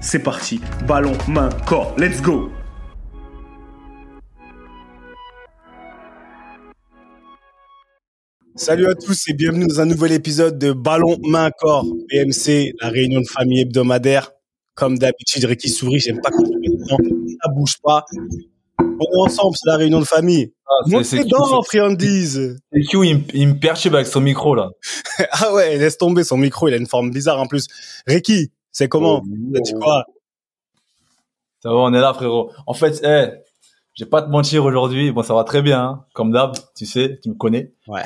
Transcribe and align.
c'est 0.00 0.18
parti. 0.20 0.60
Ballon, 0.86 1.12
main, 1.28 1.48
corps. 1.66 1.94
Let's 1.98 2.20
go 2.20 2.50
Salut 8.56 8.86
à 8.88 8.94
tous 8.94 9.28
et 9.28 9.32
bienvenue 9.32 9.66
dans 9.66 9.80
un 9.80 9.86
nouvel 9.86 10.12
épisode 10.12 10.58
de 10.58 10.72
Ballon, 10.72 11.16
main, 11.22 11.50
corps. 11.50 11.84
BMC, 12.10 12.72
la 12.80 12.88
réunion 12.88 13.20
de 13.20 13.26
famille 13.26 13.60
hebdomadaire. 13.60 14.32
Comme 14.74 14.98
d'habitude, 14.98 15.44
Ricky 15.44 15.68
sourit. 15.68 16.00
J'aime 16.00 16.20
pas 16.20 16.30
quand 16.30 16.44
ça 16.44 17.48
bouge 17.54 17.76
pas. 17.82 18.04
On 18.78 18.84
est 18.84 19.28
ensemble, 19.30 19.54
c'est 19.56 19.70
la 19.70 19.76
réunion 19.76 20.00
de 20.00 20.04
famille. 20.04 20.52
Ah, 20.66 20.72
c'est- 20.84 20.90
Montez 20.92 21.04
c'est- 21.04 21.24
dans, 21.28 21.62
friandise. 21.62 22.58
Et 22.74 22.82
Q, 22.84 23.06
il, 23.06 23.16
me- 23.18 23.22
il 23.34 23.48
me 23.48 23.54
perturbe 23.58 23.94
avec 23.94 24.06
son 24.06 24.20
micro, 24.20 24.54
là. 24.54 24.70
Ah 25.32 25.54
ouais, 25.54 25.76
laisse 25.78 25.96
tomber 25.98 26.24
son 26.24 26.36
micro, 26.36 26.68
il 26.68 26.74
a 26.74 26.76
une 26.76 26.86
forme 26.86 27.10
bizarre 27.10 27.40
en 27.40 27.46
plus. 27.46 27.66
Ricky, 28.06 28.50
c'est 28.72 28.88
comment? 28.88 29.22
T'as 29.54 29.60
dit 29.60 29.74
quoi? 29.74 30.04
Ça 31.62 31.70
va, 31.70 31.76
on 31.76 31.92
est 31.92 32.00
là, 32.00 32.14
frérot. 32.14 32.50
En 32.66 32.74
fait, 32.74 33.00
eh, 33.04 33.30
je 33.94 34.04
vais 34.04 34.10
pas 34.10 34.22
te 34.22 34.30
mentir 34.30 34.64
aujourd'hui. 34.64 35.12
Bon, 35.12 35.22
ça 35.22 35.34
va 35.34 35.44
très 35.44 35.62
bien, 35.62 35.82
hein. 35.82 36.04
comme 36.14 36.32
d'hab, 36.32 36.52
tu 36.76 36.86
sais, 36.86 37.18
tu 37.22 37.28
me 37.28 37.34
connais. 37.34 37.74
Ouais. 37.86 38.02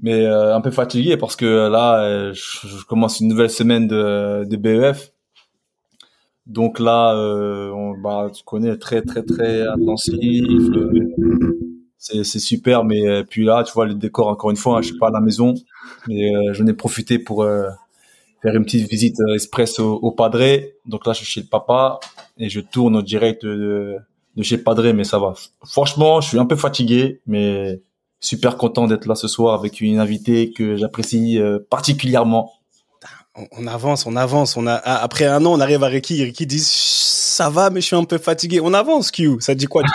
Mais 0.00 0.26
euh, 0.26 0.54
un 0.54 0.60
peu 0.60 0.70
fatigué 0.70 1.16
parce 1.16 1.36
que 1.36 1.68
là, 1.68 2.02
euh, 2.04 2.32
je, 2.34 2.66
je 2.66 2.84
commence 2.84 3.20
une 3.20 3.28
nouvelle 3.28 3.48
semaine 3.50 3.86
de, 3.86 4.44
de 4.44 4.56
BEF. 4.56 5.12
Donc 6.46 6.78
là, 6.78 7.14
euh, 7.14 7.70
on, 7.70 7.96
bah, 7.96 8.30
tu 8.34 8.44
connais, 8.44 8.76
très, 8.76 9.00
très, 9.00 9.22
très 9.22 9.66
intensif. 9.66 10.44
euh, 10.50 10.92
c'est, 11.96 12.22
c'est 12.22 12.38
super, 12.38 12.84
mais 12.84 13.08
euh, 13.08 13.24
puis 13.26 13.44
là, 13.44 13.62
tu 13.64 13.72
vois, 13.72 13.86
le 13.86 13.94
décor, 13.94 14.28
encore 14.28 14.50
une 14.50 14.58
fois, 14.58 14.76
hein, 14.76 14.82
je 14.82 14.88
suis 14.88 14.98
pas 14.98 15.08
à 15.08 15.10
la 15.10 15.20
maison, 15.20 15.54
mais 16.06 16.34
euh, 16.34 16.52
j'en 16.52 16.66
ai 16.66 16.74
profité 16.74 17.18
pour 17.18 17.44
euh, 17.44 17.68
faire 18.44 18.54
une 18.54 18.64
petite 18.64 18.88
visite 18.88 19.18
euh, 19.20 19.34
express 19.34 19.78
au, 19.80 19.94
au 19.94 20.10
Padré. 20.12 20.76
Donc 20.86 21.06
là, 21.06 21.12
je 21.14 21.18
suis 21.18 21.26
chez 21.26 21.40
le 21.40 21.46
papa 21.46 21.98
et 22.38 22.48
je 22.48 22.60
tourne 22.60 22.94
au 22.96 23.02
direct 23.02 23.44
de, 23.44 23.96
de 24.36 24.42
chez 24.42 24.56
le 24.58 24.62
Padré, 24.62 24.92
mais 24.92 25.04
ça 25.04 25.18
va. 25.18 25.32
Franchement, 25.64 26.20
je 26.20 26.28
suis 26.28 26.38
un 26.38 26.46
peu 26.46 26.56
fatigué, 26.56 27.20
mais 27.26 27.80
super 28.20 28.56
content 28.56 28.86
d'être 28.86 29.06
là 29.06 29.14
ce 29.14 29.28
soir 29.28 29.54
avec 29.58 29.80
une 29.80 29.98
invitée 29.98 30.52
que 30.52 30.76
j'apprécie 30.76 31.38
euh, 31.38 31.58
particulièrement. 31.70 32.52
on, 33.34 33.46
on 33.58 33.66
avance, 33.66 34.06
on 34.06 34.14
avance. 34.16 34.56
On 34.56 34.66
a, 34.66 34.74
ah, 34.74 35.02
après 35.02 35.24
un 35.26 35.44
an, 35.46 35.52
on 35.52 35.60
arrive 35.60 35.82
à 35.82 35.88
Ricky. 35.88 36.22
Ricky 36.22 36.46
dit 36.46 36.60
ça 36.62 37.50
va, 37.50 37.68
mais 37.70 37.80
je 37.80 37.86
suis 37.86 37.96
un 37.96 38.04
peu 38.04 38.18
fatigué. 38.18 38.60
On 38.62 38.72
avance, 38.74 39.10
Q. 39.10 39.38
Ça 39.40 39.54
dit 39.56 39.66
quoi? 39.66 39.82
Du 39.82 39.88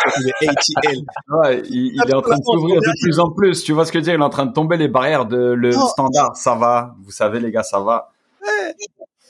ATL 0.48 0.98
Ouais, 1.30 1.62
il, 1.70 1.94
il 1.96 2.02
est 2.10 2.14
en 2.14 2.22
train 2.22 2.38
de 2.38 2.44
s'ouvrir 2.44 2.81
de 2.81 3.02
plus 3.02 3.18
en 3.20 3.31
plus. 3.31 3.64
Tu 3.64 3.72
vois 3.74 3.86
ce 3.86 3.92
que 3.94 4.00
je 4.00 4.02
veux 4.02 4.06
dire? 4.12 4.14
Il 4.16 4.22
est 4.22 4.26
en 4.26 4.30
train 4.30 4.46
de 4.46 4.52
tomber 4.54 4.76
les 4.76 4.90
barrières 4.90 5.26
de 5.26 5.38
le 5.38 5.70
Non. 5.72 5.88
standard. 5.88 6.36
Ça 6.36 6.56
va. 6.56 6.96
Vous 7.02 7.12
savez, 7.12 7.40
les 7.40 7.50
gars, 7.52 7.64
ça 7.64 7.80
va. 7.80 8.10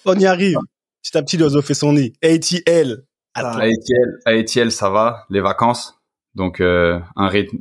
On 0.06 0.16
y 0.16 0.26
arrive. 0.26 0.58
Petit 1.04 1.18
à 1.18 1.24
petit, 1.24 1.38
l'oiseau 1.38 1.62
fait 1.62 1.74
son 1.74 1.94
nid. 1.94 2.14
ATL. 2.24 3.04
ATL, 3.34 4.20
à 4.26 4.32
ATL, 4.32 4.72
ça 4.72 4.90
va. 4.90 5.26
Les 5.30 5.42
vacances. 5.42 6.00
Donc, 6.36 6.62
euh, 6.62 7.00
un 7.16 7.28
rythme 7.28 7.58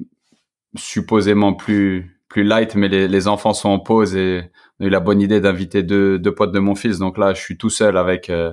supposément 0.76 1.54
plus, 1.54 2.20
plus 2.28 2.44
light, 2.44 2.74
mais 2.74 2.88
les, 2.88 3.28
enfants 3.28 3.54
sont 3.54 3.70
en 3.70 3.78
pause 3.78 4.14
et 4.16 4.50
on 4.78 4.84
a 4.84 4.86
eu 4.88 4.90
la 4.90 5.00
bonne 5.00 5.20
idée 5.20 5.40
d'inviter 5.40 5.82
deux, 5.82 6.18
deux 6.18 6.34
potes 6.34 6.52
de 6.52 6.58
mon 6.58 6.74
fils. 6.74 6.98
Donc 6.98 7.18
là, 7.18 7.34
je 7.34 7.40
suis 7.40 7.56
tout 7.56 7.70
seul 7.70 7.96
avec 7.96 8.30
euh, 8.30 8.52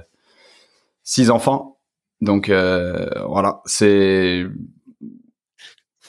six 1.04 1.30
enfants. 1.30 1.80
Donc, 2.22 2.50
euh, 2.50 3.08
voilà, 3.28 3.62
c'est, 3.66 4.46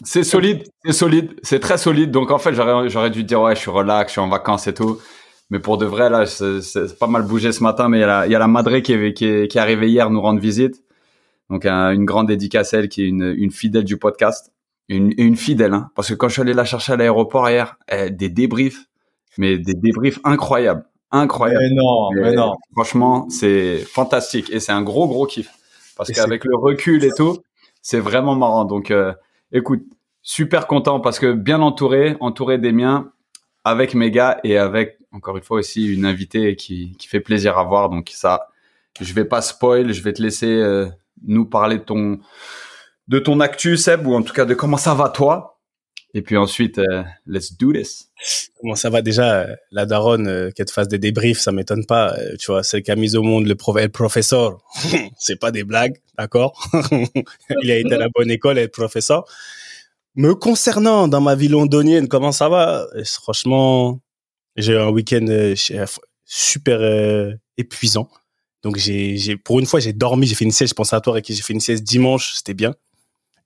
c'est 0.04 0.25
solide, 0.25 0.65
c'est 0.84 0.93
solide, 0.93 1.34
c'est 1.43 1.60
très 1.60 1.78
solide. 1.78 2.10
Donc 2.10 2.31
en 2.31 2.38
fait, 2.38 2.54
j'aurais 2.54 3.10
dû 3.10 3.25
dire 3.25 3.41
ouais, 3.41 3.54
je 3.54 3.60
suis 3.60 3.71
relax, 3.71 4.10
je 4.10 4.12
suis 4.12 4.21
en 4.21 4.28
vacances 4.28 4.66
et 4.66 4.75
tout. 4.75 5.00
Mais 5.51 5.61
pour 5.61 5.79
de 5.79 5.87
vrai, 5.87 6.11
là, 6.11 6.27
c'est, 6.27 6.99
pas 6.99 7.07
mal 7.07 7.23
bougé 7.23 7.53
ce 7.53 7.62
matin. 7.62 7.89
Mais 7.89 7.99
il 7.99 8.01
y 8.01 8.05
a 8.05 8.07
la, 8.07 8.27
il 8.27 8.33
y 8.33 8.34
a 8.34 8.39
la 8.39 8.49
Madré 8.49 8.83
qui 8.83 8.93
est, 8.93 9.12
qui 9.15 9.27
est, 9.27 9.49
qui 9.49 9.59
est 9.59 9.61
arrivée 9.61 9.89
hier 9.89 10.11
nous 10.11 10.21
rendre 10.21 10.41
visite. 10.41 10.83
Donc 11.51 11.65
un- 11.67 11.93
une 11.93 12.05
grande 12.05 12.27
dédicace 12.27 12.75
à 12.75 12.79
elle 12.79 12.89
qui 12.89 13.03
est 13.03 13.07
une, 13.07 13.34
une 13.37 13.51
fidèle 13.53 13.84
du 13.84 13.97
podcast. 13.97 14.53
Une, 14.89 15.12
une 15.19 15.34
fidèle, 15.34 15.75
hein, 15.75 15.91
parce 15.97 16.11
que 16.11 16.15
quand 16.15 16.29
je 16.29 16.34
suis 16.34 16.43
allé 16.43 16.55
la 16.55 16.65
chercher 16.65 16.93
à 16.93 16.97
l'aéroport 16.97 17.51
hier, 17.51 17.77
eh, 17.91 18.09
des 18.11 18.29
débriefs, 18.29 18.84
mais 19.37 19.59
des 19.59 19.75
débriefs 19.75 20.21
incroyables, 20.23 20.84
incroyables. 21.11 21.59
Mais 21.61 21.75
non, 21.75 22.09
mais 22.15 22.33
non. 22.34 22.55
Franchement, 22.73 23.28
c'est 23.28 23.78
fantastique 23.78 24.49
et 24.53 24.61
c'est 24.61 24.71
un 24.71 24.83
gros 24.83 25.09
gros 25.09 25.27
kiff 25.27 25.51
parce 25.97 26.13
qu'avec 26.13 26.45
le 26.45 26.57
recul 26.57 27.03
et 27.03 27.11
tout, 27.17 27.39
c'est 27.83 27.99
vraiment 27.99 28.37
marrant. 28.37 28.65
Donc, 28.65 28.93
euh, 28.93 29.13
écoute, 29.51 29.83
super 30.23 30.69
content 30.69 31.01
parce 31.01 31.19
que 31.19 31.33
bien 31.33 31.63
entouré, 31.63 32.17
entouré 32.21 32.59
des 32.59 32.71
miens, 32.71 33.11
avec 33.65 33.95
mes 33.95 34.13
gars 34.13 34.39
et 34.45 34.57
avec 34.57 34.99
encore 35.16 35.37
une 35.37 35.43
fois 35.43 35.59
aussi 35.59 35.87
une 35.87 36.04
invitée 36.04 36.56
qui 36.56 36.94
qui 36.99 37.09
fait 37.09 37.21
plaisir 37.21 37.59
à 37.59 37.65
voir. 37.65 37.88
Donc 37.91 38.10
ça, 38.15 38.49
je 39.00 39.12
vais 39.12 39.25
pas 39.25 39.43
spoil, 39.43 39.93
je 39.93 40.03
vais 40.03 40.12
te 40.12 40.22
laisser 40.22 40.47
euh, 40.47 40.87
nous 41.25 41.47
parler 41.47 41.78
de 41.78 41.82
ton 41.84 42.21
de 43.09 43.19
ton 43.19 43.41
actu 43.41 43.77
Seb 43.77 44.06
ou 44.06 44.15
en 44.15 44.22
tout 44.22 44.32
cas 44.34 44.44
de 44.44 44.54
comment 44.54 44.77
ça 44.77 44.94
va 44.94 45.09
toi. 45.09 45.54
Et 46.15 46.22
puis 46.22 46.38
ensuite, 46.38 46.78
euh, 46.78 47.03
let's 47.27 47.59
do 47.59 47.72
this. 47.75 48.10
Comment 48.59 48.75
ça 48.75 48.88
va 48.88 49.03
déjà 49.03 49.41
euh, 49.41 49.54
La 49.71 49.84
daronne, 49.84 50.27
euh, 50.28 50.50
qu'elle 50.50 50.65
te 50.65 50.72
fasse 50.72 50.88
des 50.88 50.99
débriefs, 50.99 51.41
ça 51.41 51.53
m'étonne 51.53 51.84
pas. 51.84 52.15
Euh, 52.15 52.37
Tu 52.38 52.50
vois, 52.50 52.62
celle 52.62 52.83
qui 52.83 52.91
a 52.91 52.97
mis 52.97 53.16
au 53.16 53.22
monde 53.22 53.47
le, 53.47 53.54
le 53.54 53.88
professeur. 53.88 54.59
c'est 55.19 55.38
pas 55.38 55.50
des 55.50 55.62
blagues, 55.65 55.98
d'accord? 56.16 56.71
Il 57.62 57.71
a 57.71 57.77
été 57.77 57.93
à 57.94 57.98
la 57.98 58.09
bonne 58.09 58.31
école, 58.31 58.56
être 58.56 58.72
professeur. 58.72 59.27
Me 60.15 60.34
concernant, 60.34 61.06
dans 61.06 61.21
ma 61.21 61.34
vie 61.34 61.48
londonienne, 61.48 62.09
comment 62.09 62.33
ça 62.33 62.48
va? 62.48 62.87
Euh, 62.94 63.04
Franchement, 63.04 64.00
j'ai 64.56 64.72
eu 64.72 64.78
un 64.78 64.89
week-end 64.89 65.27
euh, 65.28 65.55
chez- 65.55 65.84
super 66.25 66.78
euh, 66.81 67.33
épuisant. 67.56 68.09
Donc 68.62 68.77
j'ai, 68.78 69.37
pour 69.37 69.61
une 69.61 69.67
fois, 69.67 69.78
j'ai 69.81 69.93
dormi, 69.93 70.27
j'ai 70.27 70.34
fait 70.34 70.44
une 70.44 70.50
sieste. 70.50 70.72
Je 70.72 70.75
pense 70.75 70.93
à 70.93 71.00
toi, 71.00 71.15
Ricky, 71.15 71.34
j'ai 71.34 71.43
fait 71.43 71.53
une 71.53 71.61
sieste 71.61 71.84
dimanche, 71.84 72.34
c'était 72.34 72.55
bien. 72.55 72.75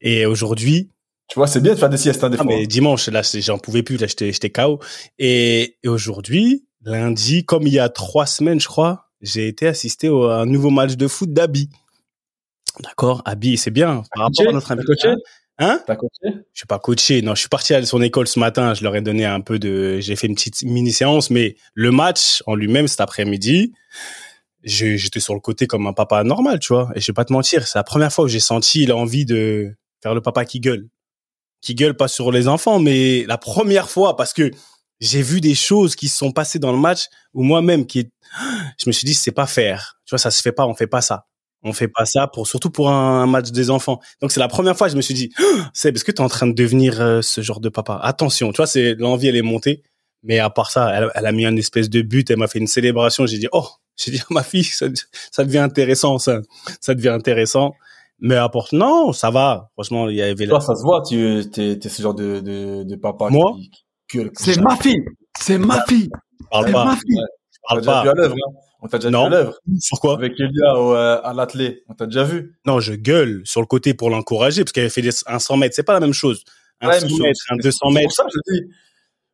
Et 0.01 0.25
aujourd'hui, 0.25 0.89
Tu 1.29 1.39
vois, 1.39 1.47
c'est 1.47 1.61
bien 1.61 1.75
de 1.75 1.79
faire 1.79 1.91
des 1.91 1.99
siestes, 1.99 2.25
hein, 2.25 2.31
des 2.31 2.39
ah, 2.41 2.43
fois. 2.43 2.53
mais 2.53 2.67
dimanche, 2.67 3.07
là, 3.09 3.21
j'en 3.23 3.59
pouvais 3.59 3.83
plus, 3.83 3.99
là, 3.99 4.07
j'étais, 4.07 4.33
j'étais 4.33 4.51
KO. 4.51 4.81
Et, 5.19 5.77
et 5.83 5.89
aujourd'hui, 5.89 6.65
lundi, 6.83 7.45
comme 7.45 7.67
il 7.67 7.73
y 7.75 7.79
a 7.79 7.89
trois 7.91 8.25
semaines, 8.27 8.61
je 8.61 8.67
crois, 8.69 9.11
j'ai 9.21 9.47
été 9.47 9.67
assisté 9.67 10.09
au- 10.09 10.25
à 10.25 10.37
un 10.41 10.47
nouveau 10.47 10.71
match 10.71 10.97
de 10.97 11.07
foot 11.07 11.33
d'Abi. 11.33 11.69
D'accord, 12.81 13.21
Abi, 13.27 13.57
c'est 13.59 13.71
bien. 13.71 14.03
Par 14.15 14.25
rapport 14.25 14.49
à 14.49 14.53
notre 14.53 14.75
coaché? 14.85 15.15
Hein 15.61 15.83
T'as 15.87 15.95
coaché? 15.95 16.39
Je 16.55 16.61
suis 16.61 16.67
pas 16.67 16.79
coaché, 16.79 17.21
non, 17.21 17.35
je 17.35 17.41
suis 17.41 17.49
parti 17.51 17.75
à 17.75 17.85
son 17.85 18.01
école 18.01 18.27
ce 18.27 18.39
matin, 18.39 18.73
je 18.73 18.83
leur 18.83 18.97
ai 18.97 19.03
donné 19.03 19.27
un 19.27 19.43
peu 19.43 19.59
de, 19.59 20.01
j'ai 20.01 20.17
fait 20.17 20.27
une 20.27 20.35
petite 20.35 20.63
mini 20.63 20.91
séance, 20.91 21.29
mais 21.29 21.57
le 21.75 21.91
match 21.91 22.43
en 22.47 22.55
lui-même 22.55 22.89
cet 22.89 23.03
après-midi, 23.03 23.75
j'étais 24.65 25.21
sur 25.21 25.35
le 25.35 25.41
côté 25.41 25.67
comme 25.67 25.87
un 25.87 25.93
papa 25.93 26.25
normal, 26.25 26.61
tu 26.61 26.73
vois. 26.73 26.91
Et 26.95 27.01
je 27.01 27.07
vais 27.09 27.15
pas 27.15 27.27
te 27.27 27.33
mentir, 27.35 27.69
c'est 27.69 27.79
la 27.79 27.85
première 27.85 28.11
fois 28.11 28.25
que 28.25 28.31
j'ai 28.31 28.41
senti 28.41 28.87
l'envie 28.87 29.27
de 29.27 29.77
faire 30.03 30.15
le 30.15 30.23
papa 30.23 30.47
qui 30.47 30.61
gueule. 30.61 30.89
Qui 31.61 31.75
gueule 31.75 31.95
pas 31.95 32.09
sur 32.09 32.33
les 32.33 32.49
enfants, 32.49 32.79
mais 32.79 33.27
la 33.27 33.37
première 33.37 33.91
fois, 33.91 34.17
parce 34.17 34.33
que 34.33 34.51
j'ai 34.99 35.21
vu 35.21 35.43
des 35.43 35.55
choses 35.55 35.95
qui 35.95 36.09
se 36.09 36.17
sont 36.17 36.33
passées 36.33 36.59
dans 36.59 36.73
le 36.73 36.79
match 36.79 37.05
où 37.35 37.43
moi-même, 37.43 37.87
qui, 37.87 38.11
je 38.79 38.85
me 38.87 38.93
suis 38.93 39.05
dit, 39.05 39.13
c'est 39.15 39.31
pas 39.31 39.47
faire. 39.47 40.01
Tu 40.07 40.13
vois, 40.13 40.19
ça 40.19 40.31
se 40.31 40.41
fait 40.41 40.53
pas, 40.53 40.67
on 40.67 40.75
fait 40.75 40.87
pas 40.87 41.03
ça. 41.03 41.27
On 41.63 41.73
fait 41.73 41.89
pas 41.89 42.07
ça 42.07 42.27
pour 42.27 42.47
surtout 42.47 42.71
pour 42.71 42.91
un, 42.91 43.27
match 43.27 43.51
des 43.51 43.71
enfants. 43.71 44.01
Donc 44.23 44.33
c'est 44.33 44.41
la 44.41 44.49
première 44.49 44.77
fois 44.77 44.87
que 44.87 44.93
je 44.93 44.97
me 44.97 45.03
suis 45.03 45.15
dit, 45.15 45.31
c'est 45.75 45.93
parce 45.93 46.05
que 46.05 46.13
tu 46.13 46.23
es 46.23 46.25
en 46.25 46.29
train 46.29 46.47
de 46.47 46.53
devenir 46.53 47.01
euh, 47.01 47.23
ce 47.23 47.43
genre 47.43 47.61
de 47.61 47.69
papa? 47.69 48.01
Attention, 48.03 48.53
tu 48.53 48.57
vois, 48.57 48.67
c'est 48.67 48.95
l'envie 48.95 49.29
elle 49.29 49.37
est 49.37 49.43
montée. 49.43 49.83
Mais 50.23 50.39
à 50.39 50.51
part 50.51 50.71
ça, 50.71 51.11
elle, 51.15 51.27
a 51.27 51.33
mis 51.33 51.47
un 51.47 51.57
espèce 51.57 51.89
de 51.89 52.03
but, 52.03 52.31
elle 52.31 52.37
m'a 52.37 52.47
fait 52.47 52.59
une 52.59 52.67
célébration. 52.67 53.27
J'ai 53.27 53.39
dit, 53.39 53.49
oh, 53.53 53.67
j'ai 53.97 54.11
dit, 54.11 54.23
ma 54.31 54.43
fille, 54.43 54.65
ça, 54.65 54.89
devient 55.45 55.59
intéressant, 55.59 56.19
ça, 56.19 56.41
ça 56.81 56.95
devient 56.95 57.09
intéressant. 57.09 57.75
Mais 58.19 58.37
à 58.37 58.51
part, 58.51 58.69
non, 58.73 59.13
ça 59.13 59.31
va. 59.31 59.71
Franchement, 59.73 60.11
il 60.11 60.17
y 60.17 60.23
avait. 60.23 60.47
Toi, 60.47 60.61
ça 60.61 60.77
se 60.77 60.83
voit, 60.83 61.03
tu 61.03 61.19
es, 61.19 61.41
es 61.57 61.89
ce 61.89 62.03
genre 62.03 62.15
de, 62.15 62.41
de, 62.41 62.83
de 62.85 62.97
papa. 62.97 63.31
Moi, 63.31 63.57
c'est 64.35 64.61
ma 64.61 64.77
fille, 64.77 65.03
c'est 65.39 65.59
ma 65.59 65.83
fille. 65.87 66.11
Parle 66.51 66.71
pas. 66.71 66.85
Ma 66.85 66.97
fille. 66.97 67.21
Parle 67.67 67.83
pas. 67.83 68.05
On 68.83 68.89
t'a 68.89 68.99
déjà 68.99 69.11
non. 69.11 69.29
vu 69.29 69.35
à 69.35 69.39
l'œuvre. 69.39 69.59
Pourquoi 69.91 70.15
Avec 70.15 70.33
Elia 70.39 70.75
au, 70.77 70.95
euh, 70.95 71.21
à 71.23 71.35
l'athlé. 71.35 71.83
On 71.89 71.95
t'a 71.95 72.07
déjà 72.07 72.25
vu 72.25 72.59
Non, 72.67 72.81
je 72.81 72.95
gueule 72.95 73.43
sur 73.45 73.61
le 73.61 73.67
côté 73.67 73.95
pour 73.95 74.11
l'encourager 74.11 74.65
parce 74.65 74.73
qu'elle 74.73 74.85
avait 74.85 74.91
fait 74.91 75.03
des, 75.03 75.11
un 75.27 75.39
100 75.39 75.57
mètres. 75.57 75.75
C'est 75.75 75.83
pas 75.83 75.93
la 75.93 76.01
même 76.01 76.13
chose. 76.13 76.45
Un 76.81 76.93
100 76.93 77.07
mètres, 77.19 77.41
un 77.51 77.57
200 77.57 77.91
mètres. 77.91 78.01
C'est 78.01 78.05
pour 78.07 78.13
ça 78.13 78.25
que 78.25 78.31
je 78.33 78.55
dis. 78.55 78.73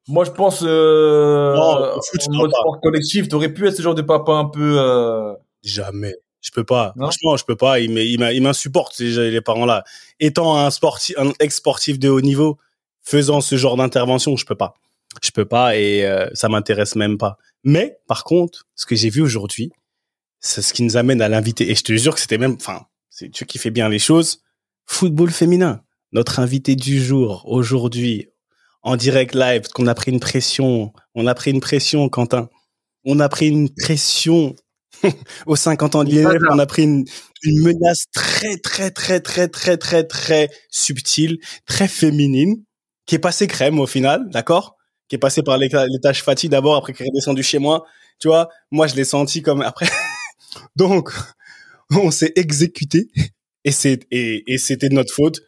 Moi, 0.09 0.25
je 0.25 0.31
pense, 0.31 0.63
euh, 0.65 1.57
non, 1.57 1.97
en 1.97 2.01
sport 2.01 2.81
collectif, 2.81 3.29
t'aurais 3.29 3.53
pu 3.53 3.67
être 3.67 3.75
ce 3.75 3.83
genre 3.83 3.95
de 3.97 4.03
papa 4.03 4.33
un 4.33 4.45
peu, 4.45 4.77
euh... 4.79 5.33
Jamais. 5.65 6.15
Je 6.41 6.53
peux 6.53 6.63
pas. 6.63 6.95
Franchement, 6.97 7.37
je 7.37 7.45
peux 7.45 7.57
pas. 7.57 7.81
Il 7.81 8.43
m'insupporte, 8.43 8.97
les 9.01 9.41
parents-là. 9.41 9.83
Étant 10.21 10.57
un 10.57 10.71
sportif, 10.71 11.19
un 11.19 11.33
ex-sportif 11.41 11.99
de 11.99 12.09
haut 12.09 12.21
niveau, 12.21 12.57
faisant 13.03 13.41
ce 13.41 13.57
genre 13.57 13.77
d'intervention, 13.77 14.37
je 14.37 14.47
peux 14.47 14.55
pas. 14.55 14.75
Je 15.23 15.31
peux 15.31 15.45
pas 15.45 15.77
et 15.77 16.05
euh, 16.05 16.29
ça 16.35 16.49
m'intéresse 16.49 16.97
même 16.97 17.19
pas. 17.19 17.39
Mais, 17.65 17.99
par 18.07 18.25
contre, 18.25 18.67
ce 18.75 18.87
que 18.87 18.95
j'ai 18.95 19.11
vu 19.11 19.23
aujourd'hui, 19.23 19.73
c'est 20.41 20.63
ce 20.63 20.73
qui 20.73 20.83
nous 20.83 20.97
amène 20.97 21.21
à 21.21 21.29
l'invité. 21.29 21.71
Et 21.71 21.75
je 21.75 21.83
te 21.83 21.93
jure 21.97 22.15
que 22.15 22.21
c'était 22.21 22.39
même, 22.39 22.55
enfin, 22.55 22.87
c'est 23.11 23.31
tu 23.31 23.47
qui 23.47 23.59
fais 23.59 23.71
bien 23.71 23.89
les 23.89 23.99
choses. 23.99 24.43
Football 24.87 25.31
féminin. 25.31 25.83
Notre 26.13 26.39
invité 26.39 26.77
du 26.77 27.03
jour, 27.03 27.45
aujourd'hui, 27.47 28.29
en 28.83 28.97
direct 28.97 29.35
live, 29.35 29.63
parce 29.63 29.73
qu'on 29.73 29.89
a 29.89 29.95
pris 29.95 30.13
une 30.13 30.21
pression. 30.21 30.93
On 31.15 31.27
a 31.27 31.35
pris 31.35 31.51
une 31.51 31.61
pression, 31.61 32.09
Quentin. 32.09 32.49
On 33.05 33.19
a 33.19 33.29
pris 33.29 33.49
une 33.49 33.69
pression 33.71 34.55
aux 35.47 35.57
50 35.57 35.97
ans 35.97 36.05
de 36.05 36.11
l'INF. 36.11 36.43
On 36.51 36.59
a 36.59 36.67
pris 36.67 36.85
une, 36.85 37.05
une 37.43 37.63
menace 37.63 38.05
très, 38.13 38.57
très, 38.59 38.91
très, 38.91 39.21
très, 39.21 39.49
très, 39.49 39.77
très, 39.77 40.05
très 40.05 40.51
subtile, 40.71 41.39
très 41.67 41.89
féminine, 41.89 42.63
qui 43.07 43.17
est 43.17 43.21
passée 43.21 43.47
crème 43.47 43.81
au 43.81 43.87
final, 43.87 44.29
d'accord? 44.31 44.76
Qui 45.09 45.17
est 45.17 45.19
passée 45.19 45.43
par 45.43 45.59
les, 45.59 45.69
tâches 46.03 46.23
fatigues 46.23 46.51
d'abord, 46.51 46.77
après 46.77 46.93
qui 46.93 47.03
est 47.03 47.07
redescendue 47.07 47.43
chez 47.43 47.59
moi. 47.59 47.85
Tu 48.19 48.29
vois, 48.29 48.49
moi, 48.71 48.87
je 48.87 48.95
l'ai 48.95 49.05
senti 49.05 49.43
comme 49.43 49.63
après. 49.63 49.87
Donc, 50.77 51.11
on 51.91 52.11
s'est 52.11 52.33
exécuté 52.37 53.09
et 53.65 53.73
et, 54.11 54.45
et 54.47 54.59
c'était 54.59 54.89
de 54.89 54.95
notre 54.95 55.13
faute. 55.13 55.41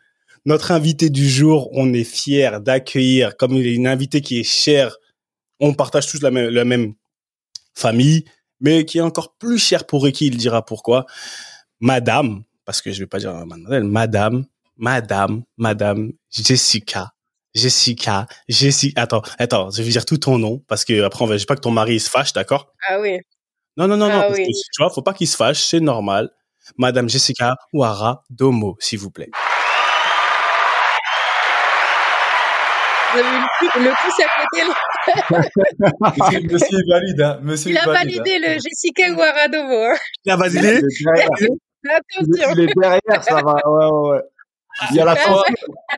Notre 0.45 0.73
invité 0.73 1.11
du 1.11 1.29
jour, 1.29 1.69
on 1.73 1.93
est 1.93 2.05
fier 2.05 2.61
d'accueillir 2.61 3.37
comme 3.37 3.57
une 3.57 3.87
invitée 3.87 4.21
qui 4.21 4.41
est 4.41 4.45
chère. 4.45 4.97
On 5.61 5.75
partage 5.75 6.07
tous 6.07 6.23
la 6.23 6.31
même, 6.31 6.95
famille, 7.75 8.25
mais 8.61 8.85
qui 8.85 8.99
est 8.99 9.03
encore 9.03 9.35
plus 9.37 9.59
chère 9.59 9.87
pour 9.87 10.05
Ricky, 10.05 10.27
il 10.29 10.37
dira 10.37 10.65
pourquoi. 10.65 11.07
Madame, 11.81 12.45
parce 12.65 12.83
que 12.83 12.91
je 12.91 12.99
vais 13.01 13.07
pas 13.07 13.19
dire 13.19 13.35
mademoiselle, 13.47 13.85
madame, 13.85 14.47
madame, 14.79 15.43
madame 15.59 16.13
Jessica. 16.31 17.13
Jessica, 17.55 18.27
Jessica, 18.49 19.03
attends, 19.03 19.23
attends, 19.39 19.71
je 19.71 19.83
vais 19.83 19.91
dire 19.91 20.05
tout 20.05 20.19
ton 20.19 20.39
nom, 20.39 20.63
parce 20.69 20.85
que 20.85 21.03
après, 21.03 21.25
on 21.25 21.27
va, 21.27 21.37
je 21.37 21.43
veux 21.43 21.47
pas 21.47 21.57
que 21.57 21.61
ton 21.61 21.71
mari 21.71 21.99
se 21.99 22.11
fâche, 22.11 22.33
d'accord? 22.33 22.73
Ah 22.89 23.01
oui. 23.01 23.19
Non, 23.77 23.89
non, 23.89 23.97
non, 23.97 24.09
non, 24.09 24.21
ah 24.21 24.27
parce 24.29 24.39
que, 24.39 24.45
tu 24.45 24.83
vois, 24.83 24.91
faut 24.91 25.03
pas 25.03 25.15
qu'il 25.15 25.29
se 25.29 25.37
fâche, 25.37 25.61
c'est 25.61 25.81
normal. 25.81 26.31
Madame 26.77 27.09
Jessica 27.09 27.55
Ouara 27.73 28.25
Domo, 28.29 28.77
s'il 28.81 28.99
vous 28.99 29.11
plaît. 29.11 29.31
Vous 33.13 33.19
avez 33.21 33.29
le, 33.29 33.85
le 33.85 33.91
pouce 33.97 34.21
à 34.21 34.29
côté. 34.37 34.63
Monsieur 36.53 36.79
est 36.79 36.91
valide, 36.91 37.23
hein. 37.23 37.39
Monsieur 37.43 37.71
Il 37.71 37.79
a 37.79 37.87
validé 37.87 38.35
hein. 38.35 38.49
le 38.49 38.53
Jessica 38.55 39.11
Guaradovo. 39.13 39.93
Hein. 39.93 39.97
Il 40.25 40.33
a 40.33 40.37
validé? 40.37 40.81
Attention. 41.89 42.53
Il 42.53 42.61
est 42.61 42.75
derrière, 42.77 43.25
ça 43.25 43.43
va. 43.43 43.55
Ouais, 43.55 43.87
ouais, 43.87 44.11
ouais. 44.11 44.23
Il 44.91 44.97
y 44.97 45.01
a 45.01 45.05
la 45.07 45.17
censure. 45.17 45.45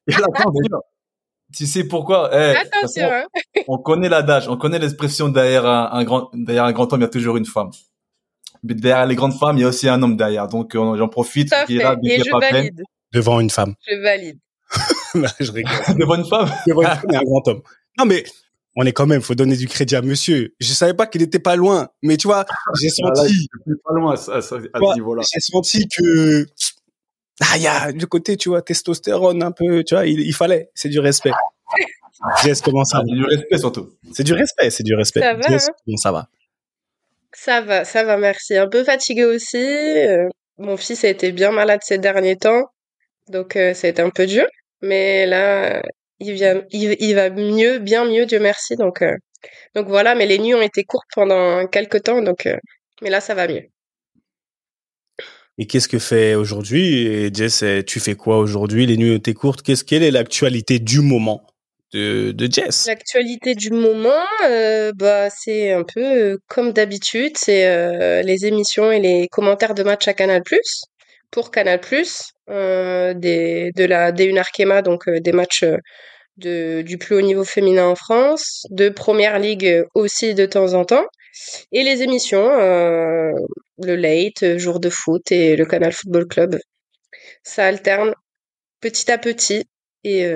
Il 0.06 0.14
y 0.14 0.17
a 0.17 0.20
la 0.20 0.43
censure. 0.43 0.82
Tu 1.56 1.67
sais 1.67 1.85
pourquoi? 1.85 2.31
Eh, 2.32 2.56
Attention. 2.56 3.08
Façon, 3.08 3.26
hein. 3.26 3.62
on 3.69 3.79
connaît 3.79 4.08
l'adage, 4.08 4.49
on 4.49 4.56
connaît 4.56 4.79
l'expression 4.79 5.29
derrière 5.29 5.67
un, 5.67 5.91
un, 5.93 6.05
grand, 6.05 6.31
derrière 6.32 6.64
un 6.64 6.73
grand 6.73 6.93
homme, 6.93 7.00
il 7.00 7.05
y 7.05 7.06
a 7.06 7.11
toujours 7.11 7.37
une 7.37 7.47
femme. 7.47 7.70
Mais 8.62 8.75
derrière 8.75 9.06
les 9.06 9.14
grandes 9.14 9.38
femmes, 9.38 9.56
il 9.56 9.62
y 9.62 9.64
a 9.64 9.69
aussi 9.69 9.88
un 9.88 10.02
homme 10.02 10.17
derrière. 10.17 10.49
Donc 10.49 10.73
j'en 10.75 11.08
profite. 11.08 11.52
Qui 11.67 11.79
est 11.79 11.82
là, 11.82 11.97
Et 12.02 12.19
je 12.19 12.31
valide. 12.38 12.82
Devant 13.12 13.41
une 13.41 13.50
femme. 13.50 13.75
Je 13.88 13.97
valide. 13.97 14.38
je 15.41 15.50
rigole. 15.50 15.73
Devant 15.99 16.14
une 16.14 16.26
femme? 16.26 16.50
Devant 16.67 16.82
une 16.82 16.88
femme 16.88 17.11
et 17.12 17.17
un 17.17 17.23
grand 17.23 17.49
homme. 17.49 17.62
Non, 17.99 18.05
mais 18.05 18.25
on 18.76 18.85
est 18.85 18.93
quand 18.93 19.06
même, 19.06 19.20
faut 19.20 19.35
donner 19.35 19.56
du 19.56 19.67
crédit 19.67 19.96
à 19.96 20.03
monsieur. 20.03 20.55
Je 20.61 20.73
savais 20.73 20.94
pas 20.94 21.06
qu'il 21.06 21.23
était 21.23 21.41
pas 21.41 21.56
loin, 21.56 21.88
mais 22.03 22.17
tu 22.17 22.29
vois, 22.29 22.44
j'ai 22.81 22.88
ah, 22.88 23.14
senti. 23.14 23.49
pas 23.85 23.94
loin 23.94 24.14
à, 24.14 24.41
ce 24.41 24.94
niveau-là. 24.94 25.23
J'ai 25.32 25.41
senti 25.41 25.88
que, 25.88 26.46
ah, 27.40 27.56
il 27.56 27.62
y 27.62 27.66
a 27.66 27.92
du 27.92 28.06
côté, 28.06 28.37
tu 28.37 28.50
vois, 28.50 28.62
testostérone 28.62 29.42
un 29.42 29.52
peu, 29.52 29.82
tu 29.84 29.94
vois, 29.94 30.06
il, 30.06 30.34
fallait. 30.34 30.70
C'est 30.75 30.88
du 30.88 31.00
respect. 31.00 31.32
Jess, 32.42 32.60
comment 32.60 32.84
ça 32.84 32.98
va? 32.98 33.04
du 33.04 33.25
respect 33.25 33.58
surtout. 33.58 33.90
C'est 34.12 34.25
du 34.25 34.34
respect, 34.34 34.70
c'est 34.70 34.82
du 34.82 34.94
respect. 34.94 35.20
Ça 35.20 35.34
va, 35.34 35.48
Jess, 35.48 35.69
comment 35.84 35.96
ça 35.96 36.12
va? 36.12 36.28
Ça 37.32 37.60
va, 37.60 37.84
ça 37.84 38.04
va, 38.04 38.16
merci. 38.19 38.56
Un 38.56 38.69
peu 38.69 38.84
fatigué 38.84 39.25
aussi. 39.25 39.56
Euh, 39.56 40.28
mon 40.58 40.76
fils 40.76 41.04
a 41.04 41.08
été 41.08 41.32
bien 41.32 41.52
malade 41.52 41.81
ces 41.82 41.98
derniers 41.98 42.37
temps, 42.37 42.64
donc 43.28 43.56
euh, 43.56 43.72
ça 43.72 43.86
a 43.86 43.90
été 43.90 44.02
un 44.02 44.10
peu 44.10 44.26
dur. 44.26 44.46
Mais 44.82 45.26
là, 45.26 45.82
il, 46.20 46.32
vient, 46.34 46.62
il, 46.70 47.14
va 47.14 47.31
mieux, 47.31 47.78
bien 47.78 48.04
mieux, 48.04 48.26
Dieu 48.26 48.40
merci. 48.40 48.76
Donc, 48.76 49.02
euh, 49.02 49.14
donc 49.75 49.88
voilà, 49.88 50.14
mais 50.14 50.26
les 50.26 50.38
nuits 50.38 50.54
ont 50.54 50.62
été 50.62 50.84
courtes 50.84 51.08
pendant 51.14 51.66
quelques 51.66 52.02
temps, 52.04 52.22
donc, 52.22 52.46
euh, 52.46 52.56
mais 53.02 53.10
là, 53.10 53.20
ça 53.20 53.34
va 53.34 53.48
mieux. 53.48 53.64
Et 55.60 55.66
qu'est-ce 55.66 55.86
que 55.86 56.00
fait 56.00 56.34
aujourd'hui? 56.34 57.30
Jess, 57.32 57.62
tu 57.86 58.00
fais 58.00 58.16
quoi 58.16 58.38
aujourd'hui? 58.38 58.86
Les 58.86 58.96
nuits 58.96 59.14
été 59.14 59.34
courtes. 59.34 59.62
Qu'est-ce 59.62 59.84
quelle 59.84 60.02
est 60.02 60.10
l'actualité 60.10 60.80
du 60.80 61.00
moment 61.00 61.46
de, 61.92 62.34
Jess? 62.50 62.86
L'actualité 62.88 63.54
du 63.54 63.70
moment, 63.70 64.24
euh, 64.48 64.90
bah 64.96 65.28
c'est 65.30 65.72
un 65.72 65.84
peu 65.84 66.38
comme 66.48 66.72
d'habitude, 66.72 67.36
c'est 67.36 68.22
les 68.22 68.46
émissions 68.46 68.90
et 68.90 68.98
les 68.98 69.28
commentaires 69.28 69.74
de 69.74 69.84
match 69.84 70.08
à 70.08 70.14
Canal+ 70.14 70.42
pour 71.30 71.50
Canal+, 71.50 71.80
euh, 72.48 73.14
des, 73.14 73.72
de 73.76 73.84
la 73.84 74.12
D1 74.12 74.38
Arkema, 74.38 74.82
donc 74.82 75.08
euh, 75.08 75.20
des 75.20 75.32
matchs 75.32 75.64
euh, 76.44 76.82
du 76.82 76.98
plus 76.98 77.16
haut 77.16 77.20
niveau 77.20 77.44
féminin 77.44 77.86
en 77.86 77.94
France, 77.94 78.66
de 78.70 78.88
Première 78.88 79.38
Ligue 79.38 79.84
aussi 79.94 80.34
de 80.34 80.46
temps 80.46 80.74
en 80.74 80.84
temps, 80.84 81.05
et 81.73 81.82
les 81.82 82.03
émissions, 82.03 82.49
le 82.49 83.97
Late, 83.97 84.59
Jour 84.59 84.81
de 84.81 84.91
foot 84.91 85.31
et 85.32 85.56
le 85.56 85.67
Canal 85.67 85.93
Football 85.93 86.27
Club. 86.27 86.59
Ça 87.43 87.67
alterne 87.67 88.15
petit 88.81 89.11
à 89.11 89.19
petit, 89.19 89.65
et, 90.05 90.27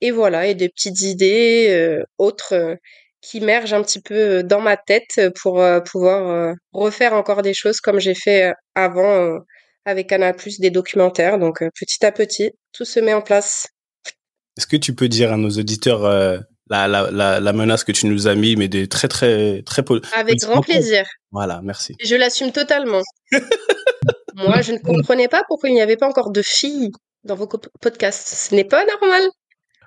et 0.00 0.10
voilà, 0.10 0.46
et 0.46 0.54
des 0.54 0.68
petites 0.68 1.00
idées 1.02 2.02
autres 2.18 2.76
qui 3.20 3.40
mergent 3.40 3.72
un 3.72 3.82
petit 3.82 4.00
peu 4.00 4.42
dans 4.42 4.60
ma 4.60 4.76
tête 4.76 5.20
pour 5.40 5.64
pouvoir 5.90 6.54
refaire 6.72 7.14
encore 7.14 7.42
des 7.42 7.54
choses 7.54 7.80
comme 7.80 8.00
j'ai 8.00 8.14
fait 8.14 8.52
avant 8.74 9.40
avec 9.84 10.08
Canal+, 10.08 10.34
des 10.58 10.70
documentaires. 10.70 11.38
Donc, 11.38 11.62
euh, 11.62 11.70
petit 11.78 12.04
à 12.04 12.12
petit, 12.12 12.52
tout 12.72 12.84
se 12.84 13.00
met 13.00 13.14
en 13.14 13.22
place. 13.22 13.68
Est-ce 14.56 14.66
que 14.66 14.76
tu 14.76 14.94
peux 14.94 15.08
dire 15.08 15.32
à 15.32 15.36
nos 15.36 15.50
auditeurs 15.50 16.04
euh, 16.04 16.38
la, 16.70 16.88
la, 16.88 17.10
la, 17.10 17.40
la, 17.40 17.52
menace 17.52 17.84
que 17.84 17.92
tu 17.92 18.06
nous 18.06 18.26
as 18.26 18.34
mis, 18.34 18.56
mais 18.56 18.68
des 18.68 18.88
très, 18.88 19.08
très, 19.08 19.62
très... 19.62 19.84
Avec 20.14 20.38
grand 20.40 20.62
plaisir. 20.62 21.04
Voilà, 21.30 21.60
merci. 21.62 21.94
Je 22.02 22.16
l'assume 22.16 22.52
totalement. 22.52 23.02
Moi, 24.34 24.62
je 24.62 24.72
ne 24.72 24.78
comprenais 24.78 25.28
pas 25.28 25.42
pourquoi 25.46 25.68
il 25.68 25.74
n'y 25.74 25.82
avait 25.82 25.96
pas 25.96 26.08
encore 26.08 26.30
de 26.30 26.42
filles 26.42 26.90
dans 27.22 27.34
vos 27.34 27.46
podcasts. 27.80 28.28
Ce 28.28 28.54
n'est 28.54 28.64
pas 28.64 28.84
normal. 28.86 29.22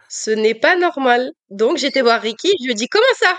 Ce 0.09 0.31
n'est 0.31 0.55
pas 0.55 0.75
normal. 0.75 1.31
Donc, 1.49 1.77
j'étais 1.77 2.01
voir 2.01 2.21
Ricky, 2.21 2.51
je 2.59 2.65
lui 2.65 2.71
ai 2.71 2.75
dit, 2.75 2.87
comment 2.87 3.05
ça? 3.15 3.37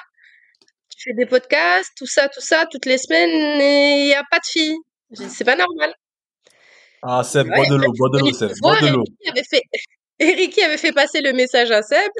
Tu 0.90 1.10
fais 1.10 1.14
des 1.14 1.26
podcasts, 1.26 1.92
tout 1.96 2.06
ça, 2.06 2.28
tout 2.28 2.40
ça, 2.40 2.66
toutes 2.70 2.86
les 2.86 2.98
semaines, 2.98 3.60
et 3.60 4.00
il 4.00 4.06
n'y 4.06 4.14
a 4.14 4.24
pas 4.30 4.38
de 4.38 4.46
filles. 4.46 4.78
C'est 5.12 5.44
pas 5.44 5.56
normal. 5.56 5.94
Ah, 7.02 7.22
Seb, 7.22 7.46
bois 7.46 7.66
de 7.66 7.76
l'eau, 7.76 7.92
bois 7.92 8.10
de 8.12 8.18
l'eau, 8.18 8.32
Seb, 8.32 8.50
bois 8.60 8.80
de 8.80 8.88
l'eau. 8.88 9.04
Avait 9.28 9.44
fait... 9.44 9.62
Eric 10.18 10.58
avait 10.58 10.78
fait 10.78 10.92
passer 10.92 11.20
le 11.20 11.32
message 11.32 11.70
à 11.70 11.82
Seb. 11.82 12.10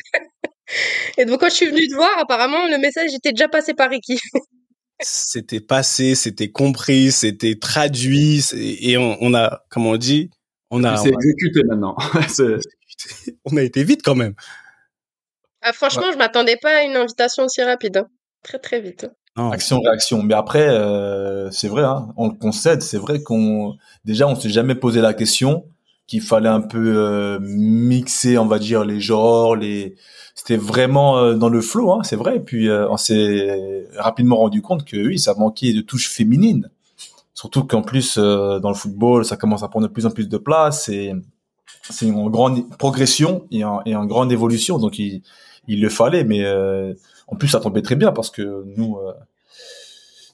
Et 1.17 1.25
donc, 1.25 1.41
quand 1.41 1.49
je 1.49 1.55
suis 1.55 1.67
venue 1.67 1.89
te 1.89 1.95
voir, 1.95 2.11
apparemment, 2.19 2.67
le 2.67 2.79
message 2.79 3.15
était 3.15 3.33
déjà 3.33 3.49
passé 3.49 3.75
par 3.75 3.91
Ricky. 3.91 4.19
c'était 5.01 5.61
passé, 5.61 6.15
c'était 6.15 6.51
compris, 6.51 7.13
c'était 7.13 7.57
traduit, 7.59 8.45
et 8.55 8.99
on, 8.99 9.17
on, 9.21 9.35
a, 9.35 9.63
comme 9.71 9.87
on 9.87 9.97
dit, 9.97 10.31
on 10.71 10.85
a. 10.85 10.97
C'est 10.97 11.11
exécuté 11.11 11.63
maintenant. 11.65 11.97
on 13.45 13.57
a 13.57 13.63
été 13.63 13.85
vite 13.85 14.03
quand 14.05 14.15
même. 14.15 14.35
Ah, 15.63 15.73
franchement, 15.73 16.07
ouais. 16.07 16.13
je 16.13 16.19
m'attendais 16.19 16.57
pas 16.57 16.79
à 16.79 16.83
une 16.83 16.97
invitation 16.97 17.45
aussi 17.45 17.63
rapide. 17.63 17.99
Hein. 17.99 18.09
Très, 18.43 18.59
très 18.59 18.81
vite. 18.81 19.09
Hein. 19.37 19.51
Action, 19.51 19.81
réaction. 19.81 20.23
Mais 20.23 20.35
après, 20.35 20.69
euh, 20.69 21.51
c'est 21.51 21.69
vrai, 21.69 21.85
hein, 21.85 22.09
on 22.17 22.29
le 22.29 22.35
concède. 22.35 22.83
C'est 22.83 22.99
vrai 22.99 23.23
qu'on 23.23 23.77
déjà 24.05 24.27
on 24.27 24.35
s'est 24.35 24.51
jamais 24.51 24.75
posé 24.75 25.01
la 25.01 25.15
question 25.15 25.65
qu'il 26.09 26.21
fallait 26.21 26.49
un 26.49 26.61
peu 26.61 26.95
euh, 26.97 27.39
mixer, 27.41 28.37
on 28.39 28.47
va 28.47 28.59
dire, 28.59 28.85
les 28.85 28.99
genres, 29.01 29.55
les. 29.55 29.95
C'était 30.35 30.57
vraiment 30.57 31.19
euh, 31.19 31.35
dans 31.35 31.49
le 31.49 31.61
flow, 31.61 31.93
hein, 31.93 32.01
c'est 32.03 32.17
vrai. 32.17 32.37
Et 32.37 32.41
puis 32.41 32.69
on 32.71 32.97
s'est 32.97 33.87
rapidement 33.97 34.37
rendu 34.37 34.61
compte 34.63 34.85
que 34.85 34.97
oui, 34.97 35.21
ça 35.21 35.35
manquait 35.35 35.73
de 35.73 35.81
touches 35.81 36.09
féminines. 36.09 36.69
Surtout 37.35 37.63
qu'en 37.63 37.83
plus 37.83 38.19
dans 38.19 38.69
le 38.69 38.75
football, 38.75 39.25
ça 39.25 39.37
commence 39.37 39.63
à 39.63 39.69
prendre 39.69 39.87
de 39.87 39.93
plus 39.93 40.07
en 40.07 40.11
plus 40.11 40.29
de 40.29 40.39
place. 40.39 40.89
Et 40.89 41.13
c'est 41.89 42.07
une 42.07 42.29
grande 42.31 42.69
progression 42.79 43.47
et, 43.53 43.63
un, 43.63 43.81
et 43.87 43.95
une 43.95 44.07
grande 44.07 44.33
évolution. 44.33 44.79
Donc 44.79 44.99
il, 44.99 45.23
il 45.69 45.81
le 45.81 45.89
fallait, 45.89 46.25
mais 46.25 46.45
en 47.29 47.37
plus, 47.37 47.49
ça 47.49 47.61
tombait 47.61 47.83
très 47.83 47.95
bien 47.95 48.13
parce 48.13 48.31
que 48.31 48.65
nous, 48.77 48.97
euh, 48.97 49.13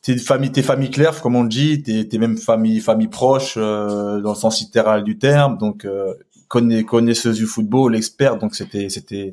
t'es 0.04 0.18
famille, 0.18 0.52
t'es 0.52 0.62
famille 0.62 0.90
claire, 0.90 1.20
comme 1.22 1.34
on 1.34 1.44
dit, 1.44 1.82
t'es, 1.82 2.06
t'es 2.06 2.18
même 2.18 2.36
famille, 2.36 2.80
famille 2.80 3.08
proche 3.08 3.54
euh, 3.56 4.20
dans 4.20 4.34
le 4.34 4.36
sens 4.36 4.60
littéral 4.60 5.02
du 5.02 5.16
terme. 5.18 5.56
Donc, 5.56 5.86
euh, 5.86 6.12
connais, 6.48 6.84
connaisseuse 6.84 7.36
du 7.36 7.46
football, 7.46 7.96
expert. 7.96 8.36
Donc, 8.36 8.54
c'était, 8.54 8.90
c'était, 8.90 9.32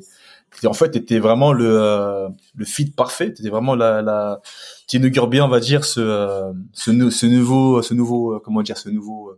en 0.64 0.72
fait, 0.72 0.90
t'étais 0.90 1.18
vraiment 1.18 1.52
le, 1.52 1.78
euh, 1.78 2.28
le 2.56 2.64
fit 2.64 2.86
parfait. 2.90 3.34
T'étais 3.34 3.50
vraiment 3.50 3.74
la, 3.74 4.00
la, 4.00 4.40
tu 4.88 4.96
inaugures 4.96 5.28
bien, 5.28 5.44
on 5.44 5.48
va 5.48 5.60
dire, 5.60 5.84
ce, 5.84 6.00
euh, 6.00 6.52
ce, 6.72 7.10
ce 7.10 7.26
nouveau, 7.26 7.82
ce 7.82 7.92
nouveau, 7.92 8.40
comment 8.42 8.62
dire, 8.62 8.78
ce 8.78 8.88
nouveau 8.88 9.34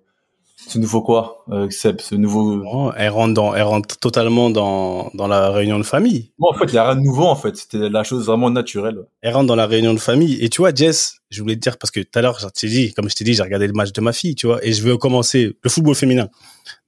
ce 0.66 0.78
nouveau 0.78 1.02
quoi, 1.02 1.44
euh, 1.50 1.68
Ce 1.70 2.14
nouveau. 2.14 2.92
elle 2.96 3.10
rentre 3.10 3.34
dans, 3.34 3.54
elle 3.54 3.62
rentre 3.62 3.98
totalement 3.98 4.50
dans 4.50 5.10
dans 5.14 5.26
la 5.26 5.50
réunion 5.50 5.78
de 5.78 5.84
famille. 5.84 6.32
Bon, 6.38 6.48
en 6.50 6.54
fait, 6.54 6.66
il 6.66 6.74
y 6.74 6.78
a 6.78 6.84
rien 6.84 6.96
de 6.96 7.00
nouveau 7.00 7.26
en 7.26 7.36
fait. 7.36 7.56
C'était 7.56 7.88
la 7.88 8.02
chose 8.02 8.26
vraiment 8.26 8.50
naturelle. 8.50 9.04
Elle 9.20 9.34
rentre 9.34 9.46
dans 9.46 9.56
la 9.56 9.66
réunion 9.66 9.92
de 9.94 9.98
famille. 9.98 10.42
Et 10.42 10.48
tu 10.48 10.58
vois, 10.62 10.74
Jess, 10.74 11.18
je 11.30 11.42
voulais 11.42 11.56
te 11.56 11.60
dire 11.60 11.78
parce 11.78 11.90
que 11.90 12.00
tout 12.00 12.18
à 12.18 12.22
l'heure, 12.22 12.38
je 12.38 12.46
t'ai 12.48 12.68
dit, 12.68 12.92
comme 12.94 13.08
je 13.08 13.14
t'ai 13.14 13.24
dit, 13.24 13.34
j'ai 13.34 13.42
regardé 13.42 13.66
le 13.66 13.72
match 13.72 13.92
de 13.92 14.00
ma 14.00 14.12
fille, 14.12 14.34
tu 14.34 14.46
vois, 14.46 14.64
et 14.64 14.72
je 14.72 14.82
veux 14.82 14.96
commencer 14.96 15.56
le 15.62 15.70
football 15.70 15.94
féminin. 15.94 16.28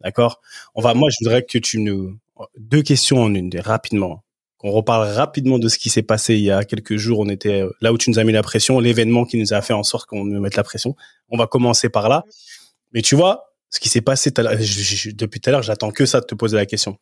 D'accord? 0.03 0.41
On 0.75 0.83
va. 0.83 0.95
Moi, 0.95 1.09
je 1.11 1.25
voudrais 1.25 1.43
que 1.43 1.59
tu 1.59 1.79
nous 1.79 2.17
deux 2.59 2.83
questions 2.83 3.23
en 3.23 3.35
une, 3.35 3.51
rapidement. 3.61 4.23
Qu'on 4.59 4.71
reparle 4.71 5.07
rapidement 5.09 5.59
de 5.59 5.69
ce 5.69 5.79
qui 5.79 5.91
s'est 5.91 6.03
passé 6.03 6.35
il 6.35 6.43
y 6.43 6.51
a 6.51 6.65
quelques 6.65 6.97
jours. 6.97 7.21
On 7.21 7.29
était 7.29 7.63
là 7.83 7.93
où 7.93 7.99
tu 7.99 8.11
nous 8.11 8.19
as 8.19 8.25
mis 8.25 8.33
la 8.33 8.43
pression, 8.43 8.81
l'événement 8.81 9.27
qui 9.27 9.39
nous 9.39 9.53
a 9.53 9.61
fait 9.61 9.75
en 9.75 9.83
sorte 9.83 10.09
qu'on 10.09 10.25
nous 10.25 10.41
mette 10.41 10.57
la 10.57 10.65
pression. 10.65 10.97
On 11.29 11.37
va 11.37 11.47
commencer 11.47 11.91
par 11.91 12.09
là. 12.09 12.25
Mais 12.93 13.03
tu 13.03 13.17
vois, 13.17 13.53
ce 13.71 13.81
qui 13.81 13.89
s'est 13.89 14.01
passé 14.01 14.31
depuis 14.31 15.41
tout 15.41 15.51
à 15.51 15.53
l'heure, 15.53 15.63
j'attends 15.63 15.91
que 15.91 16.07
ça 16.07 16.21
de 16.21 16.27
te 16.27 16.35
poser 16.35 16.57
la 16.57 16.67
question. 16.67 16.99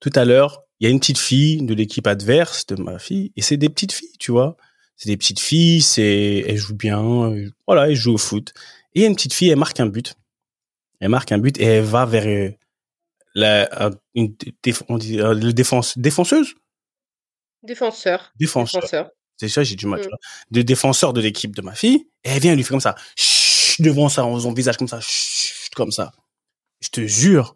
Tout 0.00 0.12
à 0.14 0.24
l'heure, 0.24 0.62
il 0.80 0.84
y 0.84 0.86
a 0.86 0.90
une 0.90 1.00
petite 1.00 1.18
fille 1.18 1.62
de 1.62 1.74
l'équipe 1.74 2.06
adverse 2.06 2.66
de 2.66 2.76
ma 2.76 2.98
fille, 2.98 3.32
et 3.36 3.42
c'est 3.42 3.56
des 3.56 3.68
petites 3.68 3.92
filles, 3.92 4.16
tu 4.18 4.30
vois. 4.30 4.56
C'est 4.96 5.08
des 5.08 5.16
petites 5.16 5.40
filles, 5.40 5.80
c'est, 5.80 6.44
elles 6.46 6.56
jouent 6.56 6.74
bien, 6.74 7.32
voilà, 7.66 7.88
elles 7.88 7.94
jouent 7.94 8.14
au 8.14 8.18
foot. 8.18 8.52
Et 8.94 9.00
il 9.00 9.02
y 9.02 9.04
a 9.04 9.08
une 9.08 9.14
petite 9.14 9.32
fille, 9.32 9.48
elle 9.48 9.58
marque 9.58 9.78
un 9.80 9.86
but. 9.86 10.14
Elle 11.00 11.10
marque 11.10 11.30
un 11.30 11.38
but 11.38 11.58
et 11.60 11.64
elle 11.64 11.84
va 11.84 12.04
vers 12.04 12.26
euh, 12.26 12.50
la, 13.34 13.90
une, 14.14 14.34
on 14.88 14.98
dit, 14.98 15.20
euh, 15.20 15.34
le 15.34 15.52
défense, 15.52 15.96
défenseuse? 15.98 16.54
Défenseur. 17.62 18.32
Défenseur. 18.38 19.10
C'est 19.36 19.48
ça, 19.48 19.62
j'ai 19.62 19.76
du 19.76 19.86
match, 19.86 20.04
mm. 20.04 20.16
De 20.50 20.62
défenseur 20.62 21.12
de 21.12 21.20
l'équipe 21.20 21.54
de 21.54 21.62
ma 21.62 21.74
fille. 21.74 22.08
Et 22.24 22.30
elle 22.30 22.40
vient, 22.40 22.54
lui 22.56 22.64
fait 22.64 22.70
comme 22.70 22.80
ça. 22.80 22.96
devant 23.78 24.08
ça, 24.08 24.24
en 24.24 24.40
son 24.40 24.52
visage 24.52 24.76
comme 24.76 24.88
ça 24.88 24.98
comme 25.78 25.92
ça. 25.92 26.12
Je 26.80 26.90
te 26.90 27.06
jure. 27.06 27.54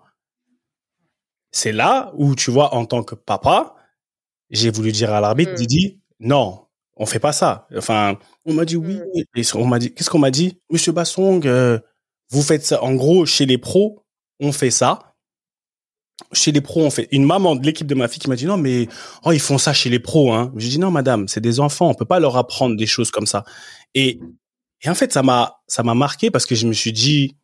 C'est 1.50 1.72
là 1.72 2.12
où, 2.16 2.34
tu 2.34 2.50
vois, 2.50 2.74
en 2.74 2.86
tant 2.86 3.02
que 3.02 3.14
papa, 3.14 3.76
j'ai 4.48 4.70
voulu 4.70 4.90
dire 4.92 5.12
à 5.12 5.20
l'arbitre, 5.20 5.52
mmh. 5.52 5.66
dit, 5.66 6.00
non, 6.20 6.66
on 6.96 7.06
fait 7.06 7.18
pas 7.18 7.32
ça. 7.32 7.66
Enfin, 7.76 8.18
on 8.46 8.54
m'a 8.54 8.64
dit 8.64 8.76
oui. 8.76 9.00
Et 9.36 9.42
on 9.54 9.66
m'a 9.66 9.78
dit, 9.78 9.92
qu'est-ce 9.92 10.10
qu'on 10.10 10.18
m'a 10.18 10.30
dit? 10.30 10.60
Monsieur 10.70 10.92
Bassong, 10.92 11.46
euh, 11.46 11.78
vous 12.30 12.42
faites 12.42 12.64
ça. 12.64 12.82
En 12.82 12.94
gros, 12.94 13.26
chez 13.26 13.46
les 13.46 13.58
pros, 13.58 14.04
on 14.40 14.52
fait 14.52 14.70
ça. 14.70 15.14
Chez 16.32 16.52
les 16.52 16.60
pros, 16.60 16.82
on 16.82 16.90
fait. 16.90 17.08
Une 17.10 17.24
maman 17.24 17.56
de 17.56 17.64
l'équipe 17.64 17.86
de 17.86 17.94
ma 17.94 18.08
fille 18.08 18.20
qui 18.20 18.28
m'a 18.28 18.36
dit 18.36 18.46
non, 18.46 18.56
mais 18.56 18.88
oh, 19.24 19.32
ils 19.32 19.40
font 19.40 19.58
ça 19.58 19.72
chez 19.72 19.90
les 19.90 19.98
pros. 19.98 20.32
Hein. 20.32 20.52
J'ai 20.56 20.68
dit 20.68 20.78
non, 20.78 20.90
madame, 20.90 21.28
c'est 21.28 21.40
des 21.40 21.60
enfants, 21.60 21.88
on 21.88 21.94
peut 21.94 22.04
pas 22.04 22.20
leur 22.20 22.36
apprendre 22.36 22.76
des 22.76 22.86
choses 22.86 23.10
comme 23.10 23.26
ça. 23.26 23.44
Et, 23.94 24.20
et 24.82 24.88
en 24.88 24.94
fait, 24.94 25.12
ça 25.12 25.22
m'a 25.22 25.60
ça 25.66 25.82
m'a 25.82 25.94
marqué 25.94 26.30
parce 26.30 26.46
que 26.46 26.54
je 26.54 26.66
me 26.66 26.72
suis 26.72 26.92
dit 26.92 27.36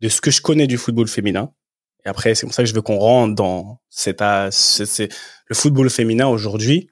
de 0.00 0.08
ce 0.08 0.20
que 0.20 0.30
je 0.30 0.40
connais 0.40 0.66
du 0.66 0.78
football 0.78 1.08
féminin. 1.08 1.52
Et 2.04 2.08
après, 2.08 2.34
c'est 2.34 2.46
pour 2.46 2.54
ça 2.54 2.62
que 2.62 2.68
je 2.68 2.74
veux 2.74 2.82
qu'on 2.82 2.98
rentre 2.98 3.34
dans 3.34 3.80
cet, 3.90 4.22
c'est, 4.50 5.08
le 5.46 5.54
football 5.54 5.90
féminin 5.90 6.28
aujourd'hui. 6.28 6.88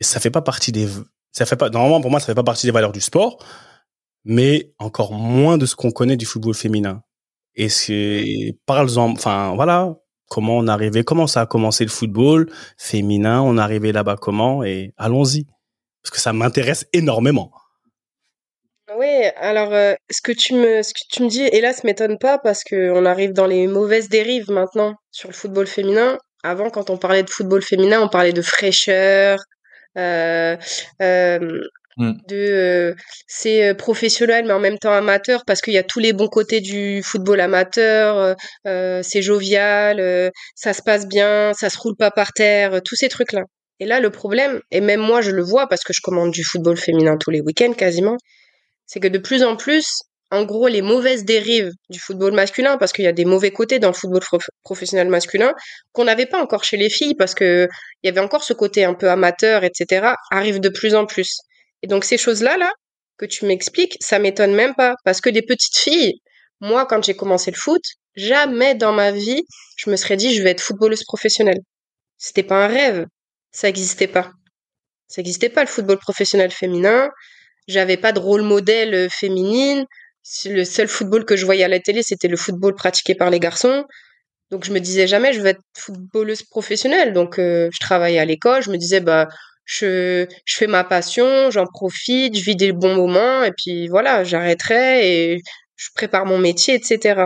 Ça 0.00 0.20
fait 0.20 0.30
pas 0.30 0.42
partie 0.42 0.72
des, 0.72 0.88
ça 1.32 1.44
fait 1.44 1.56
pas, 1.56 1.70
normalement, 1.70 2.00
pour 2.00 2.10
moi, 2.10 2.20
ça 2.20 2.26
fait 2.26 2.34
pas 2.34 2.44
partie 2.44 2.66
des 2.66 2.72
valeurs 2.72 2.92
du 2.92 3.00
sport, 3.00 3.44
mais 4.24 4.72
encore 4.78 5.12
moins 5.12 5.58
de 5.58 5.66
ce 5.66 5.76
qu'on 5.76 5.90
connaît 5.90 6.16
du 6.16 6.24
football 6.24 6.54
féminin. 6.54 7.02
Et 7.54 7.68
c'est, 7.68 8.56
parle-en, 8.66 9.10
enfin, 9.10 9.54
voilà, 9.54 9.96
comment 10.28 10.56
on 10.58 10.68
arrivait, 10.68 11.04
comment 11.04 11.26
ça 11.26 11.42
a 11.42 11.46
commencé 11.46 11.84
le 11.84 11.90
football 11.90 12.50
féminin, 12.76 13.42
on 13.42 13.58
est 13.58 13.60
arrivé 13.60 13.92
là-bas 13.92 14.16
comment, 14.16 14.62
et 14.64 14.94
allons-y. 14.96 15.46
Parce 16.02 16.12
que 16.12 16.20
ça 16.20 16.32
m'intéresse 16.32 16.86
énormément. 16.92 17.50
Oui, 18.98 19.06
alors 19.36 19.72
euh, 19.74 19.94
ce 20.10 20.20
que 20.22 20.32
tu 20.32 20.54
me 20.54 20.82
ce 20.82 20.92
que 20.92 21.06
tu 21.08 21.22
me 21.22 21.28
dis, 21.28 21.44
hélas, 21.52 21.84
m'étonne 21.84 22.18
pas 22.18 22.36
parce 22.38 22.64
que 22.64 22.90
on 22.90 23.04
arrive 23.06 23.32
dans 23.32 23.46
les 23.46 23.68
mauvaises 23.68 24.08
dérives 24.08 24.50
maintenant 24.50 24.94
sur 25.12 25.28
le 25.28 25.34
football 25.34 25.68
féminin. 25.68 26.18
Avant, 26.42 26.68
quand 26.68 26.90
on 26.90 26.96
parlait 26.96 27.22
de 27.22 27.30
football 27.30 27.62
féminin, 27.62 28.00
on 28.02 28.08
parlait 28.08 28.32
de 28.32 28.42
fraîcheur, 28.42 29.38
euh, 29.96 30.56
euh, 31.00 31.38
mmh. 31.96 32.12
de 32.28 32.96
c'est 33.28 33.72
professionnel 33.74 34.46
mais 34.46 34.52
en 34.52 34.58
même 34.58 34.78
temps 34.78 34.92
amateur 34.92 35.44
parce 35.46 35.60
qu'il 35.60 35.74
y 35.74 35.78
a 35.78 35.84
tous 35.84 36.00
les 36.00 36.12
bons 36.12 36.28
côtés 36.28 36.60
du 36.60 37.00
football 37.04 37.40
amateur. 37.40 38.34
c'est 38.64 39.22
jovial, 39.22 40.32
ça 40.56 40.72
se 40.72 40.82
passe 40.82 41.06
bien, 41.06 41.52
ça 41.54 41.70
se 41.70 41.78
roule 41.78 41.96
pas 41.96 42.10
par 42.10 42.32
terre, 42.32 42.80
tous 42.84 42.96
ces 42.96 43.08
trucs 43.08 43.32
là. 43.32 43.44
Et 43.80 43.86
là, 43.86 44.00
le 44.00 44.10
problème, 44.10 44.60
et 44.72 44.80
même 44.80 45.00
moi 45.00 45.20
je 45.20 45.30
le 45.30 45.42
vois 45.42 45.68
parce 45.68 45.84
que 45.84 45.92
je 45.92 46.00
commande 46.02 46.32
du 46.32 46.42
football 46.42 46.76
féminin 46.76 47.16
tous 47.16 47.30
les 47.30 47.40
week-ends 47.40 47.74
quasiment, 47.74 48.16
c'est 48.88 48.98
que 48.98 49.06
de 49.06 49.18
plus 49.18 49.44
en 49.44 49.54
plus, 49.54 50.00
en 50.30 50.44
gros, 50.44 50.66
les 50.66 50.82
mauvaises 50.82 51.24
dérives 51.24 51.70
du 51.88 52.00
football 52.00 52.32
masculin, 52.32 52.76
parce 52.76 52.92
qu'il 52.92 53.04
y 53.04 53.08
a 53.08 53.12
des 53.12 53.24
mauvais 53.24 53.52
côtés 53.52 53.78
dans 53.78 53.88
le 53.88 53.94
football 53.94 54.22
professionnel 54.64 55.08
masculin, 55.08 55.54
qu'on 55.92 56.04
n'avait 56.04 56.26
pas 56.26 56.42
encore 56.42 56.64
chez 56.64 56.76
les 56.76 56.90
filles, 56.90 57.14
parce 57.14 57.34
que 57.34 57.68
il 58.02 58.08
y 58.08 58.10
avait 58.10 58.20
encore 58.20 58.42
ce 58.42 58.52
côté 58.52 58.84
un 58.84 58.94
peu 58.94 59.08
amateur, 59.08 59.62
etc., 59.62 60.14
arrivent 60.30 60.60
de 60.60 60.68
plus 60.68 60.94
en 60.96 61.06
plus. 61.06 61.38
Et 61.82 61.86
donc 61.86 62.04
ces 62.04 62.18
choses-là, 62.18 62.56
là, 62.56 62.72
que 63.16 63.26
tu 63.26 63.46
m'expliques, 63.46 63.96
ça 64.00 64.18
m'étonne 64.18 64.54
même 64.54 64.74
pas, 64.74 64.94
parce 65.04 65.20
que 65.20 65.30
des 65.30 65.42
petites 65.42 65.78
filles, 65.78 66.20
moi, 66.60 66.86
quand 66.86 67.04
j'ai 67.04 67.14
commencé 67.14 67.50
le 67.50 67.56
foot, 67.56 67.82
jamais 68.16 68.74
dans 68.74 68.92
ma 68.92 69.12
vie, 69.12 69.42
je 69.76 69.90
me 69.90 69.96
serais 69.96 70.16
dit, 70.16 70.34
je 70.34 70.42
vais 70.42 70.50
être 70.50 70.60
footballeuse 70.60 71.04
professionnelle. 71.04 71.60
C'était 72.16 72.42
pas 72.42 72.64
un 72.64 72.68
rêve. 72.68 73.06
Ça 73.52 73.68
n'existait 73.68 74.08
pas. 74.08 74.32
Ça 75.06 75.22
n'existait 75.22 75.48
pas 75.48 75.62
le 75.62 75.68
football 75.68 75.98
professionnel 75.98 76.50
féminin. 76.50 77.08
J'avais 77.68 77.96
pas 77.96 78.12
de 78.12 78.18
rôle 78.18 78.42
modèle 78.42 78.94
euh, 78.94 79.08
féminine. 79.08 79.84
Le 80.46 80.64
seul 80.64 80.88
football 80.88 81.24
que 81.24 81.36
je 81.36 81.44
voyais 81.44 81.64
à 81.64 81.68
la 81.68 81.80
télé, 81.80 82.02
c'était 82.02 82.28
le 82.28 82.36
football 82.36 82.74
pratiqué 82.74 83.14
par 83.14 83.30
les 83.30 83.40
garçons. 83.40 83.84
Donc 84.50 84.64
je 84.64 84.72
me 84.72 84.80
disais 84.80 85.06
jamais 85.06 85.32
je 85.32 85.40
vais 85.42 85.50
être 85.50 85.62
footballeuse 85.76 86.42
professionnelle. 86.42 87.12
Donc 87.12 87.38
euh, 87.38 87.68
je 87.72 87.78
travaillais 87.80 88.18
à 88.18 88.24
l'école, 88.24 88.62
je 88.62 88.70
me 88.70 88.76
disais 88.78 89.00
bah 89.00 89.28
je, 89.64 90.26
je 90.46 90.56
fais 90.56 90.66
ma 90.66 90.84
passion, 90.84 91.50
j'en 91.50 91.66
profite, 91.66 92.36
je 92.36 92.44
vis 92.44 92.56
des 92.56 92.72
bons 92.72 92.96
moments 92.96 93.44
et 93.44 93.52
puis 93.56 93.88
voilà, 93.88 94.24
j'arrêterai 94.24 95.34
et 95.34 95.42
je 95.76 95.88
prépare 95.94 96.26
mon 96.26 96.38
métier, 96.38 96.74
etc. 96.74 97.22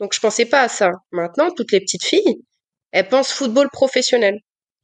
Donc 0.00 0.14
je 0.14 0.20
pensais 0.20 0.44
pas 0.46 0.62
à 0.62 0.68
ça. 0.68 0.90
Maintenant, 1.12 1.50
toutes 1.56 1.72
les 1.72 1.80
petites 1.80 2.04
filles, 2.04 2.36
elles 2.92 3.08
pensent 3.08 3.32
football 3.32 3.68
professionnel. 3.72 4.38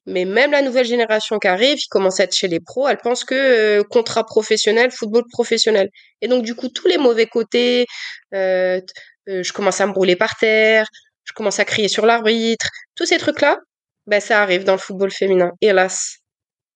Mais 0.07 0.25
même 0.25 0.51
la 0.51 0.63
nouvelle 0.63 0.85
génération 0.85 1.39
qui 1.39 1.47
arrive, 1.47 1.77
qui 1.77 1.89
commence 1.89 2.19
à 2.19 2.25
être 2.25 2.35
chez 2.35 2.49
les 2.49 2.59
pros, 2.61 2.89
elle 2.89 2.99
pense 2.99 3.25
que 3.25 3.35
euh, 3.35 3.85
contrat 3.85 4.25
professionnel, 4.25 4.91
football 4.91 5.25
professionnel. 5.31 5.89
Et 6.21 6.29
donc 6.29 6.43
du 6.43 6.55
coup, 6.55 6.69
tous 6.69 6.89
les 6.89 6.99
mauvais 6.99 7.27
côtés, 7.27 7.87
euh, 8.35 8.81
euh, 9.29 9.43
je 9.43 9.53
commence 9.53 9.81
à 9.81 9.87
me 9.87 9.93
rouler 9.93 10.17
par 10.17 10.35
terre, 10.37 10.87
je 11.25 11.33
commence 11.33 11.61
à 11.61 11.65
crier 11.65 11.89
sur 11.89 12.05
l'arbitre, 12.05 12.67
tous 12.97 13.07
ces 13.07 13.19
trucs-là, 13.19 13.59
ben 14.07 14.21
ça 14.21 14.43
arrive 14.43 14.65
dans 14.65 14.73
le 14.73 14.79
football 14.79 15.13
féminin, 15.13 15.53
hélas. 15.61 16.19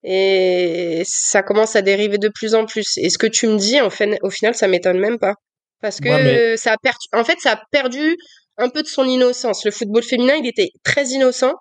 Et 0.04 1.02
ça 1.04 1.42
commence 1.42 1.74
à 1.74 1.82
dériver 1.82 2.18
de 2.18 2.28
plus 2.28 2.54
en 2.54 2.64
plus. 2.64 2.96
Et 2.96 3.10
ce 3.10 3.18
que 3.18 3.26
tu 3.26 3.48
me 3.48 3.56
dis, 3.56 3.80
en 3.80 3.90
fait, 3.90 4.18
au 4.22 4.30
final, 4.30 4.54
ça 4.54 4.68
m'étonne 4.68 5.00
même 5.00 5.18
pas, 5.18 5.34
parce 5.82 5.98
que 6.00 6.56
ça 6.56 6.74
a 6.74 6.76
perdu. 6.80 7.06
En 7.12 7.24
fait, 7.24 7.38
ça 7.40 7.54
a 7.54 7.60
perdu 7.72 8.16
un 8.56 8.68
peu 8.68 8.82
de 8.82 8.86
son 8.86 9.04
innocence. 9.04 9.64
Le 9.64 9.72
football 9.72 10.04
féminin, 10.04 10.34
il 10.36 10.46
était 10.46 10.70
très 10.84 11.06
innocent 11.06 11.54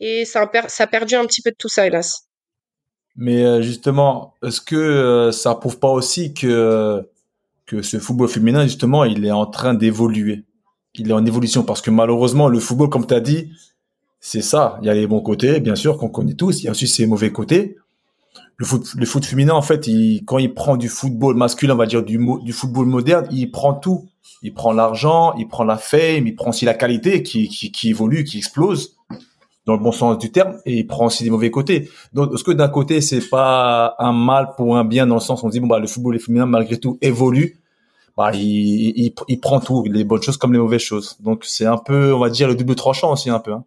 et 0.00 0.24
ça 0.24 0.42
a, 0.42 0.86
perdu 0.86 1.14
un 1.14 1.24
petit 1.26 1.42
peu 1.42 1.50
de 1.50 1.56
tout 1.56 1.68
ça, 1.68 1.86
hélas. 1.86 2.26
Mais 3.16 3.44
euh, 3.44 3.62
justement, 3.62 4.34
est-ce 4.42 4.60
que 4.60 4.76
euh, 4.76 5.32
ça 5.32 5.54
prouve 5.54 5.78
pas 5.78 5.90
aussi 5.90 6.34
que 6.34 7.02
que 7.64 7.82
ce 7.82 7.98
football 7.98 8.28
féminin, 8.28 8.62
justement, 8.64 9.04
il 9.04 9.24
est 9.24 9.32
en 9.32 9.46
train 9.46 9.74
d'évoluer? 9.74 10.44
Il 10.94 11.10
est 11.10 11.14
en 11.14 11.26
évolution 11.26 11.64
parce 11.64 11.82
que 11.82 11.90
malheureusement, 11.90 12.48
le 12.48 12.60
football, 12.60 12.88
comme 12.88 13.06
tu 13.06 13.14
as 13.14 13.20
dit, 13.20 13.50
c'est 14.20 14.42
ça. 14.42 14.78
Il 14.82 14.86
y 14.86 14.90
a 14.90 14.94
les 14.94 15.06
bons 15.06 15.20
côtés, 15.20 15.60
bien 15.60 15.74
sûr, 15.74 15.98
qu'on 15.98 16.08
connaît 16.08 16.34
tous. 16.34 16.60
Il 16.60 16.66
y 16.66 16.68
a 16.68 16.70
aussi 16.70 16.86
ses 16.86 17.06
mauvais 17.06 17.32
côtés. 17.32 17.76
le 18.58 18.64
foot, 18.64 19.24
féminin, 19.24 19.54
en 19.54 19.62
fait, 19.62 19.88
quand 20.26 20.38
il 20.38 20.54
prend 20.54 20.76
du 20.76 20.88
football 20.88 21.34
masculin, 21.36 21.74
on 21.74 21.76
va 21.76 21.86
dire 21.86 22.04
du, 22.04 22.52
football 22.52 22.86
moderne, 22.86 23.26
il 23.32 23.50
prend 23.50 23.74
tout. 23.74 24.08
Il 24.42 24.54
prend 24.54 24.72
l'argent, 24.72 25.34
il 25.34 25.48
prend 25.48 25.64
la 25.64 25.76
fame, 25.76 26.26
il 26.26 26.36
prend 26.36 26.50
aussi 26.50 26.64
la 26.64 26.74
qualité 26.74 27.22
qui, 27.22 27.48
qui 27.48 27.88
évolue, 27.88 28.22
qui 28.22 28.38
explose 28.38 28.96
dans 29.66 29.74
le 29.74 29.80
bon 29.80 29.92
sens 29.92 30.16
du 30.18 30.30
terme, 30.30 30.58
et 30.64 30.78
il 30.78 30.86
prend 30.86 31.06
aussi 31.06 31.24
des 31.24 31.30
mauvais 31.30 31.50
côtés. 31.50 31.90
Donc, 32.12 32.32
est-ce 32.32 32.44
que 32.44 32.52
d'un 32.52 32.68
côté, 32.68 33.00
c'est 33.00 33.28
pas 33.28 33.96
un 33.98 34.12
mal 34.12 34.50
pour 34.56 34.76
un 34.76 34.84
bien 34.84 35.06
dans 35.06 35.16
le 35.16 35.20
sens 35.20 35.42
où 35.42 35.46
on 35.46 35.48
dit 35.48 35.60
bon 35.60 35.66
bah 35.66 35.80
le 35.80 35.88
football 35.88 36.18
féminin 36.20 36.46
malgré 36.46 36.78
tout 36.78 36.98
évolue, 37.02 37.58
bah 38.16 38.30
il, 38.32 38.40
il, 38.40 39.12
il, 39.28 39.40
prend 39.40 39.60
tout, 39.60 39.84
les 39.90 40.04
bonnes 40.04 40.22
choses 40.22 40.36
comme 40.36 40.52
les 40.52 40.58
mauvaises 40.58 40.80
choses. 40.80 41.16
Donc 41.20 41.44
c'est 41.44 41.66
un 41.66 41.78
peu, 41.78 42.14
on 42.14 42.20
va 42.20 42.30
dire 42.30 42.48
le 42.48 42.54
double 42.54 42.76
tranchant 42.76 43.12
aussi 43.12 43.28
un 43.28 43.40
peu. 43.40 43.52
Hein. 43.52 43.64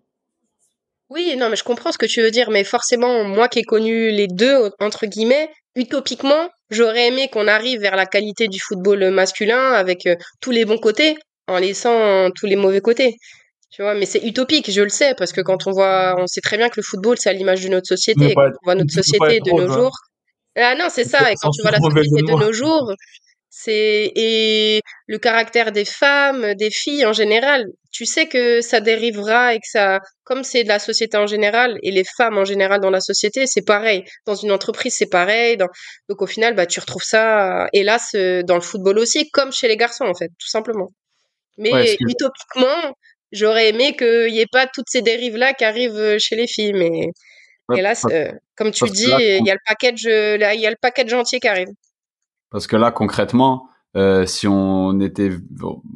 Oui, 1.09 1.35
non, 1.37 1.49
mais 1.49 1.55
je 1.55 1.63
comprends 1.63 1.91
ce 1.91 1.97
que 1.97 2.05
tu 2.05 2.21
veux 2.21 2.31
dire, 2.31 2.49
mais 2.51 2.63
forcément, 2.63 3.23
moi 3.23 3.47
qui 3.47 3.59
ai 3.59 3.63
connu 3.63 4.11
les 4.11 4.27
deux, 4.27 4.71
entre 4.79 5.05
guillemets, 5.05 5.49
utopiquement, 5.75 6.49
j'aurais 6.69 7.07
aimé 7.07 7.29
qu'on 7.31 7.47
arrive 7.47 7.81
vers 7.81 7.95
la 7.95 8.05
qualité 8.05 8.47
du 8.47 8.59
football 8.59 9.09
masculin 9.09 9.73
avec 9.73 10.05
euh, 10.05 10.15
tous 10.39 10.51
les 10.51 10.65
bons 10.65 10.77
côtés, 10.77 11.17
en 11.47 11.57
laissant 11.57 12.29
tous 12.35 12.45
les 12.45 12.55
mauvais 12.55 12.81
côtés. 12.81 13.17
Tu 13.71 13.83
vois, 13.83 13.93
mais 13.93 14.05
c'est 14.05 14.23
utopique, 14.23 14.71
je 14.71 14.81
le 14.81 14.89
sais, 14.89 15.13
parce 15.15 15.31
que 15.31 15.41
quand 15.41 15.67
on 15.67 15.71
voit, 15.71 16.15
on 16.17 16.25
sait 16.25 16.41
très 16.41 16.57
bien 16.57 16.69
que 16.69 16.77
le 16.77 16.83
football, 16.83 17.17
c'est 17.19 17.29
à 17.29 17.33
l'image 17.33 17.63
de 17.63 17.69
notre 17.69 17.87
société. 17.87 18.33
quand 18.33 18.47
on 18.47 18.65
voit 18.65 18.75
notre 18.75 18.93
société 18.93 19.39
de 19.41 19.51
nos 19.51 19.71
jours. 19.71 19.95
Ah 20.55 20.75
non, 20.75 20.87
c'est 20.89 21.03
ça, 21.03 21.31
et 21.31 21.35
quand 21.39 21.51
tu 21.51 21.61
vois 21.61 21.71
la 21.71 21.79
société 21.79 22.23
de 22.23 22.39
nos 22.39 22.51
jours, 22.51 22.91
c'est 23.49 24.11
et 24.15 24.81
le 25.07 25.17
caractère 25.17 25.71
des 25.71 25.85
femmes, 25.85 26.53
des 26.55 26.69
filles 26.71 27.05
en 27.05 27.13
général. 27.13 27.65
Tu 27.91 28.05
sais 28.05 28.27
que 28.27 28.61
ça 28.61 28.79
dérivera 28.79 29.55
et 29.55 29.57
que 29.57 29.67
ça, 29.67 29.99
comme 30.23 30.43
c'est 30.43 30.63
de 30.63 30.67
la 30.67 30.79
société 30.79 31.17
en 31.17 31.25
général 31.25 31.77
et 31.81 31.91
les 31.91 32.03
femmes 32.17 32.37
en 32.37 32.45
général 32.45 32.79
dans 32.79 32.91
la 32.91 33.01
société, 33.01 33.47
c'est 33.47 33.65
pareil. 33.65 34.05
Dans 34.25 34.35
une 34.35 34.51
entreprise, 34.51 34.93
c'est 34.95 35.09
pareil. 35.09 35.57
Donc 35.57 36.21
au 36.21 36.27
final, 36.27 36.55
bah 36.55 36.67
tu 36.67 36.79
retrouves 36.79 37.03
ça, 37.03 37.67
hélas, 37.73 38.11
euh, 38.15 38.43
dans 38.43 38.55
le 38.55 38.61
football 38.61 38.99
aussi, 38.99 39.29
comme 39.31 39.51
chez 39.51 39.67
les 39.67 39.77
garçons 39.77 40.05
en 40.05 40.13
fait, 40.13 40.29
tout 40.39 40.49
simplement. 40.49 40.91
Mais 41.57 41.97
utopiquement, 41.99 42.93
j'aurais 43.31 43.69
aimé 43.69 43.95
qu'il 43.95 44.31
n'y 44.31 44.39
ait 44.39 44.47
pas 44.51 44.67
toutes 44.67 44.89
ces 44.89 45.01
dérives 45.01 45.37
là 45.37 45.53
qui 45.53 45.65
arrivent 45.65 45.97
euh, 45.97 46.17
chez 46.19 46.35
les 46.35 46.47
filles, 46.47 46.73
mais 46.73 47.11
hélas, 47.75 48.05
euh, 48.11 48.31
comme 48.55 48.71
tu 48.71 48.85
dis, 48.85 49.11
il 49.19 49.45
y 49.45 49.51
a 49.51 49.53
le 49.53 49.59
package, 49.65 50.03
il 50.03 50.59
y 50.59 50.65
a 50.65 50.69
le 50.69 50.77
package 50.81 51.13
entier 51.13 51.39
qui 51.39 51.47
arrive. 51.47 51.69
Parce 52.49 52.67
que 52.67 52.75
là, 52.75 52.91
concrètement, 52.91 53.69
euh, 53.95 54.25
si 54.25 54.47
on 54.47 54.99
était 54.99 55.31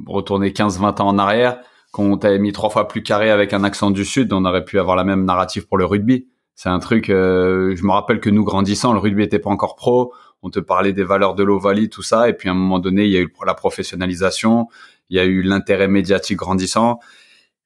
retourné 0.07 0.51
15-20 0.51 1.01
ans 1.01 1.07
en 1.07 1.17
arrière, 1.17 1.59
qu'on 1.91 2.17
t'avait 2.17 2.39
mis 2.39 2.51
trois 2.51 2.69
fois 2.69 2.87
plus 2.87 3.03
carré 3.03 3.29
avec 3.29 3.53
un 3.53 3.63
accent 3.63 3.91
du 3.91 4.03
sud, 4.03 4.33
on 4.33 4.45
aurait 4.45 4.65
pu 4.65 4.79
avoir 4.79 4.95
la 4.95 5.03
même 5.03 5.25
narrative 5.25 5.67
pour 5.67 5.77
le 5.77 5.85
rugby. 5.85 6.27
C'est 6.55 6.69
un 6.69 6.79
truc, 6.79 7.09
euh, 7.09 7.75
je 7.75 7.83
me 7.83 7.91
rappelle 7.91 8.19
que 8.19 8.29
nous 8.29 8.43
grandissant, 8.43 8.93
le 8.93 8.99
rugby 8.99 9.23
était 9.23 9.39
pas 9.39 9.49
encore 9.49 9.75
pro, 9.75 10.13
on 10.41 10.49
te 10.49 10.59
parlait 10.59 10.93
des 10.93 11.03
valeurs 11.03 11.35
de 11.35 11.43
l'Ovalie, 11.43 11.89
tout 11.89 12.03
ça, 12.03 12.29
et 12.29 12.33
puis 12.33 12.49
à 12.49 12.51
un 12.51 12.55
moment 12.55 12.79
donné, 12.79 13.05
il 13.05 13.11
y 13.11 13.17
a 13.17 13.21
eu 13.21 13.33
la 13.45 13.53
professionnalisation, 13.53 14.67
il 15.09 15.17
y 15.17 15.19
a 15.19 15.25
eu 15.25 15.41
l'intérêt 15.41 15.87
médiatique 15.87 16.37
grandissant, 16.37 16.99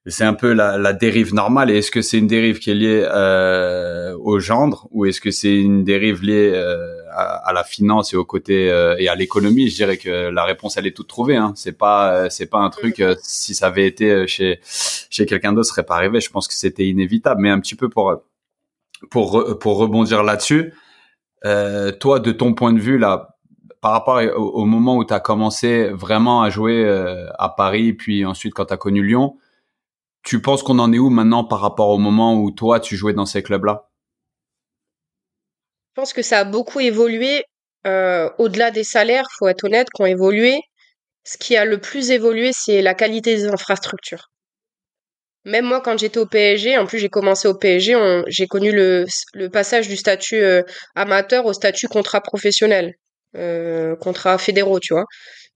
c'est 0.08 0.24
un 0.24 0.34
peu 0.34 0.54
la, 0.54 0.78
la, 0.78 0.94
dérive 0.94 1.34
normale. 1.34 1.70
Et 1.70 1.80
est-ce 1.80 1.92
que 1.92 2.02
c'est 2.02 2.18
une 2.18 2.28
dérive 2.28 2.60
qui 2.60 2.72
est 2.72 2.76
liée 2.76 3.06
euh, 3.06 4.16
au 4.20 4.40
gendre 4.40 4.88
ou 4.92 5.06
est-ce 5.06 5.20
que 5.20 5.32
c'est 5.32 5.56
une 5.56 5.84
dérive 5.84 6.24
liée 6.24 6.52
euh, 6.54 7.02
à, 7.12 7.50
à, 7.50 7.54
la 7.54 7.64
finance 7.64 8.14
et 8.14 8.16
au 8.16 8.26
côté 8.26 8.72
euh, 8.72 8.96
et 9.00 9.10
à 9.10 9.16
l'économie? 9.16 9.70
Je 9.70 9.76
dirais 9.76 9.98
que 9.98 10.30
la 10.30 10.46
réponse 10.46 10.78
elle 10.78 10.88
est 10.88 10.96
toute 10.96 11.08
trouvée. 11.08 11.36
Hein. 11.36 11.54
C'est 11.56 11.78
pas 11.78 12.30
c'est 12.30 12.46
pas 12.46 12.60
un 12.60 12.70
truc 12.70 13.00
euh, 13.00 13.16
si 13.22 13.54
ça 13.54 13.68
avait 13.68 13.86
été 13.86 14.28
chez 14.28 14.60
chez 14.64 15.26
quelqu'un 15.26 15.54
d'autre, 15.54 15.68
ce 15.68 15.74
serait 15.74 15.86
pas 15.86 15.96
arrivé. 15.96 16.22
Je 16.22 16.30
pense 16.30 16.48
que 16.48 16.54
c'était 16.54 16.88
inévitable. 16.88 17.42
Mais 17.42 17.50
un 17.50 17.60
petit 17.60 17.76
peu 17.76 17.90
pour 17.90 18.22
pour 19.10 19.60
pour 19.60 19.78
rebondir 19.78 20.24
là-dessus, 20.24 20.74
toi 21.44 22.20
de 22.20 22.32
ton 22.32 22.54
point 22.54 22.74
de 22.74 22.80
vue 22.80 22.98
là. 22.98 23.34
Par 23.80 23.92
rapport 23.92 24.20
au, 24.36 24.62
au 24.62 24.66
moment 24.66 24.98
où 24.98 25.06
tu 25.06 25.14
as 25.14 25.20
commencé 25.20 25.90
vraiment 25.90 26.42
à 26.42 26.50
jouer 26.50 26.84
à 27.38 27.50
Paris, 27.50 27.94
puis 27.94 28.26
ensuite 28.26 28.54
quand 28.56 28.66
tu 28.66 28.74
as 28.74 28.78
connu 28.78 29.04
Lyon, 29.04 29.38
tu 30.27 30.41
penses 30.41 30.62
qu'on 30.62 30.77
en 30.79 30.91
est 30.91 31.00
où 31.00 31.10
maintenant 31.10 31.46
par 31.46 31.62
rapport 31.62 31.88
au 31.88 31.98
moment 31.98 32.36
où 32.36 32.51
toi 32.51 32.81
tu 32.81 32.98
jouais 32.98 33.13
dans 33.13 33.25
ces 33.25 33.41
clubs-là? 33.41 33.89
Je 35.96 36.01
pense 36.01 36.12
que 36.12 36.22
ça 36.22 36.39
a 36.39 36.43
beaucoup 36.43 36.81
évolué. 36.81 37.46
Euh, 37.88 38.29
au-delà 38.38 38.69
des 38.69 38.84
salaires, 38.84 39.25
faut 39.40 39.48
être 39.48 39.63
honnête, 39.63 39.87
qui 39.90 40.01
ont 40.01 40.05
évolué. 40.05 40.59
Ce 41.24 41.37
qui 41.37 41.55
a 41.55 41.63
le 41.63 41.79
plus 41.79 42.11
évolué, 42.11 42.51
c'est 42.53 42.81
la 42.81 42.94
qualité 42.94 43.37
des 43.37 43.48
infrastructures. 43.48 44.29
Même 45.46 45.63
moi, 45.63 45.79
quand 45.79 45.98
j'étais 45.98 46.20
au 46.20 46.25
PSG, 46.25 46.77
en 46.77 46.85
plus 46.85 47.00
j'ai 47.00 47.07
commencé 47.07 47.48
au 47.48 47.55
PSG, 47.55 47.96
j'ai 48.27 48.48
connu 48.48 48.74
le, 48.74 49.05
passage 49.48 49.87
du 49.87 49.96
statut 49.96 50.44
euh, 50.44 50.61
amateur 50.96 51.46
au 51.46 51.53
statut 51.53 51.87
contrat 51.87 52.20
professionnel, 52.20 52.96
euh, 53.37 53.96
contrat 53.96 54.37
fédéraux, 54.37 54.81
tu 54.81 54.94
vois. 54.94 55.05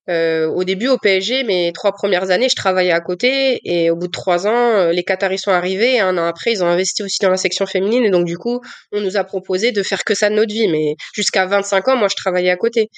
Euh, 0.10 0.48
au 0.48 0.64
début, 0.64 0.88
au 0.88 0.98
PSG, 0.98 1.44
mes 1.44 1.72
trois 1.74 1.92
premières 1.92 2.32
années, 2.32 2.50
je 2.50 2.56
travaillais 2.56 2.92
à 2.92 3.02
côté 3.02 3.62
et 3.64 3.92
au 3.92 3.96
bout 3.96 4.08
de 4.08 4.12
trois 4.12 4.48
ans, 4.48 4.52
euh, 4.52 4.92
les 4.92 5.04
Qataris 5.04 5.38
sont 5.38 5.52
arrivés 5.52 5.96
et 5.96 6.00
un 6.00 6.18
an 6.18 6.26
après, 6.26 6.52
ils 6.52 6.64
ont 6.64 6.68
investi 6.68 7.04
aussi 7.04 7.20
dans 7.22 7.30
la 7.30 7.38
section 7.38 7.68
féminine 7.68 8.04
et 8.06 8.10
donc 8.10 8.26
du 8.26 8.38
coup, 8.38 8.62
on 8.92 9.00
nous 9.00 9.16
a 9.18 9.24
proposé 9.24 9.72
de 9.72 9.84
faire 9.84 10.04
que 10.04 10.16
ça 10.16 10.30
de 10.30 10.36
notre 10.36 10.52
vie. 10.54 10.68
Mais 10.70 10.96
jusqu'à 11.14 11.46
25 11.46 11.88
ans, 11.90 11.98
moi, 11.98 12.08
je 12.10 12.16
travaillais 12.16 12.50
à 12.50 12.58
côté. 12.58 12.90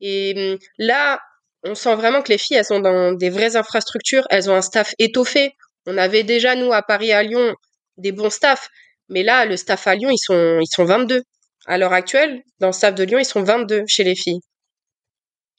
Et 0.00 0.34
hum, 0.36 0.58
là, 0.78 1.20
on 1.64 1.74
sent 1.74 1.94
vraiment 1.94 2.22
que 2.22 2.32
les 2.32 2.38
filles, 2.38 2.56
elles 2.56 2.64
sont 2.64 2.80
dans 2.80 3.12
des 3.12 3.30
vraies 3.30 3.56
infrastructures, 3.56 4.26
elles 4.30 4.50
ont 4.50 4.54
un 4.54 4.62
staff 4.62 4.94
étoffé. 4.98 5.52
On 5.86 5.96
avait 5.98 6.24
déjà, 6.24 6.56
nous, 6.56 6.72
à 6.72 6.82
Paris, 6.82 7.12
à 7.12 7.22
Lyon, 7.22 7.54
des 7.96 8.12
bons 8.12 8.30
staffs. 8.30 8.68
Mais 9.08 9.22
là, 9.22 9.46
le 9.46 9.56
staff 9.56 9.86
à 9.86 9.94
Lyon, 9.94 10.10
ils 10.10 10.18
sont, 10.18 10.58
ils 10.60 10.72
sont 10.72 10.84
22. 10.84 11.22
À 11.66 11.78
l'heure 11.78 11.92
actuelle, 11.92 12.42
dans 12.60 12.68
le 12.68 12.72
staff 12.72 12.94
de 12.94 13.04
Lyon, 13.04 13.18
ils 13.18 13.24
sont 13.24 13.42
22 13.42 13.84
chez 13.86 14.04
les 14.04 14.16
filles 14.16 14.40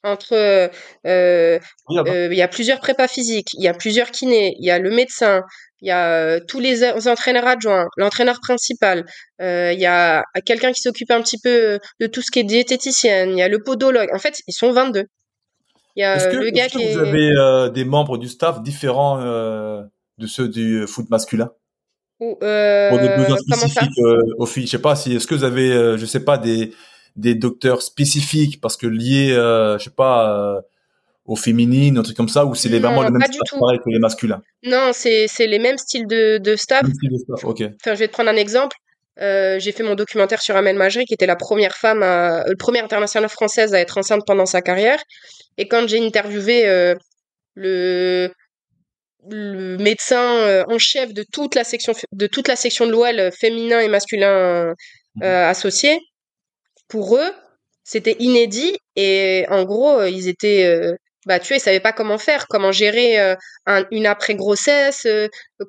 entre 0.04 0.34
euh, 0.34 0.68
euh, 1.06 1.58
euh, 1.90 2.28
il 2.30 2.36
y 2.36 2.42
a 2.42 2.48
plusieurs 2.48 2.80
prépas 2.80 3.08
physiques, 3.08 3.50
il 3.54 3.62
y 3.62 3.68
a 3.68 3.74
plusieurs 3.74 4.10
kinés, 4.10 4.54
il 4.58 4.66
y 4.66 4.70
a 4.70 4.78
le 4.78 4.90
médecin, 4.90 5.42
il 5.80 5.88
y 5.88 5.90
a 5.90 6.40
tous 6.40 6.60
les 6.60 6.84
entraîneurs 7.08 7.46
adjoints, 7.46 7.86
l'entraîneur 7.96 8.40
principal, 8.40 9.04
il 9.40 9.78
y 9.78 9.86
a 9.86 10.24
quelqu'un 10.44 10.72
qui 10.72 10.80
s'occupe 10.80 11.10
un 11.10 11.22
petit 11.22 11.38
peu 11.38 11.78
de 12.00 12.06
tout 12.06 12.22
ce 12.22 12.30
qui 12.30 12.40
est 12.40 12.44
diététicienne, 12.44 13.30
il 13.30 13.38
y 13.38 13.42
a 13.42 13.48
le 13.48 13.62
podologue. 13.62 14.08
En 14.14 14.18
fait, 14.18 14.40
ils 14.46 14.52
sont 14.52 14.72
22. 14.72 15.04
Il 15.94 16.00
y 16.00 16.04
a 16.04 16.16
le 16.32 16.50
gars 16.50 16.68
qui 16.68 16.92
vous 16.92 16.98
avez 16.98 17.70
des 17.72 17.84
membres 17.84 18.18
du 18.18 18.28
staff 18.28 18.62
différents 18.62 19.18
de 19.18 20.26
ceux 20.26 20.48
du 20.48 20.86
foot 20.86 21.08
masculin? 21.10 21.50
Ou, 22.20 22.36
Pour 22.36 22.98
des 22.98 23.08
besoins 23.16 23.38
spécifiques 23.38 23.98
aux 24.38 24.46
filles. 24.46 24.66
Je 24.66 24.72
sais 24.72 24.82
pas 24.82 24.94
si 24.96 25.16
est-ce 25.16 25.26
que 25.26 25.34
vous 25.34 25.44
avez 25.44 25.96
je 25.98 26.06
sais 26.06 26.24
pas 26.24 26.38
des 26.38 26.72
des 27.16 27.34
docteurs 27.34 27.82
spécifiques 27.82 28.60
parce 28.60 28.76
que 28.76 28.86
liés, 28.86 29.32
euh, 29.32 29.78
je 29.78 29.84
sais 29.84 29.90
pas, 29.90 30.56
euh, 30.56 30.60
aux 31.26 31.36
féminines, 31.36 31.98
un 31.98 32.02
truc 32.02 32.16
comme 32.16 32.28
ça, 32.28 32.44
ou 32.44 32.54
c'est 32.54 32.68
vraiment 32.68 33.02
le 33.02 33.10
même 33.10 33.22
staff 33.22 33.58
pareil 33.58 33.78
que 33.78 33.90
les 33.90 33.98
masculins? 33.98 34.42
Non, 34.64 34.90
c'est 34.92 35.28
les 35.38 35.58
mêmes 35.58 35.78
styles 35.78 36.06
de, 36.06 36.38
de 36.38 36.56
staff. 36.56 36.82
de 36.82 37.18
staff 37.18 37.44
ok. 37.44 37.62
Enfin, 37.80 37.94
je 37.94 37.98
vais 37.98 38.08
te 38.08 38.12
prendre 38.12 38.30
un 38.30 38.36
exemple. 38.36 38.76
Euh, 39.20 39.58
j'ai 39.58 39.72
fait 39.72 39.82
mon 39.82 39.94
documentaire 39.94 40.40
sur 40.40 40.56
Amel 40.56 40.76
Majri, 40.76 41.04
qui 41.04 41.14
était 41.14 41.26
la 41.26 41.36
première 41.36 41.76
femme, 41.76 42.02
à, 42.02 42.46
euh, 42.46 42.54
première 42.58 42.84
internationale 42.84 43.28
française 43.28 43.74
à 43.74 43.80
être 43.80 43.98
enceinte 43.98 44.22
pendant 44.26 44.46
sa 44.46 44.62
carrière. 44.62 44.98
Et 45.58 45.68
quand 45.68 45.86
j'ai 45.86 46.04
interviewé 46.04 46.66
euh, 46.66 46.94
le, 47.54 48.30
le 49.28 49.76
médecin 49.76 50.64
en 50.66 50.78
chef 50.78 51.12
de 51.12 51.24
toute 51.30 51.54
la 51.54 51.62
section 51.62 51.92
de 52.12 52.26
toute 52.26 52.48
la 52.48 52.56
section 52.56 52.86
de 52.86 52.90
l'OL 52.92 53.30
féminin 53.32 53.80
et 53.80 53.88
masculin 53.88 54.74
mmh. 55.16 55.22
associé, 55.22 56.00
pour 56.92 57.16
eux, 57.16 57.32
c'était 57.84 58.16
inédit 58.18 58.76
et 58.96 59.46
en 59.48 59.64
gros, 59.64 59.98
euh, 59.98 60.10
ils 60.10 60.28
étaient 60.28 60.66
euh, 60.66 60.94
tu 61.26 61.48
vois, 61.48 61.56
ils 61.56 61.60
savaient 61.60 61.80
pas 61.80 61.94
comment 61.94 62.18
faire, 62.18 62.46
comment 62.48 62.70
gérer 62.70 63.18
euh, 63.18 63.34
une 63.90 64.04
après 64.04 64.34
grossesse, 64.34 65.06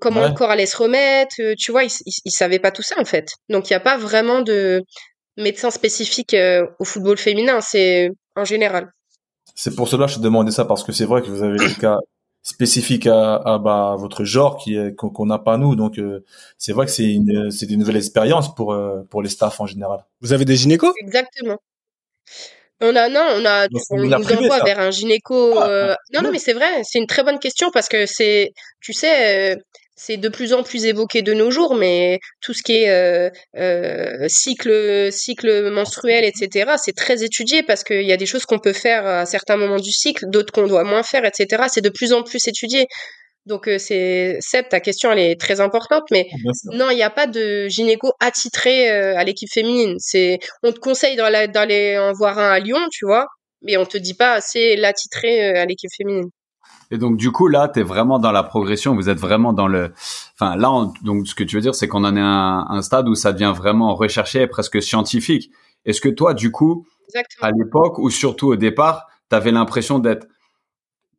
comment 0.01 0.27
le 0.27 0.33
corps 0.33 0.51
allait 0.51 0.65
se 0.65 0.75
remettre, 0.75 1.35
tu 1.57 1.71
vois, 1.71 1.85
ils, 1.85 1.91
ils, 2.25 2.31
savaient 2.31 2.59
pas 2.59 2.71
tout 2.71 2.81
ça 2.81 2.99
en 2.99 3.05
fait. 3.05 3.29
Donc 3.49 3.69
il 3.69 3.73
n'y 3.73 3.77
a 3.77 3.79
pas 3.79 3.97
vraiment 3.97 4.41
de 4.41 4.81
médecin 5.37 5.71
spécifique 5.71 6.35
au 6.79 6.83
football 6.83 7.17
féminin, 7.17 7.61
c'est 7.61 8.09
en 8.35 8.43
général. 8.43 8.91
C'est 9.55 9.75
pour 9.75 9.87
cela 9.87 10.07
que 10.07 10.11
je 10.11 10.17
te 10.17 10.23
demandais 10.23 10.51
ça 10.51 10.65
parce 10.65 10.83
que 10.83 10.91
c'est 10.91 11.05
vrai 11.05 11.21
que 11.21 11.27
vous 11.27 11.43
avez 11.43 11.57
des 11.57 11.75
cas 11.75 11.99
spécifiques 12.43 13.07
à, 13.07 13.35
à, 13.35 13.57
bah, 13.57 13.95
votre 13.97 14.25
genre 14.25 14.57
qui 14.57 14.77
qu'on 14.97 15.25
n'a 15.25 15.39
pas 15.39 15.57
nous 15.57 15.75
donc 15.75 15.97
euh, 15.97 16.23
c'est 16.57 16.73
vrai 16.73 16.85
que 16.85 16.91
c'est 16.91 17.11
une 17.11 17.49
c'est 17.49 17.69
une 17.69 17.79
nouvelle 17.79 17.95
expérience 17.95 18.53
pour 18.53 18.73
euh, 18.73 19.01
pour 19.09 19.21
les 19.23 19.29
staffs 19.29 19.59
en 19.61 19.65
général. 19.65 20.05
Vous 20.21 20.33
avez 20.33 20.43
des 20.43 20.57
gynécos? 20.57 20.93
Exactement. 21.01 21.57
On 22.81 22.95
a 22.97 23.07
non, 23.07 23.25
on 23.37 23.45
a 23.45 23.67
on 23.91 23.97
nous 23.97 24.13
envoie 24.13 24.59
vers 24.63 24.79
un 24.79 24.91
gynéco. 24.91 25.57
Ah, 25.57 25.69
euh, 25.69 25.95
non 26.13 26.21
non 26.21 26.31
mais 26.31 26.39
c'est 26.39 26.51
vrai, 26.51 26.81
c'est 26.83 26.99
une 26.99 27.07
très 27.07 27.23
bonne 27.23 27.39
question 27.39 27.71
parce 27.71 27.87
que 27.87 28.05
c'est 28.05 28.51
tu 28.81 28.91
sais 28.91 29.57
c'est 29.95 30.17
de 30.17 30.29
plus 30.29 30.53
en 30.53 30.63
plus 30.63 30.85
évoqué 30.85 31.21
de 31.21 31.33
nos 31.33 31.51
jours, 31.51 31.75
mais 31.75 32.19
tout 32.41 32.53
ce 32.53 32.63
qui 32.63 32.73
est 32.83 32.89
euh, 32.89 33.29
euh, 33.57 34.25
cycle, 34.27 35.11
cycle 35.11 35.69
menstruel, 35.69 36.25
etc., 36.25 36.73
c'est 36.77 36.95
très 36.95 37.23
étudié 37.23 37.63
parce 37.63 37.83
qu'il 37.83 38.03
y 38.03 38.11
a 38.11 38.17
des 38.17 38.25
choses 38.25 38.45
qu'on 38.45 38.59
peut 38.59 38.73
faire 38.73 39.05
à 39.05 39.25
certains 39.25 39.57
moments 39.57 39.79
du 39.79 39.91
cycle, 39.91 40.25
d'autres 40.27 40.51
qu'on 40.51 40.67
doit 40.67 40.83
moins 40.83 41.03
faire, 41.03 41.25
etc. 41.25 41.63
C'est 41.67 41.81
de 41.81 41.89
plus 41.89 42.13
en 42.13 42.23
plus 42.23 42.47
étudié. 42.47 42.87
Donc 43.45 43.69
c'est 43.77 44.37
Seb, 44.39 44.69
ta 44.69 44.79
question 44.79 45.11
elle 45.11 45.19
est 45.19 45.39
très 45.39 45.59
importante, 45.59 46.03
mais 46.11 46.27
non, 46.71 46.89
il 46.89 46.95
n'y 46.95 47.03
a 47.03 47.09
pas 47.09 47.27
de 47.27 47.67
gynéco 47.67 48.13
attitré 48.21 48.89
à 48.89 49.23
l'équipe 49.25 49.49
féminine. 49.51 49.97
C'est, 49.99 50.39
on 50.63 50.71
te 50.71 50.79
conseille 50.79 51.17
d'aller 51.17 51.97
en 51.97 52.13
voir 52.13 52.39
un 52.39 52.51
à 52.51 52.59
Lyon, 52.59 52.79
tu 52.89 53.05
vois, 53.05 53.27
mais 53.61 53.75
on 53.75 53.85
te 53.85 53.97
dit 53.97 54.13
pas 54.13 54.39
c'est 54.39 54.77
l'attitré 54.77 55.57
à 55.57 55.65
l'équipe 55.65 55.91
féminine. 55.97 56.29
Et 56.93 56.99
donc 56.99 57.17
du 57.17 57.31
coup 57.31 57.47
là, 57.47 57.69
tu 57.73 57.79
es 57.79 57.83
vraiment 57.83 58.19
dans 58.19 58.31
la 58.31 58.43
progression, 58.43 58.93
vous 58.93 59.09
êtes 59.09 59.17
vraiment 59.17 59.51
dans 59.51 59.67
le 59.67 59.93
enfin 60.35 60.55
là 60.55 60.91
donc 61.01 61.27
ce 61.27 61.33
que 61.33 61.43
tu 61.43 61.55
veux 61.55 61.61
dire 61.61 61.73
c'est 61.73 61.87
qu'on 61.87 62.03
en 62.03 62.15
est 62.15 62.21
à 62.21 62.67
un, 62.69 62.81
stade 62.83 63.09
où 63.09 63.15
ça 63.15 63.33
devient 63.33 63.51
vraiment 63.55 63.95
recherché 63.95 64.43
et 64.43 64.47
presque 64.47 64.79
scientifique. 64.79 65.49
Est-ce 65.85 66.01
que 66.01 66.09
toi 66.09 66.35
du 66.35 66.51
coup 66.51 66.85
à 67.41 67.49
l'époque 67.49 67.97
ou 67.97 68.11
surtout 68.11 68.49
au 68.49 68.55
départ, 68.57 69.07
tu 69.31 69.35
avais 69.35 69.51
l'impression 69.51 69.97
d'être 69.97 70.27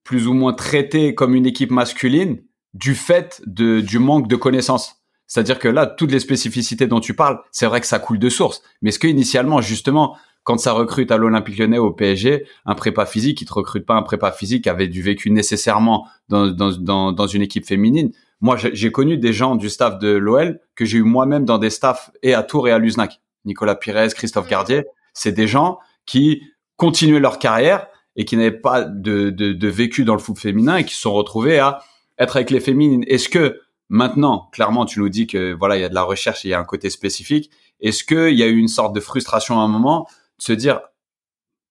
plus 0.04 0.28
ou 0.28 0.32
moins 0.32 0.52
traité 0.52 1.16
comme 1.16 1.34
une 1.34 1.44
équipe 1.44 1.72
masculine 1.72 2.40
du 2.74 2.94
fait 2.94 3.42
de 3.44 3.80
du 3.80 3.98
manque 3.98 4.28
de 4.28 4.36
connaissances? 4.36 5.02
C'est-à-dire 5.26 5.58
que 5.58 5.66
là, 5.66 5.86
toutes 5.86 6.12
les 6.12 6.20
spécificités 6.20 6.86
dont 6.86 7.00
tu 7.00 7.14
parles, 7.14 7.40
c'est 7.50 7.66
vrai 7.66 7.80
que 7.80 7.88
ça 7.88 7.98
coule 7.98 8.20
de 8.20 8.28
source. 8.28 8.62
Mais 8.80 8.90
est-ce 8.90 9.00
que 9.00 9.08
initialement, 9.08 9.60
justement, 9.60 10.16
quand 10.44 10.58
ça 10.58 10.72
recrute 10.72 11.10
à 11.10 11.16
l'Olympique 11.16 11.58
Lyonnais 11.58 11.78
au 11.78 11.90
PSG, 11.90 12.46
un 12.66 12.74
prépa 12.74 13.06
physique, 13.06 13.40
il 13.40 13.46
te 13.46 13.52
recrute 13.52 13.84
pas 13.84 13.94
un 13.94 14.02
prépa 14.02 14.30
physique 14.30 14.66
avait 14.66 14.88
du 14.88 15.02
vécu 15.02 15.30
nécessairement 15.30 16.06
dans, 16.28 16.48
dans, 16.48 16.70
dans, 16.70 17.12
dans 17.12 17.26
une 17.26 17.42
équipe 17.42 17.66
féminine. 17.66 18.12
Moi, 18.40 18.56
j'ai 18.58 18.92
connu 18.92 19.16
des 19.16 19.32
gens 19.32 19.56
du 19.56 19.70
staff 19.70 19.98
de 19.98 20.08
l'OL 20.08 20.60
que 20.74 20.84
j'ai 20.84 20.98
eu 20.98 21.02
moi-même 21.02 21.46
dans 21.46 21.56
des 21.56 21.70
staffs 21.70 22.10
et 22.22 22.34
à 22.34 22.42
Tours 22.42 22.68
et 22.68 22.72
à 22.72 22.78
Luznac. 22.78 23.20
Nicolas 23.46 23.74
Pires, 23.74 24.12
Christophe 24.14 24.48
Gardier, 24.48 24.84
c'est 25.14 25.32
des 25.32 25.46
gens 25.46 25.78
qui 26.04 26.42
continuaient 26.76 27.20
leur 27.20 27.38
carrière 27.38 27.86
et 28.16 28.24
qui 28.24 28.36
n'avaient 28.36 28.50
pas 28.50 28.82
de, 28.82 29.30
de, 29.30 29.52
de, 29.52 29.68
vécu 29.68 30.04
dans 30.04 30.14
le 30.14 30.20
foot 30.20 30.38
féminin 30.38 30.76
et 30.76 30.84
qui 30.84 30.94
se 30.94 31.00
sont 31.00 31.14
retrouvés 31.14 31.58
à 31.58 31.80
être 32.18 32.36
avec 32.36 32.50
les 32.50 32.60
féminines. 32.60 33.04
Est-ce 33.06 33.28
que 33.28 33.60
maintenant, 33.88 34.48
clairement, 34.52 34.84
tu 34.84 35.00
nous 35.00 35.08
dis 35.08 35.26
que 35.26 35.54
voilà, 35.54 35.76
il 35.76 35.80
y 35.80 35.84
a 35.84 35.88
de 35.88 35.94
la 35.94 36.02
recherche 36.02 36.44
il 36.44 36.48
y 36.48 36.54
a 36.54 36.60
un 36.60 36.64
côté 36.64 36.90
spécifique. 36.90 37.50
Est-ce 37.80 38.04
qu'il 38.04 38.38
y 38.38 38.42
a 38.42 38.46
eu 38.46 38.56
une 38.56 38.68
sorte 38.68 38.94
de 38.94 39.00
frustration 39.00 39.58
à 39.58 39.62
un 39.62 39.68
moment 39.68 40.06
se 40.38 40.52
dire 40.52 40.80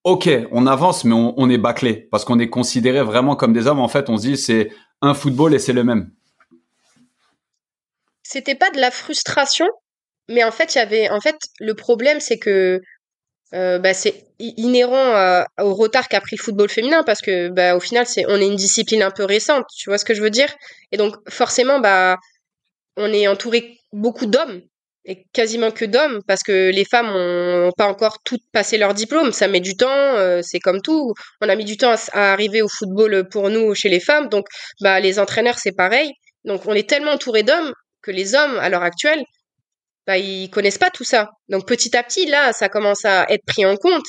ok, 0.04 0.30
on 0.52 0.68
avance, 0.68 1.06
mais 1.06 1.16
on, 1.16 1.50
est 1.50 1.58
bâclé 1.58 2.08
parce 2.12 2.26
qu'on 2.26 2.40
est 2.40 2.50
considéré 2.50 3.02
vraiment 3.02 3.36
comme 3.36 3.54
des 3.54 3.68
hommes. 3.68 3.80
En 3.80 3.88
fait, 3.88 4.10
on 4.10 4.18
se 4.18 4.24
dit 4.24 4.38
c'est 4.38 4.70
un 5.02 5.14
football 5.14 5.54
et 5.54 5.60
c'est 5.60 5.74
le 5.74 5.84
même. 5.84 6.12
C'était 8.24 8.56
pas 8.56 8.72
de 8.72 8.80
la 8.80 8.92
frustration, 8.92 9.68
mais 10.30 10.44
en 10.44 10.52
fait, 10.52 10.76
il 10.76 10.78
y 10.80 10.82
avait, 10.82 11.10
en 11.10 11.22
fait, 11.22 11.38
le 11.60 11.74
problème, 11.74 12.20
c'est 12.20 12.40
que 12.40 12.82
euh, 13.54 13.80
bah, 13.80 13.94
c'est 13.94 14.26
inhérent 14.40 15.46
au 15.60 15.74
retard 15.76 16.08
qu'a 16.08 16.20
pris 16.20 16.36
le 16.38 16.42
football 16.42 16.70
féminin 16.70 17.04
parce 17.04 17.22
que 17.22 17.50
bah, 17.50 17.76
au 17.76 17.80
final, 17.80 18.06
c'est, 18.08 18.26
on 18.28 18.38
est 18.38 18.48
une 18.48 18.56
discipline 18.56 19.04
un 19.04 19.12
peu 19.12 19.24
récente. 19.24 19.66
Tu 19.78 19.90
vois 19.90 19.98
ce 19.98 20.06
que 20.06 20.14
je 20.14 20.22
veux 20.22 20.32
dire? 20.32 20.54
Et 20.92 20.98
donc, 20.98 21.16
forcément, 21.30 21.80
bah, 21.80 22.18
on 22.98 23.12
est 23.14 23.28
entouré 23.28 23.80
beaucoup 23.92 24.26
d'hommes 24.26 24.62
et 25.06 25.26
quasiment 25.34 25.72
que 25.72 25.86
d'hommes 25.86 26.22
parce 26.28 26.44
que 26.44 26.72
les 26.72 26.86
femmes 26.86 27.10
ont 27.10 27.72
pas 27.78 27.88
encore 27.88 28.20
toutes 28.24 28.44
passé 28.52 28.78
leur 28.78 28.94
diplôme. 28.94 29.32
Ça 29.32 29.48
met 29.48 29.60
du 29.60 29.76
temps 29.76 29.90
euh, 29.90 30.42
c'est 30.42 30.60
comme 30.60 30.82
tout. 30.82 31.14
On 31.42 31.50
a 31.50 31.56
mis 31.56 31.66
du 31.66 31.78
temps 31.78 31.94
à, 32.14 32.32
arriver 32.32 32.62
au 32.62 32.70
football 32.70 33.28
pour 33.30 33.50
nous 33.50 33.76
chez 33.76 33.90
les 33.90 34.00
femmes. 34.00 34.30
Donc 34.30 34.46
bah 34.82 35.00
les 35.00 35.20
entraîneurs 35.20 35.60
c'est 35.60 35.74
pareil. 35.74 36.12
Donc 36.46 36.66
on 36.66 36.74
est 36.74 36.90
tellement 36.90 37.12
entouré 37.12 37.44
d'hommes 37.44 37.74
que 38.02 38.12
les 38.12 38.36
hommes 38.36 38.58
à 38.60 38.70
l'heure 38.70 38.84
actuelle 38.84 39.24
bah 40.08 40.18
ils 40.18 40.50
connaissent 40.50 40.78
pas 40.78 40.90
tout 40.90 41.04
ça. 41.04 41.32
Donc 41.50 41.68
petit 41.68 41.96
à 41.98 42.04
petit 42.04 42.26
là 42.26 42.54
ça 42.54 42.70
commence 42.70 43.06
à 43.06 43.26
être 43.30 43.46
pris 43.46 43.66
en 43.66 43.76
compte. 43.76 44.08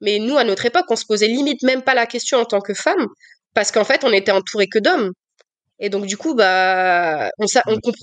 Mais 0.00 0.20
nous 0.20 0.38
à 0.38 0.44
notre 0.44 0.66
époque 0.66 0.86
on 0.88 0.96
se 0.96 1.04
posait 1.06 1.26
limite 1.26 1.62
même 1.64 1.82
pas 1.82 1.94
la 1.94 2.06
question 2.06 2.38
en 2.38 2.44
tant 2.44 2.60
que 2.60 2.74
femme 2.74 3.06
parce 3.54 3.72
qu'en 3.72 3.84
fait 3.84 4.04
on 4.04 4.12
était 4.12 4.30
entouré 4.32 4.68
que 4.68 4.78
d'hommes 4.78 5.12
et 5.80 5.90
donc 5.90 6.06
du 6.06 6.16
coup, 6.16 6.34
bah, 6.34 7.30
on, 7.38 7.46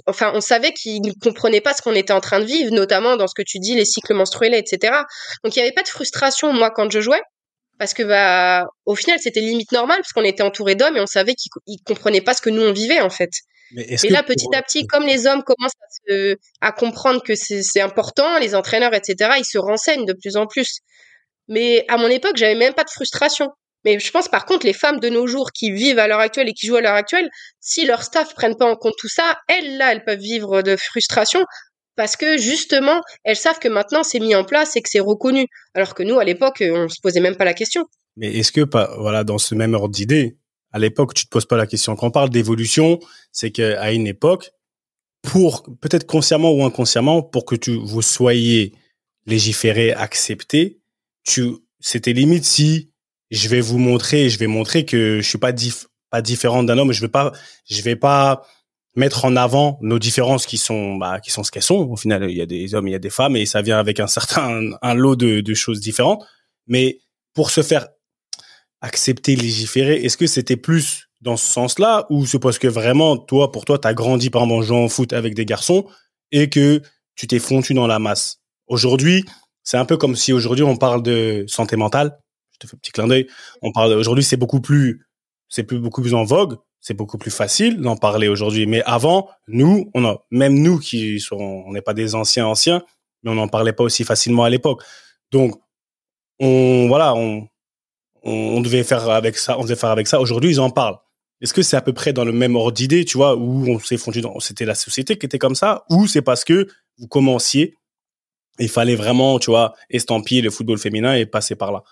enfin, 0.08 0.32
on 0.34 0.42
savait 0.42 0.72
qu'ils 0.72 1.02
ne 1.02 1.12
comprenaient 1.22 1.62
pas 1.62 1.74
ce 1.74 1.82
qu'on 1.82 1.94
était 1.94 2.14
en 2.14 2.22
train 2.22 2.40
de 2.40 2.46
vivre, 2.46 2.74
notamment 2.74 3.18
dans 3.18 3.28
ce 3.28 3.36
que 3.36 3.42
tu 3.42 3.60
dis, 3.60 3.76
les 3.76 3.86
cycles 3.86 4.14
menstruels, 4.14 4.54
etc. 4.54 4.94
Donc 5.44 5.56
il 5.56 5.60
n'y 5.60 5.64
avait 5.64 5.74
pas 5.74 5.84
de 5.84 5.90
frustration 5.90 6.54
moi 6.54 6.72
quand 6.72 6.90
je 6.90 7.02
jouais, 7.02 7.22
parce 7.78 7.94
que 7.94 8.04
bah, 8.04 8.68
au 8.86 8.96
final, 8.96 9.20
c'était 9.20 9.42
limite 9.42 9.72
normal 9.74 9.98
parce 9.98 10.14
qu'on 10.14 10.24
était 10.24 10.44
entouré 10.44 10.76
d'hommes 10.76 10.96
et 10.96 11.02
on 11.02 11.06
savait 11.06 11.36
qu'ils 11.36 11.52
ne 11.68 11.84
comprenaient 11.86 12.22
pas 12.22 12.34
ce 12.34 12.42
que 12.42 12.50
nous 12.50 12.62
on 12.62 12.72
vivait 12.72 13.02
en 13.02 13.10
fait. 13.10 13.32
Mais 13.74 13.86
et 14.04 14.10
là, 14.10 14.24
petit 14.24 14.48
à 14.54 14.62
petit, 14.62 14.86
comme 14.88 15.06
les 15.06 15.28
hommes 15.28 15.44
commencent 15.44 15.74
à, 15.82 15.88
se, 16.08 16.38
à 16.62 16.72
comprendre 16.72 17.22
que 17.24 17.34
c'est 17.36 17.82
important, 17.82 18.38
les 18.38 18.56
entraîneurs, 18.56 18.94
etc., 18.94 19.32
ils 19.38 19.46
se 19.46 19.58
renseignent 19.58 20.06
de 20.06 20.14
plus 20.14 20.38
en 20.38 20.46
plus. 20.46 20.80
Mais 21.48 21.84
à 21.90 21.98
mon 21.98 22.08
époque, 22.08 22.38
j'avais 22.38 22.56
même 22.56 22.74
pas 22.74 22.84
de 22.84 22.90
frustration. 22.90 23.50
Mais 23.86 24.00
je 24.00 24.12
pense 24.12 24.28
par 24.28 24.46
contre 24.46 24.66
les 24.66 24.74
femmes 24.74 25.00
de 25.00 25.10
nos 25.10 25.28
jours 25.28 25.52
qui 25.52 25.72
vivent 25.72 26.00
à 26.00 26.08
l'heure 26.08 26.20
actuelle 26.20 26.50
et 26.50 26.54
qui 26.54 26.66
jouent 26.66 26.78
à 26.78 26.82
l'heure 26.82 26.96
actuelle, 26.96 27.30
si 27.60 27.86
leur 27.86 28.04
staff 28.04 28.34
prennent 28.34 28.58
pas 28.58 28.70
en 28.70 28.76
compte 28.76 28.96
tout 28.98 29.08
ça, 29.08 29.38
elles 29.48 29.78
là, 29.78 29.92
elles 29.92 30.04
peuvent 30.04 30.20
vivre 30.20 30.64
de 30.64 30.76
frustration 30.76 31.46
parce 31.96 32.18
que 32.18 32.38
justement, 32.38 33.00
elles 33.24 33.38
savent 33.38 33.60
que 33.60 33.70
maintenant 33.70 34.04
c'est 34.04 34.20
mis 34.20 34.36
en 34.36 34.44
place 34.44 34.76
et 34.76 34.82
que 34.82 34.90
c'est 34.90 35.00
reconnu, 35.00 35.48
alors 35.76 35.94
que 35.94 36.04
nous 36.04 36.20
à 36.20 36.26
l'époque, 36.26 36.62
on 36.62 36.90
se 36.90 37.00
posait 37.02 37.22
même 37.22 37.36
pas 37.36 37.46
la 37.46 37.54
question. 37.54 37.86
Mais 38.18 38.36
est-ce 38.36 38.52
que 38.52 38.62
voilà 39.00 39.24
dans 39.24 39.38
ce 39.38 39.56
même 39.56 39.76
ordre 39.76 39.94
d'idée, 39.94 40.38
à 40.74 40.80
l'époque 40.80 41.14
tu 41.14 41.26
te 41.26 41.30
poses 41.30 41.46
pas 41.46 41.58
la 41.58 41.68
question 41.68 41.96
quand 41.96 42.08
on 42.08 42.12
parle 42.12 42.30
d'évolution, 42.30 43.00
c'est 43.32 43.52
qu'à 43.52 43.94
une 43.94 44.08
époque 44.08 44.50
pour 45.22 45.64
peut-être 45.80 46.06
consciemment 46.06 46.52
ou 46.52 46.64
inconsciemment 46.64 47.22
pour 47.22 47.46
que 47.46 47.56
vous 47.72 48.02
soyez 48.02 48.74
légiféré, 49.26 49.94
accepté, 49.94 50.80
tu 51.24 51.58
c'était 51.80 52.14
limite 52.14 52.46
si 52.46 52.92
je 53.32 53.50
vais 53.50 53.62
vous 53.62 53.78
montrer, 53.78 54.30
je 54.30 54.38
vais 54.40 54.48
montrer 54.48 54.86
que 54.86 55.20
je 55.22 55.28
suis 55.28 55.38
pas 55.38 55.52
pas 56.10 56.22
différent 56.22 56.64
d'un 56.64 56.78
homme. 56.78 56.92
Je 56.92 57.02
vais 57.02 57.10
pas, 57.10 57.32
je 57.70 57.82
vais 57.82 57.96
pas 57.96 58.46
mettre 58.96 59.26
en 59.26 59.36
avant 59.36 59.78
nos 59.82 60.00
différences 60.00 60.46
qui 60.46 60.58
sont, 60.58 60.96
bah, 60.96 61.20
qui 61.20 61.32
sont 61.32 61.44
ce 61.44 61.52
qu'elles 61.52 61.64
sont. 61.64 61.90
Au 61.90 61.98
final, 61.98 62.30
il 62.30 62.38
y 62.38 62.42
a 62.42 62.46
des 62.46 62.74
hommes, 62.76 62.88
il 62.88 62.92
y 62.92 62.96
a 62.96 63.00
des 63.00 63.10
femmes, 63.10 63.36
et 63.36 63.46
ça 63.46 63.62
vient 63.62 63.78
avec 63.78 64.00
un 64.00 64.08
certain, 64.08 64.72
un 64.82 64.94
lot 64.94 65.16
de, 65.16 65.42
de 65.42 65.54
choses 65.54 65.82
différentes. 65.82 66.26
Mais 66.68 67.00
pour 67.34 67.50
se 67.50 67.62
faire 67.62 67.88
accepter, 68.82 69.36
légiférer, 69.36 69.96
est-ce 70.04 70.18
que 70.18 70.28
c'était 70.28 70.58
plus 70.58 71.10
dans 71.22 71.38
ce 71.38 71.46
sens-là, 71.46 72.06
ou 72.10 72.26
c'est 72.26 72.40
parce 72.40 72.60
que 72.60 72.68
vraiment, 72.68 73.18
toi, 73.18 73.52
pour 73.52 73.66
toi, 73.66 73.80
tu 73.80 73.88
as 73.88 73.94
grandi 73.94 74.30
par 74.30 74.44
en 74.44 74.62
jouant 74.62 74.88
foot 74.88 75.12
avec 75.12 75.34
des 75.34 75.46
garçons 75.46 75.86
et 76.32 76.50
que 76.50 76.82
tu 77.16 77.26
t'es 77.26 77.40
fondu 77.40 77.74
dans 77.74 77.88
la 77.88 78.00
masse? 78.00 78.42
Aujourd'hui, 78.68 79.26
c'est 79.64 79.78
un 79.78 79.86
peu 79.86 79.98
comme 79.98 80.16
si 80.16 80.34
aujourd'hui 80.34 80.64
on 80.64 80.78
parle 80.78 81.02
de 81.02 81.46
santé 81.48 81.76
mentale 81.78 82.20
fais 82.68 82.76
un 82.76 82.80
petit 82.80 82.92
clin 82.92 83.08
d'œil. 83.08 83.28
On 83.62 83.72
parle 83.72 83.94
aujourd'hui, 83.94 84.24
c'est 84.24 84.38
beaucoup 84.38 84.62
plus, 84.62 85.06
c'est 85.50 85.64
plus 85.64 85.80
beaucoup 85.80 86.02
plus 86.02 86.14
en 86.14 86.24
vogue, 86.24 86.58
c'est 86.82 86.94
beaucoup 86.94 87.18
plus 87.18 87.32
facile 87.32 87.82
d'en 87.82 87.98
parler 87.98 88.28
aujourd'hui. 88.28 88.68
Mais 88.68 88.84
avant, 88.84 89.30
nous, 89.48 89.90
on 89.94 90.06
a, 90.06 90.24
même 90.32 90.60
nous 90.60 90.80
qui 90.80 91.20
sont, 91.20 91.36
on 91.38 91.72
n'est 91.72 91.82
pas 91.82 91.94
des 91.94 92.16
anciens 92.16 92.48
anciens, 92.48 92.84
mais 93.24 93.32
on 93.32 93.36
n'en 93.36 93.48
parlait 93.48 93.74
pas 93.74 93.84
aussi 93.84 94.04
facilement 94.04 94.44
à 94.44 94.50
l'époque. 94.50 94.84
Donc, 95.32 95.60
on, 96.40 96.88
voilà, 96.88 97.16
on, 97.16 97.48
on, 98.24 98.62
devait 98.62 98.84
faire 98.84 99.10
avec 99.10 99.38
ça, 99.38 99.58
on 99.58 99.64
devait 99.64 99.76
faire 99.76 99.90
avec 99.90 100.08
ça. 100.08 100.20
Aujourd'hui, 100.20 100.52
ils 100.52 100.60
en 100.60 100.70
parlent. 100.70 100.98
Est-ce 101.42 101.54
que 101.54 101.62
c'est 101.62 101.78
à 101.78 101.82
peu 101.82 101.94
près 101.94 102.14
dans 102.14 102.24
le 102.26 102.32
même 102.32 102.56
ordre 102.56 102.72
d'idée, 102.72 103.04
tu 103.04 103.18
vois, 103.18 103.36
où 103.36 103.68
on 103.68 103.80
s'est 103.80 103.98
fondu 103.98 104.22
dans, 104.22 104.40
c'était 104.40 104.66
la 104.66 104.76
société 104.76 105.18
qui 105.18 105.26
était 105.26 105.40
comme 105.40 105.56
ça, 105.56 105.86
ou 105.90 106.08
c'est 106.08 106.22
parce 106.22 106.44
que 106.44 106.68
vous 106.98 107.08
commenciez, 107.08 107.76
il 108.60 108.70
fallait 108.70 108.96
vraiment, 108.96 109.38
tu 109.40 109.52
vois, 109.52 109.76
estampiller 109.90 110.42
le 110.42 110.50
football 110.50 110.78
féminin 110.78 111.16
et 111.16 111.26
passer 111.26 111.56
par 111.56 111.72
là? 111.72 111.84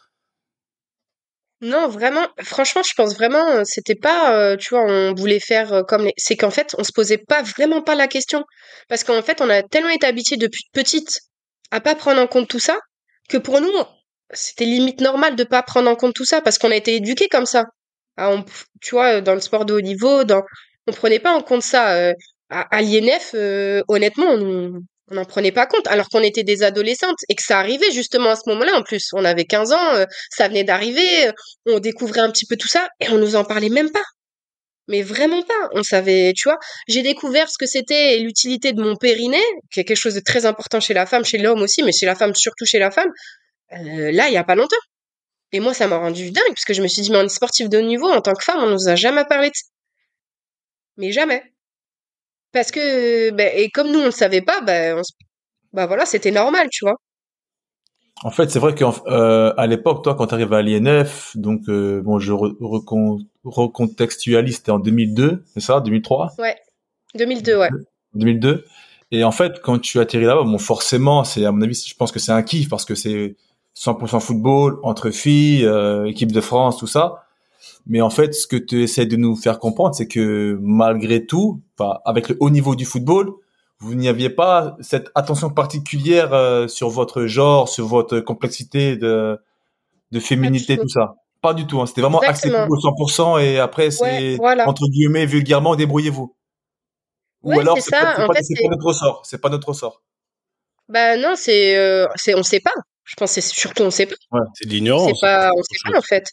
Non, 1.63 1.88
vraiment, 1.88 2.28
franchement, 2.41 2.84
je 2.84 2.93
pense 2.93 3.15
vraiment, 3.15 3.47
euh, 3.52 3.62
c'était 3.63 3.95
pas, 3.95 4.38
euh, 4.38 4.58
tu 4.58 4.71
vois, 4.71 4.84
on 4.84 5.13
voulait 5.13 5.39
faire 5.39 5.71
euh, 5.71 5.84
comme 5.84 6.04
les... 6.04 6.13
C'est 6.17 6.36
qu'en 6.36 6.52
fait, 6.52 6.76
on 6.78 6.84
se 6.84 6.91
posait 6.91 7.17
pas 7.17 7.41
vraiment 7.41 7.82
pas 7.82 7.95
la 7.95 8.08
question. 8.08 8.43
Parce 8.89 9.06
qu'en 9.06 9.21
fait, 9.21 9.39
on 9.39 9.49
a 9.49 9.63
tellement 9.63 9.89
été 9.89 10.06
habitués 10.06 10.36
depuis 10.36 10.63
petite 10.73 11.21
à 11.71 11.80
pas 11.80 11.95
prendre 11.95 12.21
en 12.21 12.28
compte 12.28 12.49
tout 12.49 12.60
ça, 12.60 12.78
que 13.30 13.38
pour 13.38 13.62
nous, 13.62 13.71
c'était 14.34 14.65
limite 14.65 14.99
normal 14.99 15.38
de 15.38 15.45
pas 15.45 15.63
prendre 15.63 15.89
en 15.89 15.95
compte 15.95 16.13
tout 16.13 16.26
ça, 16.26 16.41
parce 16.41 16.58
qu'on 16.58 16.69
a 16.71 16.76
été 16.76 16.95
éduqués 16.95 17.30
comme 17.30 17.45
ça. 17.45 17.65
Ah, 18.17 18.36
tu 18.82 18.95
vois, 18.95 19.21
dans 19.21 19.34
le 19.34 19.41
sport 19.41 19.65
de 19.65 19.73
haut 19.73 19.82
niveau, 19.82 20.26
dans... 20.26 20.43
on 20.88 20.91
prenait 20.93 21.19
pas 21.19 21.34
en 21.34 21.41
compte 21.41 21.63
ça. 21.63 22.12
à, 22.49 22.82
l'INF, 22.82 23.36
honnêtement, 23.88 24.28
on, 24.32 24.82
on 25.13 25.15
n'en 25.15 25.26
prenait 25.26 25.52
pas 25.52 25.67
compte, 25.67 25.88
alors 25.88 26.10
qu'on 26.10 26.21
était 26.21 26.43
des 26.43 26.63
adolescentes 26.63 27.19
et 27.30 27.36
que 27.36 27.43
ça 27.43 27.60
arrivait 27.60 27.91
justement 27.91 28.32
à 28.32 28.36
ce 28.36 28.49
moment-là. 28.49 28.76
En 28.76 28.82
plus, 28.82 29.10
on 29.13 29.23
avait 29.23 29.45
15 29.45 29.71
ans, 29.71 29.95
euh, 29.95 30.06
ça 30.32 30.47
venait 30.47 30.63
d'arriver, 30.63 31.28
euh, 31.28 31.32
on 31.67 31.80
découvrait 31.80 32.21
un 32.21 32.32
petit 32.32 32.47
peu 32.47 32.58
tout 32.58 32.67
ça 32.67 32.89
et 32.99 33.10
on 33.10 33.17
nous 33.17 33.36
en 33.36 33.43
parlait 33.43 33.69
même 33.69 33.91
pas. 33.91 34.04
Mais 34.88 35.02
vraiment 35.02 35.43
pas. 35.43 35.69
On 35.73 35.84
savait, 35.84 36.34
tu 36.36 36.49
vois. 36.49 36.58
J'ai 36.88 37.04
découvert 37.04 37.49
ce 37.49 37.58
que 37.58 37.65
c'était 37.65 38.17
l'utilité 38.17 38.73
de 38.73 38.82
mon 38.82 38.95
périnée, 38.95 39.43
qui 39.71 39.80
est 39.80 39.86
quelque 39.86 39.95
chose 39.95 40.15
de 40.15 40.19
très 40.19 40.45
important 40.45 40.80
chez 40.82 40.93
la 40.93 41.06
femme, 41.06 41.23
chez 41.23 41.38
l'homme 41.38 41.62
aussi, 41.62 41.84
mais 41.84 41.91
chez 41.93 42.06
la 42.06 42.15
femme, 42.15 42.34
surtout 42.36 42.65
chez 42.65 42.80
la 42.80 42.91
femme, 42.91 43.10
euh, 43.73 44.12
là, 44.12 44.28
il 44.28 44.34
y 44.34 44.38
a 44.38 44.43
pas 44.43 44.56
longtemps. 44.56 44.76
Et 45.54 45.60
moi, 45.60 45.73
ça 45.73 45.88
m'a 45.88 45.97
rendu 45.97 46.32
dingue, 46.32 46.43
parce 46.49 46.65
que 46.65 46.73
je 46.73 46.82
me 46.82 46.88
suis 46.88 47.04
dit, 47.04 47.12
mais 47.12 47.17
on 47.17 47.23
est 47.26 47.30
sportif 47.30 47.69
de 47.69 47.78
haut 47.78 47.82
niveau, 47.82 48.10
en 48.10 48.21
tant 48.21 48.34
que 48.34 48.43
femme, 48.43 48.63
on 48.63 48.71
nous 48.71 48.89
a 48.89 48.95
jamais 48.95 49.23
parlé 49.26 49.49
de 49.49 49.56
ça. 49.56 49.67
Mais 50.97 51.12
jamais. 51.12 51.53
Parce 52.54 52.72
que, 52.72 53.32
ben, 53.32 53.52
et 53.56 53.70
comme 53.70 53.92
nous, 53.92 54.00
on 54.00 54.06
le 54.06 54.12
savait 54.12 54.42
pas, 54.42 54.62
ben, 54.62 55.02
bah 55.74 55.88
voilà, 55.88 56.06
c'était 56.06 56.32
normal, 56.32 56.68
tu 56.72 56.86
vois. 56.86 56.96
En 58.24 58.32
fait, 58.32 58.50
c'est 58.50 58.60
vrai 58.60 58.74
qu'à 58.74 58.89
euh, 59.08 59.68
l'époque, 59.68 60.04
toi, 60.04 60.16
quand 60.16 60.28
tu 60.28 60.34
arrives 60.36 60.54
à 60.54 60.62
l'INF, 60.62 61.36
donc 61.36 61.68
euh, 61.68 62.02
bon, 62.02 62.20
je 62.20 62.32
recontextualise, 63.44 64.58
c'était 64.58 64.72
en 64.72 64.80
2002, 64.80 65.44
c'est 65.54 65.60
ça, 65.60 65.82
2003 65.82 66.34
Ouais, 66.38 66.56
2002, 67.16 67.58
ouais. 67.58 67.70
2002. 68.13 68.66
Et 69.12 69.24
en 69.24 69.32
fait, 69.32 69.60
quand 69.62 69.80
tu 69.80 70.00
atterris 70.00 70.26
là-bas, 70.26 70.44
bon, 70.44 70.58
forcément, 70.58 71.24
c'est 71.24 71.44
à 71.46 71.52
mon 71.52 71.62
avis, 71.63 71.76
je 71.86 71.96
pense 71.96 72.12
que 72.12 72.20
c'est 72.20 72.32
un 72.32 72.44
kiff 72.44 72.70
parce 72.70 72.86
que 72.86 72.96
c'est 72.96 73.36
100% 73.76 74.20
football 74.22 74.80
entre 74.84 75.10
filles, 75.10 75.66
euh, 75.66 76.06
équipe 76.06 76.32
de 76.32 76.42
France, 76.42 76.78
tout 76.78 76.88
ça. 76.88 77.22
Mais 77.86 78.02
en 78.02 78.10
fait, 78.10 78.34
ce 78.34 78.48
que 78.48 78.56
tu 78.56 78.84
essaies 78.84 79.06
de 79.06 79.17
nous 79.17 79.36
faire 79.36 79.60
comprendre, 79.60 79.93
c'est 79.96 80.08
que 80.08 80.58
malgré 80.62 81.26
tout, 81.26 81.62
avec 82.06 82.30
le 82.30 82.38
haut 82.39 82.50
niveau 82.50 82.76
du 82.76 82.86
football, 82.86 83.34
vous 83.80 83.96
n'y 83.96 84.08
aviez 84.08 84.30
pas 84.30 84.78
cette 84.80 85.10
attention 85.15 85.50
particulière 85.50 86.34
euh, 86.34 86.67
sur 86.67 86.89
votre 86.89 87.26
genre, 87.26 87.67
sur 87.67 87.86
votre 87.86 88.22
complexité 88.22 88.96
de, 88.96 89.38
de 90.12 90.19
féminité, 90.19 90.78
tout 90.78 90.88
ça. 90.88 91.15
Pas 91.41 91.54
du 91.54 91.67
tout. 91.67 91.82
Hein. 91.82 91.86
C'était 91.86 92.00
vraiment 92.00 92.22
axé 92.22 92.50
au 92.50 92.78
100% 92.78 93.43
et 93.43 93.60
après, 93.60 93.91
c'est 93.91 94.38
entre 94.39 94.88
guillemets, 94.88 95.26
vulgairement, 95.26 95.76
débrouillez-vous. 95.76 96.34
Ou 97.43 97.60
alors, 97.60 97.78
c'est 97.82 97.91
pas, 97.91 98.15
pas, 98.15 98.26
notre 98.69 98.93
sort. 98.93 99.22
C'est 99.26 99.41
pas 99.41 99.50
notre 99.50 99.74
sort. 99.74 100.02
Bah 100.88 101.17
non, 101.17 101.34
c'est, 101.36 101.76
euh, 101.76 102.08
c'est, 102.15 102.36
on 102.36 102.43
sait 102.43 102.62
pas. 102.62 102.72
Je 103.04 103.15
pense 103.15 103.36
que 103.36 103.41
c'est 103.41 103.54
surtout 103.54 103.84
on 103.84 103.91
sait 103.91 104.06
pas. 104.06 104.15
c'est 104.54 104.65
de 104.65 104.74
l'ignorance. 104.74 105.12
C'est 105.19 105.28
pas, 105.28 105.52
on 105.54 105.62
sait 105.62 105.91
pas 105.91 105.98
en 105.98 106.02
fait. 106.02 106.32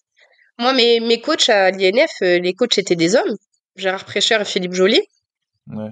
Moi, 0.60 0.74
mes, 0.74 1.00
mes 1.00 1.20
coachs 1.22 1.48
à 1.48 1.70
l'INF, 1.70 2.10
euh, 2.22 2.38
les 2.38 2.52
coachs 2.52 2.76
étaient 2.76 2.94
des 2.94 3.16
hommes. 3.16 3.36
Gérard 3.76 4.04
Prêcheur 4.04 4.42
et 4.42 4.44
Philippe 4.44 4.74
Joly. 4.74 5.00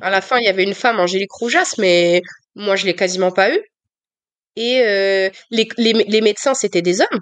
À 0.03 0.11
la 0.11 0.21
fin, 0.21 0.39
il 0.39 0.45
y 0.45 0.49
avait 0.49 0.65
une 0.65 0.75
femme, 0.75 1.01
Angélique 1.01 1.33
Roujas, 1.33 1.75
mais 1.79 2.23
moi, 2.55 2.77
je 2.77 2.85
l'ai 2.85 2.95
quasiment 2.95 3.31
pas 3.31 3.51
eu. 3.51 3.61
Et 4.57 4.83
euh, 4.83 5.31
les, 5.51 5.69
les, 5.79 5.93
les, 5.93 6.21
médecins, 6.21 6.53
c'était 6.53 6.83
des 6.83 7.01
hommes. 7.01 7.21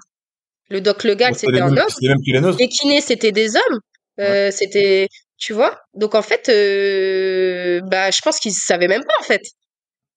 Le 0.69 0.81
doc 0.81 1.03
Legal, 1.05 1.35
c'était 1.35 1.61
un 1.61 1.77
homme. 1.77 2.55
Les 2.59 2.67
kinés, 2.67 2.99
c'était 2.99 3.31
des 3.31 3.55
hommes. 3.55 3.79
Euh, 4.19 4.49
C'était, 4.51 5.07
tu 5.37 5.53
vois. 5.53 5.79
Donc 5.93 6.15
en 6.15 6.23
fait, 6.23 6.49
euh, 6.49 7.79
bah, 7.85 8.09
je 8.09 8.19
pense 8.21 8.39
qu'ils 8.39 8.53
savaient 8.53 8.87
même 8.87 9.03
pas 9.03 9.13
en 9.19 9.23
fait. 9.23 9.43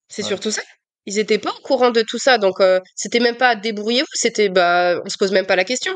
C'est 0.08 0.22
surtout 0.22 0.50
ça. 0.50 0.62
Ils 1.04 1.18
étaient 1.18 1.38
pas 1.38 1.50
au 1.50 1.62
courant 1.62 1.90
de 1.90 2.00
tout 2.00 2.18
ça, 2.18 2.38
donc 2.38 2.56
c'était 2.96 3.20
même 3.20 3.36
pas 3.36 3.54
débrouillez-vous, 3.54 4.06
c'était 4.14 4.48
bah, 4.48 4.98
on 5.04 5.08
se 5.10 5.18
pose 5.18 5.32
même 5.32 5.46
pas 5.46 5.56
la 5.56 5.64
question. 5.64 5.94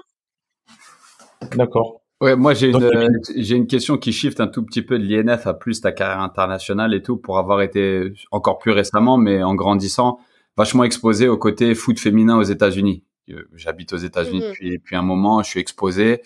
D'accord. 1.56 2.00
Ouais, 2.20 2.36
moi 2.36 2.54
j'ai 2.54 2.70
une, 2.70 3.20
j'ai 3.36 3.56
une 3.56 3.66
question 3.66 3.98
qui 3.98 4.12
shift 4.12 4.40
un 4.40 4.46
tout 4.46 4.64
petit 4.64 4.82
peu 4.82 4.98
de 4.98 5.04
l'INF 5.04 5.46
à 5.46 5.54
plus 5.54 5.80
ta 5.80 5.92
carrière 5.92 6.20
internationale 6.20 6.94
et 6.94 7.02
tout 7.02 7.16
pour 7.16 7.38
avoir 7.38 7.60
été 7.60 8.12
encore 8.30 8.58
plus 8.58 8.70
récemment, 8.70 9.18
mais 9.18 9.42
en 9.42 9.54
grandissant, 9.54 10.18
vachement 10.56 10.84
exposé 10.84 11.28
au 11.28 11.36
côté 11.36 11.74
foot 11.74 11.98
féminin 11.98 12.38
aux 12.38 12.44
États-Unis. 12.44 13.04
Euh, 13.30 13.42
j'habite 13.54 13.92
aux 13.92 13.98
États-Unis 13.98 14.40
mhm. 14.40 14.48
depuis, 14.48 14.70
depuis 14.78 14.96
un 14.96 15.02
moment, 15.02 15.42
je 15.42 15.50
suis 15.50 15.60
exposé 15.60 16.22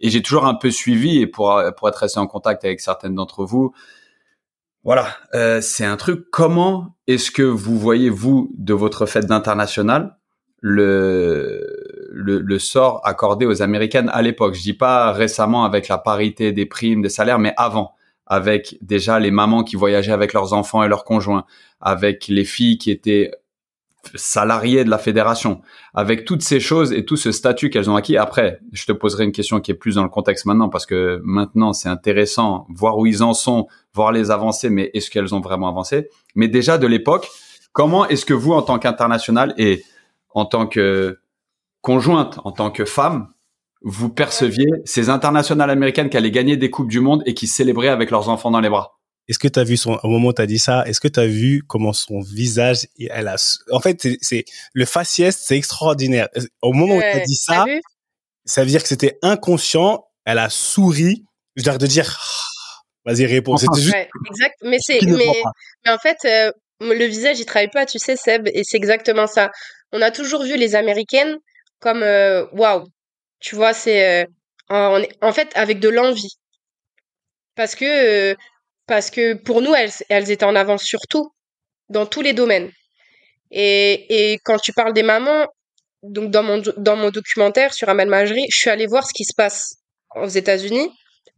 et 0.00 0.08
j'ai 0.10 0.22
toujours 0.22 0.46
un 0.46 0.54
peu 0.54 0.70
suivi 0.70 1.18
et 1.18 1.26
pour 1.26 1.62
pour 1.76 1.88
être 1.88 1.96
resté 1.96 2.18
en 2.18 2.26
contact 2.26 2.64
avec 2.64 2.80
certaines 2.80 3.14
d'entre 3.14 3.44
vous. 3.44 3.72
Voilà, 4.82 5.08
euh, 5.34 5.60
c'est 5.60 5.84
un 5.84 5.98
truc. 5.98 6.30
Comment 6.30 6.96
est-ce 7.06 7.30
que 7.30 7.42
vous 7.42 7.78
voyez 7.78 8.08
vous 8.08 8.50
de 8.56 8.72
votre 8.72 9.04
fête 9.04 9.26
d'international 9.26 10.16
le 10.62 11.79
le, 12.10 12.58
sort 12.58 13.00
accordé 13.04 13.46
aux 13.46 13.62
américaines 13.62 14.10
à 14.12 14.22
l'époque. 14.22 14.54
Je 14.54 14.62
dis 14.62 14.74
pas 14.74 15.12
récemment 15.12 15.64
avec 15.64 15.88
la 15.88 15.98
parité 15.98 16.52
des 16.52 16.66
primes, 16.66 17.02
des 17.02 17.08
salaires, 17.08 17.38
mais 17.38 17.54
avant, 17.56 17.94
avec 18.26 18.76
déjà 18.82 19.18
les 19.18 19.30
mamans 19.30 19.64
qui 19.64 19.76
voyageaient 19.76 20.12
avec 20.12 20.32
leurs 20.32 20.52
enfants 20.52 20.82
et 20.82 20.88
leurs 20.88 21.04
conjoints, 21.04 21.44
avec 21.80 22.28
les 22.28 22.44
filles 22.44 22.78
qui 22.78 22.90
étaient 22.90 23.30
salariées 24.14 24.84
de 24.84 24.90
la 24.90 24.98
fédération, 24.98 25.60
avec 25.94 26.24
toutes 26.24 26.42
ces 26.42 26.58
choses 26.58 26.92
et 26.92 27.04
tout 27.04 27.16
ce 27.16 27.32
statut 27.32 27.70
qu'elles 27.70 27.90
ont 27.90 27.96
acquis. 27.96 28.16
Après, 28.16 28.60
je 28.72 28.86
te 28.86 28.92
poserai 28.92 29.24
une 29.24 29.32
question 29.32 29.60
qui 29.60 29.70
est 29.70 29.74
plus 29.74 29.96
dans 29.96 30.02
le 30.02 30.08
contexte 30.08 30.46
maintenant 30.46 30.68
parce 30.68 30.86
que 30.86 31.20
maintenant 31.22 31.72
c'est 31.72 31.88
intéressant, 31.88 32.66
voir 32.70 32.98
où 32.98 33.06
ils 33.06 33.22
en 33.22 33.34
sont, 33.34 33.66
voir 33.94 34.10
les 34.10 34.30
avancées, 34.30 34.70
mais 34.70 34.90
est-ce 34.94 35.10
qu'elles 35.10 35.34
ont 35.34 35.40
vraiment 35.40 35.68
avancé? 35.68 36.08
Mais 36.34 36.48
déjà 36.48 36.78
de 36.78 36.86
l'époque, 36.86 37.28
comment 37.72 38.08
est-ce 38.08 38.24
que 38.24 38.34
vous, 38.34 38.52
en 38.52 38.62
tant 38.62 38.78
qu'international 38.78 39.54
et 39.58 39.84
en 40.30 40.46
tant 40.46 40.66
que 40.66 41.18
conjointe, 41.80 42.38
en 42.44 42.52
tant 42.52 42.70
que 42.70 42.84
femme, 42.84 43.28
vous 43.82 44.10
perceviez 44.10 44.68
ces 44.84 45.08
internationales 45.08 45.70
américaines 45.70 46.10
qui 46.10 46.16
allaient 46.16 46.30
gagner 46.30 46.56
des 46.56 46.70
coupes 46.70 46.90
du 46.90 47.00
monde 47.00 47.22
et 47.26 47.34
qui 47.34 47.46
célébraient 47.46 47.88
avec 47.88 48.10
leurs 48.10 48.28
enfants 48.28 48.50
dans 48.50 48.60
les 48.60 48.68
bras. 48.68 49.00
Est-ce 49.28 49.38
que 49.38 49.48
tu 49.48 49.60
as 49.60 49.64
vu 49.64 49.76
son 49.76 49.98
au 50.02 50.08
moment 50.08 50.28
où 50.28 50.32
tu 50.32 50.42
as 50.42 50.46
dit 50.46 50.58
ça, 50.58 50.82
est-ce 50.86 51.00
que 51.00 51.08
tu 51.08 51.20
as 51.20 51.26
vu 51.26 51.62
comment 51.66 51.92
son 51.92 52.20
visage 52.20 52.88
elle 52.98 53.28
a 53.28 53.36
en 53.70 53.80
fait 53.80 54.08
c'est 54.20 54.44
le 54.72 54.84
faciès, 54.84 55.36
c'est 55.38 55.56
extraordinaire. 55.56 56.28
Au 56.62 56.72
moment 56.72 56.96
où 56.96 57.00
tu 57.00 57.06
as 57.06 57.20
dit 57.20 57.36
ça, 57.36 57.64
ça 58.44 58.64
veut 58.64 58.70
dire 58.70 58.82
que 58.82 58.88
c'était 58.88 59.18
inconscient, 59.22 60.04
elle 60.24 60.38
a 60.38 60.50
souri, 60.50 61.24
je 61.54 61.64
l'air 61.64 61.78
de 61.78 61.86
dire 61.86 62.18
ah, 62.18 63.10
vas-y 63.12 63.24
réponds, 63.24 63.56
c'était 63.56 63.80
juste 63.80 63.94
exact, 63.94 64.56
mais 64.62 64.78
c'est 64.80 65.00
mais, 65.02 65.32
mais, 65.84 65.92
en 65.92 65.98
fait 65.98 66.18
euh, 66.24 66.50
le 66.80 67.04
visage 67.04 67.38
il 67.38 67.46
travaille 67.46 67.70
pas, 67.70 67.86
tu 67.86 68.00
sais 68.00 68.16
Seb 68.16 68.48
et 68.52 68.64
c'est 68.64 68.78
exactement 68.78 69.28
ça. 69.28 69.52
On 69.92 70.02
a 70.02 70.10
toujours 70.10 70.42
vu 70.42 70.56
les 70.56 70.74
américaines 70.74 71.38
comme 71.80 72.02
euh, 72.02 72.46
waouh, 72.52 72.86
tu 73.40 73.56
vois, 73.56 73.72
c'est 73.72 74.22
euh, 74.22 74.26
en, 74.68 75.02
en, 75.22 75.32
fait 75.32 75.50
avec 75.54 75.80
de 75.80 75.88
l'envie. 75.88 76.36
Parce 77.56 77.74
que 77.74 78.32
euh, 78.32 78.34
parce 78.86 79.10
que 79.10 79.34
pour 79.34 79.62
nous 79.62 79.74
elles, 79.74 79.90
elles 80.08 80.30
étaient 80.30 80.44
en 80.44 80.56
avance 80.56 80.84
sur 80.84 81.00
tout 81.08 81.32
dans 81.88 82.06
tous 82.06 82.22
les 82.22 82.32
domaines. 82.32 82.70
Et, 83.50 84.32
et 84.32 84.38
quand 84.44 84.58
tu 84.58 84.72
parles 84.72 84.92
des 84.92 85.02
mamans, 85.02 85.46
donc 86.02 86.30
dans 86.30 86.42
mon 86.42 86.62
dans 86.76 86.96
mon 86.96 87.10
documentaire 87.10 87.74
sur 87.74 87.88
Amel 87.88 88.08
Majri, 88.08 88.44
je 88.50 88.56
suis 88.56 88.70
allée 88.70 88.86
voir 88.86 89.06
ce 89.06 89.12
qui 89.12 89.24
se 89.24 89.34
passe 89.34 89.76
aux 90.14 90.28
États-Unis. 90.28 90.90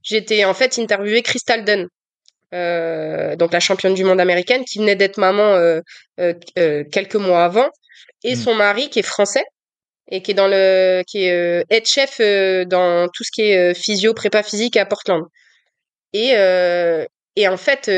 J'étais 0.02 0.44
en 0.44 0.54
fait 0.54 0.78
interviewée 0.78 1.22
Crystal 1.22 1.64
Dunn, 1.64 1.86
euh, 2.54 3.36
donc 3.36 3.52
la 3.52 3.60
championne 3.60 3.94
du 3.94 4.04
monde 4.04 4.20
américaine 4.20 4.64
qui 4.64 4.78
venait 4.78 4.96
d'être 4.96 5.18
maman 5.18 5.54
euh, 5.54 5.80
euh, 6.20 6.84
quelques 6.90 7.16
mois 7.16 7.44
avant, 7.44 7.68
et 8.24 8.34
mmh. 8.34 8.38
son 8.38 8.54
mari 8.54 8.90
qui 8.90 8.98
est 8.98 9.02
français 9.04 9.44
et 10.08 10.22
qui 10.22 10.32
est 10.32 10.34
dans 10.34 10.48
le 10.48 11.02
qui 11.06 11.24
est 11.24 11.32
euh, 11.32 11.64
head 11.70 11.86
chef 11.86 12.18
euh, 12.20 12.64
dans 12.64 13.08
tout 13.08 13.24
ce 13.24 13.30
qui 13.32 13.42
est 13.42 13.58
euh, 13.70 13.74
physio 13.74 14.14
prépa 14.14 14.42
physique 14.42 14.76
à 14.76 14.86
Portland. 14.86 15.24
Et 16.12 16.32
et 17.36 17.48
en 17.48 17.56
fait 17.56 17.90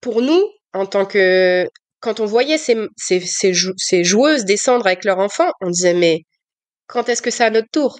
pour 0.00 0.22
nous 0.22 0.42
en 0.72 0.86
tant 0.86 1.04
que 1.04 1.68
quand 2.00 2.20
on 2.20 2.26
voyait 2.26 2.58
ces, 2.58 2.76
ces, 2.96 3.20
ces, 3.20 4.04
joueuses 4.04 4.44
descendre 4.44 4.86
avec 4.86 5.04
leurs 5.04 5.18
enfants, 5.18 5.50
on 5.60 5.68
disait 5.68 5.94
mais 5.94 6.22
quand 6.86 7.08
est-ce 7.08 7.20
que 7.20 7.30
c'est 7.30 7.44
à 7.44 7.50
notre 7.50 7.68
tour? 7.70 7.98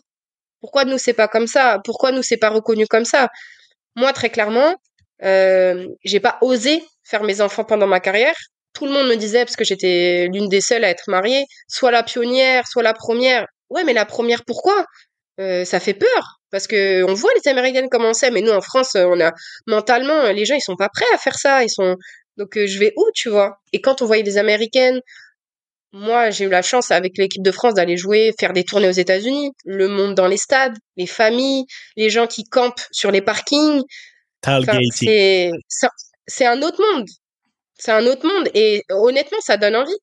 Pourquoi 0.61 0.85
nous 0.87 0.97
c'est 0.97 1.13
pas 1.13 1.29
comme 1.29 1.47
ça? 1.47 1.81
Pourquoi 1.85 2.13
nous 2.13 2.23
c'est 2.23 2.39
pas 2.39 2.49
reconnu 2.49 2.87
comme 2.87 3.05
ça? 3.05 3.29
Moi 3.97 4.13
très 4.15 4.31
clairement, 4.31 4.75
j'ai 5.21 6.21
pas 6.21 6.39
osé 6.41 6.83
faire 7.05 7.25
mes 7.25 7.43
enfants 7.43 7.65
pendant 7.65 7.87
ma 7.87 8.01
carrière 8.01 8.37
tout 8.79 8.87
le 8.87 8.93
monde 8.93 9.09
me 9.09 9.17
disait, 9.17 9.45
parce 9.45 9.57
que 9.57 9.65
j'étais 9.65 10.29
l'une 10.33 10.49
des 10.49 10.61
seules 10.61 10.85
à 10.85 10.91
être 10.91 11.09
mariée, 11.09 11.47
soit 11.67 11.91
la 11.91 12.05
pionnière, 12.05 12.67
soit 12.69 12.85
la 12.85 12.95
première. 12.95 13.47
Ouais, 13.71 13.83
mais 13.83 13.93
la 13.93 14.05
première, 14.05 14.45
pourquoi? 14.45 14.87
Euh, 15.41 15.65
Ça 15.65 15.81
fait 15.81 15.95
peur. 15.95 16.39
Parce 16.51 16.67
que 16.67 17.03
on 17.05 17.13
voit 17.13 17.31
les 17.35 17.51
Américaines 17.51 17.89
commencer, 17.91 18.31
mais 18.31 18.41
nous 18.41 18.53
en 18.53 18.61
France, 18.61 18.95
on 18.95 19.21
a 19.21 19.33
mentalement, 19.67 20.31
les 20.31 20.47
gens 20.47 20.55
ils 20.55 20.63
sont 20.63 20.77
pas 20.77 20.89
prêts 20.89 21.05
à 21.13 21.19
faire 21.19 21.35
ça. 21.35 21.63
Ils 21.63 21.69
sont 21.69 21.97
donc 22.39 22.57
euh, 22.57 22.67
je 22.67 22.79
vais 22.79 22.95
où, 22.97 23.05
tu 23.15 23.29
vois? 23.29 23.59
Et 23.73 23.83
quand 23.83 24.01
on 24.01 24.07
voyait 24.07 24.23
des 24.23 24.39
Américaines, 24.39 25.01
moi 25.93 26.31
j'ai 26.31 26.47
eu 26.47 26.49
la 26.49 26.63
chance 26.63 26.91
avec 26.91 27.19
l'équipe 27.19 27.43
de 27.43 27.51
France 27.51 27.75
d'aller 27.75 27.99
jouer, 27.99 28.33
faire 28.41 28.55
des 28.55 28.65
tournées 28.65 28.89
aux 28.89 28.93
États-Unis, 28.93 29.51
le 29.67 29.89
monde 29.89 30.15
dans 30.15 30.27
les 30.27 30.39
stades, 30.39 30.77
les 30.97 31.07
familles, 31.07 31.67
les 31.97 32.09
gens 32.09 32.27
qui 32.27 32.45
campent 32.45 32.81
sur 32.93 33.11
les 33.11 33.21
parkings. 33.21 33.83
c'est 36.27 36.47
un 36.47 36.63
autre 36.63 36.81
monde. 36.81 37.07
C'est 37.79 37.93
un 37.93 38.05
autre 38.07 38.27
monde. 38.27 38.49
Et 38.55 38.83
honnêtement, 38.91 39.39
ça 39.41 39.57
donne 39.57 39.77
envie. 39.77 39.97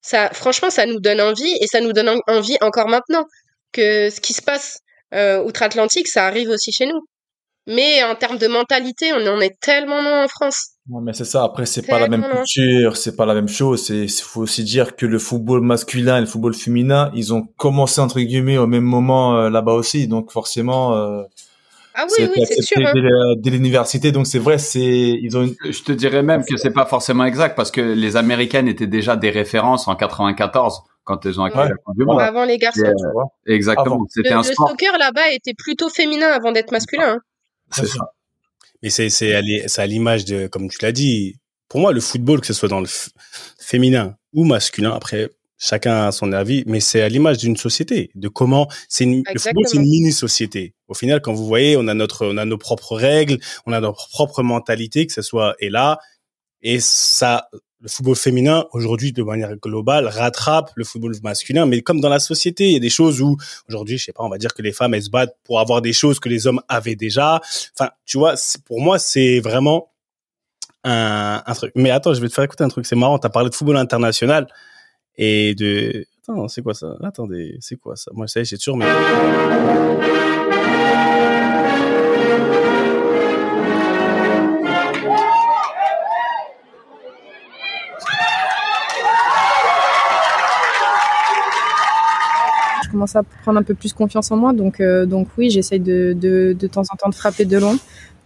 Ça, 0.00 0.30
franchement, 0.32 0.70
ça 0.70 0.86
nous 0.86 1.00
donne 1.00 1.20
envie 1.20 1.56
et 1.60 1.66
ça 1.66 1.80
nous 1.80 1.92
donne 1.92 2.20
envie 2.26 2.56
encore 2.60 2.88
maintenant 2.88 3.24
que 3.72 4.10
ce 4.10 4.20
qui 4.20 4.32
se 4.32 4.42
passe 4.42 4.80
euh, 5.14 5.42
outre-Atlantique, 5.42 6.08
ça 6.08 6.26
arrive 6.26 6.48
aussi 6.48 6.72
chez 6.72 6.86
nous. 6.86 7.06
Mais 7.66 8.02
en 8.02 8.14
termes 8.14 8.38
de 8.38 8.46
mentalité, 8.46 9.12
on 9.12 9.26
en 9.26 9.40
est 9.40 9.60
tellement 9.60 10.00
loin 10.00 10.24
en 10.24 10.28
France. 10.28 10.70
Non, 10.88 11.02
mais 11.02 11.12
c'est 11.12 11.26
ça. 11.26 11.44
Après, 11.44 11.66
c'est 11.66 11.82
pas 11.82 11.98
la 11.98 12.08
même 12.08 12.24
culture, 12.24 12.96
c'est 12.96 13.14
pas 13.14 13.26
la 13.26 13.34
même 13.34 13.48
chose. 13.48 13.84
C'est, 13.84 14.08
faut 14.08 14.40
aussi 14.40 14.64
dire 14.64 14.96
que 14.96 15.04
le 15.04 15.18
football 15.18 15.60
masculin 15.60 16.16
et 16.16 16.20
le 16.20 16.26
football 16.26 16.54
féminin, 16.54 17.10
ils 17.14 17.34
ont 17.34 17.42
commencé 17.58 18.00
entre 18.00 18.20
guillemets 18.20 18.56
au 18.56 18.66
même 18.66 18.84
moment 18.84 19.36
euh, 19.36 19.50
là-bas 19.50 19.74
aussi. 19.74 20.08
Donc 20.08 20.32
forcément, 20.32 20.96
euh, 20.96 21.24
ah 22.00 22.06
oui, 22.16 22.28
oui, 22.36 22.44
c'est 22.46 22.62
sûr. 22.62 22.78
Hein. 22.78 22.92
Dès, 23.38 23.50
l'université, 23.50 24.12
donc 24.12 24.28
c'est 24.28 24.38
vrai, 24.38 24.58
c'est 24.58 24.80
ils 24.80 25.36
ont. 25.36 25.52
Je 25.64 25.82
te 25.82 25.90
dirais 25.90 26.22
même 26.22 26.44
que 26.44 26.56
c'est 26.56 26.70
pas 26.70 26.86
forcément 26.86 27.24
exact 27.24 27.56
parce 27.56 27.72
que 27.72 27.80
les 27.80 28.14
Américaines 28.16 28.68
étaient 28.68 28.86
déjà 28.86 29.16
des 29.16 29.30
références 29.30 29.88
en 29.88 29.96
94 29.96 30.84
quand 31.02 31.26
elles 31.26 31.40
ont 31.40 31.44
acquis 31.44 31.58
la 31.58 31.70
du 31.96 32.04
Monde. 32.04 32.20
Avant 32.20 32.44
les 32.44 32.56
garçons. 32.56 32.82
Euh, 32.84 33.24
exactement. 33.52 34.06
C'était 34.10 34.30
un 34.30 34.44
sport. 34.44 34.68
Le 34.68 34.70
soccer 34.70 34.96
là-bas 34.96 35.32
était 35.32 35.54
plutôt 35.54 35.88
féminin 35.88 36.28
avant 36.28 36.52
d'être 36.52 36.70
masculin. 36.70 37.14
Hein. 37.14 37.20
C'est 37.72 37.86
ça. 37.86 38.12
Mais 38.84 38.90
c'est 38.90 39.08
c'est 39.08 39.34
à 39.34 39.86
l'image 39.86 40.24
de 40.24 40.46
comme 40.46 40.68
tu 40.68 40.78
l'as 40.82 40.92
dit. 40.92 41.34
Pour 41.68 41.80
moi, 41.80 41.92
le 41.92 42.00
football, 42.00 42.40
que 42.40 42.46
ce 42.46 42.54
soit 42.54 42.68
dans 42.68 42.80
le 42.80 42.88
féminin 43.58 44.16
ou 44.32 44.44
masculin, 44.44 44.92
après 44.92 45.30
chacun 45.58 46.06
a 46.06 46.12
son 46.12 46.32
avis, 46.32 46.62
mais 46.66 46.80
c'est 46.80 47.02
à 47.02 47.08
l'image 47.08 47.38
d'une 47.38 47.56
société, 47.56 48.10
de 48.14 48.28
comment 48.28 48.68
c'est 48.88 49.04
une, 49.04 49.22
le 49.32 49.40
football, 49.40 49.64
c'est 49.66 49.76
une 49.76 49.82
mini 49.82 50.12
société. 50.12 50.74
Au 50.86 50.94
final, 50.94 51.20
quand 51.20 51.34
vous 51.34 51.46
voyez, 51.46 51.76
on 51.76 51.88
a 51.88 51.94
notre, 51.94 52.26
on 52.26 52.36
a 52.36 52.44
nos 52.44 52.58
propres 52.58 52.96
règles, 52.96 53.38
on 53.66 53.72
a 53.72 53.80
notre 53.80 54.08
propre 54.08 54.42
mentalité, 54.42 55.06
que 55.06 55.12
ce 55.12 55.22
soit 55.22 55.56
et 55.58 55.68
là, 55.68 55.98
et 56.62 56.80
ça, 56.80 57.48
le 57.80 57.88
football 57.88 58.16
féminin 58.16 58.64
aujourd'hui 58.72 59.12
de 59.12 59.22
manière 59.22 59.54
globale 59.56 60.06
rattrape 60.06 60.72
le 60.74 60.84
football 60.84 61.14
masculin. 61.22 61.66
Mais 61.66 61.82
comme 61.82 62.00
dans 62.00 62.08
la 62.08 62.18
société 62.18 62.66
il 62.66 62.72
y 62.72 62.76
a 62.76 62.80
des 62.80 62.90
choses 62.90 63.20
où 63.20 63.36
aujourd'hui 63.68 63.98
je 63.98 64.06
sais 64.06 64.12
pas 64.12 64.24
on 64.24 64.28
va 64.28 64.38
dire 64.38 64.52
que 64.54 64.62
les 64.62 64.72
femmes 64.72 64.94
elles 64.94 65.04
se 65.04 65.10
battent 65.10 65.36
pour 65.44 65.60
avoir 65.60 65.80
des 65.80 65.92
choses 65.92 66.18
que 66.18 66.28
les 66.28 66.46
hommes 66.46 66.60
avaient 66.68 66.96
déjà. 66.96 67.40
Enfin 67.78 67.90
tu 68.04 68.18
vois 68.18 68.34
pour 68.64 68.80
moi 68.80 68.98
c'est 68.98 69.38
vraiment 69.40 69.92
un, 70.82 71.42
un, 71.46 71.54
truc. 71.54 71.72
Mais 71.76 71.90
attends 71.90 72.14
je 72.14 72.20
vais 72.20 72.28
te 72.28 72.34
faire 72.34 72.44
écouter 72.44 72.64
un 72.64 72.68
truc 72.68 72.84
c'est 72.84 72.96
marrant 72.96 73.18
tu 73.18 73.26
as 73.26 73.30
parlé 73.30 73.48
de 73.48 73.54
football 73.54 73.76
international 73.76 74.48
et 75.18 75.54
de 75.54 76.06
attends 76.22 76.48
c'est 76.48 76.62
quoi 76.62 76.74
ça? 76.74 76.96
Attendez 77.02 77.58
c'est 77.60 77.76
quoi 77.76 77.96
ça? 77.96 78.10
Moi 78.14 78.26
ça 78.28 78.42
j'ai 78.44 78.56
toujours 78.56 78.76
mais 78.78 78.86
je 92.88 92.92
commence 92.92 93.16
à 93.16 93.22
prendre 93.22 93.58
un 93.58 93.62
peu 93.62 93.74
plus 93.74 93.92
confiance 93.92 94.30
en 94.30 94.36
moi. 94.36 94.54
Donc, 94.54 94.80
euh, 94.80 95.04
donc 95.04 95.28
oui, 95.36 95.50
j'essaye 95.50 95.78
de, 95.78 96.14
de, 96.18 96.56
de 96.58 96.66
temps 96.66 96.84
en 96.90 96.96
temps 96.96 97.10
de 97.10 97.14
frapper 97.14 97.44
de 97.44 97.58
long. 97.58 97.76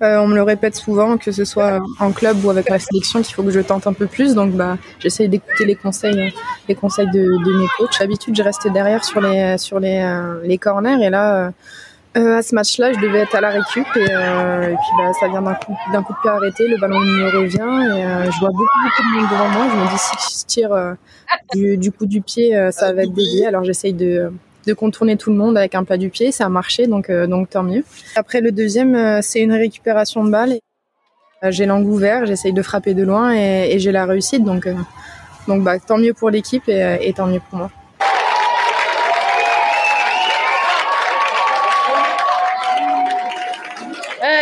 Euh, 0.02 0.18
on 0.18 0.26
me 0.26 0.34
le 0.34 0.42
répète 0.42 0.74
souvent, 0.74 1.16
que 1.16 1.30
ce 1.32 1.44
soit 1.44 1.80
en 2.00 2.12
club 2.12 2.44
ou 2.44 2.50
avec 2.50 2.68
la 2.68 2.78
sélection, 2.78 3.22
qu'il 3.22 3.34
faut 3.34 3.42
que 3.42 3.50
je 3.50 3.60
tente 3.60 3.86
un 3.86 3.92
peu 3.92 4.06
plus. 4.06 4.34
Donc, 4.34 4.52
bah, 4.52 4.76
j'essaye 4.98 5.28
d'écouter 5.28 5.64
les 5.64 5.76
conseils, 5.76 6.32
les 6.68 6.74
conseils 6.74 7.08
de, 7.12 7.22
de 7.22 7.58
mes 7.60 7.66
coachs. 7.78 7.98
D'habitude, 8.00 8.36
je 8.36 8.42
reste 8.42 8.66
derrière 8.72 9.04
sur 9.04 9.20
les, 9.20 9.58
sur 9.58 9.78
les, 9.78 10.00
euh, 10.02 10.40
les 10.44 10.58
corners. 10.58 11.04
Et 11.04 11.10
là, 11.10 11.52
euh, 12.16 12.38
à 12.38 12.42
ce 12.42 12.54
match-là, 12.54 12.92
je 12.92 13.00
devais 13.00 13.20
être 13.20 13.34
à 13.34 13.40
la 13.40 13.48
récup 13.48 13.86
et, 13.96 14.06
euh, 14.10 14.62
et 14.64 14.74
puis 14.74 14.90
bah, 14.98 15.12
ça 15.18 15.28
vient 15.28 15.40
d'un 15.40 15.54
coup, 15.54 15.74
d'un 15.94 16.02
coup 16.02 16.12
de 16.12 16.18
pied 16.20 16.30
arrêté, 16.30 16.68
le 16.68 16.78
ballon 16.78 17.00
me 17.00 17.38
revient 17.38 17.56
et 17.96 18.04
euh, 18.04 18.30
je 18.30 18.38
vois 18.38 18.50
beaucoup, 18.50 18.78
beaucoup 18.84 19.02
de 19.02 19.16
monde 19.16 19.30
devant 19.30 19.48
moi. 19.48 19.66
Je 19.70 19.76
me 19.76 19.90
dis 19.90 19.98
si 19.98 20.40
je 20.40 20.46
tire 20.46 20.96
du, 21.54 21.78
du, 21.78 21.90
coup 21.90 22.04
du 22.04 22.20
pied, 22.20 22.54
ça 22.70 22.92
va 22.92 23.04
être 23.04 23.14
dévié. 23.14 23.46
Alors 23.46 23.64
j'essaye 23.64 23.94
de, 23.94 24.30
de 24.66 24.74
contourner 24.74 25.16
tout 25.16 25.30
le 25.30 25.36
monde 25.36 25.56
avec 25.56 25.74
un 25.74 25.84
plat 25.84 25.96
du 25.96 26.10
pied. 26.10 26.32
Ça 26.32 26.46
a 26.46 26.48
marché, 26.48 26.86
donc, 26.86 27.10
euh, 27.10 27.26
donc 27.26 27.50
tant 27.50 27.62
mieux. 27.62 27.84
Après, 28.16 28.40
le 28.40 28.52
deuxième, 28.52 28.94
euh, 28.94 29.20
c'est 29.22 29.40
une 29.40 29.52
récupération 29.52 30.24
de 30.24 30.30
balle. 30.30 30.58
Euh, 31.42 31.50
j'ai 31.50 31.66
l'angle 31.66 31.88
ouvert, 31.88 32.26
j'essaye 32.26 32.52
de 32.52 32.62
frapper 32.62 32.94
de 32.94 33.02
loin 33.02 33.34
et, 33.34 33.72
et 33.72 33.78
j'ai 33.78 33.92
la 33.92 34.06
réussite. 34.06 34.44
Donc, 34.44 34.68
donc 35.48 35.64
bah, 35.64 35.78
tant 35.78 35.98
mieux 35.98 36.14
pour 36.14 36.30
l'équipe 36.30 36.68
et, 36.68 36.98
et 37.00 37.12
tant 37.12 37.26
mieux 37.26 37.40
pour 37.50 37.58
moi. 37.58 37.70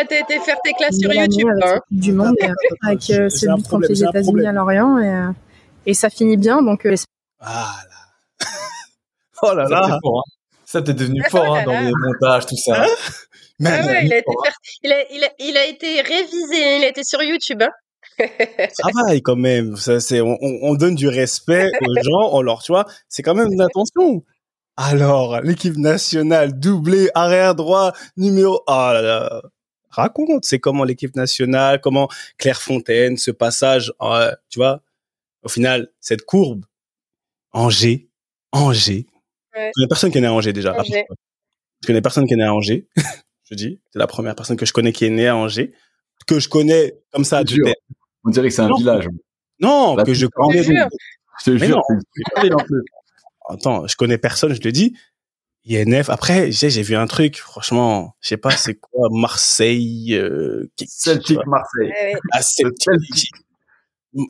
T'as 0.08 0.18
été 0.18 0.40
faire 0.40 0.56
tes 0.64 0.72
classes 0.72 0.98
sur 0.98 1.12
YouTube. 1.12 1.48
Avec 1.62 1.76
hein. 1.76 1.80
du 1.90 2.12
monde 2.12 2.34
et, 2.40 2.48
avec 2.86 3.02
ce 3.02 3.54
but 3.54 3.68
contre 3.68 3.88
les 3.88 4.02
États-Unis 4.02 4.46
à 4.46 4.52
Lorient 4.52 4.98
et, 4.98 5.90
et 5.90 5.94
ça 5.94 6.08
finit 6.08 6.38
bien. 6.38 6.62
Donc, 6.62 6.88
ah. 7.40 7.70
Oh 9.42 9.54
là 9.54 9.64
là. 9.64 9.98
Ça, 10.64 10.82
t'es 10.82 10.94
devenu 10.94 11.22
fort 11.28 11.56
hein, 11.56 11.64
dans 11.64 11.80
les 11.80 11.90
montages, 11.92 12.46
tout 12.46 12.56
ça. 12.56 12.86
Mais 13.58 13.70
ah 13.72 13.86
ouais, 13.86 14.06
il, 14.06 14.12
a 14.12 14.18
été 14.18 14.32
faire... 14.44 14.54
il, 14.82 14.92
a, 14.92 15.12
il, 15.12 15.24
a, 15.24 15.28
il 15.38 15.56
a 15.56 15.66
été 15.66 16.00
révisé, 16.00 16.78
il 16.78 16.84
a 16.84 16.88
été 16.88 17.02
sur 17.04 17.22
YouTube. 17.22 17.62
Hein. 17.62 17.70
Travail 18.78 19.20
quand 19.22 19.36
même. 19.36 19.76
Ça, 19.76 20.00
c'est, 20.00 20.20
on, 20.20 20.38
on, 20.40 20.74
donne 20.74 20.94
du 20.94 21.08
respect 21.08 21.70
aux 21.86 22.02
gens. 22.02 22.30
On 22.32 22.42
leur, 22.42 22.62
tu 22.62 22.72
vois, 22.72 22.86
c'est 23.08 23.22
quand 23.22 23.34
même 23.34 23.52
une 23.52 23.60
attention. 23.60 24.24
Alors, 24.76 25.40
l'équipe 25.42 25.76
nationale 25.76 26.58
doublé 26.58 27.10
arrière 27.14 27.54
droit 27.54 27.92
numéro. 28.16 28.62
Oh 28.66 28.72
là 28.72 29.02
là. 29.02 29.42
Raconte, 29.90 30.44
c'est 30.44 30.60
comment 30.60 30.84
l'équipe 30.84 31.16
nationale, 31.16 31.80
comment 31.80 32.08
Claire 32.38 32.62
Fontaine, 32.62 33.16
ce 33.16 33.30
passage, 33.30 33.92
euh, 34.00 34.32
tu 34.48 34.60
vois. 34.60 34.82
Au 35.42 35.48
final, 35.48 35.88
cette 36.00 36.24
courbe, 36.24 36.64
Angers, 37.52 38.08
Angers, 38.52 39.06
Ouais. 39.60 39.70
Je 39.74 39.80
connais 39.80 39.88
personne 39.88 40.10
qui 40.10 40.18
est 40.18 40.20
né 40.20 40.26
à 40.26 40.32
Angers 40.32 40.52
déjà. 40.52 40.78
Angers. 40.78 41.06
Je 41.82 41.86
connais 41.86 42.00
personne 42.02 42.26
qui 42.26 42.34
est 42.34 42.36
né 42.36 42.44
à 42.44 42.54
Angers. 42.54 42.88
je 43.44 43.54
dis, 43.54 43.80
c'est 43.92 43.98
la 43.98 44.06
première 44.06 44.34
personne 44.34 44.56
que 44.56 44.66
je 44.66 44.72
connais 44.72 44.92
qui 44.92 45.04
est 45.04 45.10
née 45.10 45.28
à 45.28 45.36
Angers, 45.36 45.72
que 46.26 46.38
je 46.38 46.48
connais 46.48 46.98
comme 47.12 47.24
ça. 47.24 47.44
Dur. 47.44 47.66
On 48.24 48.30
dirait 48.30 48.48
que 48.48 48.54
c'est 48.54 48.62
un 48.62 48.68
non. 48.68 48.76
village. 48.76 49.06
Non, 49.60 49.96
Là, 49.96 50.04
que 50.04 50.14
je 50.14 50.20
Je 50.20 50.26
connais. 50.26 50.58
te 50.62 50.62
jure. 50.62 50.88
Je 51.44 51.50
te 51.52 51.56
jure. 51.58 51.80
Attends, 53.48 53.86
je 53.86 53.96
connais 53.96 54.18
personne, 54.18 54.54
je 54.54 54.60
te 54.60 54.68
dis. 54.68 54.96
INF. 55.68 56.08
Après, 56.08 56.50
j'ai 56.50 56.70
j'ai 56.70 56.82
vu 56.82 56.96
un 56.96 57.06
truc, 57.06 57.36
franchement, 57.36 58.16
je 58.20 58.28
sais 58.28 58.36
pas, 58.38 58.50
c'est 58.50 58.76
quoi, 58.76 59.08
Marseille, 59.12 60.14
euh, 60.14 60.70
Celtic 60.86 61.38
Marseille. 61.46 61.92
Ah, 62.32 62.40
Celtic. 62.42 63.30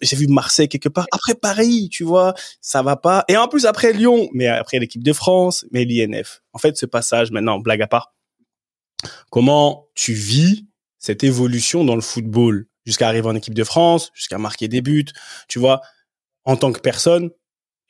J'ai 0.03 0.17
vu 0.17 0.27
Marseille 0.27 0.69
quelque 0.69 0.89
part. 0.89 1.07
Après 1.13 1.35
Paris, 1.35 1.89
tu 1.91 2.05
vois, 2.05 2.35
ça 2.61 2.83
va 2.83 2.97
pas. 2.97 3.25
Et 3.29 3.37
en 3.37 3.49
plus 3.49 3.67
après 3.67 3.93
Lyon, 3.93 4.29
mais 4.33 4.47
après 4.47 4.79
l'équipe 4.79 5.03
de 5.03 5.13
France, 5.13 5.65
mais 5.71 5.85
l'INF. 5.85 6.43
En 6.53 6.59
fait, 6.59 6.77
ce 6.77 6.87
passage, 6.87 7.31
maintenant, 7.31 7.59
blague 7.59 7.83
à 7.83 7.87
part, 7.87 8.13
comment 9.31 9.89
tu 9.95 10.13
vis 10.13 10.67
cette 10.99 11.25
évolution 11.25 11.85
dans 11.85 11.95
le 11.95 12.03
football? 12.03 12.67
Jusqu'à 12.87 13.09
arriver 13.09 13.29
en 13.29 13.35
équipe 13.35 13.55
de 13.55 13.65
France, 13.65 14.11
jusqu'à 14.15 14.39
marquer 14.39 14.67
des 14.67 14.81
buts, 14.81 15.05
tu 15.49 15.59
vois, 15.59 15.81
en 16.45 16.57
tant 16.57 16.73
que 16.73 16.81
personne. 16.81 17.31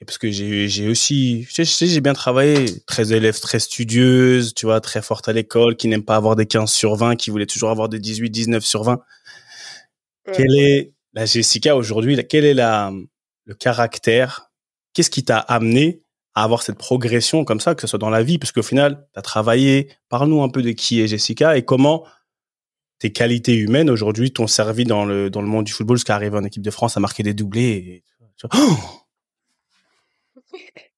Et 0.00 0.04
parce 0.04 0.18
que 0.18 0.30
j'ai 0.30 0.66
j'ai 0.68 0.88
aussi, 0.88 1.44
je 1.44 1.62
sais, 1.62 1.86
j'ai 1.86 2.00
bien 2.00 2.14
travaillé, 2.14 2.80
très 2.86 3.12
élève, 3.12 3.38
très 3.38 3.60
studieuse, 3.60 4.54
tu 4.54 4.66
vois, 4.66 4.80
très 4.80 5.02
forte 5.02 5.28
à 5.28 5.32
l'école, 5.32 5.76
qui 5.76 5.88
n'aime 5.88 6.04
pas 6.04 6.16
avoir 6.16 6.36
des 6.36 6.46
15 6.46 6.70
sur 6.70 6.96
20, 6.96 7.16
qui 7.16 7.30
voulait 7.30 7.46
toujours 7.46 7.70
avoir 7.70 7.88
des 7.88 7.98
18, 7.98 8.30
19 8.30 8.64
sur 8.64 8.82
20. 8.82 9.00
Ouais. 10.26 10.32
Quelle 10.34 10.56
est 10.58 10.92
la 11.12 11.26
Jessica 11.26 11.76
aujourd'hui 11.76 12.16
Quel 12.28 12.44
est 12.44 12.54
la, 12.54 12.92
le 13.44 13.54
caractère? 13.54 14.50
Qu'est-ce 14.92 15.10
qui 15.10 15.24
t'a 15.24 15.38
amené 15.38 16.02
à 16.34 16.44
avoir 16.44 16.62
cette 16.62 16.78
progression 16.78 17.44
comme 17.44 17.60
ça, 17.60 17.74
que 17.74 17.80
ce 17.80 17.86
soit 17.86 17.98
dans 17.98 18.10
la 18.10 18.22
vie? 18.22 18.38
Parce 18.38 18.52
qu'au 18.52 18.62
final, 18.62 19.06
tu 19.12 19.18
as 19.18 19.22
travaillé. 19.22 19.90
Parle-nous 20.08 20.42
un 20.42 20.48
peu 20.48 20.62
de 20.62 20.70
qui 20.70 21.00
est 21.00 21.06
Jessica 21.06 21.56
et 21.56 21.64
comment 21.64 22.06
tes 22.98 23.12
qualités 23.12 23.56
humaines 23.56 23.88
aujourd'hui 23.88 24.32
t'ont 24.32 24.46
servi 24.46 24.84
dans 24.84 25.04
le, 25.04 25.30
dans 25.30 25.40
le 25.40 25.48
monde 25.48 25.64
du 25.64 25.72
football 25.72 25.96
jusqu'à 25.96 26.14
arriver 26.14 26.36
en 26.36 26.44
équipe 26.44 26.62
de 26.62 26.70
France 26.70 26.96
à 26.96 27.00
marquer 27.00 27.22
des 27.22 27.34
doublés. 27.34 28.04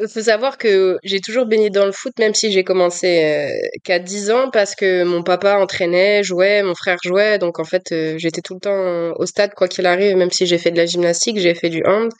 Il 0.00 0.06
faut 0.06 0.22
savoir 0.22 0.58
que 0.58 0.96
j'ai 1.02 1.20
toujours 1.20 1.46
baigné 1.46 1.70
dans 1.70 1.84
le 1.84 1.90
foot, 1.90 2.12
même 2.20 2.32
si 2.32 2.52
j'ai 2.52 2.62
commencé 2.62 3.24
euh, 3.24 3.50
qu'à 3.82 3.98
10 3.98 4.30
ans, 4.30 4.48
parce 4.50 4.76
que 4.76 5.02
mon 5.02 5.24
papa 5.24 5.58
entraînait, 5.58 6.22
jouait, 6.22 6.62
mon 6.62 6.76
frère 6.76 6.98
jouait. 7.02 7.38
Donc 7.38 7.58
en 7.58 7.64
fait, 7.64 7.90
euh, 7.90 8.14
j'étais 8.16 8.40
tout 8.40 8.54
le 8.54 8.60
temps 8.60 9.12
au 9.18 9.26
stade, 9.26 9.54
quoi 9.54 9.66
qu'il 9.66 9.86
arrive, 9.86 10.16
même 10.16 10.30
si 10.30 10.46
j'ai 10.46 10.58
fait 10.58 10.70
de 10.70 10.76
la 10.76 10.86
gymnastique, 10.86 11.38
j'ai 11.40 11.54
fait 11.54 11.68
du 11.68 11.82
hand. 11.84 12.12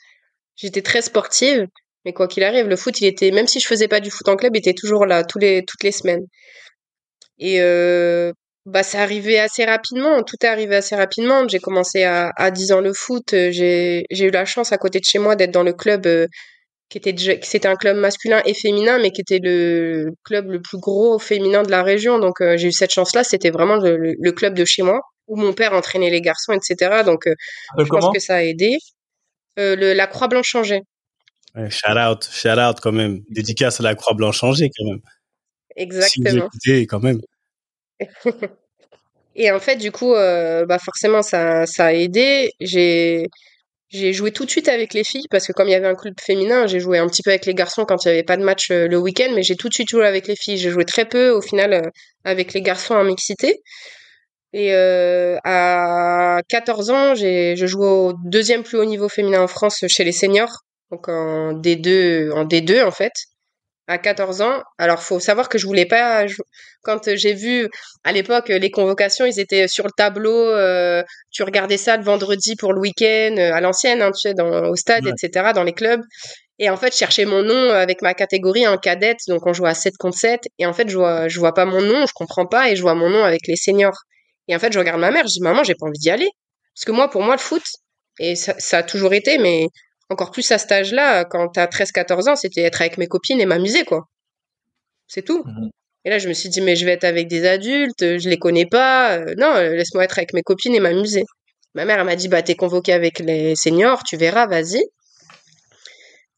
J'étais 0.57 0.81
très 0.81 1.01
sportive, 1.01 1.67
mais 2.05 2.11
quoi 2.11 2.27
qu'il 2.27 2.43
arrive, 2.43 2.67
le 2.67 2.75
foot, 2.75 2.99
il 2.99 3.07
était, 3.07 3.31
même 3.31 3.47
si 3.47 3.61
je 3.61 3.67
faisais 3.67 3.87
pas 3.87 4.01
du 4.01 4.11
foot 4.11 4.27
en 4.27 4.35
club, 4.35 4.55
il 4.55 4.59
était 4.59 4.73
toujours 4.73 5.05
là, 5.05 5.23
toutes 5.23 5.41
les 5.41 5.91
semaines. 5.93 6.25
Et 7.37 7.61
euh, 7.61 8.33
bah, 8.65 8.83
ça 8.83 9.01
arrivait 9.01 9.39
assez 9.39 9.63
rapidement, 9.63 10.21
tout 10.23 10.35
est 10.43 10.47
arrivé 10.47 10.75
assez 10.75 10.95
rapidement. 10.97 11.47
J'ai 11.47 11.59
commencé 11.59 12.03
à, 12.03 12.31
à 12.35 12.51
10 12.51 12.73
ans 12.73 12.81
le 12.81 12.93
foot, 12.93 13.29
j'ai 13.31 14.05
eu 14.11 14.31
la 14.31 14.43
chance 14.43 14.73
à 14.73 14.77
côté 14.77 14.99
de 14.99 15.05
chez 15.05 15.19
moi 15.19 15.37
d'être 15.37 15.51
dans 15.51 15.63
le 15.63 15.73
club 15.73 16.05
qui 16.89 16.97
était 16.97 17.13
déjà, 17.13 17.33
c'était 17.43 17.67
un 17.67 17.75
club 17.75 17.97
masculin 17.97 18.41
et 18.45 18.53
féminin, 18.55 18.99
mais 18.99 19.11
qui 19.11 19.21
était 19.21 19.39
le 19.41 20.11
club 20.23 20.49
le 20.49 20.59
plus 20.59 20.79
gros 20.79 21.19
féminin 21.19 21.61
de 21.61 21.69
la 21.69 21.83
région. 21.83 22.17
Donc 22.17 22.41
euh, 22.41 22.57
j'ai 22.57 22.69
eu 22.69 22.71
cette 22.71 22.91
chance-là. 22.91 23.23
C'était 23.23 23.51
vraiment 23.51 23.75
le, 23.77 24.31
club 24.31 24.55
de 24.55 24.65
chez 24.65 24.81
moi 24.81 24.99
où 25.27 25.35
mon 25.35 25.53
père 25.53 25.73
entraînait 25.73 26.09
les 26.09 26.21
garçons, 26.21 26.53
etc. 26.53 27.03
Donc 27.05 27.27
euh, 27.27 27.35
je 27.77 27.85
pense 27.85 28.11
que 28.11 28.19
ça 28.19 28.37
a 28.37 28.41
aidé. 28.41 28.77
Euh, 29.59 29.75
le, 29.75 29.93
la 29.93 30.07
Croix 30.07 30.27
Blanche 30.27 30.47
changeait. 30.47 30.81
Ouais, 31.55 31.69
shout 31.69 31.91
out, 31.91 32.27
shout 32.31 32.59
out 32.59 32.79
quand 32.81 32.91
même. 32.91 33.21
Dédicace 33.29 33.79
à 33.79 33.83
la 33.83 33.93
Croix 33.93 34.15
Blanche 34.15 34.39
changée 34.39 34.69
quand 34.75 34.85
même. 34.85 34.99
Si 34.99 35.75
vous 35.75 35.81
Exactement. 35.83 36.45
écoutez 36.47 36.87
quand 36.87 37.01
même. 37.01 37.19
Et 39.35 39.51
en 39.51 39.59
fait, 39.59 39.77
du 39.77 39.91
coup, 39.91 40.13
bah 40.13 40.79
forcément, 40.79 41.21
ça, 41.21 41.65
ça 41.65 41.85
a 41.85 41.93
aidé. 41.93 42.51
J'ai, 42.59 43.27
j'ai 43.89 44.13
joué 44.13 44.31
tout 44.31 44.45
de 44.45 44.51
suite 44.51 44.67
avec 44.67 44.93
les 44.93 45.03
filles 45.03 45.25
parce 45.31 45.47
que 45.47 45.51
comme 45.51 45.67
il 45.67 45.71
y 45.71 45.75
avait 45.75 45.87
un 45.87 45.95
club 45.95 46.13
féminin, 46.21 46.67
j'ai 46.67 46.79
joué 46.79 46.99
un 46.99 47.07
petit 47.07 47.23
peu 47.23 47.31
avec 47.31 47.45
les 47.45 47.55
garçons 47.55 47.85
quand 47.85 48.05
il 48.05 48.09
y 48.09 48.11
avait 48.11 48.23
pas 48.23 48.37
de 48.37 48.43
match 48.43 48.69
euh, 48.71 48.87
le 48.87 48.97
week-end, 48.97 49.31
mais 49.33 49.41
j'ai 49.41 49.55
tout 49.55 49.67
de 49.67 49.73
suite 49.73 49.89
joué 49.89 50.05
avec 50.05 50.27
les 50.27 50.35
filles. 50.35 50.57
J'ai 50.57 50.69
joué 50.69 50.85
très 50.85 51.05
peu 51.05 51.31
au 51.31 51.41
final 51.41 51.73
euh, 51.73 51.81
avec 52.23 52.53
les 52.53 52.61
garçons 52.61 52.93
en 52.93 53.03
mixité. 53.03 53.61
Et 54.53 54.73
euh, 54.73 55.37
à 55.43 56.41
14 56.49 56.89
ans, 56.91 57.15
j'ai, 57.15 57.55
je 57.55 57.65
jouais 57.65 57.87
au 57.87 58.13
deuxième 58.25 58.63
plus 58.63 58.77
haut 58.77 58.85
niveau 58.85 59.09
féminin 59.09 59.41
en 59.41 59.47
France 59.47 59.83
chez 59.87 60.03
les 60.03 60.11
seniors, 60.11 60.63
donc 60.91 61.07
en 61.07 61.53
D2, 61.53 62.31
en 62.31 62.45
D2 62.45 62.83
en 62.83 62.91
fait, 62.91 63.13
à 63.89 63.97
14 63.97 64.41
ans. 64.41 64.61
Alors, 64.77 65.01
faut 65.01 65.19
savoir 65.19 65.49
que 65.49 65.57
je 65.57 65.65
voulais 65.65 65.87
pas. 65.87 66.25
Quand 66.83 67.15
j'ai 67.15 67.33
vu 67.33 67.67
à 68.03 68.11
l'époque 68.11 68.49
les 68.49 68.71
convocations, 68.71 69.25
ils 69.25 69.39
étaient 69.39 69.67
sur 69.67 69.85
le 69.85 69.91
tableau. 69.91 70.31
Euh, 70.31 71.03
tu 71.31 71.43
regardais 71.43 71.77
ça 71.77 71.97
le 71.97 72.03
vendredi 72.03 72.55
pour 72.55 72.71
le 72.71 72.79
week-end 72.79 73.35
euh, 73.37 73.51
à 73.51 73.61
l'ancienne, 73.61 74.01
hein, 74.01 74.11
tu 74.11 74.29
sais, 74.29 74.33
dans, 74.35 74.69
au 74.69 74.75
stade, 74.75 75.07
etc., 75.07 75.51
dans 75.55 75.63
les 75.63 75.73
clubs. 75.73 76.01
Et 76.59 76.69
en 76.69 76.77
fait, 76.77 76.93
je 76.93 76.99
cherchais 76.99 77.25
mon 77.25 77.41
nom 77.41 77.71
avec 77.71 78.01
ma 78.01 78.13
catégorie 78.13 78.67
en 78.67 78.77
cadette, 78.77 79.19
donc 79.27 79.45
on 79.47 79.53
jouait 79.53 79.69
à 79.69 79.73
7 79.73 79.95
contre 79.97 80.17
7. 80.17 80.41
Et 80.59 80.65
en 80.67 80.73
fait, 80.73 80.87
je 80.87 80.95
vois, 80.95 81.27
je 81.27 81.39
vois 81.39 81.53
pas 81.53 81.65
mon 81.65 81.81
nom, 81.81 82.05
je 82.05 82.13
comprends 82.13 82.45
pas, 82.45 82.69
et 82.69 82.75
je 82.75 82.81
vois 82.81 82.95
mon 82.95 83.09
nom 83.09 83.23
avec 83.23 83.47
les 83.47 83.55
seniors. 83.55 83.97
Et 84.47 84.55
en 84.55 84.59
fait, 84.59 84.71
je 84.71 84.77
regarde 84.77 84.99
ma 84.99 85.09
mère, 85.09 85.25
je 85.27 85.33
dis 85.33 85.41
maman, 85.41 85.63
j'ai 85.63 85.73
pas 85.73 85.87
envie 85.87 85.99
d'y 85.99 86.11
aller, 86.11 86.29
parce 86.75 86.85
que 86.85 86.91
moi, 86.91 87.09
pour 87.09 87.23
moi, 87.23 87.35
le 87.35 87.41
foot, 87.41 87.63
et 88.19 88.35
ça, 88.35 88.53
ça 88.59 88.79
a 88.79 88.83
toujours 88.83 89.13
été, 89.13 89.37
mais 89.37 89.67
encore 90.09 90.31
plus 90.31 90.51
à 90.51 90.57
cet 90.57 90.71
âge-là, 90.71 91.25
quand 91.25 91.49
t'as 91.49 91.67
13-14 91.67 92.29
ans, 92.29 92.35
c'était 92.35 92.61
être 92.61 92.81
avec 92.81 92.97
mes 92.97 93.07
copines 93.07 93.39
et 93.39 93.45
m'amuser, 93.45 93.85
quoi. 93.85 94.05
C'est 95.07 95.23
tout. 95.23 95.43
Mmh 95.45 95.69
et 96.05 96.09
là, 96.09 96.17
je 96.17 96.29
me 96.29 96.33
suis 96.33 96.49
dit, 96.49 96.61
mais 96.61 96.75
je 96.75 96.85
vais 96.85 96.93
être 96.93 97.03
avec 97.03 97.27
des 97.27 97.45
adultes, 97.45 98.17
je 98.19 98.29
les 98.29 98.39
connais 98.39 98.65
pas. 98.65 99.17
Euh, 99.17 99.33
non, 99.37 99.53
euh, 99.55 99.75
laisse-moi 99.75 100.05
être 100.05 100.17
avec 100.17 100.33
mes 100.33 100.41
copines 100.41 100.73
et 100.73 100.79
m'amuser. 100.79 101.23
Ma 101.75 101.85
mère, 101.85 101.99
elle 101.99 102.05
m'a 102.05 102.15
dit, 102.15 102.29
bah, 102.29 102.41
t'es 102.41 102.55
convoqué 102.55 102.93
avec 102.93 103.19
les 103.19 103.55
seniors, 103.55 104.03
tu 104.03 104.17
verras, 104.17 104.47
vas-y. 104.47 104.81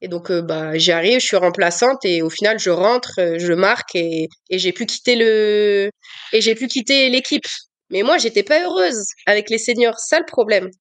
Et 0.01 0.07
donc, 0.07 0.31
euh, 0.31 0.41
bah, 0.41 0.77
j'y 0.77 0.91
arrive, 0.91 1.19
je 1.19 1.25
suis 1.27 1.37
remplaçante 1.37 2.03
et 2.05 2.23
au 2.23 2.29
final, 2.29 2.57
je 2.59 2.71
rentre, 2.71 3.13
je 3.37 3.53
marque 3.53 3.95
et, 3.95 4.29
et 4.49 4.57
j'ai 4.57 4.73
pu 4.73 4.87
quitter 4.87 5.15
le, 5.15 5.91
et 6.33 6.41
j'ai 6.41 6.55
pu 6.55 6.67
quitter 6.67 7.09
l'équipe. 7.09 7.45
Mais 7.91 8.01
moi, 8.01 8.17
j'étais 8.17 8.43
pas 8.43 8.63
heureuse 8.63 9.05
avec 9.27 9.49
les 9.51 9.59
seniors, 9.59 9.99
ça 9.99 10.19
le 10.19 10.25
problème. 10.25 10.71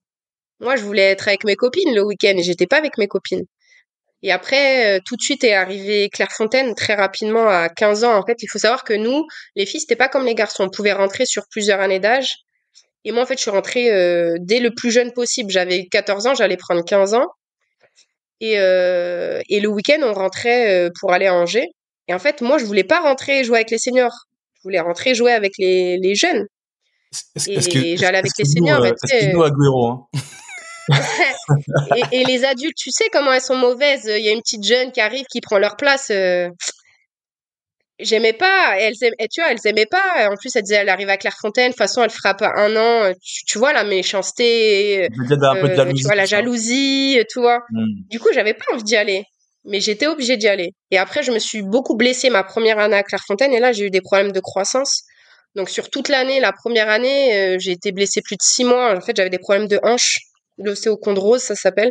Moi, 0.60 0.76
je 0.76 0.82
voulais 0.82 1.10
être 1.10 1.28
avec 1.28 1.44
mes 1.44 1.56
copines 1.56 1.94
le 1.94 2.04
week-end 2.04 2.34
et 2.36 2.42
j'étais 2.42 2.66
pas 2.66 2.76
avec 2.76 2.98
mes 2.98 3.08
copines. 3.08 3.44
Et 4.22 4.32
après, 4.32 4.98
euh, 4.98 5.00
tout 5.04 5.16
de 5.16 5.22
suite 5.22 5.44
est 5.44 5.54
arrivé 5.54 6.10
Clairefontaine 6.10 6.74
très 6.74 6.94
rapidement 6.94 7.48
à 7.48 7.68
15 7.70 8.04
ans. 8.04 8.14
En 8.14 8.24
fait, 8.24 8.42
il 8.42 8.48
faut 8.48 8.58
savoir 8.58 8.84
que 8.84 8.92
nous, 8.92 9.24
les 9.56 9.64
filles, 9.64 9.80
c'était 9.80 9.96
pas 9.96 10.08
comme 10.08 10.26
les 10.26 10.34
garçons. 10.34 10.64
On 10.64 10.68
pouvait 10.68 10.92
rentrer 10.92 11.24
sur 11.24 11.44
plusieurs 11.50 11.80
années 11.80 12.00
d'âge. 12.00 12.36
Et 13.04 13.12
moi, 13.12 13.22
en 13.22 13.26
fait, 13.26 13.36
je 13.36 13.42
suis 13.42 13.50
rentrée 13.50 13.90
euh, 13.90 14.36
dès 14.40 14.60
le 14.60 14.74
plus 14.74 14.90
jeune 14.90 15.12
possible. 15.12 15.50
J'avais 15.50 15.86
14 15.86 16.26
ans, 16.26 16.34
j'allais 16.34 16.58
prendre 16.58 16.84
15 16.84 17.14
ans. 17.14 17.26
Et, 18.40 18.58
euh, 18.58 19.40
et 19.48 19.60
le 19.60 19.68
week-end, 19.68 20.00
on 20.02 20.12
rentrait 20.12 20.90
pour 21.00 21.12
aller 21.12 21.26
à 21.26 21.34
Angers. 21.34 21.68
Et 22.08 22.14
en 22.14 22.18
fait, 22.18 22.42
moi, 22.42 22.58
je 22.58 22.64
voulais 22.64 22.84
pas 22.84 23.00
rentrer 23.00 23.44
jouer 23.44 23.56
avec 23.58 23.70
les 23.70 23.78
seniors. 23.78 24.26
Je 24.56 24.62
voulais 24.64 24.80
rentrer 24.80 25.14
jouer 25.14 25.32
avec 25.32 25.52
les, 25.58 25.96
les 25.96 26.14
jeunes. 26.14 26.46
et 27.46 27.96
j'allais 27.96 28.18
avec 28.18 28.32
les 28.38 28.44
seniors. 28.44 28.84
Est-ce 28.84 29.32
nous, 29.32 29.42
Agüero, 29.42 29.88
hein? 29.88 30.20
et, 31.96 32.20
et, 32.20 32.24
les 32.24 32.44
adultes, 32.44 32.76
tu 32.76 32.90
sais 32.90 33.08
comment 33.12 33.32
elles 33.32 33.40
sont 33.40 33.56
mauvaises. 33.56 34.04
Il 34.04 34.24
y 34.24 34.28
a 34.28 34.32
une 34.32 34.40
petite 34.40 34.64
jeune 34.64 34.92
qui 34.92 35.00
arrive, 35.00 35.24
qui 35.30 35.40
prend 35.40 35.58
leur 35.58 35.76
place. 35.76 36.10
Euh, 36.10 36.48
j'aimais 37.98 38.32
pas. 38.32 38.76
Elles 38.78 38.94
tu 39.30 39.40
vois, 39.40 39.52
elles 39.52 39.66
aimaient 39.66 39.86
pas. 39.86 40.30
En 40.30 40.36
plus, 40.36 40.54
elle 40.54 40.62
disait, 40.62 40.76
elle 40.76 40.88
arrive 40.88 41.08
à 41.08 41.16
Clairefontaine. 41.16 41.68
De 41.68 41.72
toute 41.72 41.78
façon, 41.78 42.02
elle 42.02 42.10
fera 42.10 42.34
pas 42.34 42.52
un 42.56 42.76
an. 42.76 43.12
Tu, 43.46 43.58
vois 43.58 43.72
la 43.72 43.84
méchanceté, 43.84 45.08
un 45.18 45.60
peu 45.60 45.68
de 45.68 45.74
jalousie, 45.74 45.94
tu 45.94 46.06
vois 46.06 46.14
la 46.14 46.26
jalousie, 46.26 47.18
tu 47.30 47.40
vois. 47.40 47.60
Hmm. 47.70 47.86
Du 48.08 48.18
coup, 48.20 48.28
j'avais 48.32 48.54
pas 48.54 48.64
envie 48.72 48.84
d'y 48.84 48.96
aller, 48.96 49.24
mais 49.64 49.80
j'étais 49.80 50.06
obligée 50.06 50.36
d'y 50.36 50.48
aller. 50.48 50.72
Et 50.90 50.98
après, 50.98 51.22
je 51.22 51.32
me 51.32 51.38
suis 51.38 51.62
beaucoup 51.62 51.96
blessée 51.96 52.30
ma 52.30 52.42
première 52.42 52.78
année 52.78 52.96
à 52.96 53.02
Clairefontaine, 53.02 53.52
et 53.52 53.60
là, 53.60 53.72
j'ai 53.72 53.86
eu 53.86 53.90
des 53.90 54.00
problèmes 54.00 54.32
de 54.32 54.40
croissance. 54.40 55.02
Donc 55.56 55.68
sur 55.68 55.90
toute 55.90 56.08
l'année, 56.08 56.40
la 56.40 56.52
première 56.52 56.88
année, 56.88 57.34
euh, 57.34 57.56
j'ai 57.58 57.72
été 57.72 57.92
blessée 57.92 58.22
plus 58.22 58.36
de 58.36 58.42
six 58.42 58.64
mois. 58.64 58.96
En 58.96 59.00
fait, 59.00 59.16
j'avais 59.16 59.30
des 59.30 59.38
problèmes 59.38 59.66
de 59.66 59.80
hanche 59.82 60.18
l'ostéochondrose, 60.64 61.42
ça 61.42 61.54
s'appelle. 61.54 61.90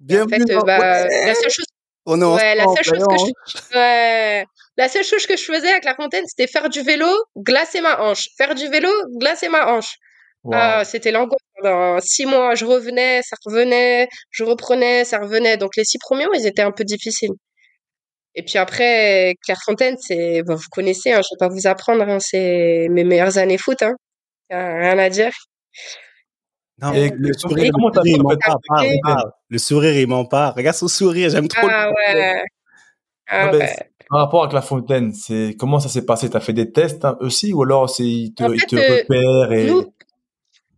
Bien 0.00 0.24
en 0.24 0.28
fait, 0.28 0.44
bah, 0.64 1.06
la 1.06 1.34
seule 1.34 1.50
chose 1.50 1.66
on 2.06 2.20
est 2.20 2.24
ouais, 2.24 2.54
la 2.54 2.64
seule 2.64 2.84
chose 2.84 3.06
que 3.06 3.16
je... 3.18 3.74
ouais. 3.76 4.44
la 4.76 4.88
seule 4.88 5.04
chose 5.04 5.26
que 5.26 5.36
je 5.36 5.44
faisais 5.44 5.68
avec 5.68 5.84
la 5.84 5.94
fontaine, 5.94 6.24
c'était 6.26 6.50
faire 6.50 6.68
du 6.68 6.80
vélo, 6.80 7.06
glacer 7.36 7.80
ma 7.80 8.00
hanche. 8.00 8.28
Faire 8.38 8.54
du 8.54 8.68
vélo, 8.68 8.88
glacer 9.18 9.48
ma 9.48 9.72
hanche. 9.72 9.96
Ah, 10.50 10.84
c'était 10.84 11.10
l'angoisse. 11.10 11.38
Pendant 11.56 12.00
six 12.00 12.24
mois, 12.24 12.54
je 12.54 12.64
revenais, 12.64 13.20
ça 13.22 13.36
revenait, 13.44 14.08
je 14.30 14.44
reprenais, 14.44 15.04
ça 15.04 15.18
revenait. 15.18 15.58
Donc 15.58 15.76
les 15.76 15.84
six 15.84 15.98
premiers 15.98 16.24
mois, 16.24 16.36
ils 16.36 16.46
étaient 16.46 16.62
un 16.62 16.72
peu 16.72 16.84
difficiles. 16.84 17.32
Et 18.34 18.42
puis 18.42 18.58
après, 18.58 19.34
Clairefontaine, 19.44 19.96
c'est, 19.98 20.42
vous 20.46 20.56
connaissez, 20.70 21.12
hein, 21.12 21.20
je 21.22 21.34
vais 21.34 21.38
pas 21.38 21.52
vous 21.52 21.66
apprendre, 21.66 22.02
hein, 22.08 22.18
c'est 22.20 22.86
mes 22.90 23.04
meilleures 23.04 23.38
années 23.38 23.58
foot, 23.58 23.82
hein. 23.82 23.94
rien 24.50 24.98
à 24.98 25.10
dire. 25.10 25.32
Non, 26.82 26.92
le, 26.92 27.32
sourire, 27.34 27.72
il 28.04 28.22
ment 28.22 28.36
pas. 29.02 29.24
Le 29.48 29.58
sourire, 29.58 29.96
il 29.98 30.06
ment 30.06 30.24
pas. 30.24 30.50
Regarde 30.50 30.76
son 30.76 30.88
sourire, 30.88 31.30
j'aime 31.30 31.48
trop. 31.48 31.68
Ah 31.70 31.90
ouais. 31.90 32.44
Ah 33.28 33.52
ouais. 33.52 33.90
Par 34.10 34.18
rapport 34.18 34.44
à 34.44 34.52
la 34.52 34.60
fontaine, 34.60 35.12
c'est 35.14 35.54
comment 35.56 35.78
ça 35.78 35.88
s'est 35.88 36.04
passé? 36.04 36.28
T'as 36.28 36.40
fait 36.40 36.52
des 36.52 36.72
tests 36.72 37.04
hein, 37.04 37.16
aussi 37.20 37.52
ou 37.52 37.62
alors 37.62 37.88
c'est 37.88 38.02
ils 38.02 38.34
te, 38.34 38.42
te 38.42 38.74
euh, 38.74 38.96
repèrent 38.96 39.52
et 39.52 39.66
nous, 39.66 39.94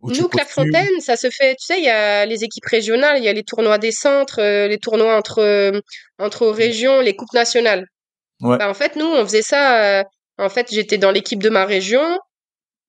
nous 0.03 0.27
Clairefontaine, 0.27 0.99
ça 0.99 1.15
se 1.15 1.31
fait. 1.31 1.55
Tu 1.55 1.65
sais, 1.65 1.79
il 1.79 1.83
y 1.83 1.89
a 1.89 2.27
les 2.27 2.43
équipes 2.43 2.65
régionales, 2.65 3.17
il 3.17 3.23
y 3.23 3.29
a 3.29 3.33
les 3.33 3.43
tournois 3.43 3.79
des 3.79 3.91
centres, 3.91 4.39
euh, 4.39 4.67
les 4.67 4.77
tournois 4.77 5.17
entre 5.17 5.39
euh, 5.39 5.81
entre 6.19 6.45
régions, 6.47 7.01
les 7.01 7.15
coupes 7.15 7.33
nationales. 7.33 7.87
Ouais. 8.41 8.59
Bah, 8.59 8.69
en 8.69 8.75
fait, 8.75 8.95
nous, 8.97 9.07
on 9.07 9.23
faisait 9.23 9.41
ça. 9.41 10.03
en 10.37 10.49
fait, 10.49 10.67
j'étais 10.71 10.99
dans 10.99 11.11
l'équipe 11.11 11.41
de 11.41 11.49
ma 11.49 11.65
région. 11.65 12.19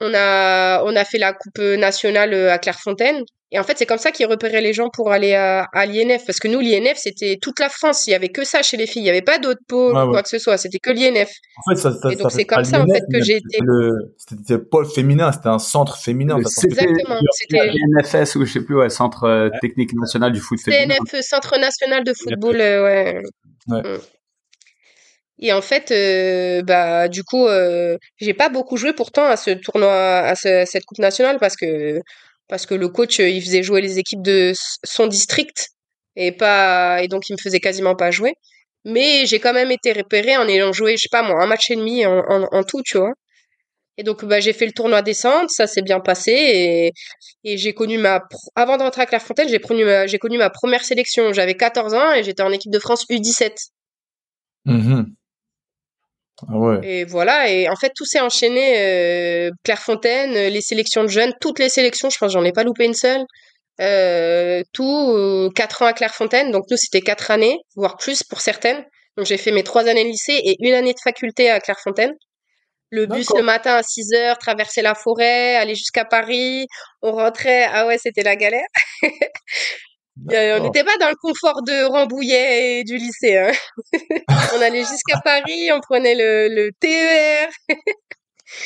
On 0.01 0.13
a, 0.15 0.83
on 0.85 0.97
a 0.97 1.05
fait 1.05 1.19
la 1.19 1.33
coupe 1.33 1.59
nationale 1.59 2.35
euh, 2.35 2.53
à 2.53 2.59
Clairefontaine. 2.59 3.23
Et 3.53 3.59
en 3.61 3.63
fait, 3.63 3.79
c'est 3.79 3.87
comme 3.87 3.99
ça 3.99 4.11
qu'ils 4.11 4.27
repéraient 4.27 4.61
les 4.61 4.73
gens 4.73 4.89
pour 4.93 5.13
aller 5.13 5.35
à, 5.35 5.69
à 5.73 5.87
l'INF. 5.87 6.27
Parce 6.27 6.41
que 6.41 6.49
nous, 6.49 6.59
l'INF, 6.59 6.97
c'était 6.97 7.39
toute 7.41 7.61
la 7.61 7.69
France. 7.69 8.05
Il 8.09 8.11
y 8.11 8.15
avait 8.15 8.31
que 8.31 8.43
ça 8.45 8.63
chez 8.63 8.77
les 8.77 8.89
filles. 8.89 9.03
Il 9.03 9.05
n'y 9.05 9.11
avait 9.11 9.23
pas 9.23 9.39
d'autres 9.39 9.61
pôles 9.69 9.97
ou 9.97 10.11
quoi 10.11 10.25
que 10.25 10.29
ce 10.29 10.39
soit. 10.39 10.57
C'était 10.57 10.81
que 10.81 10.91
l'INF. 10.91 11.31
En 11.59 11.71
fait, 11.71 11.81
ça, 11.81 11.93
ça, 11.93 12.11
et 12.11 12.17
donc, 12.17 12.33
c'est 12.33 12.47
comme 12.47 12.65
ça, 12.65 12.83
en 12.83 12.87
fait, 12.87 13.05
que 13.13 13.23
j'ai 13.23 13.37
été. 13.37 13.59
C'était 14.17 14.55
le 14.55 14.65
pôle 14.65 14.87
féminin. 14.87 15.31
C'était 15.31 15.51
un 15.51 15.61
centre 15.61 15.97
féminin. 15.97 16.37
Exactement. 16.39 17.21
C'était 17.31 17.69
l'INFS 17.69 18.35
ou 18.35 18.45
je 18.45 18.53
sais 18.53 18.65
plus, 18.65 18.77
ouais, 18.77 18.91
Centre 18.91 19.23
euh, 19.23 19.51
technique 19.61 19.93
national 19.95 20.33
du 20.33 20.41
foot 20.41 20.59
féminin. 20.61 20.97
CNF, 20.97 21.21
Centre 21.23 21.57
national 21.57 22.03
de 22.03 22.13
football, 22.13 22.61
euh, 22.61 22.85
ouais. 22.85 23.23
ouais. 23.69 23.83
Mm. 23.83 23.99
Et 25.41 25.53
en 25.53 25.63
fait, 25.63 25.91
euh, 25.91 26.63
bah 26.63 27.09
du 27.09 27.25
coup, 27.25 27.47
euh, 27.47 27.99
j'ai 28.21 28.35
pas 28.35 28.49
beaucoup 28.49 28.77
joué 28.77 28.93
pourtant 28.93 29.25
à 29.27 29.37
ce 29.37 29.51
tournoi, 29.51 29.93
à 29.93 30.35
cette 30.37 30.85
coupe 30.85 30.99
nationale 30.99 31.39
parce 31.41 31.57
que 31.57 32.01
parce 32.49 32.67
que 32.67 32.75
le 32.75 32.89
coach 32.89 33.19
il 33.19 33.43
faisait 33.43 33.63
jouer 33.63 33.81
les 33.81 33.99
équipes 33.99 34.23
de 34.23 34.53
son 34.85 35.07
district 35.07 35.71
et 36.17 36.33
pas 36.33 37.03
et 37.03 37.09
donc 37.09 37.29
il 37.29 37.35
me 37.35 37.39
faisait 37.43 37.61
quasiment 37.61 37.97
pas 37.97 38.11
jouer. 38.11 38.35
Mais 38.85 39.27
j'ai 39.27 39.41
quand 39.41 39.55
même 39.55 39.71
été 39.73 39.93
repéré 39.93 40.37
en 40.37 40.47
ayant 40.49 40.73
joué, 40.73 40.97
je 40.97 41.03
sais 41.03 41.09
pas 41.11 41.23
moi, 41.23 41.43
un 41.43 41.47
match 41.47 41.71
et 41.71 41.77
demi 41.77 42.05
en, 42.07 42.63
tout, 42.65 42.83
tu 42.85 42.99
vois. 42.99 43.13
Et 43.99 44.03
donc 44.05 44.25
bah 44.25 44.41
j'ai 44.41 44.53
fait 44.53 44.67
le 44.67 44.73
tournoi 44.73 45.03
descente, 45.03 45.51
ça 45.51 45.67
s'est 45.67 45.83
bien 45.83 46.01
passé 46.01 46.33
et, 46.33 46.93
et 47.45 47.57
j'ai 47.59 47.75
connu 47.75 47.99
ma 47.99 48.23
avant 48.57 48.77
d'entrer 48.77 49.03
à 49.03 49.07
Clairefontaine, 49.07 49.49
j'ai 49.49 49.61
connu 49.61 49.85
ma, 49.85 50.07
connu 50.19 50.39
ma 50.39 50.51
première 50.51 50.85
sélection. 50.85 51.33
J'avais 51.33 51.55
14 51.57 51.95
ans 51.95 52.13
et 52.13 52.23
j'étais 52.25 52.43
en 52.43 52.53
équipe 52.53 52.73
de 52.73 52.79
France 52.79 53.07
U17. 53.11 53.53
Mmh 54.67 55.05
ah 56.49 56.81
et 56.83 57.05
voilà, 57.05 57.51
et 57.51 57.69
en 57.69 57.77
fait, 57.77 57.93
tout 57.95 58.05
s'est 58.05 58.21
enchaîné. 58.21 58.79
Euh, 58.79 59.51
Clairefontaine, 59.65 60.33
les 60.33 60.61
sélections 60.61 61.03
de 61.03 61.09
jeunes, 61.09 61.33
toutes 61.41 61.59
les 61.59 61.69
sélections, 61.69 62.11
je 62.11 62.19
pense 62.19 62.33
j'en 62.33 62.45
ai 62.45 62.53
pas 62.53 62.65
loupé 62.65 62.85
une 62.85 62.95
seule. 62.95 63.25
Euh, 63.81 64.63
tout, 64.73 65.11
euh, 65.11 65.51
quatre 65.55 65.83
ans 65.83 65.87
à 65.87 65.93
Clairefontaine, 65.93 66.51
donc 66.53 66.65
nous 66.71 66.77
c'était 66.77 67.01
quatre 67.01 67.31
années, 67.31 67.59
voire 67.77 67.97
plus 67.97 68.23
pour 68.23 68.41
certaines. 68.41 68.85
Donc 69.17 69.27
j'ai 69.27 69.37
fait 69.37 69.53
mes 69.53 69.65
trois 69.65 69.89
années 69.89 70.05
de 70.05 70.09
lycée 70.09 70.41
et 70.45 70.57
une 70.61 70.75
année 70.75 70.93
de 70.93 71.01
faculté 71.03 71.51
à 71.51 71.61
Clairefontaine. 71.61 72.13
Le 72.91 73.07
bus 73.07 73.29
le 73.35 73.43
matin 73.43 73.75
à 73.75 73.83
6 73.83 74.13
heures, 74.15 74.39
traverser 74.39 74.81
la 74.81 74.95
forêt, 74.95 75.57
aller 75.57 75.75
jusqu'à 75.75 76.05
Paris. 76.05 76.67
On 77.03 77.13
rentrait, 77.13 77.65
ah 77.65 77.87
ouais, 77.87 77.99
c'était 77.99 78.23
la 78.23 78.37
galère. 78.37 78.67
on 80.17 80.63
n'était 80.63 80.85
pas 80.85 80.97
dans 81.01 81.09
le 81.09 81.17
confort 81.21 81.63
de 81.63 81.85
Rambouillet 81.91 82.81
et 82.81 82.85
du 82.85 82.97
lycée. 82.97 83.37
Hein. 83.39 83.53
on 84.57 84.61
allait 84.61 84.85
jusqu'à 84.85 85.21
Paris, 85.23 85.71
on 85.73 85.81
prenait 85.81 86.15
le, 86.15 86.49
le 86.55 86.71
TER. 86.79 87.49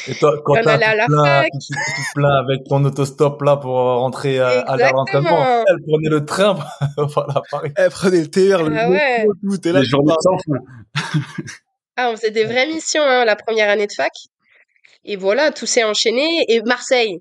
Et 0.09 0.15
toi, 0.15 0.41
quand 0.45 0.55
on 0.55 0.67
allait 0.67 0.85
à 0.85 0.95
la 0.95 1.07
plein, 1.07 1.25
fac. 1.25 1.51
Tout, 1.51 2.03
plein 2.15 2.35
avec 2.45 2.65
ton 2.69 2.85
autostop 2.85 3.41
là 3.43 3.57
pour 3.57 3.75
rentrer 3.75 4.39
à, 4.39 4.61
à 4.61 4.77
la 4.77 4.91
rentrement, 4.91 5.65
elle 5.67 5.83
prenait 5.87 6.11
le 6.11 6.25
train 6.27 6.59
voilà, 6.97 7.43
Paris. 7.51 7.71
Elle 7.77 7.91
prenait 7.91 8.21
le 8.21 8.29
TER, 8.29 8.63
le 8.63 8.77
ah 8.77 8.91
ouais. 8.91 9.27
tout, 9.43 9.71
là, 9.73 9.81
Les 9.81 9.87
journées 9.87 10.15
Ah, 11.97 12.11
on 12.11 12.17
faisait 12.17 12.31
des 12.31 12.45
vraies 12.45 12.67
missions 12.67 13.03
hein, 13.03 13.25
la 13.25 13.37
première 13.37 13.71
année 13.71 13.87
de 13.87 13.93
fac. 13.93 14.13
Et 15.05 15.17
voilà, 15.17 15.51
tout 15.51 15.67
s'est 15.67 15.85
enchaîné. 15.85 16.45
Et 16.49 16.61
Marseille. 16.63 17.21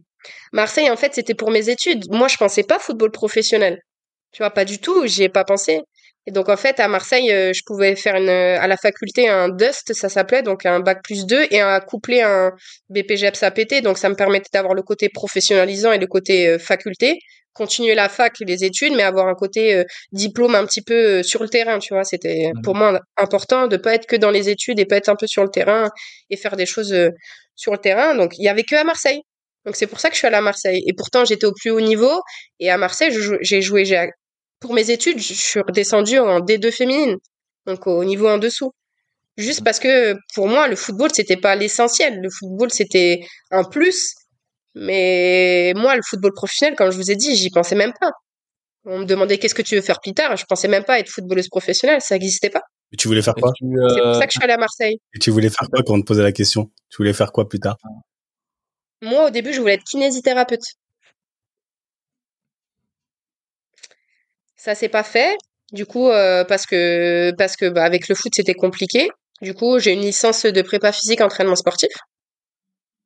Marseille, 0.51 0.89
en 0.89 0.97
fait, 0.97 1.13
c'était 1.13 1.35
pour 1.35 1.51
mes 1.51 1.69
études. 1.69 2.05
Moi, 2.11 2.27
je 2.27 2.37
pensais 2.37 2.63
pas 2.63 2.79
football 2.79 3.11
professionnel. 3.11 3.81
Tu 4.31 4.43
vois, 4.43 4.51
pas 4.51 4.65
du 4.65 4.79
tout, 4.79 5.07
j'y 5.07 5.23
ai 5.23 5.29
pas 5.29 5.43
pensé. 5.43 5.81
Et 6.27 6.31
donc, 6.31 6.49
en 6.49 6.57
fait, 6.57 6.79
à 6.81 6.89
Marseille, 6.89 7.31
euh, 7.31 7.53
je 7.53 7.61
pouvais 7.65 7.95
faire 7.95 8.15
une, 8.15 8.29
à 8.29 8.67
la 8.67 8.75
faculté 8.75 9.29
un 9.29 9.47
DUST, 9.47 9.93
ça 9.93 10.09
s'appelait, 10.09 10.41
donc 10.41 10.65
un 10.65 10.81
bac 10.81 10.99
plus 11.01 11.25
2, 11.25 11.47
et 11.51 11.61
un 11.61 11.79
coupler 11.79 12.21
un 12.21 12.51
BPGEPS 12.89 13.43
APT. 13.43 13.81
Donc, 13.81 13.97
ça 13.97 14.09
me 14.09 14.15
permettait 14.15 14.49
d'avoir 14.53 14.73
le 14.73 14.83
côté 14.83 15.07
professionnalisant 15.07 15.93
et 15.93 15.97
le 15.97 16.07
côté 16.07 16.49
euh, 16.49 16.59
faculté. 16.59 17.17
continuer 17.53 17.95
la 17.95 18.09
fac, 18.09 18.35
les 18.41 18.65
études, 18.65 18.93
mais 18.93 19.03
avoir 19.03 19.27
un 19.27 19.33
côté 19.35 19.73
euh, 19.73 19.83
diplôme 20.11 20.53
un 20.55 20.65
petit 20.65 20.81
peu 20.83 21.23
sur 21.23 21.41
le 21.41 21.49
terrain, 21.49 21.79
tu 21.79 21.93
vois. 21.93 22.03
C'était 22.03 22.51
pour 22.63 22.75
moi 22.75 22.99
important 23.17 23.67
de 23.67 23.77
pas 23.77 23.95
être 23.95 24.05
que 24.05 24.15
dans 24.17 24.29
les 24.31 24.49
études 24.49 24.79
et 24.79 24.85
pas 24.85 24.97
être 24.97 25.09
un 25.09 25.15
peu 25.15 25.27
sur 25.27 25.43
le 25.43 25.49
terrain 25.49 25.89
et 26.29 26.37
faire 26.37 26.55
des 26.57 26.65
choses 26.67 26.93
sur 27.55 27.71
le 27.71 27.79
terrain. 27.79 28.15
Donc, 28.15 28.37
il 28.37 28.43
y 28.43 28.49
avait 28.49 28.63
que 28.63 28.75
à 28.75 28.83
Marseille. 28.83 29.21
Donc, 29.67 29.75
c'est 29.75 29.85
pour 29.85 29.99
ça 29.99 30.07
que 30.07 30.15
je 30.15 30.19
suis 30.19 30.27
allée 30.27 30.37
à 30.37 30.41
Marseille. 30.41 30.81
Et 30.87 30.93
pourtant, 30.93 31.25
j'étais 31.25 31.45
au 31.45 31.51
plus 31.51 31.71
haut 31.71 31.81
niveau. 31.81 32.21
Et 32.61 32.71
à 32.71 32.77
Marseille, 32.77 33.11
j'ai 33.41 33.61
joué, 33.61 33.83
j'ai 33.83 34.07
pour 34.61 34.73
mes 34.73 34.89
études, 34.89 35.19
je 35.19 35.33
suis 35.33 35.59
redescendue 35.59 36.19
en 36.19 36.39
D2 36.39 36.71
féminine. 36.71 37.17
Donc, 37.65 37.85
au 37.85 38.05
niveau 38.05 38.29
en 38.29 38.37
dessous. 38.37 38.71
Juste 39.35 39.65
parce 39.65 39.79
que 39.79 40.15
pour 40.33 40.47
moi, 40.47 40.69
le 40.69 40.77
football, 40.77 41.09
c'était 41.13 41.35
pas 41.35 41.55
l'essentiel. 41.57 42.21
Le 42.21 42.29
football, 42.29 42.71
c'était 42.71 43.19
un 43.51 43.65
plus. 43.65 44.13
Mais 44.73 45.73
moi, 45.75 45.97
le 45.97 46.01
football 46.01 46.31
professionnel, 46.33 46.75
comme 46.77 46.89
je 46.89 46.95
vous 46.95 47.11
ai 47.11 47.17
dit, 47.17 47.35
j'y 47.35 47.49
pensais 47.49 47.75
même 47.75 47.91
pas. 47.99 48.11
On 48.85 48.99
me 48.99 49.05
demandait 49.05 49.37
qu'est-ce 49.37 49.53
que 49.53 49.61
tu 49.61 49.75
veux 49.75 49.81
faire 49.81 49.99
plus 49.99 50.13
tard? 50.13 50.37
Je 50.37 50.45
pensais 50.45 50.69
même 50.69 50.85
pas 50.85 50.93
à 50.93 50.99
être 50.99 51.09
footballeuse 51.09 51.49
professionnelle. 51.49 51.99
Ça 51.99 52.15
n'existait 52.15 52.49
pas. 52.49 52.61
Et 52.93 52.95
tu 52.95 53.09
voulais 53.09 53.21
faire 53.21 53.35
quoi? 53.35 53.51
C'est 53.59 54.01
pour 54.01 54.15
ça 54.15 54.27
que 54.27 54.31
je 54.31 54.37
suis 54.39 54.43
allée 54.43 54.53
à 54.53 54.57
Marseille. 54.57 54.95
Et 55.13 55.19
tu 55.19 55.29
voulais 55.29 55.49
faire 55.49 55.67
quoi 55.69 55.83
quand 55.85 55.95
on 55.95 55.99
te 55.99 56.05
posait 56.05 56.23
la 56.23 56.31
question? 56.31 56.71
Tu 56.89 56.95
voulais 56.97 57.11
faire 57.11 57.33
quoi 57.33 57.49
plus 57.49 57.59
tard? 57.59 57.75
Moi, 59.01 59.27
au 59.27 59.29
début, 59.29 59.53
je 59.53 59.61
voulais 59.61 59.75
être 59.75 59.83
kinésithérapeute. 59.83 60.63
Ça 64.55 64.75
s'est 64.75 64.89
pas 64.89 65.03
fait. 65.03 65.37
Du 65.71 65.85
coup, 65.85 66.09
euh, 66.09 66.43
parce 66.45 66.65
que 66.65 67.31
parce 67.37 67.55
que 67.55 67.69
bah, 67.69 67.83
avec 67.83 68.07
le 68.07 68.15
foot, 68.15 68.33
c'était 68.35 68.53
compliqué. 68.53 69.09
Du 69.41 69.53
coup, 69.53 69.79
j'ai 69.79 69.93
une 69.93 70.01
licence 70.01 70.45
de 70.45 70.61
prépa 70.61 70.91
physique 70.91 71.21
entraînement 71.21 71.55
sportif. 71.55 71.91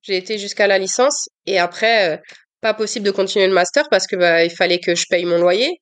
J'ai 0.04 0.18
été 0.18 0.38
jusqu'à 0.38 0.68
la 0.68 0.78
licence 0.78 1.30
et 1.46 1.60
après, 1.60 2.16
euh, 2.16 2.18
pas 2.62 2.74
possible 2.74 3.06
de 3.06 3.12
continuer 3.12 3.48
le 3.48 3.54
master 3.54 3.86
parce 3.90 4.08
que 4.08 4.16
bah, 4.16 4.44
il 4.46 4.52
fallait 4.52 4.80
que 4.80 4.96
je 4.96 5.06
paye 5.10 5.26
mon 5.26 5.40
loyer 5.40 5.82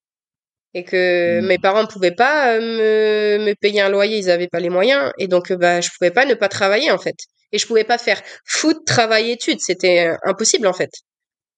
et 0.73 0.83
que 0.83 1.41
mmh. 1.41 1.45
mes 1.45 1.57
parents 1.57 1.83
ne 1.83 1.87
pouvaient 1.87 2.15
pas 2.15 2.53
euh, 2.55 3.39
me, 3.39 3.45
me, 3.45 3.53
payer 3.55 3.81
un 3.81 3.89
loyer, 3.89 4.17
ils 4.19 4.27
n'avaient 4.27 4.47
pas 4.47 4.59
les 4.59 4.69
moyens 4.69 5.11
et 5.17 5.27
donc 5.27 5.51
bah 5.53 5.81
je 5.81 5.89
pouvais 5.97 6.11
pas 6.11 6.25
ne 6.25 6.35
pas 6.35 6.47
travailler 6.47 6.91
en 6.91 6.99
fait 6.99 7.15
et 7.51 7.57
je 7.57 7.67
pouvais 7.67 7.83
pas 7.83 7.97
faire 7.97 8.21
foot, 8.45 8.85
travail, 8.85 9.31
études, 9.31 9.59
c'était 9.59 10.07
euh, 10.07 10.17
impossible 10.23 10.67
en 10.67 10.73
fait. 10.73 10.91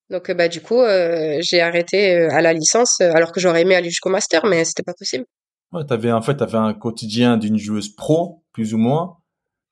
Donc 0.09 0.29
bah 0.31 0.49
du 0.49 0.59
coup 0.59 0.81
j'ai 1.39 1.61
arrêté 1.61 2.13
à 2.13 2.41
la 2.41 2.51
licence 2.51 2.99
alors 2.99 3.31
que 3.31 3.39
j'aurais 3.39 3.61
aimé 3.61 3.75
aller 3.75 3.89
jusqu'au 3.89 4.09
master 4.09 4.45
mais 4.45 4.65
c'était 4.65 4.83
pas 4.83 4.93
possible. 4.93 5.23
Ouais, 5.71 5.85
t'avais 5.85 6.11
en 6.11 6.21
fait 6.21 6.41
avais 6.41 6.57
un 6.57 6.73
quotidien 6.73 7.37
d'une 7.37 7.57
joueuse 7.57 7.89
pro 7.95 8.43
plus 8.51 8.73
ou 8.73 8.77
moins, 8.77 9.17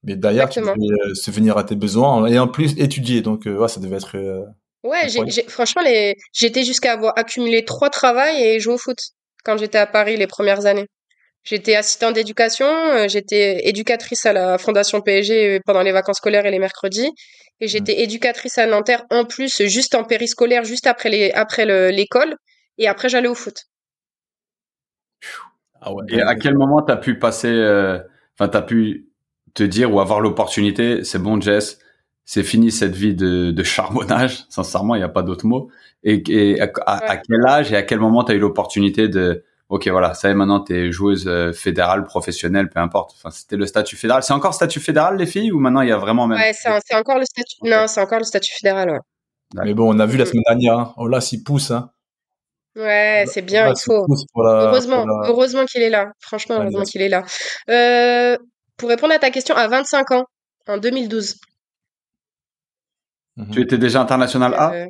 mais 0.03 0.15
d'ailleurs 0.15 0.49
tu 0.49 0.61
devais 0.61 0.72
euh, 0.72 1.13
se 1.13 1.30
venir 1.30 1.57
à 1.57 1.65
tes 1.65 1.76
besoins 1.76 2.26
et 2.28 2.39
en 2.39 2.47
plus 2.47 2.78
étudier 2.80 3.22
donc 3.22 3.47
euh, 3.47 3.57
ouais, 3.57 3.67
ça 3.67 3.82
devait 3.82 3.97
être. 3.97 4.15
Euh, 4.15 4.45
ouais, 4.84 5.09
j'ai, 5.09 5.43
franchement 5.43 5.82
les 5.82 6.15
j'étais 6.32 6.63
jusqu'à 6.63 6.93
avoir 6.93 7.17
accumulé 7.17 7.65
trois 7.65 7.89
travails 7.89 8.41
et 8.41 8.59
jouer 8.61 8.76
au 8.76 8.78
foot 8.78 8.97
quand 9.43 9.57
j'étais 9.57 9.78
à 9.78 9.88
Paris 9.88 10.15
les 10.15 10.28
premières 10.28 10.65
années. 10.65 10.88
J'étais 11.44 11.76
assistante 11.76 12.16
d'éducation, 12.16 12.68
j'étais 13.08 13.68
éducatrice 13.68 14.26
à 14.26 14.34
la 14.34 14.58
Fondation 14.58 15.02
PSG 15.02 15.62
pendant 15.66 15.82
les 15.82 15.92
vacances 15.92 16.18
scolaires 16.18 16.46
et 16.46 16.52
les 16.52 16.60
mercredis, 16.60 17.10
et 17.62 17.66
mmh. 17.66 17.68
j'étais 17.68 18.02
éducatrice 18.04 18.58
à 18.58 18.68
Nanterre 18.68 19.06
en 19.10 19.26
plus, 19.26 19.64
juste 19.64 19.96
en 19.96 20.04
périscolaire, 20.04 20.64
juste 20.64 20.86
après 20.86 21.10
les 21.10 21.32
après 21.32 21.66
l'école, 21.92 22.36
et 22.78 22.88
après 22.88 23.10
j'allais 23.10 23.30
au 23.30 23.36
foot. 23.36 23.66
Ah 25.82 25.94
ouais. 25.94 26.04
Et 26.10 26.22
à 26.22 26.36
quel 26.36 26.56
moment 26.56 26.82
t'as 26.82 26.98
pu 26.98 27.18
passer, 27.18 27.48
euh, 27.48 28.00
enfin 28.38 28.50
t'as 28.50 28.62
pu 28.62 29.10
te 29.54 29.64
dire 29.64 29.94
ou 29.94 30.00
avoir 30.00 30.20
l'opportunité, 30.20 31.04
c'est 31.04 31.20
bon 31.20 31.40
Jess, 31.40 31.80
c'est 32.26 32.44
fini 32.44 32.72
cette 32.72 32.96
vie 32.96 33.16
de, 33.16 33.52
de 33.52 33.64
charbonnage, 33.64 34.46
sincèrement 34.50 34.96
il 34.96 35.00
n'y 35.00 35.06
a 35.06 35.10
pas 35.10 35.24
d'autre 35.24 35.46
mot. 35.46 35.72
Et, 36.04 36.22
et 36.30 36.62
à, 36.62 36.70
à, 36.86 37.18
quel 37.18 37.46
âge 37.48 37.74
et 37.74 37.76
à 37.76 37.84
quel 37.84 38.00
moment 38.00 38.24
t'as 38.24 38.34
eu 38.34 38.40
l'opportunité 38.40 39.08
de, 39.08 39.44
ok 39.70 39.88
voilà, 39.88 40.13
ça 40.13 40.28
y 40.28 40.32
est 40.32 40.36
maintenant 40.36 40.59
t'es 40.59 40.91
joueuse 40.91 41.28
euh, 41.28 41.53
fédérale, 41.53 42.03
professionnelle, 42.03 42.70
peu 42.70 42.80
importe. 42.80 43.13
Enfin 43.15 43.32
c'était 43.32 43.55
le 43.55 43.65
statut 43.65 43.95
fédéral. 43.95 44.24
C'est 44.24 44.34
encore 44.34 44.53
statut 44.53 44.80
fédéral 44.80 45.17
les 45.17 45.26
filles 45.26 45.51
ou 45.51 45.59
maintenant 45.59 45.82
il 45.82 45.89
y 45.89 45.91
a 45.91 45.97
vraiment 45.97 46.28
même. 46.28 46.39
Ouais 46.39 46.53
c'est 46.53 46.95
encore 46.95 47.20
le 47.20 47.26
statut. 47.26 47.57
Non 47.63 47.88
c'est 47.88 48.01
encore 48.01 48.20
le 48.20 48.26
statut 48.26 48.53
fédéral. 48.59 48.91
Ouais. 49.55 49.61
Mais 49.65 49.74
bon 49.74 49.95
on 49.95 49.99
a 49.99 50.05
vu 50.05 50.17
la 50.17 50.26
semaine 50.26 50.43
dernière, 50.47 50.78
hein. 50.78 50.93
oh 50.97 51.07
là 51.07 51.22
s'il 51.22 51.43
pousse 51.43 51.72
hein. 51.72 51.91
Ouais, 52.76 53.26
c'est 53.28 53.41
bien, 53.41 53.67
il 53.70 53.80
faut. 53.84 54.05
heureusement, 54.38 55.03
heureusement 55.26 55.65
qu'il 55.65 55.82
est 55.82 55.89
là. 55.89 56.11
Franchement, 56.20 56.59
heureusement 56.61 56.84
qu'il 56.84 57.01
est 57.01 57.09
là. 57.09 57.26
Euh, 57.70 58.38
pour 58.78 58.89
répondre 58.89 59.13
à 59.13 59.20
ta 59.20 59.32
question, 59.32 59.55
à 59.55 59.67
25 59.67 60.11
ans, 60.11 60.26
en 60.67 60.78
2012. 60.78 61.36
Mhm. 63.38 63.51
Tu 63.51 63.61
étais 63.61 63.78
déjà 63.78 64.01
international 64.01 64.53
A? 64.53 64.74
Euh, 64.74 64.86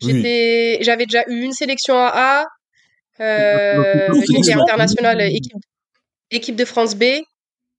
J'étais, 0.00 0.78
j'avais 0.82 1.06
déjà 1.06 1.24
eu 1.26 1.42
une 1.42 1.52
sélection 1.52 1.96
à 1.96 2.12
A. 2.14 2.44
Euh, 3.20 4.08
j'étais 4.30 4.52
international 4.52 5.20
équipe, 5.22 5.52
équipe 6.30 6.56
de 6.56 6.64
France 6.64 6.94
B. 6.94 7.04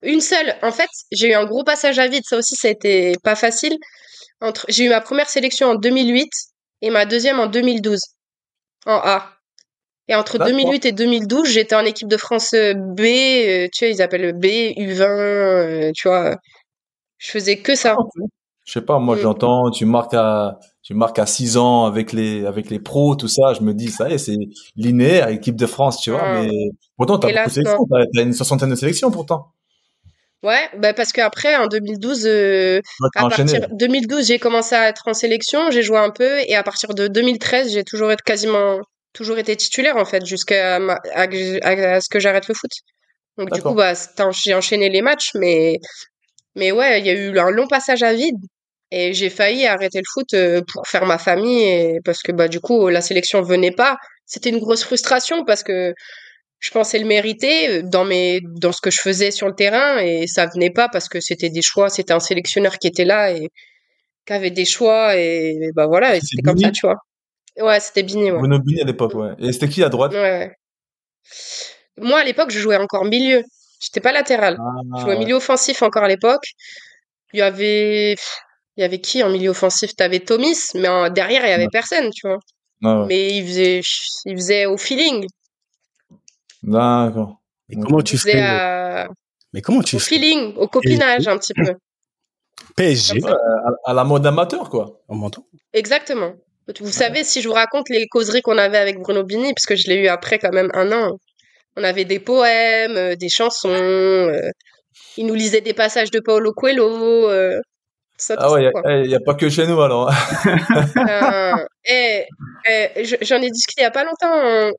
Une 0.02 0.22
seule. 0.22 0.56
En 0.62 0.72
fait, 0.72 0.90
j'ai 1.12 1.30
eu 1.30 1.34
un 1.34 1.46
gros 1.46 1.64
passage 1.64 2.00
à 2.00 2.08
vide. 2.08 2.24
Ça 2.26 2.38
aussi, 2.38 2.56
ça 2.56 2.68
a 2.68 2.72
été 2.72 3.14
pas 3.24 3.36
facile. 3.36 3.78
Entre, 4.42 4.66
j'ai 4.70 4.86
eu 4.86 4.90
ma 4.90 5.02
première 5.02 5.30
sélection 5.30 5.68
en 5.68 5.76
2008 5.76 6.30
et 6.82 6.90
ma 6.90 7.06
deuxième 7.06 7.40
en 7.40 7.48
2012 7.48 8.00
en 8.86 8.96
A. 8.96 9.40
Et 10.08 10.16
entre 10.16 10.40
2008 10.40 10.86
et 10.86 10.92
2012, 10.92 11.48
j'étais 11.48 11.76
en 11.76 11.86
équipe 11.86 12.08
de 12.08 12.18
France 12.18 12.54
euh, 12.54 12.74
B, 12.74 13.02
euh, 13.02 13.68
tu 13.72 13.86
vois, 13.86 13.94
ils 13.94 14.02
appellent 14.02 14.34
B, 14.34 14.46
U20, 14.46 15.02
euh, 15.04 15.92
tu 15.94 16.08
vois. 16.08 16.36
Je 17.20 17.30
faisais 17.30 17.58
que 17.58 17.76
ça. 17.76 17.96
Je 18.66 18.72
sais 18.72 18.82
pas, 18.82 18.98
moi 18.98 19.16
mm. 19.16 19.20
j'entends, 19.20 19.70
tu 19.70 19.86
marques 19.86 20.16
à 20.16 20.60
tu 20.90 20.96
marques 20.96 21.20
à 21.20 21.28
6 21.28 21.58
ans 21.58 21.86
avec 21.86 22.14
les 22.14 22.48
avec 22.48 22.72
les 22.72 22.80
pros, 22.80 23.16
tout 23.16 23.28
ça, 23.28 23.54
je 23.54 23.62
me 23.62 23.76
dis 23.76 23.92
ça 23.92 24.10
y 24.10 24.14
est, 24.14 24.18
c'est 24.18 24.36
linéaire, 24.76 25.28
équipe 25.28 25.56
de 25.56 25.68
France, 25.68 26.02
tu 26.02 26.10
vois, 26.10 26.24
ah. 26.24 26.42
mais 26.42 26.50
pourtant 26.98 27.20
t'as 27.20 27.28
beaucoup 27.28 27.48
de 27.48 27.52
sélections, 27.52 27.86
t'as 28.16 28.24
une 28.24 28.34
soixantaine 28.34 28.72
de 28.72 28.76
sélections 28.76 29.12
pourtant. 29.12 29.54
Ouais, 30.42 30.68
bah 30.80 30.96
parce 30.96 31.12
qu'après 31.12 31.56
en 31.58 31.68
2012, 31.68 32.26
à 32.26 33.30
partir 33.30 33.68
2012 33.72 34.26
j'ai 34.26 34.40
commencé 34.40 34.74
à 34.74 34.90
être 34.90 35.04
en 35.06 35.14
sélection, 35.14 35.70
j'ai 35.70 35.84
joué 35.84 36.00
un 36.00 36.10
peu 36.10 36.40
et 36.48 36.56
à 36.56 36.64
partir 36.64 36.96
de 36.96 37.08
2013 37.08 37.72
j'ai 37.72 37.84
toujours 37.84 38.12
été 38.12 38.24
quasiment 38.26 38.80
toujours 39.14 39.38
été 39.38 39.56
titulaire 39.56 39.96
en 39.96 40.06
fait 40.06 40.26
jusqu'à 40.26 40.78
à, 41.14 41.28
ce 42.02 42.10
que 42.10 42.20
j'arrête 42.20 42.48
le 42.48 42.56
foot. 42.56 42.72
Donc 43.38 43.52
du 43.52 43.62
coup 43.62 43.76
bah 43.76 43.94
j'ai 44.44 44.56
enchaîné 44.56 44.90
les 44.90 45.04
matchs, 45.04 45.36
mais 45.36 45.78
mais 46.56 46.72
ouais 46.72 47.00
il 47.00 47.06
y 47.06 47.12
a 47.12 47.14
eu 47.14 47.38
un 47.38 47.52
long 47.52 47.68
passage 47.68 48.02
à 48.02 48.12
vide 48.12 48.40
et 48.92 49.14
j'ai 49.14 49.30
failli 49.30 49.66
arrêter 49.68 50.00
le 50.00 50.06
foot 50.12 50.36
pour 50.72 50.88
faire 50.88 51.06
ma 51.06 51.18
famille 51.18 51.64
et 51.64 52.00
parce 52.04 52.24
que 52.24 52.32
bah 52.32 52.48
du 52.48 52.60
coup 52.60 52.88
la 52.90 53.02
sélection 53.02 53.42
venait 53.42 53.72
pas. 53.72 53.98
C'était 54.26 54.50
une 54.50 54.60
grosse 54.60 54.84
frustration 54.84 55.44
parce 55.46 55.64
que 55.64 55.94
je 56.60 56.72
pensais 56.72 57.00
le 57.00 57.06
mériter 57.06 57.70
euh, 57.70 57.82
dans 57.84 58.06
mes 58.06 58.42
dans 58.44 58.72
ce 58.72 58.82
que 58.82 58.92
je 58.92 59.00
faisais 59.00 59.32
sur 59.32 59.48
le 59.48 59.56
terrain 59.56 59.98
et 60.00 60.28
ça 60.28 60.46
venait 60.48 60.70
pas 60.70 60.90
parce 60.90 61.08
que 61.08 61.20
c'était 61.20 61.50
des 61.50 61.62
choix. 61.62 61.90
C'était 61.90 62.14
un 62.14 62.20
sélectionneur 62.20 62.78
qui 62.78 62.88
était 62.88 63.06
là 63.06 63.32
et 63.32 63.50
qui 64.26 64.34
avait 64.34 64.52
des 64.52 64.66
choix 64.66 65.16
et, 65.18 65.72
bah 65.76 65.88
voilà 65.88 66.20
c'était 66.20 66.42
comme 66.44 66.58
ça 66.58 66.72
tu 66.72 66.86
vois. 66.86 66.98
Ouais 67.60 67.80
c'était 67.80 68.04
Bini 68.04 68.32
ouais. 68.32 68.38
Bruno 68.38 68.60
Bini 68.60 68.82
à 68.82 68.86
l'époque 68.86 69.14
ouais. 69.16 69.34
Et 69.40 69.52
c'était 69.54 69.70
qui 69.70 69.84
à 69.84 69.90
droite? 69.90 70.14
Ouais, 70.14 70.52
moi 71.98 72.20
à 72.20 72.24
l'époque 72.24 72.52
je 72.52 72.60
jouais 72.60 72.78
encore 72.78 73.06
milieu. 73.06 73.44
J'étais 73.82 74.02
pas 74.02 74.12
latéral. 74.12 74.58
Je 74.98 75.02
jouais 75.02 75.16
ah. 75.16 75.20
milieu 75.20 75.36
offensif 75.36 75.82
encore 75.82 76.04
à 76.04 76.10
l'époque. 76.10 76.46
Il 77.32 77.40
y 77.40 77.42
avait 77.42 78.16
il 78.80 78.84
y 78.84 78.86
avait 78.86 79.00
qui 79.00 79.22
en 79.24 79.30
milieu 79.30 79.50
offensif? 79.52 79.96
T'avais 79.96 80.20
Thomas 80.20 80.72
mais 80.74 81.10
derrière 81.12 81.46
il 81.46 81.50
y 81.50 81.54
avait 81.54 81.70
personne 81.72 82.10
tu 82.12 82.28
vois 82.28 82.40
ah 82.84 83.06
mais 83.08 83.38
il 83.38 83.46
faisait 83.46 83.82
il 84.26 84.36
faisait 84.36 84.66
au 84.66 84.78
feeling 84.78 85.26
D'accord. 86.64 87.42
Et 87.70 87.76
comment 87.76 88.02
tu 88.02 88.18
fais? 88.18 89.08
Mais 89.54 89.62
comment 89.62 89.82
tu 89.82 89.96
au 89.96 90.00
feeling, 90.00 90.54
au 90.58 90.68
copinage 90.68 91.28
un 91.28 91.38
petit 91.38 91.54
peu. 91.54 91.74
PSG. 92.76 93.20
À, 93.86 93.94
la 93.94 94.04
mode 94.04 94.26
amateur, 94.26 94.70
quoi. 94.70 95.02
On 95.08 95.16
m'entend 95.16 95.46
Exactement. 95.74 96.34
Vous 96.80 96.92
savez, 96.92 97.24
si 97.24 97.42
je 97.42 97.48
vous 97.48 97.56
raconte 97.56 97.90
les 97.90 98.08
causeries 98.08 98.42
qu'on 98.42 98.58
avait 98.60 98.78
avec 98.78 99.00
Bruno 99.00 99.24
Bini, 99.24 99.54
puisque 99.56 99.76
je 99.76 99.88
l'ai 99.90 99.96
eu 99.96 100.08
après 100.08 100.38
quand 100.38 100.52
même 100.52 100.70
un 100.74 100.92
an, 100.92 101.18
on 101.76 101.84
avait 101.84 102.06
des 102.06 102.20
poèmes, 102.20 102.96
euh, 102.96 103.16
des 103.16 103.30
chansons, 103.30 103.70
euh, 103.70 104.52
il 105.18 105.26
nous 105.26 105.34
lisait 105.34 105.62
des 105.62 105.74
passages 105.74 106.12
de 106.12 106.20
Paolo 106.20 106.54
Coelho. 106.54 107.30
Euh, 107.30 107.60
ah 108.38 108.52
ouais, 108.52 108.72
il 109.04 109.08
n'y 109.08 109.16
a, 109.16 109.20
pas 109.20 109.34
que 109.36 109.50
chez 109.50 109.68
nous 109.68 109.82
alors. 109.82 110.12
et, 111.86 112.26
j'en 113.22 113.42
ai 113.42 113.50
discuté 113.50 113.82
il 113.82 113.84
n'y 113.84 113.86
a 113.86 113.92
pas 113.92 114.04
longtemps 114.04 114.74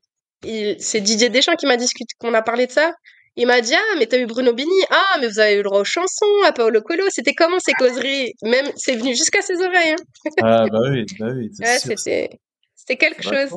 c'est 0.79 1.01
Didier 1.01 1.29
Deschamps 1.29 1.57
qui 1.57 1.67
m'a 1.67 1.77
discuté, 1.77 2.15
qu'on 2.19 2.35
a 2.35 2.43
parlé 2.43 2.67
de 2.67 2.73
ça. 2.73 2.95
Il 3.37 3.47
m'a 3.47 3.61
dit 3.61 3.75
ah 3.75 3.97
mais 3.99 4.07
t'as 4.07 4.19
eu 4.19 4.27
Bruno 4.27 4.53
Bini. 4.53 4.71
Ah 4.91 5.19
mais 5.21 5.29
vous 5.29 5.39
avez 5.39 5.55
eu 5.55 5.59
le 5.59 5.63
droit 5.63 5.81
aux 5.81 5.85
chansons 5.85 6.27
à 6.47 6.53
Paolo 6.53 6.81
Coelho. 6.83 7.05
C'était 7.11 7.35
comment 7.35 7.61
ces 7.61 7.73
causeries? 7.73 8.33
Même 8.43 8.67
c'est 8.77 8.97
venu 8.97 9.15
jusqu'à 9.15 9.41
ses 9.41 9.57
oreilles 9.57 9.93
hein. 9.93 10.31
ah 10.43 10.67
bah 10.71 10.79
oui 10.91 11.07
bah 11.19 11.27
oui 11.35 11.51
ouais, 11.61 11.79
c'était 11.79 12.97
quelque 12.97 13.23
chose. 13.23 13.51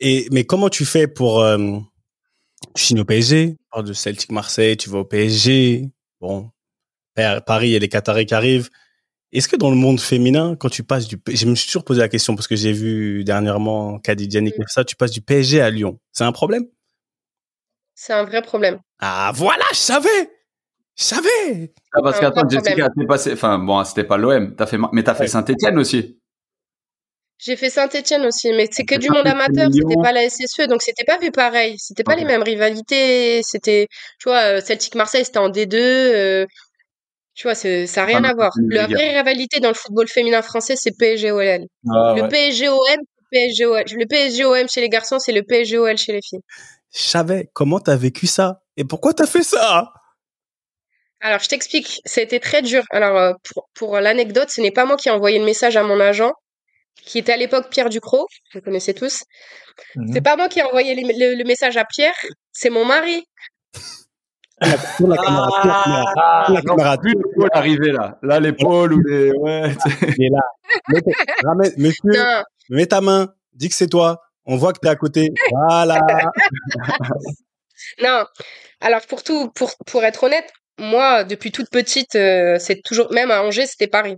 Et 0.00 0.26
mais 0.30 0.44
comment 0.44 0.68
tu 0.68 0.84
fais 0.84 1.08
pour 1.08 1.42
euh, 1.42 1.78
tu 2.74 2.84
signes 2.84 3.00
au 3.00 3.04
PSG 3.04 3.56
tu 3.74 3.82
de 3.82 3.92
Celtic 3.92 4.30
Marseille 4.30 4.76
tu 4.76 4.90
vas 4.90 4.98
au 4.98 5.04
PSG 5.04 5.88
bon 6.20 6.50
Paris 7.14 7.68
il 7.68 7.72
y 7.72 7.76
a 7.76 7.80
les 7.80 7.88
Qataris 7.88 8.26
qui 8.26 8.34
arrivent 8.34 8.68
Est-ce 9.32 9.46
que 9.48 9.56
dans 9.56 9.68
le 9.70 9.76
monde 9.76 10.00
féminin, 10.00 10.56
quand 10.56 10.70
tu 10.70 10.82
passes 10.82 11.06
du, 11.06 11.16
je 11.30 11.46
me 11.46 11.54
suis 11.54 11.66
toujours 11.66 11.84
posé 11.84 12.00
la 12.00 12.08
question 12.08 12.34
parce 12.34 12.46
que 12.48 12.56
j'ai 12.56 12.72
vu 12.72 13.24
dernièrement 13.24 13.98
Kadi 13.98 14.26
Dianik 14.26 14.54
Mm. 14.58 14.62
ça, 14.68 14.84
tu 14.84 14.96
passes 14.96 15.10
du 15.10 15.20
PSG 15.20 15.60
à 15.60 15.68
Lyon. 15.70 15.98
C'est 16.12 16.24
un 16.24 16.32
problème? 16.32 16.64
C'est 17.94 18.12
un 18.12 18.24
vrai 18.24 18.42
problème. 18.42 18.78
Ah 19.00 19.32
voilà, 19.34 19.64
je 19.72 19.76
savais, 19.78 20.30
je 20.96 21.04
savais. 21.04 21.72
Ah, 21.92 22.00
parce 22.02 22.20
qu'attends. 22.20 22.48
Jessica, 22.48 22.88
t'es 22.96 23.06
passé, 23.06 23.32
enfin, 23.32 23.58
bon, 23.58 23.84
c'était 23.84 24.04
pas 24.04 24.16
l'OM, 24.16 24.54
t'as 24.56 24.66
fait, 24.66 24.78
mais 24.92 25.02
t'as 25.02 25.14
fait 25.14 25.22
Ouais. 25.24 25.28
Saint-Etienne 25.28 25.78
aussi. 25.78 26.18
J'ai 27.40 27.54
fait 27.54 27.70
Saint-Étienne 27.70 28.26
aussi, 28.26 28.52
mais 28.52 28.68
c'est 28.72 28.84
que 28.84 28.96
du 28.96 29.10
monde 29.10 29.24
Saint-Étienne, 29.26 29.60
amateur, 29.60 29.68
c'était 29.72 30.02
pas 30.02 30.10
la 30.12 30.28
SSE, 30.28 30.66
donc 30.68 30.82
c'était 30.82 31.04
pas 31.04 31.18
vu 31.18 31.30
pareil. 31.30 31.76
C'était 31.78 32.02
pas 32.02 32.16
les 32.16 32.24
mêmes 32.24 32.42
rivalités. 32.42 33.42
C'était, 33.44 33.86
tu 34.18 34.28
vois, 34.28 34.56
euh, 34.56 34.60
Celtic 34.60 34.96
Marseille, 34.96 35.24
c'était 35.24 35.38
en 35.38 35.48
D2. 35.48 35.76
euh, 35.76 36.46
tu 37.38 37.46
vois, 37.46 37.54
ça 37.54 37.68
a 37.68 38.04
rien 38.04 38.24
Ah, 38.24 38.30
à 38.30 38.34
voir. 38.34 38.50
La 38.68 38.88
vraie 38.88 39.16
rivalité 39.16 39.60
dans 39.60 39.68
le 39.68 39.74
football 39.74 40.08
féminin 40.08 40.42
français, 40.42 40.74
c'est 40.76 40.90
PSG-OL. 40.98 41.66
Ah, 41.88 42.14
le 42.16 42.22
ouais. 42.22 42.28
PSG-OM, 42.28 42.96
PSG-OL. 43.30 43.84
Le 43.94 44.06
PSG-OM 44.06 44.68
chez 44.68 44.80
les 44.80 44.88
garçons, 44.88 45.20
c'est 45.20 45.30
le 45.30 45.44
PSG-OL 45.44 45.96
chez 45.96 46.12
les 46.14 46.20
filles. 46.20 46.40
Je 46.92 47.00
savais. 47.02 47.48
Comment 47.52 47.78
t'as 47.78 47.94
vécu 47.94 48.26
ça? 48.26 48.60
Et 48.76 48.82
pourquoi 48.84 49.14
t'as 49.14 49.28
fait 49.28 49.44
ça? 49.44 49.92
Alors, 51.20 51.38
je 51.38 51.48
t'explique. 51.48 52.00
C'était 52.04 52.40
très 52.40 52.60
dur. 52.60 52.82
Alors, 52.90 53.16
euh, 53.16 53.32
pour, 53.52 53.68
pour 53.74 54.00
l'anecdote, 54.00 54.50
ce 54.50 54.60
n'est 54.60 54.72
pas 54.72 54.84
moi 54.84 54.96
qui 54.96 55.08
ai 55.08 55.12
envoyé 55.12 55.38
le 55.38 55.44
message 55.44 55.76
à 55.76 55.84
mon 55.84 56.00
agent, 56.00 56.32
qui 57.04 57.18
était 57.18 57.32
à 57.32 57.36
l'époque 57.36 57.70
Pierre 57.70 57.88
Ducrot. 57.88 58.26
Vous 58.52 58.60
connaissez 58.62 58.94
tous. 58.94 59.22
Mhm. 59.94 60.12
C'est 60.12 60.22
pas 60.22 60.34
moi 60.36 60.48
qui 60.48 60.58
ai 60.58 60.64
envoyé 60.64 60.96
le, 60.96 61.02
le- 61.02 61.36
le 61.36 61.44
message 61.44 61.76
à 61.76 61.84
Pierre, 61.84 62.16
c'est 62.50 62.70
mon 62.70 62.84
mari. 62.84 63.22
Pour 64.96 65.08
la 65.08 65.16
caméra, 65.16 65.48
pour 65.60 65.68
la 65.68 66.62
caméra, 66.62 66.96
pour 66.96 67.44
la 67.44 67.50
caméra, 67.50 67.62
l'épaule 67.64 67.92
là. 67.92 68.18
Là, 68.22 68.40
l'épaule 68.40 68.92
ou 68.94 69.00
les, 69.06 69.30
ouais. 69.32 69.72
il 70.18 70.24
est 70.24 70.30
là. 70.30 70.42
Mets 70.88 71.00
ramène- 71.44 71.72
monsieur, 71.76 72.12
mets 72.70 72.86
ta 72.86 73.00
main, 73.00 73.28
dis 73.52 73.68
que 73.68 73.74
c'est 73.74 73.88
toi. 73.88 74.20
On 74.46 74.56
voit 74.56 74.72
que 74.72 74.78
t'es 74.80 74.88
à 74.88 74.96
côté. 74.96 75.30
Voilà. 75.52 76.00
non. 78.02 78.24
Alors 78.80 79.02
pour 79.06 79.22
tout, 79.22 79.50
pour 79.54 79.72
pour 79.86 80.04
être 80.04 80.24
honnête, 80.24 80.50
moi 80.78 81.24
depuis 81.24 81.52
toute 81.52 81.70
petite, 81.70 82.14
euh, 82.14 82.56
c'est 82.58 82.80
toujours 82.82 83.12
même 83.12 83.30
à 83.30 83.42
Angers, 83.42 83.66
c'était 83.66 83.88
Paris. 83.88 84.16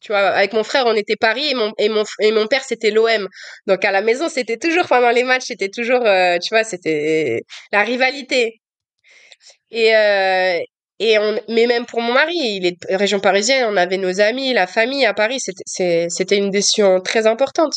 Tu 0.00 0.12
vois, 0.12 0.20
avec 0.30 0.54
mon 0.54 0.64
frère, 0.64 0.84
on 0.86 0.94
était 0.94 1.16
Paris 1.16 1.46
et 1.50 1.54
mon 1.54 1.72
et 1.78 1.90
mon 1.90 2.04
et 2.20 2.32
mon 2.32 2.46
père 2.46 2.62
c'était 2.64 2.90
l'OM. 2.90 3.28
Donc 3.66 3.84
à 3.84 3.90
la 3.92 4.00
maison, 4.02 4.28
c'était 4.30 4.56
toujours 4.56 4.86
pendant 4.88 5.10
les 5.10 5.24
matchs, 5.24 5.44
c'était 5.48 5.68
toujours, 5.68 6.00
euh, 6.06 6.38
tu 6.38 6.54
vois, 6.54 6.64
c'était 6.64 7.42
la 7.72 7.82
rivalité. 7.82 8.59
Et 9.70 9.94
euh, 9.96 10.58
et 10.98 11.18
on, 11.18 11.40
mais 11.48 11.66
même 11.66 11.86
pour 11.86 12.00
mon 12.02 12.12
mari, 12.12 12.34
il 12.36 12.66
est 12.66 12.72
de 12.72 12.96
région 12.96 13.20
parisienne, 13.20 13.66
on 13.72 13.76
avait 13.76 13.96
nos 13.96 14.20
amis, 14.20 14.52
la 14.52 14.66
famille 14.66 15.06
à 15.06 15.14
Paris, 15.14 15.38
c'était 15.40 16.36
une 16.36 16.50
décision 16.50 17.00
très 17.00 17.26
importante. 17.26 17.74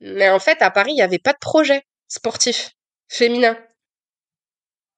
Mais 0.00 0.28
en 0.28 0.38
fait, 0.38 0.62
à 0.62 0.70
Paris, 0.70 0.92
il 0.92 0.96
n'y 0.96 1.02
avait 1.02 1.18
pas 1.18 1.32
de 1.32 1.38
projet 1.40 1.82
sportif 2.06 2.70
féminin. 3.08 3.58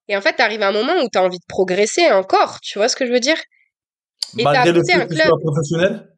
Et 0.09 0.17
en 0.17 0.21
fait, 0.21 0.35
t'arrives 0.35 0.63
à 0.63 0.69
un 0.69 0.73
moment 0.73 0.95
où 1.03 1.09
t'as 1.09 1.23
envie 1.23 1.39
de 1.39 1.45
progresser 1.49 2.11
encore, 2.11 2.61
tu 2.61 2.79
vois 2.79 2.89
ce 2.89 2.97
que 2.97 3.07
je 3.07 3.13
veux 3.13 3.21
dire? 3.21 3.39
Et 4.39 4.43
Malgré 4.43 4.73
le 4.73 4.83
fait 4.85 4.93
un 4.95 5.07
que 5.07 5.15
tu 5.15 5.21
club. 5.21 5.33
professionnel? 5.43 6.13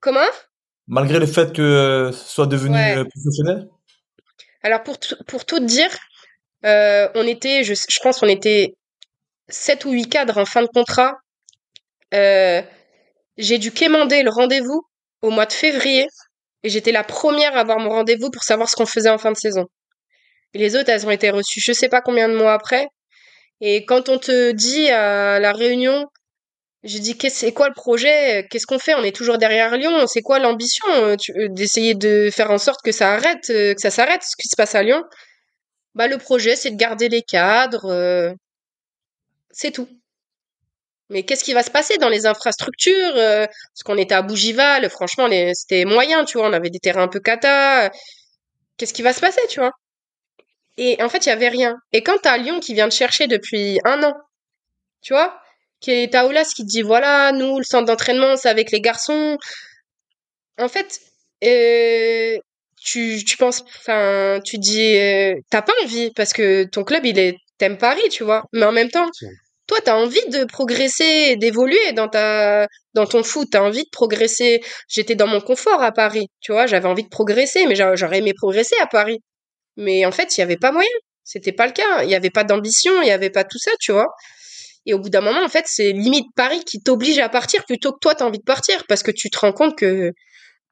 Comment? 0.00 0.30
Malgré 0.86 1.18
le 1.18 1.26
fait 1.26 1.52
que 1.52 2.10
ce 2.12 2.24
soit 2.26 2.46
devenu 2.46 2.74
Ouais. 2.74 2.96
euh, 2.96 3.04
professionnel? 3.04 3.68
Alors 4.62 4.82
pour 4.82 4.98
tout, 4.98 5.14
pour 5.26 5.44
tout 5.44 5.60
dire, 5.60 5.90
euh, 6.64 7.08
on 7.14 7.26
était, 7.26 7.64
je, 7.64 7.74
je 7.74 8.00
pense, 8.00 8.22
on 8.22 8.28
était 8.28 8.74
sept 9.48 9.84
ou 9.84 9.92
huit 9.92 10.08
cadres 10.08 10.38
en 10.38 10.44
fin 10.44 10.62
de 10.62 10.68
contrat. 10.68 11.14
Euh, 12.14 12.62
j'ai 13.36 13.58
dû 13.58 13.72
quémander 13.72 14.22
le 14.22 14.30
rendez-vous 14.30 14.82
au 15.22 15.30
mois 15.30 15.46
de 15.46 15.52
février 15.52 16.06
et 16.62 16.68
j'étais 16.68 16.92
la 16.92 17.04
première 17.04 17.56
à 17.56 17.60
avoir 17.60 17.78
mon 17.78 17.90
rendez-vous 17.90 18.30
pour 18.30 18.42
savoir 18.42 18.68
ce 18.68 18.76
qu'on 18.76 18.86
faisait 18.86 19.10
en 19.10 19.18
fin 19.18 19.32
de 19.32 19.36
saison. 19.36 19.66
Les 20.54 20.76
autres, 20.76 20.88
elles 20.88 21.06
ont 21.06 21.10
été 21.10 21.30
reçues 21.30 21.60
je 21.60 21.72
sais 21.72 21.88
pas 21.88 22.00
combien 22.00 22.28
de 22.28 22.34
mois 22.34 22.52
après. 22.54 22.86
Et 23.60 23.84
quand 23.84 24.08
on 24.08 24.18
te 24.18 24.52
dit 24.52 24.88
à 24.90 25.40
la 25.40 25.52
réunion, 25.52 26.06
j'ai 26.84 27.00
dit 27.00 27.16
c'est 27.28 27.52
quoi 27.52 27.68
le 27.68 27.74
projet? 27.74 28.46
Qu'est-ce 28.50 28.66
qu'on 28.66 28.78
fait? 28.78 28.94
On 28.94 29.02
est 29.02 29.14
toujours 29.14 29.38
derrière 29.38 29.76
Lyon. 29.76 30.06
C'est 30.06 30.22
quoi 30.22 30.38
l'ambition? 30.38 30.86
Euh, 30.88 31.16
d'essayer 31.48 31.94
de 31.94 32.30
faire 32.32 32.50
en 32.50 32.58
sorte 32.58 32.82
que 32.84 32.92
ça 32.92 33.12
arrête, 33.12 33.50
euh, 33.50 33.74
que 33.74 33.80
ça 33.80 33.90
s'arrête 33.90 34.22
ce 34.22 34.36
qui 34.40 34.48
se 34.48 34.56
passe 34.56 34.74
à 34.74 34.82
Lyon 34.82 35.02
Bah 35.94 36.06
le 36.08 36.18
projet 36.18 36.56
c'est 36.56 36.70
de 36.70 36.76
garder 36.76 37.08
les 37.08 37.22
cadres, 37.22 38.34
c'est 39.58 39.72
tout. 39.72 39.88
Mais 41.10 41.24
qu'est-ce 41.24 41.42
qui 41.44 41.54
va 41.54 41.62
se 41.62 41.70
passer 41.70 41.98
dans 41.98 42.08
les 42.08 42.26
infrastructures 42.26 43.16
euh, 43.16 43.46
Parce 43.46 43.82
qu'on 43.84 43.96
était 43.98 44.14
à 44.14 44.22
Bougival, 44.22 44.88
franchement 44.90 45.28
c'était 45.54 45.84
moyen, 45.84 46.24
tu 46.24 46.38
vois. 46.38 46.48
On 46.48 46.52
avait 46.52 46.70
des 46.70 46.78
terrains 46.80 47.02
un 47.02 47.08
peu 47.08 47.20
cata. 47.20 47.90
Qu'est-ce 48.76 48.94
qui 48.94 49.02
va 49.02 49.12
se 49.12 49.20
passer, 49.20 49.40
tu 49.48 49.60
vois? 49.60 49.72
Et 50.76 51.02
en 51.02 51.08
fait 51.08 51.26
il 51.26 51.30
y 51.30 51.32
avait 51.32 51.48
rien. 51.48 51.76
Et 51.92 52.02
quand 52.02 52.18
t'as 52.22 52.36
Lyon 52.38 52.60
qui 52.60 52.74
vient 52.74 52.88
te 52.88 52.94
chercher 52.94 53.26
depuis 53.26 53.80
un 53.84 54.02
an, 54.04 54.14
tu 55.02 55.12
vois 55.14 55.40
qui 55.80 55.92
est 55.92 56.14
à 56.14 56.26
Aulas 56.26 56.52
qui 56.54 56.64
te 56.64 56.68
dit 56.68 56.82
voilà 56.82 57.32
nous 57.32 57.58
le 57.58 57.64
centre 57.64 57.86
d'entraînement 57.86 58.36
c'est 58.36 58.48
avec 58.48 58.72
les 58.72 58.80
garçons 58.80 59.38
en 60.58 60.68
fait 60.68 61.00
euh, 61.44 62.36
tu 62.80 63.22
tu 63.24 63.36
penses 63.36 63.62
enfin 63.62 64.40
tu 64.44 64.58
dis 64.58 64.96
euh, 64.96 65.34
t'as 65.50 65.62
pas 65.62 65.72
envie 65.84 66.10
parce 66.16 66.32
que 66.32 66.64
ton 66.64 66.84
club 66.84 67.06
il 67.06 67.18
est 67.18 67.36
t'aimes 67.58 67.78
Paris 67.78 68.08
tu 68.10 68.24
vois 68.24 68.44
mais 68.52 68.64
en 68.64 68.72
même 68.72 68.90
temps 68.90 69.08
toi 69.68 69.78
t'as 69.84 69.96
envie 69.96 70.26
de 70.30 70.44
progresser 70.44 71.36
d'évoluer 71.36 71.92
dans 71.94 72.08
ta 72.08 72.66
dans 72.94 73.06
ton 73.06 73.22
foot. 73.22 73.48
T'as 73.52 73.62
envie 73.62 73.84
de 73.84 73.90
progresser. 73.92 74.60
J'étais 74.88 75.14
dans 75.14 75.28
mon 75.28 75.40
confort 75.40 75.82
à 75.82 75.92
Paris 75.92 76.26
tu 76.40 76.52
vois. 76.52 76.66
J'avais 76.66 76.88
envie 76.88 77.04
de 77.04 77.08
progresser 77.10 77.66
mais 77.66 77.76
j'a- 77.76 77.94
j'aurais 77.96 78.18
aimé 78.18 78.32
progresser 78.36 78.76
à 78.82 78.86
Paris. 78.86 79.18
Mais 79.76 80.06
en 80.06 80.12
fait 80.12 80.36
il 80.38 80.40
y 80.42 80.44
avait 80.44 80.56
pas 80.58 80.72
moyen. 80.72 80.88
C'était 81.24 81.52
pas 81.52 81.66
le 81.66 81.72
cas. 81.72 82.04
Il 82.04 82.10
y 82.10 82.14
avait 82.16 82.30
pas 82.30 82.44
d'ambition 82.44 83.02
il 83.02 83.08
y 83.08 83.12
avait 83.12 83.30
pas 83.30 83.44
tout 83.44 83.58
ça 83.58 83.72
tu 83.80 83.92
vois. 83.92 84.08
Et 84.86 84.94
au 84.94 84.98
bout 84.98 85.10
d'un 85.10 85.20
moment, 85.20 85.42
en 85.44 85.48
fait, 85.48 85.64
c'est 85.68 85.92
limite 85.92 86.26
Paris 86.34 86.62
qui 86.64 86.80
t'oblige 86.80 87.18
à 87.18 87.28
partir 87.28 87.64
plutôt 87.66 87.92
que 87.92 87.98
toi, 88.00 88.14
t'as 88.14 88.24
envie 88.24 88.38
de 88.38 88.44
partir. 88.44 88.84
Parce 88.88 89.02
que 89.02 89.10
tu 89.10 89.28
te 89.30 89.38
rends 89.38 89.52
compte 89.52 89.76
que, 89.76 90.12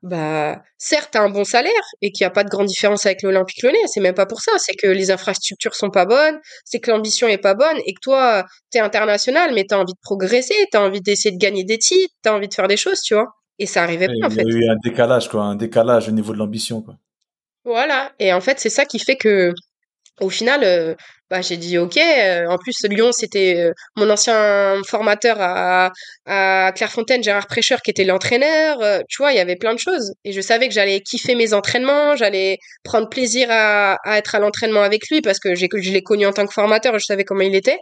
bah, 0.07 0.63
certes, 0.79 1.11
t'as 1.13 1.21
un 1.23 1.31
bon 1.31 1.45
salaire 1.45 1.73
et 2.01 2.13
qu'il 2.13 2.25
n'y 2.25 2.29
a 2.29 2.31
pas 2.31 2.45
de 2.45 2.49
grande 2.49 2.67
différence 2.67 3.07
avec 3.07 3.23
l'Olympique 3.23 3.63
Lyonnais. 3.63 3.79
C'est 3.87 4.01
même 4.01 4.15
pas 4.15 4.27
pour 4.27 4.41
ça. 4.41 4.53
C'est 4.59 4.75
que 4.75 4.87
les 4.87 5.11
infrastructures 5.11 5.75
sont 5.75 5.91
pas 5.91 6.07
bonnes, 6.07 6.39
c'est 6.65 6.79
que 6.79 6.91
l'ambition 6.91 7.27
est 7.29 7.39
pas 7.39 7.55
bonne 7.55 7.77
et 7.87 7.93
que 7.93 8.01
toi, 8.01 8.45
t'es 8.71 8.79
international, 8.79 9.53
mais 9.55 9.65
t'as 9.69 9.79
envie 9.79 9.93
de 9.93 9.99
progresser, 10.03 10.55
t'as 10.71 10.81
envie 10.81 11.01
d'essayer 11.01 11.35
de 11.35 11.41
gagner 11.41 11.65
des 11.65 11.79
titres, 11.79 12.15
t'as 12.23 12.33
envie 12.35 12.49
de 12.49 12.55
faire 12.55 12.69
des 12.69 12.77
choses, 12.77 13.01
tu 13.01 13.15
vois. 13.15 13.27
Et 13.59 13.67
ça 13.67 13.83
arrivait 13.83 14.09
Il 14.09 14.21
pas, 14.21 14.29
en 14.29 14.31
y 14.31 14.35
fait. 14.35 14.41
a 14.43 14.45
eu 14.45 14.69
un 14.69 14.77
décalage, 14.85 15.29
quoi, 15.29 15.43
un 15.43 15.57
décalage 15.57 16.09
au 16.09 16.13
niveau 16.13 16.33
de 16.33 16.39
l'ambition, 16.39 16.83
quoi. 16.83 16.97
Voilà. 17.65 18.13
Et 18.21 18.33
en 18.33 18.41
fait, 18.41 18.61
c'est 18.61 18.71
ça 18.71 18.85
qui 18.85 18.99
fait 19.01 19.17
que, 19.17 19.53
au 20.21 20.31
final, 20.31 20.63
euh, 20.63 20.95
bah, 21.31 21.41
j'ai 21.41 21.57
dit 21.57 21.79
OK. 21.79 21.97
euh, 21.97 22.47
en 22.49 22.57
plus, 22.59 22.77
Lyon, 22.89 23.11
c'était 23.13 23.57
euh, 23.59 23.73
mon 23.97 24.09
ancien 24.11 24.81
formateur 24.87 25.37
à, 25.41 25.91
à 26.27 26.73
Clairefontaine, 26.73 27.23
Gérard 27.23 27.47
Prêcheur, 27.47 27.81
qui 27.83 27.91
était 27.91 28.05
l'entraîneur. 28.05 28.81
euh, 28.83 29.01
tu 29.09 29.19
vois, 29.19 29.33
il 29.33 29.37
y 29.37 29.41
avait 29.41 29.57
plein 29.57 29.75
de 29.75 29.79
choses. 29.79 30.13
Et 30.25 30.33
je 30.33 30.41
savais 30.41 30.69
que 30.69 30.75
j'allais 30.75 31.01
kiffer 31.01 31.35
mes 31.35 31.53
entraînements, 31.53 32.15
j'allais 32.17 32.59
prendre 32.85 33.09
plaisir 33.09 33.49
à, 33.51 33.99
à 34.05 34.19
être 34.19 34.35
à 34.35 34.39
l'entraînement 34.39 34.83
avec 34.83 35.09
lui 35.11 35.21
parce 35.21 35.39
que 35.41 35.55
j'ai, 35.55 35.69
je 35.77 35.91
l'ai 35.93 36.03
connu 36.03 36.27
en 36.27 36.33
tant 36.33 36.47
que 36.47 36.53
formateur, 36.53 36.99
je 36.99 37.05
savais 37.05 37.25
comment 37.25 37.43
il 37.43 37.55
était. 37.57 37.79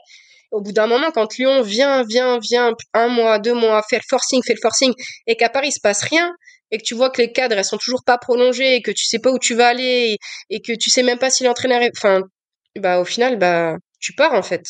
Au 0.51 0.61
bout 0.61 0.73
d'un 0.73 0.87
moment, 0.87 1.11
quand 1.13 1.37
Lyon 1.37 1.63
vient, 1.63 2.05
vient, 2.05 2.39
vient, 2.39 2.73
un 2.95 3.09
mois, 3.09 3.39
deux 3.41 3.55
mois, 3.55 3.83
fait 3.91 3.97
le 3.97 4.03
forcing, 4.09 4.41
fait 4.47 4.55
le 4.55 4.61
forcing, 4.63 4.93
et 5.27 5.37
qu'à 5.37 5.49
Paris, 5.49 5.69
il 5.69 5.73
se 5.73 5.81
passe 5.83 6.03
rien, 6.03 6.33
et 6.71 6.79
que 6.79 6.85
tu 6.85 6.95
vois 6.95 7.11
que 7.11 7.21
les 7.21 7.33
cadres, 7.33 7.57
elles 7.59 7.65
sont 7.65 7.77
toujours 7.79 8.05
pas 8.07 8.19
prolongées, 8.19 8.77
et 8.77 8.83
que 8.83 8.93
tu 8.93 9.05
sais 9.05 9.19
pas 9.19 9.31
où 9.33 9.39
tu 9.39 9.55
vas 9.55 9.67
aller, 9.69 10.17
et, 10.51 10.57
et 10.57 10.61
que 10.61 10.73
tu 10.79 10.91
sais 10.91 11.03
même 11.03 11.19
pas 11.19 11.31
si 11.31 11.43
l'entraîneur 11.43 11.83
est, 11.83 11.91
enfin, 11.97 12.21
bah, 12.81 13.01
au 13.01 13.05
final, 13.05 13.39
bah, 13.39 13.77
tu 14.01 14.13
pars, 14.15 14.35
en 14.35 14.43
fait. 14.43 14.65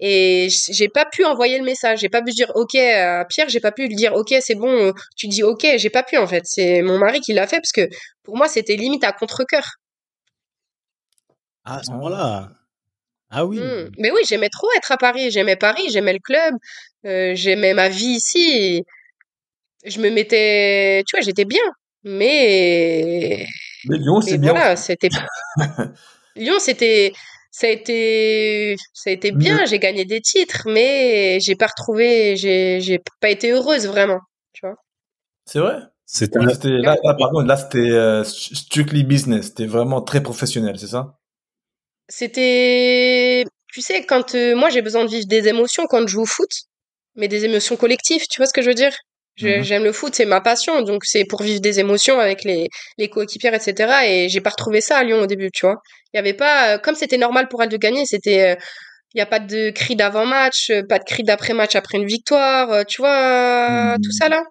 Et 0.00 0.48
j'ai 0.50 0.88
pas 0.88 1.04
pu 1.04 1.24
envoyer 1.24 1.58
le 1.58 1.64
message, 1.64 2.00
j'ai 2.00 2.08
pas 2.08 2.22
pu 2.22 2.32
dire 2.32 2.50
OK 2.56 2.74
à 2.74 3.24
Pierre, 3.24 3.48
j'ai 3.48 3.60
pas 3.60 3.70
pu 3.70 3.86
lui 3.86 3.94
dire 3.94 4.14
OK, 4.14 4.34
c'est 4.40 4.56
bon, 4.56 4.68
euh, 4.68 4.92
tu 5.16 5.28
dis 5.28 5.44
OK, 5.44 5.64
j'ai 5.76 5.90
pas 5.90 6.02
pu, 6.02 6.16
en 6.16 6.26
fait. 6.26 6.42
C'est 6.44 6.82
mon 6.82 6.98
mari 6.98 7.20
qui 7.20 7.32
l'a 7.32 7.46
fait, 7.46 7.58
parce 7.58 7.72
que 7.72 7.88
pour 8.24 8.36
moi, 8.36 8.48
c'était 8.48 8.74
limite 8.74 9.04
à 9.04 9.12
contre-cœur. 9.12 9.76
Ah, 11.64 11.76
à 11.76 11.82
ce 11.84 11.92
moment-là. 11.92 12.48
Ah 13.30 13.46
oui. 13.46 13.58
Hmm. 13.58 13.90
Mais 13.98 14.10
oui, 14.10 14.20
j'aimais 14.28 14.50
trop 14.50 14.66
être 14.76 14.92
à 14.92 14.96
Paris. 14.96 15.30
J'aimais 15.30 15.56
Paris, 15.56 15.88
j'aimais 15.90 16.12
le 16.12 16.18
club, 16.18 16.54
euh, 17.06 17.32
j'aimais 17.34 17.72
ma 17.72 17.88
vie 17.88 18.16
ici. 18.16 18.84
Je 19.84 20.00
me 20.00 20.10
mettais, 20.10 21.02
tu 21.06 21.16
vois, 21.16 21.22
j'étais 21.24 21.44
bien. 21.44 21.62
Mais, 22.04 23.46
Mais 23.88 23.98
Lyon, 23.98 24.20
c'est 24.20 24.38
bien. 24.38 24.50
voilà, 24.50 24.76
c'était 24.76 25.08
Lyon, 26.36 26.58
c'était, 26.58 27.12
ça 27.52 27.66
a 27.66 27.70
été, 27.70 28.76
ça 28.94 29.10
a 29.10 29.12
été 29.12 29.30
bien. 29.30 29.64
J'ai 29.66 29.78
gagné 29.78 30.04
des 30.06 30.20
titres, 30.22 30.62
mais 30.66 31.38
j'ai 31.40 31.54
pas 31.54 31.66
retrouvé, 31.66 32.34
j'ai, 32.36 32.80
j'ai 32.80 32.98
pas 33.20 33.28
été 33.28 33.52
heureuse 33.52 33.86
vraiment. 33.86 34.20
Tu 34.54 34.66
vois. 34.66 34.74
C'est 35.44 35.60
vrai? 35.60 35.76
C'était 36.06 36.38
Ouais, 36.38 36.52
c'était- 36.54 36.68
là, 36.70 36.96
là, 37.04 37.14
par 37.14 37.30
contre, 37.30 37.46
là, 37.46 37.56
c'était 37.56 37.78
euh, 37.90 38.24
strictly 38.24 39.04
business. 39.04 39.46
C'était 39.46 39.66
vraiment 39.66 40.00
très 40.02 40.22
professionnel, 40.22 40.78
c'est 40.78 40.88
ça? 40.88 41.18
C'était, 42.08 43.44
tu 43.72 43.80
sais, 43.80 44.04
quand 44.04 44.34
euh, 44.34 44.54
moi 44.56 44.70
j'ai 44.70 44.82
besoin 44.82 45.04
de 45.04 45.10
vivre 45.10 45.26
des 45.26 45.48
émotions 45.48 45.86
quand 45.86 46.02
je 46.02 46.06
joue 46.08 46.22
au 46.22 46.26
foot, 46.26 46.50
mais 47.16 47.28
des 47.28 47.44
émotions 47.44 47.76
collectives. 47.76 48.26
Tu 48.28 48.38
vois 48.40 48.46
ce 48.46 48.52
que 48.52 48.62
je 48.62 48.68
veux 48.68 48.74
dire? 48.74 48.94
Je- 49.42 49.62
J'aime 49.62 49.84
le 49.84 49.92
foot, 49.92 50.14
c'est 50.14 50.24
ma 50.24 50.40
passion, 50.40 50.82
donc 50.82 51.04
c'est 51.04 51.24
pour 51.24 51.42
vivre 51.42 51.60
des 51.60 51.80
émotions 51.80 52.18
avec 52.20 52.44
les, 52.44 52.68
les 52.98 53.08
coéquipières, 53.08 53.54
etc. 53.54 53.92
Et 54.06 54.28
j'ai 54.28 54.40
pas 54.40 54.50
retrouvé 54.50 54.80
ça 54.80 54.96
à 54.98 55.04
Lyon 55.04 55.20
au 55.20 55.26
début, 55.26 55.50
tu 55.52 55.66
vois. 55.66 55.76
Il 56.12 56.16
y 56.16 56.20
avait 56.20 56.34
pas, 56.34 56.74
euh, 56.74 56.78
comme 56.78 56.94
c'était 56.94 57.18
normal 57.18 57.48
pour 57.48 57.62
elle 57.62 57.68
de 57.68 57.76
gagner, 57.76 58.04
c'était, 58.06 58.52
euh, 58.52 58.56
il 59.14 59.18
y 59.18 59.20
a 59.20 59.26
pas 59.26 59.40
de 59.40 59.70
cri 59.70 59.94
d'avant-match, 59.96 60.70
euh, 60.70 60.82
pas 60.88 60.98
de 60.98 61.04
cri 61.04 61.22
d'après-match 61.22 61.74
après 61.76 61.98
une 61.98 62.06
victoire, 62.06 62.70
euh, 62.70 62.82
tu 62.88 63.00
vois, 63.02 63.94
euh, 63.94 63.96
tout 64.02 64.12
ça 64.12 64.28
là. 64.28 64.42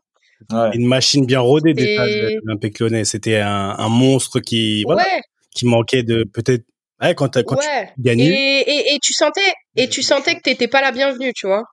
Ouais. 0.52 0.70
Une 0.76 0.88
machine 0.88 1.26
bien 1.26 1.40
rodée 1.40 1.74
des 1.74 1.84
Et- 1.84 2.40
l'Olympique 2.44 2.80
Lyonnais. 2.80 3.06
C'était 3.06 3.38
un, 3.38 3.76
un 3.78 3.90
monstre 3.90 4.40
qui, 4.40 4.84
voilà, 4.84 5.04
Ouais, 5.04 5.22
qui 5.56 5.66
manquait 5.68 6.04
de 6.04 6.24
peut-être. 6.24 6.64
Ouais, 7.02 7.14
quand, 7.16 7.30
t'as- 7.30 7.44
quand 7.44 7.56
tu 7.56 7.68
ouais. 7.68 7.90
gagnes, 8.00 8.20
Et, 8.22 8.60
et, 8.62 8.94
et 8.96 9.00
tu 9.02 9.14
sentais, 9.14 9.54
et 9.76 9.88
tu 9.88 10.02
sentais 10.04 10.36
que 10.36 10.42
t'étais 10.42 10.68
pas 10.68 10.82
la 10.82 10.92
bienvenue, 10.92 11.32
tu 11.34 11.48
vois. 11.48 11.64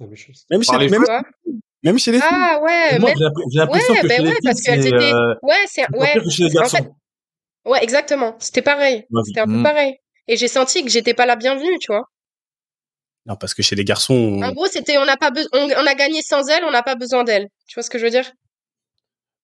même 0.00 0.10
les 0.10 0.88
même, 0.88 1.00
Tu 1.02 1.06
vois. 1.06 1.22
Même 1.82 1.98
chez 1.98 2.12
les 2.12 2.18
filles. 2.20 2.28
Ah 2.30 2.60
ouais, 2.62 2.98
moi, 2.98 3.10
même- 3.10 3.18
j'ai 3.50 3.58
l'impression- 3.58 3.94
ouais, 3.94 4.00
que 4.00 4.06
ben 4.08 4.16
chez 4.16 4.22
les 4.22 4.28
ouais, 4.28 4.34
filles, 4.34 4.40
parce 4.44 4.60
qu'elles 4.62 4.82
c'est, 4.82 4.88
étaient, 4.88 5.12
euh, 5.14 5.34
ouais, 5.42 5.54
c'est, 5.66 5.82
ouais. 5.96 6.12
pire 6.12 6.22
que 6.24 6.30
chez 6.30 6.44
les 6.44 6.50
En 6.56 6.60
garçons. 6.60 6.76
fait, 6.76 6.90
ouais, 7.70 7.82
exactement. 7.82 8.36
C'était 8.38 8.62
pareil. 8.62 9.04
Ouais. 9.10 9.22
C'était 9.24 9.40
un 9.40 9.46
peu 9.46 9.52
Mm. 9.58 9.62
pareil. 9.62 9.96
Et 10.28 10.36
j'ai 10.36 10.48
senti 10.48 10.84
que 10.84 10.90
j'étais 10.90 11.14
pas 11.14 11.26
la 11.26 11.36
bienvenue, 11.36 11.78
tu 11.80 11.88
vois. 11.92 12.04
Non, 13.26 13.36
parce 13.36 13.54
que 13.54 13.62
chez 13.62 13.76
les 13.76 13.84
garçons, 13.84 14.14
on- 14.14 14.42
En 14.42 14.52
gros, 14.52 14.66
c'était 14.66 14.98
on 14.98 15.04
n'a 15.04 15.16
pas 15.16 15.30
besoin, 15.30 15.48
on, 15.54 15.68
on 15.82 15.86
a 15.86 15.94
gagné 15.94 16.22
sans 16.22 16.48
elle, 16.48 16.64
on 16.64 16.70
n'a 16.70 16.82
pas 16.82 16.94
besoin 16.96 17.24
d'elle. 17.24 17.48
Tu 17.68 17.74
vois 17.74 17.82
ce 17.82 17.90
que 17.90 17.98
je 17.98 18.04
veux 18.04 18.10
dire? 18.10 18.30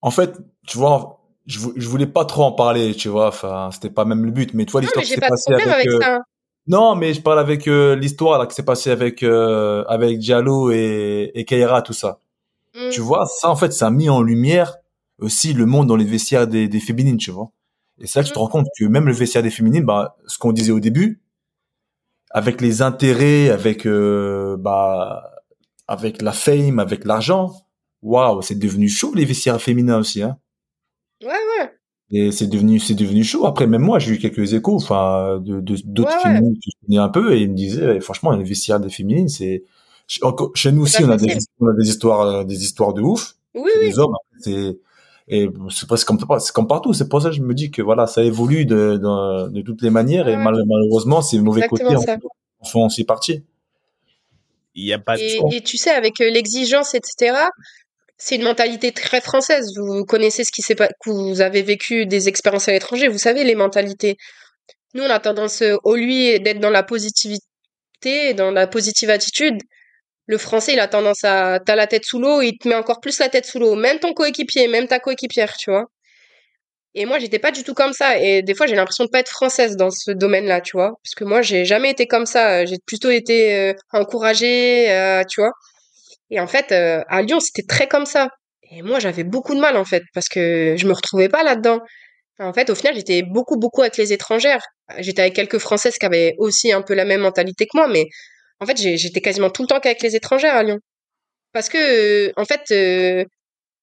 En 0.00 0.10
fait, 0.10 0.32
tu 0.66 0.78
vois, 0.78 1.20
je, 1.46 1.58
je 1.76 1.88
voulais 1.88 2.06
pas 2.06 2.24
trop 2.24 2.42
en 2.44 2.52
parler, 2.52 2.94
tu 2.94 3.08
vois. 3.08 3.28
Enfin, 3.28 3.70
c'était 3.72 3.90
pas 3.90 4.04
même 4.04 4.24
le 4.24 4.30
but. 4.30 4.52
Mais 4.54 4.64
tu 4.64 4.72
vois 4.72 4.80
l'histoire 4.80 5.04
qui 5.04 5.10
s'est 5.12 5.20
passée 5.20 5.52
avec. 5.52 5.66
avec 5.66 5.86
euh, 5.88 5.98
ça. 6.00 6.20
Non, 6.66 6.94
mais 6.96 7.14
je 7.14 7.20
parle 7.22 7.38
avec 7.38 7.66
euh, 7.66 7.96
l'histoire 7.96 8.38
là 8.38 8.46
qui 8.46 8.54
s'est 8.54 8.64
passée 8.64 8.90
avec 8.90 9.22
euh, 9.22 9.84
avec 9.88 10.18
Diallo 10.18 10.70
et, 10.70 11.30
et 11.34 11.44
Keira, 11.44 11.80
tout 11.82 11.92
ça. 11.94 12.18
Mm. 12.78 12.90
Tu 12.90 13.00
vois, 13.00 13.26
ça 13.26 13.50
en 13.50 13.56
fait, 13.56 13.72
ça 13.72 13.88
a 13.88 13.90
mis 13.90 14.08
en 14.08 14.22
lumière 14.22 14.76
aussi 15.20 15.52
le 15.52 15.66
monde 15.66 15.86
dans 15.88 15.96
les 15.96 16.04
vestiaires 16.04 16.46
des, 16.48 16.68
des 16.68 16.80
féminines, 16.80 17.16
tu 17.18 17.30
vois. 17.30 17.50
Et 18.00 18.06
c'est 18.06 18.20
là 18.20 18.22
que 18.24 18.28
tu 18.28 18.34
te 18.34 18.38
Mm. 18.38 18.42
rends 18.42 18.48
compte 18.48 18.66
que 18.78 18.84
même 18.86 19.06
le 19.06 19.12
vestiaire 19.12 19.42
des 19.42 19.50
féminines, 19.50 19.84
bah, 19.84 20.16
ce 20.26 20.38
qu'on 20.38 20.52
disait 20.52 20.72
au 20.72 20.80
début, 20.80 21.20
avec 22.30 22.60
les 22.60 22.82
intérêts, 22.82 23.50
avec 23.50 23.86
euh, 23.86 24.56
bah, 24.58 25.32
avec 25.86 26.20
la 26.22 26.32
fame, 26.32 26.78
avec 26.78 27.04
l'argent, 27.04 27.52
waouh, 28.02 28.42
c'est 28.42 28.58
devenu 28.58 28.88
chaud 28.88 29.12
les 29.14 29.24
vestiaires 29.24 29.60
féminins 29.60 29.98
aussi, 29.98 30.22
hein. 30.22 30.38
Ouais, 31.22 31.28
ouais. 31.30 31.72
Et 32.10 32.32
c'est 32.32 32.46
devenu, 32.46 32.80
c'est 32.80 32.94
devenu 32.94 33.24
chaud. 33.24 33.46
Après, 33.46 33.66
même 33.66 33.82
moi, 33.82 33.98
j'ai 33.98 34.14
eu 34.14 34.18
quelques 34.18 34.54
échos, 34.54 34.76
enfin, 34.76 35.38
de, 35.40 35.60
de- 35.60 35.76
d'autres 35.84 36.10
Ouais, 36.10 36.16
ouais. 36.16 36.22
féminines 36.36 36.54
que 36.56 36.60
je 36.70 36.86
connais 36.86 36.98
un 36.98 37.08
peu, 37.10 37.34
et 37.34 37.40
ils 37.42 37.50
me 37.50 37.54
disaient, 37.56 37.96
eh, 37.96 38.00
franchement, 38.00 38.32
les 38.32 38.44
vestiaires 38.44 38.80
des 38.80 38.90
féminines, 38.90 39.28
c'est, 39.28 39.64
chez- 40.08 40.72
nous 40.72 40.86
C'est 40.86 41.02
aussi, 41.02 41.04
on 41.04 41.10
a 41.10 41.16
des, 41.16 41.28
facile. 41.28 41.48
on 41.60 41.68
a 41.68 41.72
des 41.74 41.88
histoires, 41.88 42.20
euh, 42.22 42.44
des 42.44 42.62
histoires 42.64 42.94
de 42.94 43.02
ouf. 43.02 43.34
Oui, 43.54 43.70
Chez 43.74 43.78
oui. 43.80 43.86
les 43.86 43.98
hommes, 43.98 44.14
c'est, 44.40 44.78
et 45.28 45.48
c'est 45.70 45.86
presque 45.86 46.06
comme, 46.06 46.18
c'est 46.40 46.52
comme 46.52 46.66
partout. 46.66 46.92
C'est 46.94 47.08
pour 47.08 47.20
ça 47.22 47.28
que 47.30 47.36
je 47.36 47.42
me 47.42 47.54
dis 47.54 47.70
que 47.70 47.82
voilà, 47.82 48.06
ça 48.06 48.22
évolue 48.24 48.64
de, 48.66 48.96
de, 48.96 49.48
de 49.50 49.60
toutes 49.62 49.82
les 49.82 49.90
manières, 49.90 50.26
et 50.28 50.36
mal- 50.36 50.62
malheureusement, 50.66 51.20
ces 51.22 51.38
mauvais 51.38 51.62
Exactement 51.62 51.94
côtés 51.94 52.06
ça. 52.06 52.16
en, 52.60 52.64
font 52.66 52.86
aussi 52.86 53.04
partie. 53.04 53.44
il 54.74 54.84
y 54.86 54.92
a 54.92 54.98
pas 54.98 55.16
de 55.16 55.22
Et, 55.22 55.36
choix. 55.36 55.48
et 55.52 55.60
tu 55.62 55.76
sais, 55.76 55.90
avec 55.90 56.20
euh, 56.20 56.30
l'exigence, 56.30 56.94
etc., 56.94 57.36
c'est 58.16 58.34
une 58.36 58.42
mentalité 58.44 58.90
très 58.92 59.20
française. 59.20 59.72
Vous 59.76 60.04
connaissez 60.04 60.42
ce 60.44 60.50
qui 60.52 60.62
s'est 60.62 60.74
pas, 60.74 60.88
que 60.88 61.10
vous 61.10 61.40
avez 61.40 61.62
vécu 61.62 62.06
des 62.06 62.28
expériences 62.28 62.68
à 62.68 62.72
l'étranger, 62.72 63.08
vous 63.08 63.18
savez 63.18 63.44
les 63.44 63.54
mentalités. 63.54 64.16
Nous, 64.94 65.02
on 65.04 65.10
a 65.10 65.20
tendance, 65.20 65.62
euh, 65.62 65.76
au 65.84 65.94
lieu 65.94 66.38
d'être 66.40 66.58
dans 66.60 66.70
la 66.70 66.82
positivité, 66.82 68.34
dans 68.36 68.50
la 68.50 68.66
positive 68.66 69.10
attitude, 69.10 69.58
le 70.28 70.38
français, 70.38 70.74
il 70.74 70.80
a 70.80 70.88
tendance 70.88 71.24
à, 71.24 71.58
t'as 71.58 71.74
la 71.74 71.86
tête 71.86 72.04
sous 72.04 72.20
l'eau, 72.20 72.42
il 72.42 72.58
te 72.58 72.68
met 72.68 72.74
encore 72.74 73.00
plus 73.00 73.18
la 73.18 73.30
tête 73.30 73.46
sous 73.46 73.58
l'eau. 73.58 73.74
Même 73.74 73.98
ton 73.98 74.12
coéquipier, 74.12 74.68
même 74.68 74.86
ta 74.86 75.00
coéquipière, 75.00 75.56
tu 75.56 75.70
vois. 75.70 75.86
Et 76.94 77.06
moi, 77.06 77.18
j'étais 77.18 77.38
pas 77.38 77.50
du 77.50 77.64
tout 77.64 77.72
comme 77.72 77.94
ça. 77.94 78.18
Et 78.18 78.42
des 78.42 78.54
fois, 78.54 78.66
j'ai 78.66 78.74
l'impression 78.74 79.04
de 79.04 79.10
pas 79.10 79.20
être 79.20 79.30
française 79.30 79.76
dans 79.76 79.90
ce 79.90 80.10
domaine-là, 80.10 80.60
tu 80.60 80.76
vois. 80.76 80.92
Parce 81.02 81.14
que 81.16 81.24
moi, 81.24 81.40
j'ai 81.40 81.64
jamais 81.64 81.90
été 81.90 82.06
comme 82.06 82.26
ça. 82.26 82.66
J'ai 82.66 82.76
plutôt 82.86 83.10
été 83.10 83.56
euh, 83.56 83.72
encouragée, 83.92 84.90
euh, 84.90 85.22
tu 85.24 85.40
vois. 85.40 85.52
Et 86.30 86.40
en 86.40 86.46
fait, 86.46 86.72
euh, 86.72 87.02
à 87.08 87.22
Lyon, 87.22 87.40
c'était 87.40 87.66
très 87.66 87.88
comme 87.88 88.04
ça. 88.04 88.28
Et 88.70 88.82
moi, 88.82 88.98
j'avais 89.00 89.24
beaucoup 89.24 89.54
de 89.54 89.60
mal, 89.60 89.78
en 89.78 89.84
fait, 89.86 90.02
parce 90.12 90.28
que 90.28 90.76
je 90.76 90.86
me 90.86 90.92
retrouvais 90.92 91.30
pas 91.30 91.42
là-dedans. 91.42 91.80
En 92.38 92.52
fait, 92.52 92.68
au 92.68 92.74
final, 92.74 92.94
j'étais 92.94 93.22
beaucoup, 93.22 93.56
beaucoup 93.58 93.80
avec 93.80 93.96
les 93.96 94.12
étrangères. 94.12 94.62
J'étais 94.98 95.22
avec 95.22 95.34
quelques 95.34 95.58
Françaises 95.58 95.96
qui 95.98 96.04
avaient 96.06 96.34
aussi 96.38 96.72
un 96.72 96.82
peu 96.82 96.94
la 96.94 97.06
même 97.06 97.22
mentalité 97.22 97.64
que 97.64 97.78
moi, 97.78 97.88
mais 97.88 98.04
en 98.60 98.66
fait, 98.66 98.76
j'étais 98.76 99.20
quasiment 99.20 99.50
tout 99.50 99.62
le 99.62 99.68
temps 99.68 99.80
qu'avec 99.80 100.02
les 100.02 100.16
étrangères 100.16 100.54
à 100.54 100.62
Lyon. 100.62 100.78
Parce 101.52 101.68
que, 101.68 102.32
en 102.40 102.44
fait, 102.44 102.62
euh, 102.72 103.24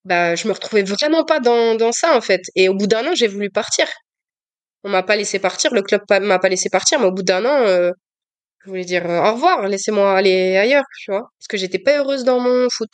bah, 0.05 0.36
je 0.36 0.47
me 0.47 0.53
retrouvais 0.53 0.84
vraiment 0.84 1.23
pas 1.26 1.39
dans, 1.39 1.76
dans 1.76 1.91
ça, 1.91 2.15
en 2.15 2.21
fait. 2.21 2.41
Et 2.55 2.69
au 2.69 2.73
bout 2.76 2.88
d'un 2.88 3.05
an, 3.07 3.15
j'ai 3.15 3.28
voulu 3.28 3.49
partir. 3.49 3.88
On 4.84 4.89
m'a 4.89 5.03
pas 5.03 5.15
laissé 5.15 5.39
partir, 5.39 5.73
le 5.73 5.82
club 5.82 6.01
m'a 6.21 6.39
pas 6.39 6.49
laissé 6.49 6.69
partir, 6.69 6.99
mais 6.99 7.07
au 7.07 7.11
bout 7.11 7.23
d'un 7.23 7.43
an, 7.45 7.65
euh, 7.65 7.91
je 8.63 8.69
voulais 8.69 8.86
dire 8.86 9.09
euh, 9.09 9.19
au 9.19 9.34
revoir, 9.34 9.67
laissez-moi 9.67 10.15
aller 10.15 10.57
ailleurs, 10.57 10.84
tu 10.99 11.11
vois. 11.11 11.21
Parce 11.39 11.47
que 11.49 11.57
j'étais 11.57 11.80
pas 11.80 11.97
heureuse 11.97 12.23
dans 12.23 12.39
mon 12.39 12.67
foot. 12.69 12.91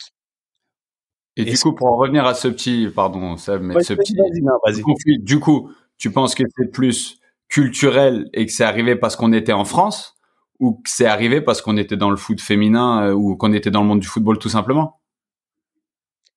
Et 1.36 1.44
du 1.44 1.58
coup, 1.58 1.74
pour 1.74 1.88
en 1.88 1.96
revenir 1.96 2.26
à 2.26 2.34
ce 2.34 2.48
petit, 2.48 2.88
pardon, 2.94 3.36
Seb, 3.36 3.62
mais 3.62 3.82
ce 3.82 3.94
petit 3.94 4.14
non, 4.14 4.58
conflit, 4.82 5.18
du 5.18 5.38
coup, 5.40 5.70
tu 5.98 6.10
penses 6.10 6.34
que 6.34 6.44
c'est 6.56 6.70
plus 6.70 7.18
culturel 7.48 8.28
et 8.32 8.46
que 8.46 8.52
c'est 8.52 8.64
arrivé 8.64 8.96
parce 8.96 9.16
qu'on 9.16 9.32
était 9.32 9.52
en 9.52 9.64
France 9.64 10.14
ou 10.62 10.74
que 10.74 10.88
c'est 10.88 11.06
arrivé 11.06 11.40
parce 11.40 11.60
qu'on 11.60 11.76
était 11.76 11.96
dans 11.96 12.10
le 12.10 12.16
foot 12.16 12.40
féminin 12.40 13.08
euh, 13.08 13.12
ou 13.12 13.36
qu'on 13.36 13.52
était 13.52 13.72
dans 13.72 13.82
le 13.82 13.88
monde 13.88 14.00
du 14.00 14.06
football 14.06 14.38
tout 14.38 14.48
simplement? 14.48 15.00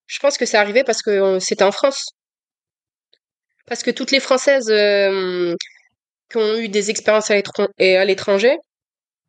Je 0.07 0.19
pense 0.19 0.39
que 0.39 0.47
c'est 0.47 0.57
arrivé 0.57 0.83
parce 0.83 1.03
que 1.03 1.37
c'était 1.39 1.63
en 1.63 1.71
France. 1.71 2.07
Parce 3.67 3.83
que 3.83 3.91
toutes 3.91 4.09
les 4.09 4.19
Françaises 4.19 4.69
euh, 4.71 5.55
qui 6.29 6.37
ont 6.37 6.57
eu 6.57 6.69
des 6.69 6.89
expériences 6.89 7.29
à 7.29 7.35
l'étranger, 8.05 8.57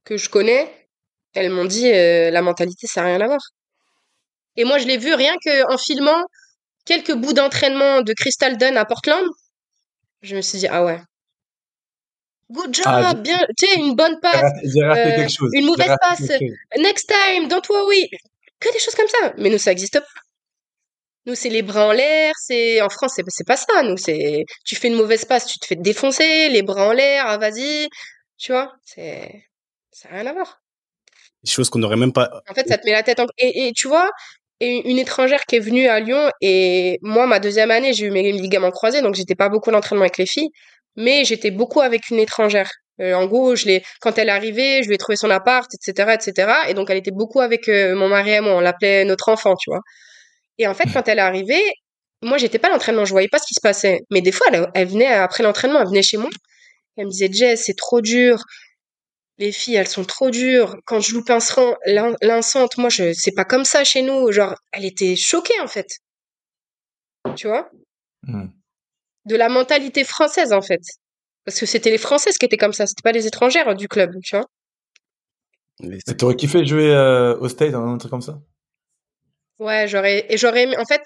que 0.04 0.16
je 0.16 0.30
connais, 0.30 0.88
elles 1.34 1.50
m'ont 1.50 1.66
dit 1.66 1.92
euh, 1.92 2.30
la 2.30 2.40
mentalité, 2.40 2.86
ça 2.86 3.02
n'a 3.02 3.08
rien 3.08 3.20
à 3.20 3.26
voir. 3.26 3.40
Et 4.56 4.64
moi, 4.64 4.78
je 4.78 4.86
l'ai 4.86 4.96
vu 4.96 5.12
rien 5.12 5.34
qu'en 5.44 5.76
filmant 5.76 6.22
quelques 6.86 7.14
bouts 7.14 7.34
d'entraînement 7.34 8.00
de 8.00 8.14
Crystal 8.14 8.56
Dunn 8.56 8.78
à 8.78 8.86
Portland. 8.86 9.26
Je 10.22 10.36
me 10.36 10.40
suis 10.40 10.58
dit, 10.58 10.68
ah 10.68 10.84
ouais. 10.84 11.00
Good 12.50 12.74
job, 12.74 12.84
Ah, 12.86 13.14
bien, 13.14 13.38
tu 13.58 13.66
sais, 13.66 13.78
une 13.80 13.96
bonne 13.96 14.20
passe, 14.20 14.40
raté, 14.40 14.68
j'ai 14.72 14.84
raté 14.84 15.00
euh, 15.00 15.16
quelque 15.16 15.32
chose. 15.32 15.50
une 15.52 15.66
mauvaise 15.66 15.96
passe, 16.00 16.30
next 16.78 17.08
time, 17.08 17.48
don't 17.48 17.62
worry. 17.68 18.08
Que 18.60 18.72
des 18.72 18.78
choses 18.78 18.94
comme 18.94 19.08
ça. 19.08 19.32
Mais 19.36 19.50
nous, 19.50 19.58
ça 19.58 19.70
n'existe 19.70 19.98
pas. 19.98 20.06
Nous, 21.26 21.34
c'est 21.34 21.48
les 21.48 21.62
bras 21.62 21.88
en 21.88 21.92
l'air, 21.92 22.32
c'est, 22.38 22.80
en 22.80 22.88
France, 22.88 23.14
c'est, 23.16 23.24
c'est 23.28 23.46
pas 23.46 23.56
ça. 23.56 23.82
Nous, 23.82 23.96
c'est, 23.96 24.44
tu 24.64 24.76
fais 24.76 24.86
une 24.88 24.94
mauvaise 24.94 25.24
passe, 25.24 25.46
tu 25.46 25.58
te 25.58 25.66
fais 25.66 25.74
défoncer, 25.74 26.48
les 26.48 26.62
bras 26.62 26.88
en 26.88 26.92
l'air, 26.92 27.24
ah, 27.26 27.36
vas-y. 27.36 27.88
Tu 28.38 28.52
vois, 28.52 28.72
c'est, 28.84 29.44
ça 29.90 30.08
n'a 30.08 30.16
rien 30.20 30.26
à 30.28 30.32
voir. 30.32 30.62
Des 31.42 31.50
choses 31.50 31.68
qu'on 31.68 31.80
n'aurait 31.80 31.96
même 31.96 32.12
pas. 32.12 32.30
En 32.48 32.54
fait, 32.54 32.68
ça 32.68 32.78
te 32.78 32.86
met 32.86 32.92
la 32.92 33.02
tête 33.02 33.18
en... 33.18 33.26
Et, 33.38 33.66
et 33.66 33.72
tu 33.72 33.88
vois, 33.88 34.08
et 34.60 34.88
une 34.88 34.98
étrangère 34.98 35.44
qui 35.46 35.56
est 35.56 35.60
venue 35.60 35.88
à 35.88 36.00
Lyon, 36.00 36.30
et 36.40 36.98
moi, 37.02 37.26
ma 37.26 37.40
deuxième 37.40 37.70
année, 37.70 37.92
j'ai 37.92 38.06
eu 38.06 38.10
mes 38.10 38.30
ligaments 38.32 38.70
croisés, 38.70 39.02
donc 39.02 39.14
j'étais 39.16 39.34
pas 39.34 39.48
beaucoup 39.48 39.70
d'entraînement 39.70 40.04
avec 40.04 40.16
les 40.18 40.26
filles, 40.26 40.50
mais 40.96 41.24
j'étais 41.24 41.50
beaucoup 41.50 41.80
avec 41.80 42.10
une 42.10 42.18
étrangère. 42.18 42.70
Euh, 43.00 43.14
en 43.14 43.26
gros, 43.26 43.56
je 43.56 43.66
l'ai, 43.66 43.82
quand 44.00 44.18
elle 44.18 44.28
est 44.28 44.32
arrivée, 44.32 44.82
je 44.82 44.88
lui 44.88 44.94
ai 44.94 44.98
trouvé 44.98 45.16
son 45.16 45.30
appart, 45.30 45.68
etc., 45.74 46.14
etc., 46.14 46.52
et 46.68 46.74
donc 46.74 46.88
elle 46.90 46.96
était 46.98 47.10
beaucoup 47.10 47.40
avec 47.40 47.68
euh, 47.68 47.94
mon 47.94 48.08
mari 48.08 48.32
et 48.32 48.40
moi, 48.40 48.54
on 48.56 48.60
l'appelait 48.60 49.04
notre 49.04 49.28
enfant, 49.28 49.54
tu 49.56 49.70
vois. 49.70 49.80
Et 50.58 50.66
en 50.66 50.74
fait, 50.74 50.88
quand 50.92 51.06
elle 51.08 51.18
est 51.18 51.22
arrivée, 51.22 51.62
moi, 52.22 52.38
j'étais 52.38 52.58
pas 52.58 52.68
à 52.68 52.70
l'entraînement, 52.72 53.04
je 53.04 53.12
voyais 53.12 53.28
pas 53.28 53.38
ce 53.38 53.46
qui 53.46 53.54
se 53.54 53.60
passait. 53.62 54.00
Mais 54.10 54.22
des 54.22 54.32
fois, 54.32 54.46
elle, 54.52 54.66
elle 54.74 54.88
venait 54.88 55.06
après 55.12 55.42
l'entraînement, 55.44 55.80
elle 55.80 55.88
venait 55.88 56.02
chez 56.02 56.16
moi, 56.16 56.30
elle 56.96 57.06
me 57.06 57.10
disait, 57.10 57.28
Jess, 57.32 57.64
c'est 57.66 57.76
trop 57.76 58.00
dur, 58.00 58.42
les 59.38 59.52
filles, 59.52 59.76
elles 59.76 59.88
sont 59.88 60.04
trop 60.04 60.30
dures. 60.30 60.76
Quand 60.86 61.00
je 61.00 61.14
loupe 61.14 61.30
un 61.30 61.38
l'in- 61.86 62.16
l'incente, 62.22 62.78
moi, 62.78 62.88
je, 62.88 63.12
c'est 63.12 63.32
pas 63.34 63.44
comme 63.44 63.64
ça 63.64 63.84
chez 63.84 64.02
nous. 64.02 64.32
Genre, 64.32 64.54
elle 64.72 64.84
était 64.84 65.16
choquée, 65.16 65.60
en 65.60 65.66
fait. 65.68 65.86
Tu 67.36 67.46
vois? 67.48 67.70
Hmm. 68.22 68.48
De 69.26 69.36
la 69.36 69.50
mentalité 69.50 70.04
française, 70.04 70.52
en 70.54 70.62
fait. 70.62 70.80
Parce 71.44 71.60
que 71.60 71.66
c'était 71.66 71.90
les 71.90 71.98
Françaises 71.98 72.38
qui 72.38 72.46
étaient 72.46 72.56
comme 72.56 72.72
ça, 72.72 72.86
c'était 72.86 73.02
pas 73.02 73.12
les 73.12 73.26
étrangères 73.26 73.74
du 73.74 73.88
club, 73.88 74.12
tu 74.24 74.36
vois? 74.36 74.46
T'aurais 76.18 76.36
kiffé 76.36 76.64
jouer 76.64 76.90
euh, 76.94 77.36
au 77.38 77.48
State, 77.48 77.74
un 77.74 77.98
truc 77.98 78.10
comme 78.10 78.22
ça? 78.22 78.40
Ouais, 79.58 79.86
j'aurais, 79.88 80.26
et 80.28 80.36
j'aurais 80.38 80.62
aimé, 80.64 80.76
en 80.78 80.84
fait, 80.84 81.02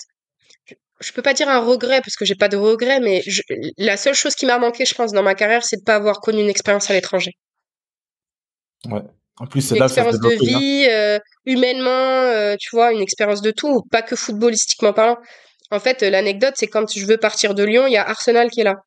je- 1.01 1.13
peux 1.13 1.23
pas 1.23 1.35
dire 1.35 1.49
un 1.49 1.61
regret, 1.61 2.01
parce 2.01 2.17
que 2.17 2.25
j'ai 2.25 2.35
pas 2.37 2.49
de 2.49 2.57
regret, 2.57 3.01
mais 3.01 3.23
je- 3.27 3.43
la 3.79 3.97
seule 3.97 4.15
chose 4.15 4.35
qui 4.35 4.47
m'a 4.47 4.59
manqué, 4.59 4.85
je 4.85 4.95
pense, 4.95 5.13
dans 5.13 5.23
ma 5.23 5.35
carrière, 5.35 5.65
c'est 5.65 5.79
de 5.79 5.85
pas 5.85 5.97
avoir 5.97 6.21
connu 6.21 6.41
une 6.43 6.51
expérience 6.51 6.91
à 6.91 6.95
l'étranger. 6.95 7.33
Ouais. 8.91 9.03
En 9.39 9.47
plus, 9.47 9.63
c'est 9.63 9.75
Une 9.75 9.81
là 9.81 9.87
que 9.89 9.95
ça 9.95 10.03
se 10.05 10.17
expérience 10.17 10.21
de 10.21 10.57
hein. 10.57 10.61
vie, 10.61 10.87
euh, 10.91 11.19
humainement, 11.47 11.91
euh, 11.91 12.57
tu 12.59 12.69
vois, 12.73 12.93
une 12.93 13.01
expérience 13.01 13.41
de 13.43 13.51
tout, 13.51 13.83
pas 13.91 14.03
que 14.03 14.17
footballistiquement 14.17 14.93
parlant. 14.93 15.17
En 15.71 15.79
fait, 15.81 16.03
euh, 16.03 16.11
l'anecdote, 16.11 16.55
c'est 16.57 16.67
quand 16.67 16.91
je 16.93 17.07
veux 17.07 17.17
partir 17.17 17.55
de 17.55 17.63
Lyon, 17.63 17.87
il 17.87 17.93
y 17.93 17.97
a 17.97 18.09
Arsenal 18.09 18.51
qui 18.51 18.61
est 18.61 18.65
là 18.65 18.83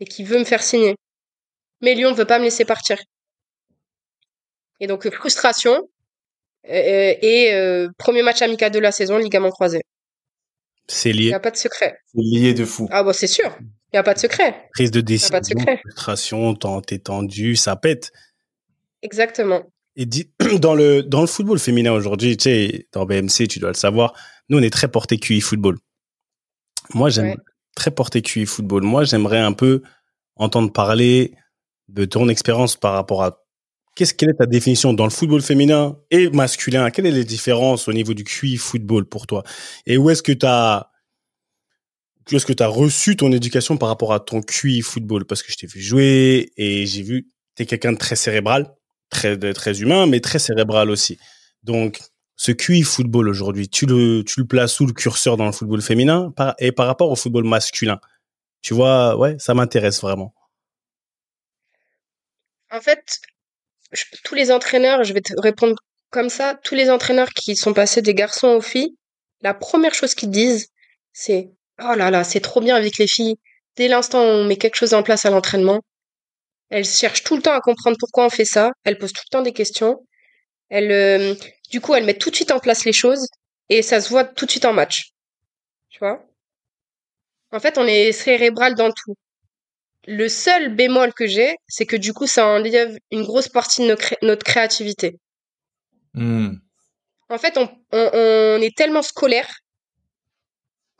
et 0.00 0.04
qui 0.04 0.24
veut 0.24 0.38
me 0.38 0.44
faire 0.44 0.62
signer. 0.62 0.96
Mais 1.82 1.94
Lyon 1.94 2.12
veut 2.12 2.24
pas 2.24 2.38
me 2.38 2.44
laisser 2.44 2.64
partir. 2.64 2.98
Et 4.80 4.86
donc, 4.86 5.06
euh, 5.06 5.10
frustration. 5.10 5.88
euh, 6.68 7.14
et 7.22 7.52
euh, 7.54 7.88
premier 7.98 8.22
match 8.22 8.42
amical 8.42 8.70
de 8.70 8.78
la 8.78 8.92
saison, 8.92 9.18
ligament 9.18 9.50
croisé. 9.50 9.80
C'est 10.88 11.10
Il 11.10 11.16
lié. 11.18 11.26
n'y 11.28 11.34
a 11.34 11.40
pas 11.40 11.50
de 11.50 11.56
secret. 11.56 11.96
C'est 12.06 12.20
lié 12.20 12.54
de 12.54 12.64
fou. 12.64 12.88
Ah 12.90 13.02
bon, 13.02 13.12
c'est 13.12 13.26
sûr. 13.26 13.56
Il 13.60 13.94
n'y 13.96 13.98
a 13.98 14.02
pas 14.02 14.14
de 14.14 14.18
secret. 14.18 14.68
Prise 14.72 14.90
de 14.90 15.00
pas 15.00 15.02
de 15.02 15.06
décision, 15.06 15.40
secret. 15.42 15.78
frustration, 15.84 16.54
t'es 16.80 16.98
tendu, 16.98 17.56
ça 17.56 17.76
pète. 17.76 18.12
Exactement. 19.02 19.62
Et 19.96 20.06
dit, 20.06 20.30
dans 20.60 20.74
le, 20.74 21.02
dans 21.02 21.20
le 21.20 21.26
football 21.26 21.58
féminin 21.58 21.92
aujourd'hui, 21.92 22.36
tu 22.36 22.44
sais, 22.44 22.88
dans 22.92 23.04
BMC, 23.06 23.48
tu 23.48 23.58
dois 23.58 23.70
le 23.70 23.74
savoir, 23.76 24.12
nous, 24.48 24.58
on 24.58 24.62
est 24.62 24.72
très 24.72 24.88
porté 24.88 25.18
QI 25.18 25.40
football. 25.40 25.78
Moi, 26.94 27.10
j'aime 27.10 27.26
Ouais. 27.30 27.36
très 27.76 27.90
porté 27.90 28.22
QI 28.22 28.46
football. 28.46 28.82
Moi, 28.82 29.04
j'aimerais 29.04 29.38
un 29.40 29.52
peu 29.52 29.82
entendre 30.36 30.72
parler 30.72 31.34
de 31.88 32.04
ton 32.04 32.28
expérience 32.28 32.76
par 32.76 32.92
rapport 32.94 33.22
à 33.24 33.44
qu'est-ce 33.96 34.14
quelle 34.14 34.30
est 34.30 34.38
ta 34.38 34.46
définition 34.46 34.92
dans 34.94 35.04
le 35.04 35.10
football 35.10 35.42
féminin 35.42 35.98
et 36.10 36.30
masculin? 36.30 36.90
Quelles 36.90 37.06
sont 37.06 37.12
les 37.14 37.24
différences 37.24 37.88
au 37.88 37.92
niveau 37.92 38.14
du 38.14 38.24
QI 38.24 38.56
football 38.56 39.06
pour 39.06 39.26
toi? 39.26 39.44
Et 39.86 39.98
où 39.98 40.10
est-ce 40.10 40.22
que 40.22 40.32
tu 40.32 40.46
as 40.46 40.90
où 42.32 42.36
est-ce 42.36 42.46
que 42.46 42.52
tu 42.52 42.62
as 42.62 42.68
reçu 42.68 43.16
ton 43.16 43.32
éducation 43.32 43.76
par 43.76 43.88
rapport 43.88 44.12
à 44.12 44.20
ton 44.20 44.40
QI 44.40 44.82
football? 44.82 45.24
Parce 45.26 45.42
que 45.42 45.50
je 45.52 45.56
t'ai 45.56 45.66
vu 45.66 45.80
jouer 45.80 46.52
et 46.56 46.86
j'ai 46.86 47.02
vu 47.02 47.28
tu 47.56 47.64
es 47.64 47.66
quelqu'un 47.66 47.92
de 47.92 47.98
très 47.98 48.14
cérébral, 48.16 48.72
très 49.10 49.36
très 49.52 49.80
humain, 49.80 50.06
mais 50.06 50.20
très 50.20 50.38
cérébral 50.38 50.90
aussi. 50.90 51.18
Donc 51.64 52.00
ce 52.40 52.52
QI 52.52 52.82
football 52.82 53.28
aujourd'hui, 53.28 53.68
tu 53.68 53.84
le 53.84 54.22
tu 54.24 54.40
le 54.40 54.46
places 54.46 54.72
sous 54.72 54.86
le 54.86 54.94
curseur 54.94 55.36
dans 55.36 55.44
le 55.44 55.52
football 55.52 55.82
féminin 55.82 56.32
et 56.58 56.72
par 56.72 56.86
rapport 56.86 57.10
au 57.10 57.16
football 57.16 57.44
masculin? 57.44 58.00
Tu 58.62 58.72
vois, 58.72 59.18
ouais, 59.18 59.36
ça 59.38 59.52
m'intéresse 59.52 60.00
vraiment. 60.00 60.32
En 62.70 62.80
fait, 62.80 63.18
je- 63.92 64.04
tous 64.24 64.34
les 64.34 64.50
entraîneurs, 64.50 65.04
je 65.04 65.12
vais 65.12 65.20
te 65.20 65.34
répondre 65.38 65.76
comme 66.10 66.30
ça, 66.30 66.58
tous 66.64 66.74
les 66.74 66.88
entraîneurs 66.90 67.28
qui 67.30 67.56
sont 67.56 67.74
passés 67.74 68.00
des 68.02 68.14
garçons 68.14 68.48
aux 68.48 68.62
filles, 68.62 68.96
la 69.42 69.52
première 69.52 69.94
chose 69.94 70.14
qu'ils 70.14 70.30
disent, 70.30 70.68
c'est 71.12 71.50
Oh 71.82 71.94
là 71.94 72.10
là, 72.10 72.24
c'est 72.24 72.40
trop 72.40 72.60
bien 72.62 72.74
avec 72.76 72.96
les 72.98 73.06
filles. 73.06 73.36
Dès 73.76 73.88
l'instant 73.88 74.20
où 74.22 74.26
on 74.28 74.44
met 74.46 74.56
quelque 74.56 74.76
chose 74.76 74.94
en 74.94 75.02
place 75.02 75.26
à 75.26 75.30
l'entraînement, 75.30 75.80
elles 76.70 76.86
cherchent 76.86 77.24
tout 77.24 77.36
le 77.36 77.42
temps 77.42 77.52
à 77.54 77.60
comprendre 77.60 77.96
pourquoi 78.00 78.26
on 78.26 78.30
fait 78.30 78.44
ça, 78.46 78.72
elles 78.84 78.98
posent 78.98 79.12
tout 79.12 79.22
le 79.26 79.32
temps 79.38 79.42
des 79.42 79.52
questions, 79.52 80.06
elles, 80.70 80.92
euh, 80.92 81.34
du 81.70 81.80
coup, 81.80 81.94
elles 81.94 82.04
mettent 82.04 82.20
tout 82.20 82.30
de 82.30 82.36
suite 82.36 82.50
en 82.50 82.58
place 82.58 82.84
les 82.84 82.92
choses 82.92 83.26
et 83.68 83.82
ça 83.82 84.00
se 84.00 84.08
voit 84.08 84.24
tout 84.24 84.46
de 84.46 84.50
suite 84.50 84.64
en 84.64 84.72
match. 84.72 85.12
Tu 85.88 85.98
vois? 85.98 86.26
En 87.52 87.60
fait, 87.60 87.78
on 87.78 87.86
est 87.86 88.12
cérébral 88.12 88.74
dans 88.74 88.90
tout. 88.90 89.14
Le 90.06 90.28
seul 90.28 90.74
bémol 90.74 91.12
que 91.12 91.26
j'ai, 91.26 91.56
c'est 91.68 91.86
que 91.86 91.96
du 91.96 92.12
coup, 92.12 92.26
ça 92.26 92.46
enlève 92.46 92.96
une 93.10 93.22
grosse 93.22 93.48
partie 93.48 93.86
de 93.86 93.94
cré- 93.94 94.18
notre 94.22 94.44
créativité. 94.44 95.18
Hmm. 96.14 96.54
En 97.28 97.38
fait, 97.38 97.56
on, 97.58 97.68
on, 97.92 98.10
on 98.12 98.62
est 98.62 98.76
tellement 98.76 99.02
scolaire 99.02 99.48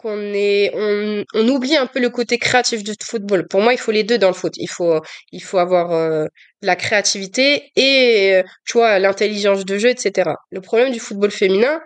qu'on 0.00 0.18
est, 0.34 0.70
on, 0.74 1.24
on 1.34 1.48
oublie 1.48 1.76
un 1.76 1.86
peu 1.86 2.00
le 2.00 2.10
côté 2.10 2.38
créatif 2.38 2.82
du 2.82 2.92
football. 3.02 3.46
Pour 3.48 3.60
moi, 3.60 3.72
il 3.74 3.78
faut 3.78 3.92
les 3.92 4.04
deux 4.04 4.18
dans 4.18 4.28
le 4.28 4.34
foot. 4.34 4.54
Il 4.56 4.68
faut, 4.68 5.00
il 5.32 5.42
faut 5.42 5.58
avoir 5.58 5.92
euh, 5.92 6.24
la 6.62 6.76
créativité 6.76 7.70
et, 7.76 8.34
euh, 8.36 8.42
tu 8.66 8.78
vois, 8.78 8.98
l'intelligence 8.98 9.64
de 9.64 9.78
jeu, 9.78 9.90
etc. 9.90 10.30
Le 10.50 10.60
problème 10.60 10.90
du 10.92 11.00
football 11.00 11.30
féminin, 11.30 11.80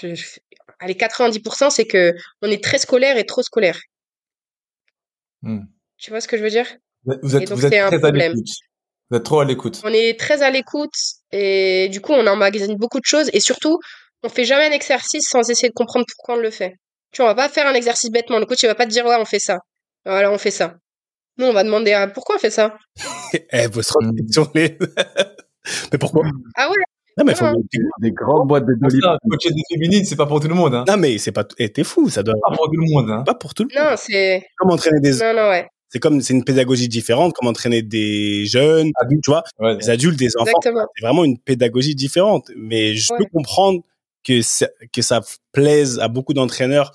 je, 0.00 0.14
je- 0.14 0.38
allez, 0.80 0.94
90%, 0.94 1.70
c'est 1.70 1.86
que 1.86 2.12
on 2.42 2.50
est 2.50 2.62
très 2.62 2.78
scolaire 2.78 3.16
et 3.18 3.24
trop 3.26 3.42
scolaire. 3.42 3.78
Hmm. 5.42 5.60
Tu 5.98 6.10
vois 6.10 6.20
ce 6.20 6.28
que 6.28 6.36
je 6.36 6.42
veux 6.42 6.50
dire? 6.50 6.66
Vous 7.04 7.12
êtes, 7.12 7.20
vous 7.22 7.36
Et 7.36 7.42
êtes, 7.42 7.48
donc, 7.48 7.58
vous 7.58 7.66
êtes 7.66 7.72
c'est 7.72 7.78
un 7.78 7.88
très 7.88 7.96
à 7.96 8.00
problème. 8.00 8.32
l'écoute. 8.32 8.48
Vous 9.10 9.16
êtes 9.18 9.22
trop 9.24 9.40
à 9.40 9.44
l'écoute. 9.44 9.80
On 9.84 9.92
est 9.92 10.18
très 10.18 10.42
à 10.42 10.50
l'écoute 10.50 10.94
et 11.32 11.88
du 11.90 12.00
coup, 12.00 12.12
on 12.12 12.26
emmagasine 12.26 12.76
beaucoup 12.76 12.98
de 13.00 13.04
choses 13.04 13.30
et 13.32 13.40
surtout, 13.40 13.78
on 14.22 14.28
fait 14.28 14.44
jamais 14.44 14.66
un 14.66 14.72
exercice 14.72 15.28
sans 15.28 15.48
essayer 15.48 15.68
de 15.68 15.74
comprendre 15.74 16.06
pourquoi 16.16 16.36
on 16.36 16.38
le 16.38 16.50
fait. 16.50 16.74
Tu 17.16 17.22
vois, 17.22 17.30
on 17.30 17.34
va 17.34 17.44
pas 17.44 17.48
faire 17.48 17.66
un 17.66 17.72
exercice 17.72 18.10
bêtement. 18.10 18.38
Le 18.38 18.44
coach, 18.44 18.62
il 18.62 18.66
va 18.66 18.74
pas 18.74 18.84
te 18.84 18.90
dire, 18.90 19.06
ouais, 19.06 19.16
on 19.18 19.24
fait 19.24 19.38
ça. 19.38 19.60
Voilà, 20.04 20.30
on 20.30 20.36
fait 20.36 20.50
ça. 20.50 20.74
Nous, 21.38 21.46
on 21.46 21.54
va 21.54 21.64
demander, 21.64 21.94
ah, 21.94 22.08
pourquoi 22.08 22.36
on 22.36 22.38
fait 22.38 22.50
ça? 22.50 22.76
Eh, 23.52 23.66
vous 23.68 23.80
serez 23.80 24.04
Mm. 24.04 24.28
sur 24.30 24.50
les. 24.54 24.76
mais 25.92 25.98
pourquoi? 25.98 26.24
Ah 26.56 26.68
ouais, 26.68 26.76
Non, 27.16 27.24
mais 27.24 27.34
faut. 27.34 27.46
Ah. 27.46 27.52
Des 28.02 28.12
grandes 28.12 28.46
boîtes 28.48 28.66
de 28.66 28.74
ça, 29.00 29.16
coacher 29.30 29.48
des 29.54 29.62
féminines, 29.74 30.04
c'est 30.04 30.14
pas 30.16 30.26
pour 30.26 30.40
tout 30.40 30.48
le 30.48 30.54
monde. 30.54 30.74
Hein. 30.74 30.84
Non, 30.86 30.98
mais 30.98 31.16
c'est 31.16 31.32
pas. 31.32 31.44
Eh, 31.58 31.70
t'es 31.72 31.84
fou, 31.84 32.10
ça 32.10 32.22
doit. 32.22 32.34
Pas 32.46 32.54
pour 32.54 32.66
tout 32.66 32.76
le 32.78 32.92
monde. 32.92 33.10
Hein. 33.10 33.22
Pas 33.24 33.34
pour 33.34 33.54
tout 33.54 33.64
le 33.64 33.74
monde. 33.74 33.90
non, 33.92 33.96
c'est, 33.96 34.42
Comme 34.58 34.70
entraîner 34.72 35.00
des. 35.00 35.12
non, 35.12 35.32
non, 35.34 35.48
ouais, 35.48 35.66
C'est 35.88 35.98
comme 36.00 36.20
c'est 36.20 36.34
une 36.34 36.44
pédagogie 36.44 36.88
différente, 36.88 37.32
comme 37.32 37.48
entraîner 37.48 37.80
des 37.80 38.44
jeunes, 38.44 38.90
Adultes. 39.00 39.24
tu 39.24 39.30
vois, 39.30 39.42
Ouais. 39.58 39.76
des 39.78 39.88
adultes, 39.88 40.18
des 40.18 40.36
enfants. 40.36 40.46
exactement. 40.62 40.86
C'est 40.94 41.04
vraiment 41.06 41.24
une 41.24 41.38
pédagogie 41.38 41.94
différente. 41.94 42.50
Mais 42.56 42.94
je 42.94 43.10
Ouais. 43.12 43.18
peux 43.20 43.24
comprendre 43.32 43.80
que 44.22 44.42
ça, 44.42 44.68
que 44.92 45.00
ça 45.02 45.20
plaise 45.52 45.98
à 46.00 46.08
beaucoup 46.08 46.34
d'entraîneurs 46.34 46.92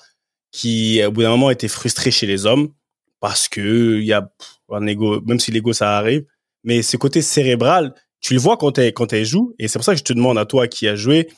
qui, 0.51 1.03
au 1.03 1.11
bout 1.11 1.21
d'un 1.21 1.29
moment, 1.29 1.49
étaient 1.49 1.67
frustrés 1.67 2.11
chez 2.11 2.27
les 2.27 2.45
hommes 2.45 2.73
parce 3.19 3.47
que 3.47 3.99
il 3.99 4.05
y 4.05 4.13
a 4.13 4.31
un 4.69 4.85
ego, 4.87 5.21
même 5.21 5.39
si 5.39 5.51
l'ego 5.51 5.73
ça 5.73 5.97
arrive, 5.97 6.25
mais 6.63 6.81
ce 6.81 6.97
côté 6.97 7.21
cérébral, 7.21 7.93
tu 8.19 8.33
le 8.33 8.39
vois 8.39 8.57
quand 8.57 8.77
elle, 8.77 8.93
quand 8.93 9.13
elle 9.13 9.25
joue, 9.25 9.55
et 9.59 9.67
c'est 9.67 9.79
pour 9.79 9.85
ça 9.85 9.93
que 9.93 9.99
je 9.99 10.03
te 10.03 10.13
demande 10.13 10.37
à 10.37 10.45
toi 10.45 10.67
qui 10.67 10.87
a 10.87 10.95
joué, 10.95 11.29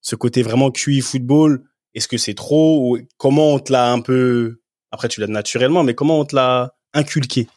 ce 0.00 0.16
côté 0.16 0.42
vraiment 0.42 0.70
QI 0.70 1.00
football, 1.00 1.64
est-ce 1.94 2.08
que 2.08 2.18
c'est 2.18 2.34
trop, 2.34 2.94
ou 2.94 2.98
comment 3.16 3.54
on 3.54 3.58
te 3.58 3.72
l'a 3.72 3.90
un 3.90 4.00
peu, 4.00 4.60
après 4.90 5.08
tu 5.08 5.20
l'as 5.20 5.26
naturellement, 5.26 5.82
mais 5.82 5.94
comment 5.94 6.20
on 6.20 6.24
te 6.24 6.36
l'a 6.36 6.74
inculqué? 6.92 7.48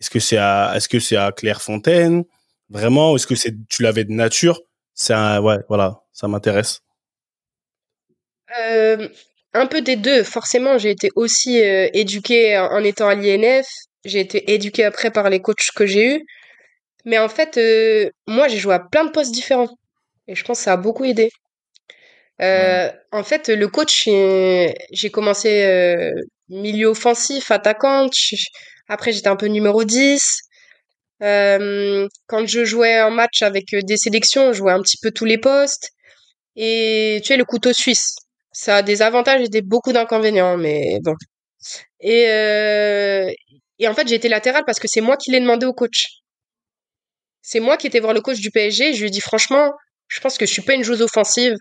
Est-ce 0.00 0.10
que 0.10 0.20
c'est 0.20 0.38
à, 0.38 0.72
est-ce 0.76 0.88
que 0.88 1.00
c'est 1.00 1.16
à 1.16 1.32
Clairefontaine? 1.32 2.24
Vraiment? 2.68 3.16
Est-ce 3.16 3.26
que 3.26 3.34
c'est, 3.34 3.54
tu 3.68 3.82
l'avais 3.82 4.04
de 4.04 4.12
nature? 4.12 4.60
C'est 4.94 5.14
ouais, 5.14 5.58
voilà, 5.68 6.02
ça 6.12 6.28
m'intéresse. 6.28 6.82
Euh, 8.60 9.08
un 9.54 9.66
peu 9.66 9.82
des 9.82 9.96
deux. 9.96 10.22
Forcément, 10.22 10.78
j'ai 10.78 10.90
été 10.90 11.10
aussi 11.16 11.62
euh, 11.62 11.88
éduquée 11.92 12.58
en, 12.58 12.82
étant 12.84 13.08
à 13.08 13.14
l'INF. 13.14 13.66
J'ai 14.04 14.20
été 14.20 14.52
éduquée 14.52 14.84
après 14.84 15.10
par 15.10 15.30
les 15.30 15.40
coachs 15.40 15.70
que 15.74 15.86
j'ai 15.86 16.16
eus. 16.16 16.22
Mais 17.04 17.18
en 17.18 17.28
fait, 17.28 17.56
euh, 17.58 18.10
moi, 18.26 18.48
j'ai 18.48 18.58
joué 18.58 18.74
à 18.74 18.80
plein 18.80 19.04
de 19.04 19.10
postes 19.10 19.32
différents. 19.32 19.68
Et 20.26 20.34
je 20.34 20.44
pense 20.44 20.58
que 20.58 20.64
ça 20.64 20.74
a 20.74 20.76
beaucoup 20.76 21.04
aidé. 21.04 21.30
Euh, 22.40 22.90
En 23.12 23.24
fait, 23.24 23.48
le 23.48 23.68
coach, 23.68 24.04
j'ai 24.04 25.10
commencé 25.10 26.12
milieu 26.48 26.88
offensif, 26.88 27.50
attaquante. 27.50 28.14
Après, 28.88 29.12
j'étais 29.12 29.28
un 29.28 29.36
peu 29.36 29.46
numéro 29.46 29.84
10. 29.84 30.42
Euh, 31.22 32.06
quand 32.26 32.46
je 32.46 32.64
jouais 32.64 33.00
en 33.02 33.10
match 33.10 33.42
avec 33.42 33.66
des 33.74 33.96
sélections, 33.96 34.52
je 34.52 34.58
jouais 34.58 34.72
un 34.72 34.82
petit 34.82 34.98
peu 35.00 35.10
tous 35.10 35.24
les 35.24 35.38
postes. 35.38 35.90
Et 36.56 37.18
tu 37.22 37.28
sais, 37.28 37.36
le 37.36 37.44
couteau 37.44 37.72
suisse, 37.72 38.16
ça 38.60 38.76
a 38.78 38.82
des 38.82 39.02
avantages 39.02 39.40
et 39.42 39.48
des, 39.48 39.62
beaucoup 39.62 39.92
d'inconvénients, 39.92 40.56
mais 40.56 40.98
bon. 41.04 41.14
Et, 42.00 42.26
euh, 42.28 43.30
et 43.78 43.86
en 43.86 43.94
fait, 43.94 44.08
j'ai 44.08 44.16
été 44.16 44.28
latérale 44.28 44.64
parce 44.66 44.80
que 44.80 44.88
c'est 44.88 45.00
moi 45.00 45.16
qui 45.16 45.30
l'ai 45.30 45.38
demandé 45.38 45.64
au 45.64 45.72
coach. 45.72 46.06
C'est 47.40 47.60
moi 47.60 47.76
qui 47.76 47.86
étais 47.86 48.00
voir 48.00 48.14
le 48.14 48.20
coach 48.20 48.40
du 48.40 48.50
PSG. 48.50 48.94
Je 48.94 49.00
lui 49.00 49.06
ai 49.06 49.10
dit, 49.10 49.20
franchement, 49.20 49.70
je 50.08 50.18
pense 50.18 50.38
que 50.38 50.44
je 50.44 50.50
suis 50.52 50.62
pas 50.62 50.74
une 50.74 50.82
joueuse 50.82 51.02
offensive. 51.02 51.54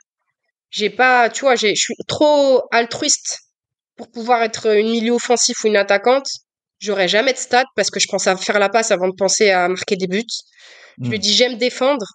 J'ai 0.72 0.90
pas, 0.90 1.30
tu 1.30 1.42
vois, 1.42 1.56
j'ai, 1.56 1.76
je 1.76 1.82
suis 1.82 1.94
trop 2.08 2.64
altruiste 2.72 3.38
pour 3.96 4.10
pouvoir 4.10 4.42
être 4.42 4.66
une 4.76 4.90
milieu 4.90 5.14
offensif 5.14 5.64
ou 5.64 5.68
une 5.68 5.78
attaquante. 5.78 6.28
J'aurais 6.80 7.08
jamais 7.08 7.34
de 7.34 7.38
stats 7.38 7.66
parce 7.76 7.92
que 7.92 8.00
je 8.00 8.08
pense 8.10 8.26
à 8.26 8.36
faire 8.38 8.58
la 8.58 8.70
passe 8.70 8.90
avant 8.90 9.08
de 9.08 9.16
penser 9.16 9.52
à 9.52 9.68
marquer 9.70 9.98
des 9.98 10.08
buts. 10.08 10.24
Je 11.04 11.10
lui 11.10 11.18
Mm. 11.18 11.22
dis, 11.22 11.34
j'aime 11.36 11.58
défendre, 11.58 12.06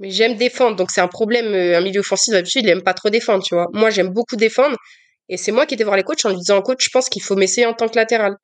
mais 0.00 0.10
j'aime 0.10 0.36
défendre. 0.36 0.76
Donc 0.76 0.90
c'est 0.90 1.00
un 1.00 1.08
problème. 1.08 1.54
euh, 1.54 1.78
Un 1.78 1.80
milieu 1.82 2.00
offensif, 2.00 2.32
d'habitude, 2.32 2.64
il 2.64 2.70
aime 2.70 2.82
pas 2.82 2.94
trop 2.94 3.10
défendre, 3.10 3.44
tu 3.44 3.54
vois. 3.54 3.68
Moi, 3.72 3.90
j'aime 3.90 4.08
beaucoup 4.10 4.36
défendre. 4.36 4.76
Et 5.28 5.36
c'est 5.36 5.52
moi 5.52 5.66
qui 5.66 5.74
étais 5.74 5.84
voir 5.84 5.96
les 5.96 6.02
coachs 6.02 6.24
en 6.24 6.30
lui 6.30 6.38
disant, 6.38 6.60
coach, 6.62 6.84
je 6.84 6.90
pense 6.90 7.08
qu'il 7.08 7.22
faut 7.22 7.36
m'essayer 7.36 7.66
en 7.66 7.74
tant 7.74 7.88
que 7.88 7.96
latéral. 7.96 8.36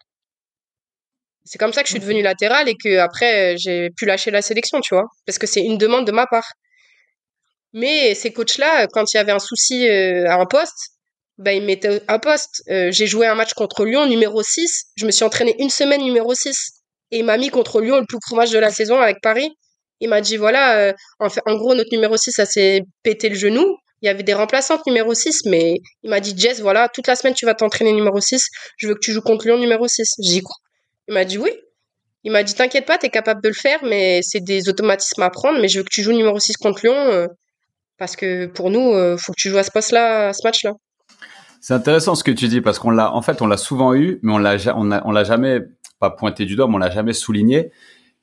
C'est 1.44 1.58
comme 1.58 1.72
ça 1.72 1.82
que 1.82 1.88
je 1.88 1.92
suis 1.92 2.00
devenue 2.00 2.22
latérale 2.22 2.68
et 2.68 2.74
que 2.76 2.98
après 2.98 3.54
euh, 3.54 3.56
j'ai 3.58 3.90
pu 3.90 4.04
lâcher 4.06 4.30
la 4.30 4.42
sélection, 4.42 4.80
tu 4.80 4.94
vois, 4.94 5.06
parce 5.26 5.38
que 5.38 5.46
c'est 5.46 5.62
une 5.62 5.78
demande 5.78 6.06
de 6.06 6.12
ma 6.12 6.26
part. 6.26 6.48
Mais 7.72 8.14
ces 8.14 8.32
coachs-là, 8.32 8.86
quand 8.88 9.12
il 9.12 9.16
y 9.16 9.20
avait 9.20 9.32
un 9.32 9.38
souci 9.38 9.88
euh, 9.88 10.28
à 10.28 10.34
un 10.36 10.46
poste, 10.46 10.92
bah, 11.38 11.52
ils 11.52 11.60
me 11.60 11.66
mettaient 11.66 12.02
à 12.08 12.18
poste. 12.18 12.62
J'ai 12.68 13.06
joué 13.06 13.26
un 13.26 13.34
match 13.34 13.52
contre 13.54 13.84
Lyon, 13.84 14.06
numéro 14.06 14.42
6. 14.42 14.84
Je 14.96 15.04
me 15.06 15.10
suis 15.10 15.24
entraînée 15.24 15.54
une 15.58 15.68
semaine 15.70 16.02
numéro 16.02 16.34
6. 16.34 16.82
Et 17.10 17.18
il 17.18 17.24
m'a 17.24 17.36
mis 17.36 17.50
contre 17.50 17.80
Lyon, 17.82 17.98
le 18.00 18.06
plus 18.06 18.18
gros 18.26 18.36
match 18.36 18.50
de 18.50 18.58
la 18.58 18.70
saison 18.70 18.98
avec 19.00 19.18
Paris. 19.22 19.50
Il 20.00 20.08
m'a 20.08 20.20
dit, 20.20 20.36
voilà, 20.36 20.78
euh, 20.78 20.92
en, 21.20 21.28
fait, 21.28 21.40
en 21.46 21.56
gros, 21.56 21.74
notre 21.74 21.90
numéro 21.92 22.16
6, 22.16 22.32
ça 22.32 22.46
s'est 22.46 22.82
pété 23.02 23.28
le 23.28 23.34
genou. 23.34 23.76
Il 24.02 24.06
y 24.06 24.08
avait 24.08 24.22
des 24.22 24.34
remplaçantes 24.34 24.86
numéro 24.86 25.14
6, 25.14 25.46
mais 25.46 25.76
il 26.02 26.10
m'a 26.10 26.20
dit, 26.20 26.34
Jess, 26.36 26.60
voilà, 26.60 26.88
toute 26.88 27.06
la 27.06 27.16
semaine, 27.16 27.34
tu 27.34 27.46
vas 27.46 27.54
t'entraîner 27.54 27.92
numéro 27.92 28.20
6. 28.20 28.48
Je 28.76 28.88
veux 28.88 28.94
que 28.94 29.00
tu 29.00 29.12
joues 29.12 29.22
contre 29.22 29.46
Lyon 29.46 29.58
numéro 29.58 29.88
6. 29.88 30.16
J'ai 30.22 30.30
dit, 30.30 30.42
quoi 30.42 30.54
Il 31.08 31.14
m'a 31.14 31.24
dit, 31.24 31.38
oui. 31.38 31.50
Il 32.24 32.32
m'a 32.32 32.42
dit, 32.42 32.54
t'inquiète 32.54 32.84
pas, 32.84 32.98
t'es 32.98 33.08
capable 33.08 33.40
de 33.42 33.48
le 33.48 33.54
faire, 33.54 33.78
mais 33.84 34.20
c'est 34.22 34.40
des 34.40 34.68
automatismes 34.68 35.22
à 35.22 35.30
prendre, 35.30 35.60
mais 35.60 35.68
je 35.68 35.78
veux 35.78 35.84
que 35.84 35.90
tu 35.90 36.02
joues 36.02 36.12
numéro 36.12 36.38
6 36.38 36.56
contre 36.56 36.80
Lyon, 36.82 36.94
euh, 36.94 37.26
parce 37.98 38.16
que 38.16 38.46
pour 38.46 38.70
nous, 38.70 38.92
euh, 38.92 39.16
faut 39.16 39.32
que 39.32 39.40
tu 39.40 39.48
joues 39.48 39.58
à 39.58 39.62
ce 39.62 39.70
poste-là, 39.70 40.28
à 40.28 40.32
ce 40.32 40.40
match-là. 40.44 40.72
C'est 41.60 41.74
intéressant 41.74 42.14
ce 42.14 42.22
que 42.22 42.32
tu 42.32 42.48
dis 42.48 42.60
parce 42.60 42.78
qu'on 42.78 42.90
l'a, 42.90 43.14
en 43.14 43.22
fait, 43.22 43.40
on 43.42 43.46
l'a 43.46 43.56
souvent 43.56 43.94
eu, 43.94 44.18
mais 44.22 44.32
on 44.32 44.38
l'a, 44.38 44.56
on 44.76 45.12
l'a 45.12 45.24
jamais 45.24 45.60
pas 45.98 46.10
pointé 46.10 46.44
du 46.44 46.54
doigt, 46.54 46.68
mais 46.68 46.74
on 46.74 46.78
l'a 46.78 46.90
jamais 46.90 47.14
souligné 47.14 47.70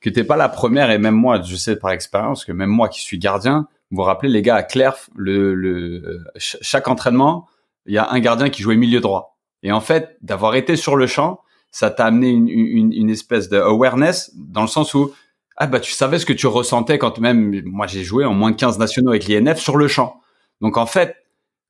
que 0.03 0.09
t'es 0.09 0.23
pas 0.23 0.35
la 0.37 0.49
première 0.49 0.91
et 0.91 0.97
même 0.99 1.15
moi, 1.15 1.41
je 1.41 1.55
sais 1.55 1.75
par 1.77 1.91
expérience 1.91 2.45
que 2.45 2.51
même 2.51 2.69
moi 2.69 2.89
qui 2.89 3.01
suis 3.01 3.17
gardien, 3.17 3.67
vous 3.89 3.97
vous 3.97 4.03
rappelez 4.03 4.31
les 4.31 4.41
gars 4.41 4.55
à 4.55 4.63
Clerf, 4.63 5.09
le, 5.15 5.55
le 5.55 6.03
euh, 6.05 6.23
ch- 6.35 6.57
chaque 6.61 6.87
entraînement, 6.87 7.47
il 7.85 7.93
y 7.93 7.97
a 7.97 8.11
un 8.11 8.19
gardien 8.19 8.49
qui 8.49 8.61
jouait 8.61 8.75
milieu 8.75 8.99
droit. 8.99 9.37
Et 9.63 9.71
en 9.71 9.79
fait, 9.81 10.17
d'avoir 10.21 10.55
été 10.55 10.75
sur 10.75 10.95
le 10.97 11.07
champ, 11.07 11.39
ça 11.71 11.89
t'a 11.89 12.05
amené 12.05 12.29
une, 12.29 12.49
une, 12.49 12.91
une 12.93 13.09
espèce 13.09 13.47
de 13.49 13.57
awareness 13.57 14.31
dans 14.35 14.61
le 14.61 14.67
sens 14.67 14.93
où 14.93 15.11
ah 15.55 15.67
bah 15.67 15.79
tu 15.79 15.91
savais 15.91 16.19
ce 16.19 16.25
que 16.25 16.33
tu 16.33 16.47
ressentais 16.47 16.97
quand 16.97 17.19
même 17.19 17.61
moi 17.65 17.85
j'ai 17.87 18.03
joué 18.03 18.25
en 18.25 18.33
moins 18.33 18.51
de 18.51 18.55
15 18.55 18.79
nationaux 18.79 19.11
avec 19.11 19.27
l'INF 19.27 19.59
sur 19.59 19.77
le 19.77 19.87
champ. 19.87 20.19
Donc 20.61 20.77
en 20.77 20.85
fait, 20.85 21.15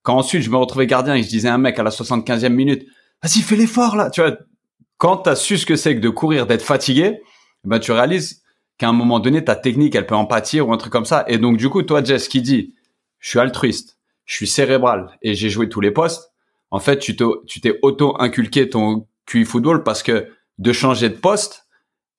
quand 0.02 0.16
ensuite 0.18 0.42
je 0.42 0.50
me 0.50 0.58
retrouvais 0.58 0.88
gardien 0.88 1.16
et 1.16 1.24
je 1.24 1.30
disais 1.30 1.50
à 1.50 1.54
un 1.54 1.58
mec 1.58 1.78
à 1.80 1.84
la 1.84 1.90
75e 1.92 2.50
minute, 2.50 2.86
vas-y 3.22 3.42
fais 3.42 3.56
l'effort 3.56 3.96
là, 3.96 4.10
tu 4.10 4.22
vois, 4.22 4.38
quand 4.98 5.18
tu 5.18 5.30
as 5.30 5.36
su 5.36 5.58
ce 5.58 5.66
que 5.66 5.76
c'est 5.76 5.96
que 5.96 6.02
de 6.02 6.10
courir, 6.10 6.48
d'être 6.48 6.64
fatigué, 6.64 7.22
ben 7.64 7.80
tu 7.80 7.92
réalises 7.92 8.44
qu'à 8.78 8.90
un 8.90 8.94
moment 8.94 9.20
donné 9.20 9.44
ta 9.44 9.56
technique 9.56 9.96
elle 9.96 10.06
peut 10.06 10.16
en 10.16 10.26
pâtir 10.26 10.68
ou 10.68 10.74
un 10.74 10.78
truc 10.78 10.92
comme 10.92 11.06
ça 11.06 11.26
et 11.28 11.38
donc 11.38 11.58
du 11.58 11.70
coup 11.70 11.84
toi 11.84 12.04
Jess 12.04 12.28
qui 12.28 12.42
dit 12.42 12.74
je 13.20 13.30
suis 13.30 13.40
altruiste, 13.40 13.98
je 14.26 14.36
suis 14.36 14.48
cérébral 14.48 15.18
et 15.22 15.34
j'ai 15.36 15.50
joué 15.50 15.70
tous 15.70 15.82
les 15.82 15.92
postes, 15.92 16.32
en 16.72 16.80
fait 16.80 17.00
tu 17.00 17.16
t'es 17.16 17.80
auto 17.82 18.16
inculqué 18.20 18.70
ton 18.70 19.08
QI 19.26 19.46
football 19.46 19.84
parce 19.84 20.04
que 20.04 20.28
de 20.60 20.72
changer 20.72 21.10
de 21.10 21.16
poste, 21.16 21.68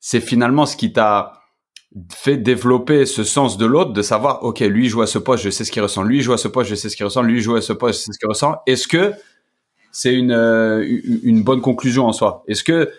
c'est 0.01 0.20
finalement 0.20 0.66
ce 0.66 0.76
qui 0.76 0.92
t'a 0.92 1.45
fait 2.12 2.36
développer 2.36 3.07
ce 3.07 3.22
sens 3.22 3.57
de 3.57 3.66
l'autre, 3.66 3.92
de 3.92 4.03
savoir, 4.03 4.42
OK, 4.42 4.61
lui 4.61 4.88
joue 4.88 5.03
à 5.03 5.07
ce 5.07 5.18
poste, 5.18 5.45
je 5.45 5.51
sais 5.51 5.64
ce 5.64 5.70
qu'il 5.70 5.82
ressent, 5.82 6.03
lui 6.03 6.22
joue 6.22 6.32
à 6.32 6.38
ce 6.38 6.49
poste, 6.49 6.70
je 6.70 6.74
sais 6.74 6.88
ce 6.88 6.97
qu'il 6.97 7.05
ressent, 7.05 7.22
lui 7.22 7.40
joue 7.40 7.55
à 7.55 7.61
ce 7.61 7.72
poste, 7.72 8.01
je 8.01 8.05
sais 8.07 8.12
ce 8.12 8.18
qu'il 8.18 8.28
ressent. 8.28 8.57
Est-ce 8.66 8.88
que 8.88 9.12
c'est 9.92 10.12
une, 10.12 10.32
euh, 10.32 10.84
une 11.22 11.45
bonne 11.45 11.61
conclusion 11.61 12.07
en 12.07 12.12
soi? 12.12 12.42
Est-ce 12.49 12.64
que, 12.64 12.90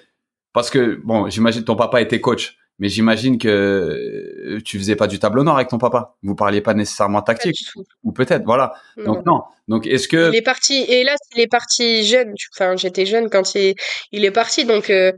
parce 0.55 0.69
que, 0.69 1.01
bon, 1.03 1.29
j'imagine 1.29 1.65
ton 1.65 1.75
papa 1.75 1.99
était 2.01 2.21
coach, 2.21 2.57
mais 2.79 2.87
j'imagine 2.87 3.37
que 3.37 3.49
euh, 3.49 4.61
tu 4.63 4.79
faisais 4.79 4.95
pas 4.95 5.07
du 5.07 5.19
tableau 5.19 5.43
noir 5.43 5.57
avec 5.57 5.67
ton 5.67 5.77
papa. 5.77 6.15
Vous 6.23 6.33
parliez 6.33 6.61
pas 6.61 6.73
nécessairement 6.73 7.21
tactique. 7.21 7.57
Ou 8.05 8.13
peut-être, 8.13 8.45
voilà. 8.45 8.71
Donc 8.95 9.25
non. 9.25 9.41
Donc 9.67 9.85
est-ce 9.85 10.07
que 10.07 10.31
il 10.31 10.37
est 10.37 10.41
parti 10.41 10.85
et 10.87 11.03
là 11.03 11.15
il 11.35 11.41
est 11.41 11.47
parti 11.47 12.05
jeune. 12.05 12.33
Enfin 12.53 12.77
j'étais 12.77 13.05
jeune 13.05 13.29
quand 13.29 13.53
il 13.55 13.75
il 14.13 14.23
est 14.23 14.31
parti 14.31 14.63
donc 14.63 14.89
euh, 14.89 15.11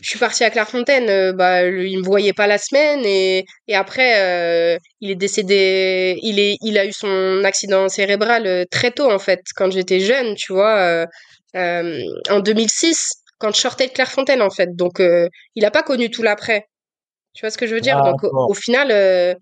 je 0.00 0.08
suis 0.08 0.18
partie 0.18 0.44
à 0.44 0.50
Clairefontaine. 0.50 1.10
Euh, 1.10 1.32
bah 1.34 1.66
il 1.66 1.98
me 1.98 2.04
voyait 2.04 2.32
pas 2.32 2.46
la 2.46 2.56
semaine 2.56 3.04
et 3.04 3.44
et 3.68 3.74
après 3.74 4.78
il 5.02 5.10
est 5.10 5.16
décédé. 5.16 6.18
Il 6.22 6.38
est 6.38 6.56
il 6.62 6.78
a 6.78 6.86
eu 6.86 6.92
son 6.92 7.44
accident 7.44 7.88
cérébral 7.90 8.66
très 8.70 8.92
tôt 8.92 9.10
en 9.10 9.18
fait 9.18 9.40
quand 9.54 9.70
j'étais 9.70 10.00
jeune. 10.00 10.36
Tu 10.36 10.54
vois 10.54 11.06
en 11.54 12.40
2006 12.40 13.21
quand 13.42 13.52
je 13.52 13.60
sortais 13.60 13.88
de 13.88 13.92
Clairefontaine 13.92 14.40
en 14.40 14.50
fait. 14.50 14.76
Donc 14.76 15.00
euh, 15.00 15.28
il 15.56 15.62
n'a 15.62 15.72
pas 15.72 15.82
connu 15.82 16.10
tout 16.10 16.22
l'après. 16.22 16.68
Tu 17.34 17.40
vois 17.40 17.50
ce 17.50 17.58
que 17.58 17.66
je 17.66 17.74
veux 17.74 17.80
dire? 17.80 18.00
Donc 18.04 18.22
au, 18.22 18.54
final, 18.54 18.90
euh, 18.92 19.34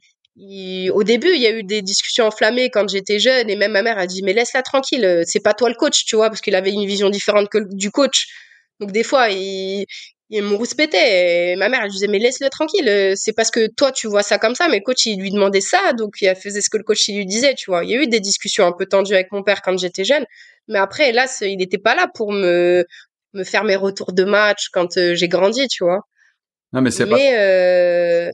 au 0.92 1.02
début, 1.02 1.32
il 1.34 1.40
y 1.40 1.46
a 1.46 1.50
eu 1.50 1.64
des 1.64 1.82
discussions 1.82 2.24
enflammées 2.24 2.70
quand 2.70 2.88
j'étais 2.88 3.18
jeune 3.18 3.50
et 3.50 3.56
même 3.56 3.72
ma 3.72 3.82
mère 3.82 3.98
a 3.98 4.06
dit 4.06 4.22
mais 4.22 4.32
laisse-la 4.32 4.62
tranquille, 4.62 5.04
euh, 5.04 5.22
c'est 5.26 5.40
pas 5.40 5.52
toi 5.52 5.68
le 5.68 5.74
coach, 5.74 6.04
tu 6.06 6.16
vois, 6.16 6.30
parce 6.30 6.40
qu'il 6.40 6.54
avait 6.54 6.72
une 6.72 6.86
vision 6.86 7.10
différente 7.10 7.50
que 7.50 7.58
du 7.58 7.90
coach. 7.90 8.26
Donc 8.78 8.92
des 8.92 9.02
fois, 9.02 9.28
il, 9.28 9.84
il 10.30 10.42
me 10.42 10.54
rouspétait. 10.54 11.52
Et 11.52 11.56
ma 11.56 11.68
mère, 11.68 11.82
elle 11.84 11.90
disait, 11.90 12.06
mais 12.06 12.18
laisse-le 12.18 12.48
tranquille. 12.48 13.12
C'est 13.16 13.34
parce 13.34 13.50
que 13.50 13.66
toi, 13.66 13.92
tu 13.92 14.06
vois 14.06 14.22
ça 14.22 14.38
comme 14.38 14.54
ça, 14.54 14.68
mais 14.68 14.78
le 14.78 14.82
coach, 14.82 15.04
il 15.04 15.20
lui 15.20 15.30
demandait 15.30 15.60
ça, 15.60 15.92
donc 15.92 16.14
il 16.22 16.34
faisait 16.36 16.62
ce 16.62 16.70
que 16.70 16.78
le 16.78 16.84
coach, 16.84 17.06
il 17.08 17.16
lui 17.18 17.26
disait, 17.26 17.54
tu 17.54 17.70
vois. 17.70 17.84
Il 17.84 17.90
y 17.90 17.94
a 17.94 18.02
eu 18.02 18.06
des 18.06 18.20
discussions 18.20 18.64
un 18.64 18.72
peu 18.72 18.86
tendues 18.86 19.14
avec 19.14 19.32
mon 19.32 19.42
père 19.42 19.60
quand 19.60 19.76
j'étais 19.76 20.04
jeune. 20.04 20.24
Mais 20.68 20.78
après, 20.78 21.12
là, 21.12 21.26
il 21.42 21.58
n'était 21.58 21.78
pas 21.78 21.94
là 21.94 22.06
pour 22.14 22.32
me, 22.32 22.86
me 23.34 23.44
faire 23.44 23.64
mes 23.64 23.76
retours 23.76 24.12
de 24.12 24.24
match 24.24 24.68
quand 24.72 24.96
euh, 24.96 25.14
j'ai 25.14 25.28
grandi, 25.28 25.66
tu 25.68 25.84
vois. 25.84 26.00
Non, 26.72 26.80
mais 26.80 26.90
c'est 26.90 27.06
pas. 27.06 27.18
Euh... 27.18 28.30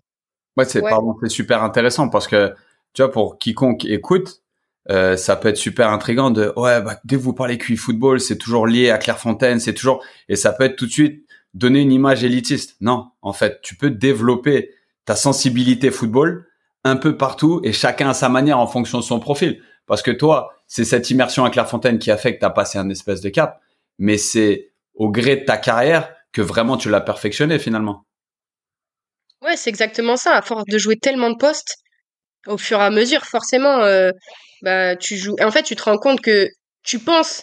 Ouais, 0.57 0.65
c'est 0.65 0.81
pardon, 0.81 1.15
c'est 1.23 1.29
super 1.29 1.63
intéressant 1.63 2.09
parce 2.09 2.27
que 2.27 2.55
tu 2.95 3.03
vois 3.03 3.13
pour 3.13 3.39
quiconque 3.39 3.85
écoute, 3.85 4.43
euh, 4.89 5.17
ça 5.17 5.37
peut 5.37 5.49
être 5.49 5.57
super 5.59 5.91
intrigant 5.91 6.31
de 6.31 6.53
ouais 6.57 6.81
bah, 6.81 6.99
dès 7.05 7.17
que 7.17 7.21
vous 7.21 7.35
parlez 7.35 7.59
QI 7.59 7.77
football, 7.77 8.21
c'est 8.21 8.39
toujours 8.39 8.67
lié 8.67 8.91
à 8.91 8.99
Clairefontaine, 8.99 9.61
c'est 9.61 9.75
toujours 9.75 10.03
et 10.29 10.37
ça 10.37 10.53
peut 10.53 10.65
être 10.65 10.77
tout 10.77 10.87
de 10.87 10.93
suite 10.93 11.27
donner 11.53 11.81
une 11.81 11.93
image 11.93 12.25
élitiste. 12.25 12.77
Non, 12.81 13.09
en 13.23 13.33
fait, 13.33 13.61
tu 13.63 13.77
peux 13.77 13.91
développer 13.91 14.71
ta 15.05 15.15
sensibilité 15.15 15.91
football 15.91 16.47
un 16.85 16.97
peu 16.97 17.17
partout 17.17 17.61
et 17.65 17.73
chacun 17.73 18.11
à 18.11 18.15
sa 18.15 18.29
manière 18.29 18.59
en 18.59 18.67
fonction 18.67 18.99
de 18.99 19.05
son 19.05 19.21
profil. 19.21 19.61
Parce 19.87 20.03
que 20.03 20.11
toi, 20.11 20.55
c'est 20.67 20.85
cette 20.85 21.11
immersion 21.11 21.45
à 21.45 21.51
Clairefontaine 21.51 21.99
qui 21.99 22.11
a 22.11 22.17
fait 22.17 22.35
que 22.35 22.41
tu 22.41 22.45
as 22.45 22.51
passé 22.51 22.79
un 22.79 22.89
espèce 22.91 23.21
de 23.21 23.29
cap, 23.29 23.61
mais 23.99 24.19
c'est 24.19 24.71
au 24.97 25.11
gré 25.11 25.37
de 25.37 25.45
ta 25.45 25.57
carrière 25.57 26.15
que 26.33 26.43
vraiment 26.43 26.77
tu 26.77 26.91
l'as 26.91 27.01
perfectionné 27.01 27.59
finalement. 27.59 28.05
Ouais, 29.43 29.57
c'est 29.57 29.71
exactement 29.71 30.17
ça. 30.17 30.33
À 30.37 30.43
force 30.43 30.65
de 30.67 30.79
jouer 30.79 30.97
tellement 30.97 31.31
de 31.31 31.37
postes, 31.37 31.77
au 32.47 32.59
fur 32.59 32.79
et 32.81 32.85
à 32.85 32.91
mesure, 32.91 33.25
forcément, 33.25 33.81
euh, 33.81 34.11
bah, 34.63 34.97
tu 34.97 35.17
joues. 35.17 35.37
en 35.43 35.51
fait, 35.51 35.63
tu 35.63 35.77
te 35.77 35.83
rends 35.83 35.99
compte 35.99 36.21
que 36.21 36.49
tu 36.83 36.99
penses 36.99 37.43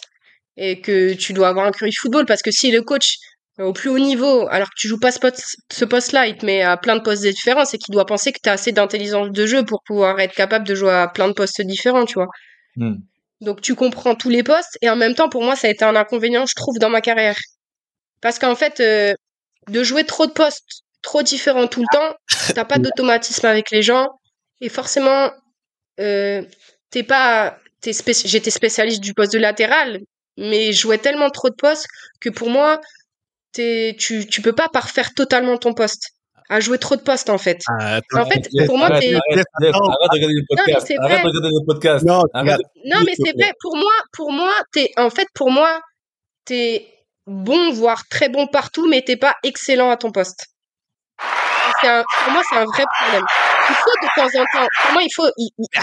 et 0.56 0.80
que 0.80 1.14
tu 1.14 1.32
dois 1.32 1.48
avoir 1.48 1.66
un 1.66 1.72
curry 1.72 1.92
football 1.92 2.26
parce 2.26 2.42
que 2.42 2.50
si 2.50 2.70
le 2.70 2.82
coach 2.82 3.16
au 3.58 3.72
plus 3.72 3.88
haut 3.88 3.98
niveau, 3.98 4.48
alors 4.48 4.68
que 4.68 4.74
tu 4.76 4.88
joues 4.88 4.98
pas 4.98 5.12
ce, 5.12 5.84
poste-là, 5.84 6.26
il 6.26 6.36
te 6.36 6.44
met 6.44 6.62
à 6.62 6.76
plein 6.76 6.96
de 6.96 7.02
postes 7.02 7.22
différents, 7.22 7.64
c'est 7.64 7.78
qu'il 7.78 7.92
doit 7.92 8.06
penser 8.06 8.32
que 8.32 8.38
tu 8.42 8.48
as 8.48 8.52
assez 8.52 8.72
d'intelligence 8.72 9.30
de 9.30 9.46
jeu 9.46 9.64
pour 9.64 9.82
pouvoir 9.86 10.18
être 10.18 10.34
capable 10.34 10.66
de 10.66 10.74
jouer 10.74 10.92
à 10.92 11.08
plein 11.08 11.28
de 11.28 11.34
postes 11.34 11.62
différents, 11.62 12.04
tu 12.04 12.14
vois. 12.14 12.28
Hmm. 12.76 12.96
Donc 13.40 13.60
tu 13.60 13.74
comprends 13.74 14.14
tous 14.14 14.30
les 14.30 14.42
postes 14.42 14.78
et 14.80 14.88
en 14.88 14.96
même 14.96 15.14
temps 15.14 15.28
pour 15.28 15.42
moi 15.42 15.56
ça 15.56 15.68
a 15.68 15.70
été 15.70 15.84
un 15.84 15.96
inconvénient 15.96 16.46
je 16.46 16.54
trouve 16.54 16.78
dans 16.78 16.90
ma 16.90 17.00
carrière. 17.00 17.38
Parce 18.20 18.38
qu'en 18.38 18.54
fait 18.54 18.80
euh, 18.80 19.14
de 19.68 19.82
jouer 19.84 20.04
trop 20.04 20.26
de 20.26 20.32
postes 20.32 20.82
trop 21.02 21.22
différents 21.22 21.68
tout 21.68 21.82
le 21.82 21.86
temps, 21.92 22.16
t'as 22.54 22.64
pas 22.64 22.78
d'automatisme 22.78 23.46
avec 23.46 23.70
les 23.70 23.82
gens 23.82 24.08
et 24.60 24.68
forcément 24.68 25.30
euh, 26.00 26.42
t'es 26.90 27.02
pas 27.02 27.58
t'es 27.80 27.92
j'étais 28.24 28.50
spécialiste 28.50 29.02
du 29.02 29.14
poste 29.14 29.32
de 29.32 29.38
latéral 29.38 30.00
mais 30.36 30.72
je 30.72 30.80
jouais 30.80 30.98
tellement 30.98 31.30
trop 31.30 31.50
de 31.50 31.54
postes 31.54 31.86
que 32.20 32.30
pour 32.30 32.48
moi 32.50 32.80
tu 33.52 33.94
tu 33.96 34.42
peux 34.42 34.54
pas 34.54 34.68
parfaire 34.68 35.14
totalement 35.14 35.58
ton 35.58 35.74
poste 35.74 36.13
à 36.50 36.60
jouer 36.60 36.78
trop 36.78 36.96
de 36.96 37.00
postes 37.00 37.30
en 37.30 37.38
fait. 37.38 37.62
Ah, 37.68 38.00
en 38.14 38.26
fait, 38.26 38.48
pour 38.66 38.78
moi, 38.78 38.88
t'es. 39.00 39.14
Arrête, 39.14 39.46
de 39.60 39.66
regarder 39.66 40.34
le 40.34 40.44
podcast. 40.48 40.92
Arrête 40.98 41.22
de 41.22 41.28
regarder 41.28 41.48
le 41.48 41.66
podcast. 41.66 42.04
Non, 42.04 42.22
non 42.34 42.98
mais 43.04 43.14
c'est 43.16 43.32
vrai. 43.32 43.52
Pour 43.60 43.76
moi, 43.76 43.92
pour 44.12 44.32
moi, 44.32 44.52
t'es. 44.72 44.90
En 44.96 45.10
fait, 45.10 45.28
pour 45.34 45.50
moi, 45.50 45.80
t'es 46.44 46.86
bon, 47.26 47.72
voire 47.72 48.06
très 48.08 48.28
bon 48.28 48.46
partout, 48.46 48.88
mais 48.88 49.02
t'es 49.02 49.16
pas 49.16 49.34
excellent 49.42 49.90
à 49.90 49.96
ton 49.96 50.12
poste. 50.12 50.46
Un, 51.82 52.02
pour 52.02 52.32
moi, 52.32 52.42
c'est 52.48 52.56
un 52.56 52.64
vrai 52.64 52.84
problème. 52.98 53.24
Il 53.68 53.74
faut 53.74 53.90
de 54.02 54.08
temps 54.16 54.40
en 54.40 54.44
temps. 54.52 54.68
Pour 54.82 54.92
moi, 54.92 55.02
il 55.02 55.12
faut. 55.14 55.28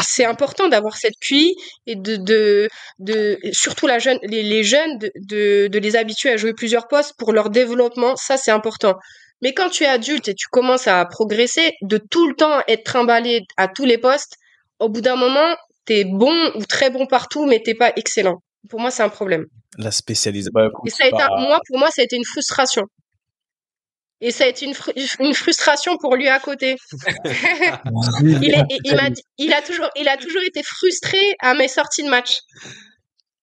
C'est 0.02 0.26
important 0.26 0.68
d'avoir 0.68 0.96
cette 0.98 1.14
QI 1.22 1.56
et 1.86 1.96
de, 1.96 2.16
de, 2.16 2.70
de 3.00 3.38
surtout 3.52 3.86
la 3.86 4.00
jeune, 4.00 4.18
les, 4.24 4.42
les 4.42 4.64
jeunes, 4.64 4.98
de, 4.98 5.12
de, 5.16 5.68
de 5.68 5.80
les 5.80 5.96
habituer 5.96 6.32
à 6.32 6.38
jouer 6.38 6.54
plusieurs 6.54 6.88
postes 6.88 7.14
pour 7.18 7.34
leur 7.34 7.52
développement. 7.52 8.16
Ça, 8.16 8.38
c'est 8.38 8.52
important. 8.52 8.96
Mais 9.42 9.54
quand 9.54 9.70
tu 9.70 9.84
es 9.84 9.88
adulte 9.88 10.28
et 10.28 10.36
tu 10.36 10.48
commences 10.48 10.88
à 10.88 11.04
progresser, 11.06 11.74
de 11.82 11.98
tout 11.98 12.28
le 12.28 12.36
temps 12.36 12.62
être 12.68 12.84
trimballé 12.84 13.42
à 13.58 13.68
tous 13.68 13.86
les 13.86 13.98
postes, 13.98 14.36
au 14.80 14.90
bout 14.90 15.02
d'un 15.02 15.16
moment, 15.16 15.56
tu 15.86 15.94
es 15.94 16.06
bon 16.06 16.52
ou 16.56 16.66
très 16.66 16.90
bon 16.90 17.08
partout, 17.08 17.46
mais 17.46 17.62
t'es 17.64 17.76
pas 17.76 17.92
excellent. 17.96 18.42
Pour 18.70 18.80
moi, 18.80 18.92
c'est 18.92 19.04
un 19.04 19.10
problème. 19.10 19.46
La 19.78 19.92
spécialisation. 19.92 20.52
Bah, 20.54 20.70
et 20.86 20.90
ça 20.90 21.06
a 21.06 21.08
été, 21.08 21.18
moi, 21.18 21.60
pour 21.68 21.80
moi, 21.80 21.90
ça 21.90 22.02
a 22.02 22.06
été 22.06 22.16
une 22.16 22.26
frustration. 22.26 22.84
Et 24.24 24.30
ça 24.30 24.44
a 24.44 24.48
été 24.48 24.66
une, 24.66 24.76
une 25.20 25.34
frustration 25.34 25.98
pour 25.98 26.16
lui 26.16 26.28
à 26.28 26.40
côté. 26.40 26.76
il, 28.22 28.66
il, 28.70 29.14
il, 29.40 29.54
a 29.54 29.62
toujours, 29.64 29.90
il 29.96 30.08
a 30.08 30.18
toujours 30.18 30.44
été 30.44 30.62
frustré 30.62 31.18
à 31.40 31.56
mes 31.56 31.68
sorties 31.68 32.04
de 32.04 32.10
match. 32.10 32.38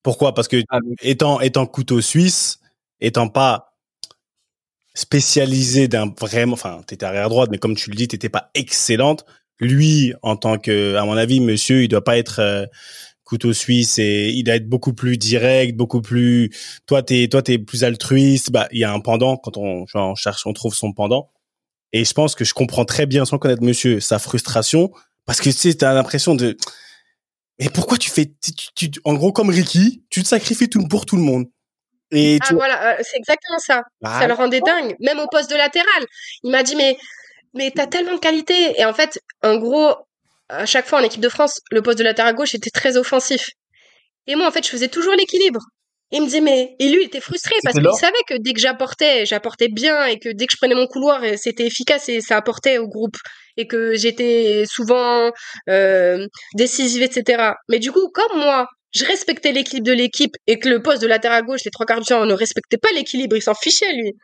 Pourquoi? 0.05 0.35
Parce 0.35 0.47
que 0.47 0.63
ah, 0.71 0.79
étant, 1.03 1.41
étant 1.41 1.67
couteau 1.67 2.01
suisse, 2.01 2.61
étant 3.01 3.29
pas 3.29 3.68
spécialisé 4.99 5.87
d'un 5.87 6.13
vraiment, 6.21 6.55
enfin, 6.55 6.81
t'étais 6.85 7.07
arrière 7.07 7.29
droite, 7.29 7.51
mais 7.53 7.59
comme 7.59 7.77
tu 7.77 7.91
le 7.91 7.95
dis, 7.95 8.09
t'étais 8.09 8.29
pas 8.29 8.51
excellente. 8.55 9.25
Lui, 9.61 10.13
en 10.23 10.37
tant 10.37 10.59
que, 10.59 10.97
à 10.97 11.05
mon 11.05 11.17
avis, 11.17 11.39
monsieur, 11.39 11.85
il 11.85 11.89
doit 11.89 12.03
pas 12.03 12.19
être 12.19 12.41
euh, 12.41 12.67
couteau 13.23 13.53
suisse 13.53 13.99
et 14.01 14.31
il 14.31 14.43
doit 14.43 14.57
être 14.57 14.69
beaucoup 14.69 14.95
plus 14.95 15.17
direct, 15.17 15.77
beaucoup 15.77 16.03
plus. 16.03 16.51
Toi, 16.87 17.05
t'es, 17.05 17.29
toi, 17.29 17.43
t'es 17.43 17.59
plus 17.59 17.85
altruiste. 17.85 18.51
Bah, 18.51 18.67
il 18.73 18.81
y 18.81 18.85
a 18.85 18.93
un 18.93 18.99
pendant 18.99 19.37
quand 19.37 19.57
on, 19.57 19.85
on 19.95 20.15
cherche, 20.17 20.45
on 20.47 20.53
trouve 20.53 20.75
son 20.75 20.93
pendant. 20.93 21.31
Et 21.93 22.05
je 22.05 22.13
pense 22.13 22.35
que 22.35 22.45
je 22.45 22.53
comprends 22.53 22.85
très 22.85 23.07
bien, 23.07 23.25
sans 23.25 23.39
connaître 23.39 23.63
monsieur, 23.63 24.01
sa 24.01 24.19
frustration, 24.19 24.91
parce 25.27 25.41
que 25.41 25.51
tu 25.51 25.73
sais, 25.73 25.77
l'impression 25.81 26.35
de. 26.35 26.57
Mais 27.61 27.69
pourquoi 27.71 27.99
tu 27.99 28.11
fais, 28.11 28.33
tu, 28.75 28.91
en 29.05 29.15
gros, 29.15 29.31
comme 29.31 29.51
Ricky, 29.51 30.03
tu 30.11 30.25
te 30.25 30.29
sacrifies 30.29 30.69
tout 30.69 30.87
pour 30.89 31.07
tout 31.07 31.17
le 31.17 31.23
monde 31.23 31.47
ah 32.13 32.55
voilà, 32.55 32.93
euh, 32.93 32.97
c'est 33.03 33.17
exactement 33.17 33.59
ça. 33.59 33.83
ça 34.03 34.27
le 34.27 34.35
rendait 34.35 34.61
dingue, 34.61 34.95
même 35.01 35.19
au 35.19 35.27
poste 35.27 35.51
de 35.51 35.57
latéral. 35.57 36.05
Il 36.43 36.51
m'a 36.51 36.63
dit 36.63 36.77
mais 36.77 36.97
mais 37.55 37.71
t'as 37.75 37.87
tellement 37.87 38.15
de 38.15 38.21
qualité 38.21 38.79
et 38.79 38.85
en 38.85 38.93
fait, 38.95 39.21
en 39.43 39.57
gros, 39.57 39.95
à 40.49 40.67
chaque 40.67 40.87
fois 40.87 41.01
en 41.01 41.03
équipe 41.03 41.21
de 41.21 41.29
France, 41.29 41.61
le 41.71 41.83
poste 41.83 41.99
de 41.99 42.05
latéral 42.05 42.35
gauche 42.35 42.55
était 42.55 42.71
très 42.71 42.97
offensif. 42.97 43.51
Et 44.27 44.37
moi 44.37 44.47
en 44.47 44.51
fait, 44.51 44.65
je 44.65 44.71
faisais 44.71 44.89
toujours 44.89 45.15
l'équilibre. 45.15 45.61
Il 46.11 46.23
me 46.23 46.27
disait 46.27 46.41
mais 46.41 46.75
et 46.79 46.89
lui 46.89 47.03
il 47.03 47.07
était 47.07 47.21
frustré 47.21 47.55
parce 47.63 47.77
qu'il 47.77 47.93
savait 47.93 48.23
que 48.27 48.35
dès 48.39 48.55
que 48.55 48.61
j'apportais, 48.61 49.27
j'apportais 49.27 49.69
bien 49.69 50.07
et 50.07 50.19
que 50.19 50.31
dès 50.31 50.47
que 50.47 50.53
je 50.53 50.57
prenais 50.57 50.75
mon 50.75 50.87
couloir, 50.87 51.21
c'était 51.37 51.67
efficace 51.67 52.09
et 52.09 52.23
ça 52.23 52.39
apportait 52.39 52.79
au 52.79 52.89
groupe 52.89 53.19
et 53.59 53.67
que 53.67 53.95
j'étais 53.95 54.65
souvent 54.67 55.31
euh, 55.69 56.27
décisive 56.55 57.03
etc. 57.03 57.53
Mais 57.69 57.79
du 57.79 57.93
coup 57.93 58.09
comme 58.09 58.41
moi 58.41 58.69
je 58.93 59.05
respectais 59.05 59.53
l'équilibre 59.53 59.87
de 59.87 59.93
l'équipe 59.93 60.35
et 60.47 60.59
que 60.59 60.69
le 60.69 60.83
poste 60.83 61.03
de 61.03 61.07
latéral 61.07 61.45
gauche, 61.45 61.65
les 61.65 61.71
trois 61.71 61.87
quarts 61.87 62.01
du 62.01 62.07
temps, 62.07 62.23
on 62.23 62.27
ne 62.27 62.35
respectait 62.35 62.79
pas 62.79 62.89
l'équilibre, 62.95 63.37
il 63.37 63.43
s'en 63.43 63.55
fichait, 63.55 63.93
lui. 63.93 64.15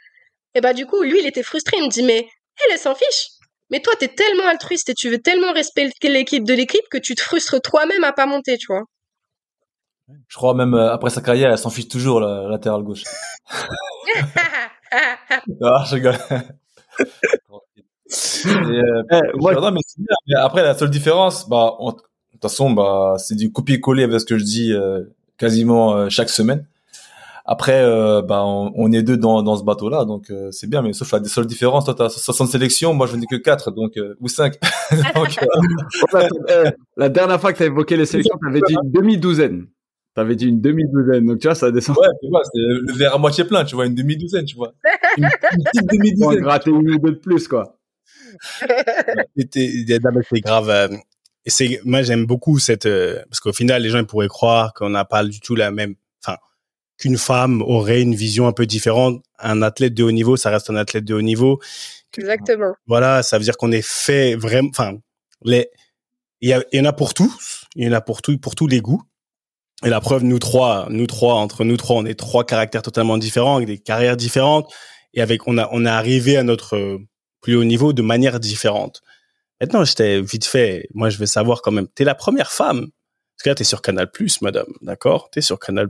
Et 0.54 0.60
bah, 0.60 0.72
du 0.72 0.86
coup, 0.86 1.02
lui, 1.02 1.18
il 1.20 1.26
était 1.26 1.42
frustré. 1.42 1.76
Il 1.78 1.84
me 1.84 1.90
dit, 1.90 2.02
mais 2.02 2.18
elle, 2.18 2.72
elle 2.72 2.78
s'en 2.78 2.94
fiche. 2.94 3.28
Mais 3.70 3.80
toi, 3.80 3.94
t'es 3.98 4.08
tellement 4.08 4.46
altruiste 4.46 4.90
et 4.90 4.94
tu 4.94 5.10
veux 5.10 5.18
tellement 5.18 5.52
respecter 5.52 6.08
l'équipe 6.08 6.44
de 6.44 6.54
l'équipe 6.54 6.84
que 6.90 6.98
tu 6.98 7.14
te 7.14 7.20
frustres 7.20 7.60
toi-même 7.60 8.04
à 8.04 8.12
pas 8.12 8.26
monter, 8.26 8.56
tu 8.56 8.66
vois. 8.68 8.84
Je 10.28 10.36
crois 10.36 10.54
même 10.54 10.74
euh, 10.74 10.92
après 10.92 11.08
sa 11.10 11.22
carrière, 11.22 11.50
elle 11.50 11.58
s'en 11.58 11.70
fiche 11.70 11.88
toujours, 11.88 12.20
la 12.20 12.46
latéral 12.48 12.82
gauche. 12.82 13.04
ah, 15.62 15.84
je 15.88 15.94
rigole. 15.94 16.18
Euh, 18.46 19.02
mais 19.08 20.36
après, 20.36 20.62
la 20.62 20.74
seule 20.74 20.90
différence, 20.90 21.48
bah, 21.48 21.74
de 21.80 22.02
toute 22.34 22.42
façon, 22.42 22.70
bah, 22.70 23.16
c'est 23.18 23.34
du 23.34 23.50
copier-coller 23.50 24.04
avec 24.04 24.20
ce 24.20 24.24
que 24.24 24.38
je 24.38 24.44
dis 24.44 24.72
euh, 24.72 25.02
quasiment 25.38 26.08
chaque 26.10 26.30
semaine. 26.30 26.66
Après, 27.46 27.82
euh, 27.82 28.22
bah, 28.22 28.42
on, 28.44 28.90
est 28.92 29.02
deux 29.02 29.18
dans, 29.18 29.42
dans 29.42 29.56
ce 29.56 29.64
bateau-là, 29.64 30.06
donc 30.06 30.30
euh, 30.30 30.50
c'est 30.50 30.66
bien. 30.66 30.80
Mais 30.80 30.94
sauf 30.94 31.12
la 31.12 31.22
seule 31.24 31.44
différence, 31.46 31.84
toi, 31.84 31.94
t'as 31.94 32.08
60 32.08 32.48
sélections, 32.48 32.94
moi, 32.94 33.06
je 33.06 33.16
n'ai 33.16 33.26
que 33.26 33.36
4, 33.36 33.70
donc 33.70 33.98
euh, 33.98 34.16
ou 34.20 34.28
5. 34.28 34.54
la 36.96 37.08
dernière 37.10 37.38
fois 37.38 37.52
que 37.52 37.58
tu 37.58 37.64
as 37.64 37.66
évoqué 37.66 37.98
les 37.98 38.06
sélections, 38.06 38.38
tu 38.40 38.48
avais 38.48 38.60
dit 38.66 38.74
une 38.82 38.90
demi-douzaine. 38.90 39.66
Tu 40.14 40.20
avais 40.20 40.36
dit 40.36 40.46
une 40.46 40.62
demi-douzaine, 40.62 41.26
donc 41.26 41.38
tu 41.40 41.46
vois, 41.46 41.54
ça 41.54 41.70
descend. 41.70 41.98
Ouais, 41.98 42.08
tu 42.22 42.30
vois, 42.30 42.40
c'est 42.44 42.58
le 42.58 42.94
verre 42.94 43.14
à 43.14 43.18
moitié 43.18 43.44
plein, 43.44 43.64
tu 43.64 43.74
vois, 43.74 43.84
une 43.84 43.94
demi-douzaine, 43.94 44.46
tu 44.46 44.56
vois. 44.56 44.72
Une, 45.18 45.28
petite 45.28 45.92
demi-douzaine. 45.92 46.40
gratter 46.40 46.70
une 46.70 46.90
ou 46.90 46.98
deux 46.98 47.12
de 47.12 47.18
plus, 47.18 47.46
quoi. 47.46 47.76
c'est 48.58 50.40
grave. 50.40 50.90
Et 51.46 51.50
c'est, 51.50 51.80
moi, 51.84 52.02
j'aime 52.02 52.24
beaucoup 52.24 52.58
cette, 52.58 52.88
parce 53.28 53.40
qu'au 53.40 53.52
final, 53.52 53.82
les 53.82 53.90
gens 53.90 53.98
ils 53.98 54.06
pourraient 54.06 54.28
croire 54.28 54.72
qu'on 54.72 54.90
n'a 54.90 55.04
pas 55.04 55.24
du 55.24 55.40
tout 55.40 55.54
la 55.54 55.70
même 55.70 55.94
qu'une 56.96 57.18
femme 57.18 57.62
aurait 57.62 58.02
une 58.02 58.14
vision 58.14 58.46
un 58.46 58.52
peu 58.52 58.66
différente. 58.66 59.22
Un 59.38 59.62
athlète 59.62 59.94
de 59.94 60.04
haut 60.04 60.12
niveau, 60.12 60.36
ça 60.36 60.50
reste 60.50 60.70
un 60.70 60.76
athlète 60.76 61.04
de 61.04 61.14
haut 61.14 61.22
niveau. 61.22 61.60
Exactement. 62.16 62.74
Voilà, 62.86 63.22
ça 63.22 63.38
veut 63.38 63.44
dire 63.44 63.56
qu'on 63.56 63.72
est 63.72 63.84
fait 63.84 64.36
vraiment. 64.36 64.68
Enfin, 64.70 64.98
les 65.42 65.68
il 66.40 66.50
y, 66.72 66.80
en 66.80 66.84
a 66.84 66.92
pour 66.92 67.14
tous, 67.14 67.64
il 67.74 67.86
y 67.86 67.88
en 67.88 67.92
a 67.92 68.02
pour 68.02 68.20
tout, 68.20 68.36
pour 68.36 68.54
tous 68.54 68.66
les 68.66 68.80
goûts. 68.80 69.02
Et 69.82 69.88
la 69.88 70.02
preuve, 70.02 70.24
nous 70.24 70.38
trois, 70.38 70.86
nous 70.90 71.06
trois, 71.06 71.36
entre 71.36 71.64
nous 71.64 71.78
trois, 71.78 71.96
on 71.96 72.04
est 72.04 72.18
trois 72.18 72.44
caractères 72.44 72.82
totalement 72.82 73.16
différents, 73.16 73.56
avec 73.56 73.66
des 73.66 73.78
carrières 73.78 74.18
différentes, 74.18 74.70
et 75.14 75.22
avec 75.22 75.48
on 75.48 75.56
a 75.56 75.70
on 75.72 75.86
est 75.86 75.90
arrivé 75.90 76.36
à 76.36 76.42
notre 76.42 76.98
plus 77.40 77.56
haut 77.56 77.64
niveau 77.64 77.94
de 77.94 78.02
manière 78.02 78.40
différente. 78.40 79.00
Maintenant, 79.64 79.82
j'étais 79.82 80.20
vite 80.20 80.44
fait. 80.44 80.88
Moi, 80.92 81.08
je 81.08 81.16
veux 81.16 81.24
savoir 81.24 81.62
quand 81.62 81.70
même. 81.70 81.88
T'es 81.88 82.04
la 82.04 82.14
première 82.14 82.52
femme 82.52 82.88
parce 83.34 83.44
que 83.44 83.48
là, 83.48 83.54
t'es 83.54 83.64
sur 83.64 83.80
Canal+, 83.80 84.10
madame, 84.42 84.66
d'accord? 84.82 85.30
T'es 85.30 85.40
sur 85.40 85.58
Canal+. 85.58 85.88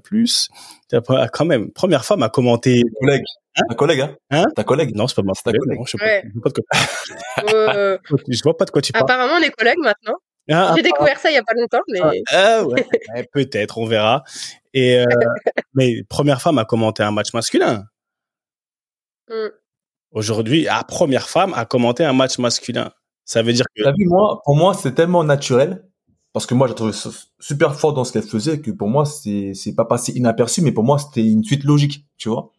T'es 0.88 0.98
quand 1.32 1.44
même 1.44 1.72
première 1.72 2.04
femme 2.04 2.22
à 2.22 2.28
commenter. 2.28 2.82
Ta 2.84 3.00
collègue. 3.00 3.24
Hein? 3.56 3.62
Ta 3.68 3.74
collègue, 3.74 4.00
hein, 4.00 4.16
hein? 4.30 4.44
Ta 4.54 4.62
collègue. 4.62 4.94
Non, 4.94 5.08
c'est 5.08 5.16
pas 5.16 5.22
ma 5.22 5.32
collègue. 5.34 5.60
Non, 5.66 5.84
je, 5.84 5.90
sais 5.90 5.98
pas, 5.98 6.22
je, 6.22 6.32
vois 6.32 6.42
pas 6.44 6.50
de 6.50 6.54
quoi... 6.54 7.54
euh... 7.54 7.98
je 8.28 8.42
vois 8.44 8.56
pas 8.56 8.64
de 8.64 8.70
quoi 8.70 8.80
tu 8.80 8.92
parles. 8.92 9.04
Apparemment, 9.04 9.34
on 9.40 9.42
est 9.42 9.50
collègues 9.50 9.80
maintenant. 9.82 10.14
Ah, 10.52 10.74
J'ai 10.76 10.82
découvert 10.82 11.18
ça 11.18 11.32
il 11.32 11.34
y 11.34 11.36
a 11.36 11.42
pas 11.42 11.54
longtemps, 11.54 11.82
mais. 11.88 12.22
Ah, 12.30 12.60
ah 12.60 12.64
ouais. 12.64 12.86
Peut-être, 13.32 13.78
on 13.78 13.86
verra. 13.86 14.22
Et 14.72 15.00
euh, 15.00 15.04
mais 15.74 16.04
première 16.08 16.40
femme 16.40 16.58
à 16.58 16.64
commenter 16.64 17.02
un 17.02 17.10
match 17.10 17.32
masculin. 17.34 17.86
Mm. 19.28 19.48
Aujourd'hui, 20.12 20.62
la 20.62 20.84
première 20.84 21.28
femme 21.28 21.52
à 21.54 21.64
commenter 21.64 22.04
un 22.04 22.12
match 22.12 22.38
masculin. 22.38 22.92
Ça 23.24 23.42
veut 23.42 23.52
dire 23.52 23.66
que. 23.74 23.82
T'as 23.82 23.92
vu, 23.92 24.06
moi, 24.06 24.40
pour 24.44 24.56
moi, 24.56 24.74
c'est 24.74 24.92
tellement 24.92 25.24
naturel 25.24 25.84
parce 26.34 26.46
que 26.46 26.54
moi 26.54 26.66
j'ai 26.66 26.74
trouvé 26.74 26.92
super 27.38 27.76
fort 27.76 27.94
dans 27.94 28.04
ce 28.04 28.12
qu'elle 28.12 28.24
faisait 28.24 28.60
que 28.60 28.72
pour 28.72 28.88
moi 28.88 29.06
c'est 29.06 29.54
c'est 29.54 29.72
pas 29.72 29.84
passé 29.84 30.12
inaperçu 30.12 30.62
mais 30.62 30.72
pour 30.72 30.82
moi 30.82 30.98
c'était 30.98 31.24
une 31.24 31.44
suite 31.44 31.62
logique 31.62 32.06
tu 32.18 32.28
vois 32.28 32.50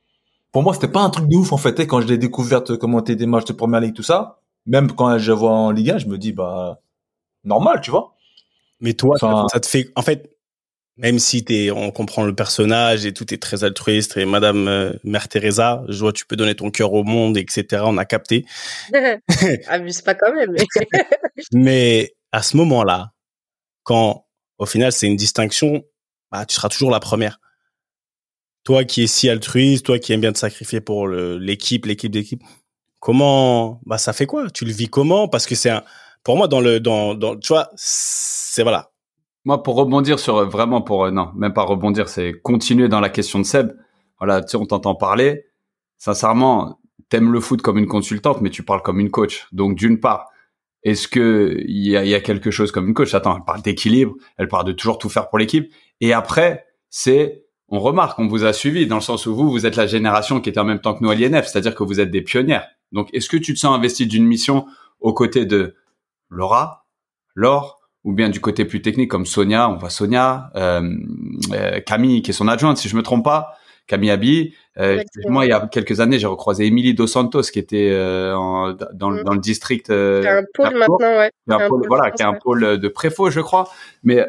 pour 0.54 0.64
moi 0.64 0.74
c'était 0.74 0.88
pas 0.88 1.02
un 1.02 1.10
truc 1.10 1.28
de 1.28 1.36
ouf 1.36 1.52
en 1.52 1.58
fait 1.58 1.78
quand 1.82 2.00
je 2.00 2.08
l'ai 2.08 2.18
découverte 2.18 2.78
commenter 2.78 3.18
des 3.18 3.26
matchs 3.26 3.46
de 3.46 3.54
première 3.54 3.82
ligue 3.82 3.94
tout 3.94 4.02
ça 4.02 4.40
même 4.66 4.94
quand 4.94 5.18
je 5.18 5.32
vois 5.34 5.52
en 5.52 5.72
Ligue 5.72 5.92
1 5.92 5.98
je 6.00 6.08
me 6.08 6.18
dis 6.18 6.32
bah 6.32 6.80
normal 7.44 7.82
tu 7.82 7.92
vois 7.92 8.16
mais 8.80 8.94
toi 8.94 9.18
ça 9.18 9.60
te 9.60 9.68
fait 9.68 9.92
en 9.98 10.02
fait 10.02 10.35
même 10.98 11.20
si 11.20 11.44
t'es, 11.44 11.72
on 11.72 11.92
comprend 11.92 12.24
le 12.24 12.34
personnage 12.34 13.06
et 13.06 13.14
tout 13.14 13.34
est 13.34 13.42
très 13.42 13.64
altruiste 13.64 14.16
et 14.16 14.26
Madame 14.26 14.68
euh, 14.68 14.94
Mère 15.04 15.28
Teresa, 15.28 15.84
je 15.90 16.00
vois 16.00 16.14
tu 16.14 16.26
peux 16.26 16.38
donner 16.38 16.56
ton 16.56 16.72
cœur 16.72 16.94
au 16.94 17.04
monde, 17.04 17.38
etc. 17.38 17.84
On 17.86 17.98
a 17.98 18.06
capté. 18.06 18.46
Abuse 19.68 20.02
pas 20.02 20.16
quand 20.16 20.34
même. 20.34 20.56
mais 21.54 22.16
à 22.32 22.42
ce 22.42 22.56
moment-là, 22.58 23.12
quand 23.84 24.26
au 24.58 24.66
final 24.66 24.92
c'est 24.92 25.08
une 25.08 25.18
distinction, 25.18 25.84
bah, 26.32 26.46
tu 26.46 26.56
seras 26.56 26.70
toujours 26.70 26.92
la 26.92 27.02
première. 27.02 27.40
Toi 28.64 28.86
qui 28.86 29.04
es 29.04 29.08
si 29.08 29.30
altruiste, 29.30 29.86
toi 29.86 30.00
qui 30.00 30.14
aimes 30.14 30.22
bien 30.22 30.34
te 30.34 30.40
sacrifier 30.40 30.82
pour 30.82 31.08
l'équipe, 31.08 31.86
l'équipe 31.86 32.12
d'équipe, 32.12 32.42
comment, 33.00 33.80
bah 33.86 33.98
ça 33.98 34.14
fait 34.14 34.26
quoi? 34.26 34.50
Tu 34.50 34.66
le 34.66 34.72
vis 34.72 34.88
comment? 34.88 35.28
Parce 35.28 35.46
que 35.46 35.54
c'est 35.54 35.70
un, 35.70 35.84
pour 36.24 36.38
moi 36.38 36.48
dans 36.48 36.62
le, 36.62 36.80
dans, 36.80 37.14
dans, 37.14 37.38
tu 37.38 37.50
vois, 37.50 37.70
c'est 37.76 38.64
voilà. 38.64 38.92
Moi, 39.46 39.62
pour 39.62 39.76
rebondir 39.76 40.20
sur 40.20 40.50
vraiment 40.50 40.82
pour 40.82 41.12
non, 41.12 41.32
même 41.36 41.54
pas 41.54 41.64
rebondir, 41.64 42.10
c'est 42.10 42.34
continuer 42.34 42.90
dans 42.90 43.00
la 43.00 43.10
question 43.10 43.40
de 43.40 43.46
Seb. 43.46 43.72
Voilà, 44.20 44.42
tu 44.42 44.50
sais, 44.50 44.58
on 44.58 44.66
t'entend 44.66 44.96
parler. 44.96 45.46
Sincèrement, 45.98 46.80
t'aimes 47.10 47.32
le 47.32 47.40
foot 47.40 47.62
comme 47.62 47.78
une 47.78 47.88
consultante, 47.88 48.42
mais 48.42 48.50
tu 48.50 48.64
parles 48.64 48.82
comme 48.82 49.00
une 49.00 49.12
coach. 49.12 49.48
Donc, 49.52 49.76
d'une 49.76 50.00
part, 50.00 50.30
est-ce 50.84 51.08
que 51.08 51.58
il 51.68 51.88
y 51.88 51.96
a, 51.96 52.04
y 52.04 52.16
a, 52.16 52.22
quelque 52.22 52.52
chose 52.52 52.72
comme 52.72 52.88
une 52.88 52.94
coach? 52.94 53.14
Attends, 53.14 53.38
elle 53.38 53.44
parle 53.44 53.62
d'équilibre, 53.62 54.16
elle 54.38 54.48
parle 54.48 54.66
de 54.66 54.72
toujours 54.72 54.98
tout 54.98 55.10
faire 55.10 55.30
pour 55.30 55.38
l'équipe. 55.38 55.72
Et 56.02 56.12
après, 56.12 56.66
c'est 56.90 57.46
on 57.68 57.80
remarque, 57.80 58.20
on 58.20 58.28
vous 58.28 58.44
a 58.44 58.54
suivi 58.54 58.86
dans 58.88 58.96
le 58.96 59.02
sens 59.02 59.26
où 59.26 59.36
vous, 59.36 59.50
vous 59.50 59.66
êtes 59.66 59.76
la 59.76 59.88
génération 59.88 60.40
qui 60.40 60.50
était 60.50 60.60
en 60.60 60.66
même 60.66 60.80
temps 60.80 60.94
que 60.94 61.04
nous 61.04 61.10
à 61.10 61.16
l'INF, 61.16 61.48
c'est-à-dire 61.48 61.74
que 61.74 61.84
vous 61.84 62.00
êtes 62.00 62.12
des 62.12 62.22
pionnières. 62.22 62.68
Donc, 62.92 63.10
est-ce 63.14 63.28
que 63.28 63.38
tu 63.38 63.54
te 63.54 63.60
sens 63.60 63.76
investi 63.76 64.06
d'une 64.06 64.26
mission 64.26 64.68
aux 65.00 65.14
côtés 65.14 65.46
de 65.46 65.76
Laura, 66.30 66.86
Laure, 67.34 67.75
ou 68.06 68.14
bien 68.14 68.30
du 68.30 68.40
côté 68.40 68.64
plus 68.66 68.82
technique 68.82 69.10
comme 69.10 69.26
Sonia, 69.26 69.68
on 69.68 69.78
voit 69.78 69.90
Sonia, 69.90 70.52
euh, 70.56 70.90
euh, 71.52 71.82
Camille 71.82 72.22
qui 72.22 72.32
est 72.32 72.36
son 72.36 72.48
adjointe, 72.48 72.78
si 72.78 72.88
je 72.88 72.96
me 72.96 73.02
trompe 73.02 73.26
pas, 73.26 73.58
Camille 73.88 74.12
Abi. 74.12 74.56
Euh, 74.78 75.02
moi, 75.28 75.46
il 75.46 75.50
y 75.50 75.52
a 75.52 75.68
quelques 75.68 76.00
années, 76.00 76.20
j'ai 76.20 76.28
recroisé 76.28 76.66
Émilie 76.66 76.94
Dos 76.94 77.08
Santos 77.08 77.42
qui 77.42 77.58
était 77.60 77.92
en, 78.34 78.74
dans, 78.94 79.10
mm. 79.10 79.24
dans, 79.24 79.34
le 79.34 79.40
district. 79.40 79.90
Euh, 79.90 80.42
un 80.42 80.44
pôle 80.54 80.78
maintenant, 80.78 80.98
ouais. 81.00 81.32
Un 81.50 81.68
pôle, 81.68 81.84
voilà, 81.88 82.12
qui 82.12 82.22
est 82.22 82.26
un 82.26 82.36
pôle 82.36 82.80
de 82.80 82.88
préfaux, 82.88 83.32
je 83.32 83.42
crois. 83.42 83.70
Mais 84.04 84.24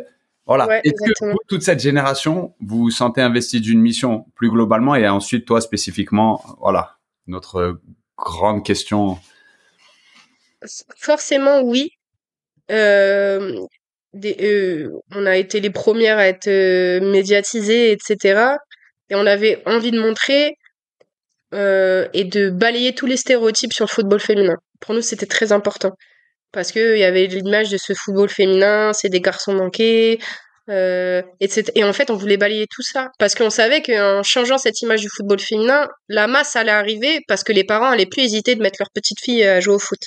voilà. 0.46 0.80
Est-ce 0.82 0.92
que 0.94 1.30
vous, 1.32 1.38
toute 1.46 1.62
cette 1.62 1.80
génération, 1.80 2.54
vous 2.60 2.78
vous 2.78 2.90
sentez 2.90 3.20
investi 3.20 3.60
d'une 3.60 3.80
mission 3.80 4.24
plus 4.34 4.50
globalement 4.50 4.94
et 4.94 5.06
ensuite 5.06 5.44
toi 5.44 5.60
spécifiquement, 5.60 6.42
voilà, 6.60 6.96
notre 7.26 7.78
grande 8.16 8.64
question? 8.64 9.18
Forcément, 10.96 11.60
oui. 11.60 11.95
Euh, 12.70 13.66
euh, 14.24 14.90
on 15.14 15.26
a 15.26 15.36
été 15.36 15.60
les 15.60 15.70
premières 15.70 16.18
à 16.18 16.26
être 16.26 16.48
euh, 16.48 17.00
médiatisées, 17.00 17.92
etc. 17.92 18.56
Et 19.10 19.14
on 19.14 19.26
avait 19.26 19.62
envie 19.66 19.90
de 19.90 20.00
montrer 20.00 20.56
et 21.52 22.24
de 22.24 22.50
balayer 22.50 22.94
tous 22.94 23.06
les 23.06 23.16
stéréotypes 23.16 23.72
sur 23.72 23.86
le 23.86 23.90
football 23.90 24.20
féminin. 24.20 24.56
Pour 24.80 24.94
nous, 24.94 25.00
c'était 25.00 25.26
très 25.26 25.52
important. 25.52 25.92
Parce 26.52 26.70
qu'il 26.70 26.98
y 26.98 27.04
avait 27.04 27.26
l'image 27.26 27.70
de 27.70 27.78
ce 27.78 27.94
football 27.94 28.28
féminin, 28.28 28.92
c'est 28.92 29.08
des 29.08 29.22
garçons 29.22 29.54
manqués, 29.54 30.18
etc. 30.68 31.64
Et 31.74 31.84
en 31.84 31.94
fait, 31.94 32.10
on 32.10 32.16
voulait 32.16 32.36
balayer 32.36 32.66
tout 32.70 32.82
ça. 32.82 33.08
Parce 33.18 33.34
qu'on 33.34 33.48
savait 33.48 33.80
qu'en 33.80 34.22
changeant 34.22 34.58
cette 34.58 34.82
image 34.82 35.00
du 35.00 35.08
football 35.08 35.40
féminin, 35.40 35.88
la 36.08 36.26
masse 36.26 36.56
allait 36.56 36.72
arriver 36.72 37.20
parce 37.26 37.42
que 37.42 37.52
les 37.54 37.64
parents 37.64 37.88
allaient 37.88 38.04
plus 38.04 38.24
hésiter 38.24 38.54
de 38.54 38.60
mettre 38.60 38.76
leur 38.78 38.90
petite 38.90 39.20
fille 39.20 39.42
à 39.42 39.60
jouer 39.60 39.76
au 39.76 39.78
foot. 39.78 40.00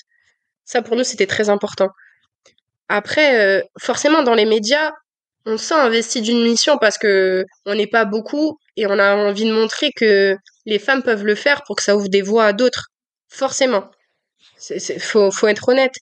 Ça, 0.65 0.83
pour 0.83 0.95
nous, 0.95 1.03
c'était 1.03 1.25
très 1.25 1.49
important. 1.49 1.89
Après, 2.89 3.39
euh, 3.39 3.61
forcément, 3.79 4.23
dans 4.23 4.33
les 4.33 4.45
médias, 4.45 4.91
on 5.45 5.57
s'est 5.57 5.75
investi 5.75 6.21
d'une 6.21 6.43
mission 6.43 6.77
parce 6.77 6.97
que 6.97 7.45
on 7.65 7.75
n'est 7.75 7.87
pas 7.87 8.05
beaucoup 8.05 8.57
et 8.75 8.87
on 8.87 8.99
a 8.99 9.15
envie 9.15 9.45
de 9.45 9.53
montrer 9.53 9.91
que 9.95 10.35
les 10.65 10.79
femmes 10.79 11.03
peuvent 11.03 11.25
le 11.25 11.35
faire 11.35 11.63
pour 11.65 11.75
que 11.75 11.83
ça 11.83 11.95
ouvre 11.95 12.09
des 12.09 12.21
voies 12.21 12.45
à 12.45 12.53
d'autres. 12.53 12.87
Forcément. 13.29 13.89
Il 14.69 14.99
faut, 14.99 15.47
être 15.47 15.69
honnête. 15.69 15.95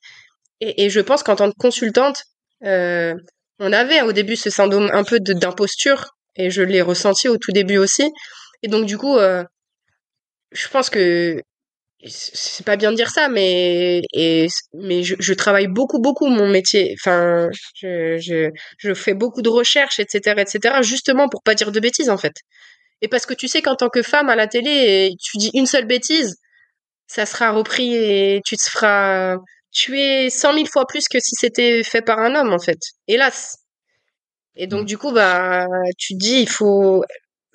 Et, 0.61 0.85
et 0.85 0.89
je 0.89 0.99
pense 0.99 1.23
qu'en 1.23 1.35
tant 1.35 1.51
que 1.51 1.57
consultante, 1.57 2.23
euh, 2.63 3.13
on 3.59 3.73
avait 3.73 4.01
au 4.01 4.11
début 4.11 4.35
ce 4.35 4.49
syndrome 4.49 4.89
un 4.93 5.03
peu 5.03 5.19
d'imposture 5.19 6.15
et 6.35 6.49
je 6.51 6.61
l'ai 6.61 6.81
ressenti 6.81 7.27
au 7.27 7.37
tout 7.37 7.51
début 7.51 7.77
aussi. 7.77 8.11
Et 8.63 8.67
donc 8.67 8.85
du 8.85 8.97
coup, 8.97 9.17
euh, 9.17 9.43
je 10.51 10.67
pense 10.69 10.89
que 10.89 11.41
c'est 12.05 12.65
pas 12.65 12.75
bien 12.75 12.91
de 12.91 12.95
dire 12.95 13.09
ça, 13.09 13.27
mais 13.29 14.01
et, 14.13 14.47
mais 14.73 15.03
je, 15.03 15.15
je, 15.19 15.33
travaille 15.33 15.67
beaucoup 15.67 15.99
beaucoup 15.99 16.27
mon 16.27 16.47
métier. 16.47 16.95
Enfin, 16.99 17.49
je, 17.75 18.17
je, 18.19 18.51
je 18.77 18.93
fais 18.93 19.13
beaucoup 19.15 19.41
de 19.41 19.49
recherches, 19.49 19.99
etc., 19.99 20.35
etc. 20.37 20.75
Justement 20.83 21.27
pour 21.29 21.41
pas 21.43 21.55
dire 21.55 21.71
de 21.71 21.79
bêtises 21.79 22.09
en 22.09 22.17
fait. 22.17 22.35
Et 23.01 23.07
parce 23.07 23.25
que 23.25 23.33
tu 23.33 23.47
sais 23.47 23.61
qu'en 23.61 23.75
tant 23.75 23.89
que 23.89 24.01
femme 24.03 24.29
à 24.29 24.35
la 24.35 24.47
télé, 24.47 25.15
tu 25.21 25.37
dis 25.37 25.51
une 25.53 25.65
seule 25.65 25.85
bêtise, 25.85 26.37
ça 27.07 27.25
sera 27.25 27.51
repris 27.51 27.95
et 27.95 28.41
tu 28.45 28.57
te 28.57 28.69
feras 28.69 29.37
tuer 29.71 30.29
cent 30.29 30.53
mille 30.53 30.69
fois 30.69 30.85
plus 30.87 31.07
que 31.07 31.19
si 31.19 31.35
c'était 31.35 31.83
fait 31.83 32.01
par 32.01 32.19
un 32.19 32.35
homme 32.35 32.53
en 32.53 32.59
fait. 32.59 32.79
Hélas. 33.07 33.57
Et 34.57 34.67
donc, 34.67 34.85
du 34.87 34.97
coup, 34.97 35.11
bah, 35.11 35.67
tu 35.97 36.15
dis, 36.15 36.41
il 36.41 36.49
faut 36.49 37.03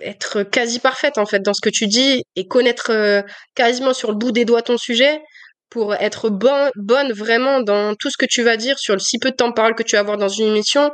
être 0.02 0.42
quasi 0.42 0.78
parfaite, 0.78 1.18
en 1.18 1.26
fait, 1.26 1.40
dans 1.40 1.54
ce 1.54 1.60
que 1.60 1.70
tu 1.70 1.86
dis 1.86 2.24
et 2.36 2.46
connaître 2.46 2.90
euh, 2.90 3.22
quasiment 3.54 3.94
sur 3.94 4.10
le 4.10 4.16
bout 4.16 4.32
des 4.32 4.44
doigts 4.44 4.62
ton 4.62 4.78
sujet 4.78 5.20
pour 5.70 5.94
être 5.94 6.28
bon, 6.28 6.70
bonne 6.76 7.12
vraiment 7.12 7.60
dans 7.60 7.94
tout 7.94 8.10
ce 8.10 8.18
que 8.18 8.26
tu 8.26 8.42
vas 8.42 8.58
dire 8.58 8.78
sur 8.78 8.94
le 8.94 9.00
si 9.00 9.18
peu 9.18 9.30
de 9.30 9.36
temps 9.36 9.48
de 9.48 9.54
parole 9.54 9.74
que 9.74 9.82
tu 9.82 9.96
vas 9.96 10.00
avoir 10.00 10.18
dans 10.18 10.28
une 10.28 10.48
émission, 10.48 10.90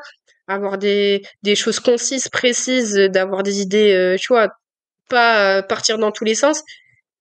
avoir 0.47 0.79
des, 0.79 1.23
des 1.43 1.57
choses 1.57 1.81
concises, 1.81 2.29
précises, 2.29 2.95
d'avoir 2.95 3.43
des 3.43 3.61
idées, 3.61 3.93
euh, 3.93 4.17
tu 4.17 4.29
vois, 4.29 4.49
pas 5.09 5.59
euh, 5.59 5.63
partir 5.63 5.99
dans 5.99 6.13
tous 6.13 6.25
les 6.25 6.35
sens. 6.37 6.63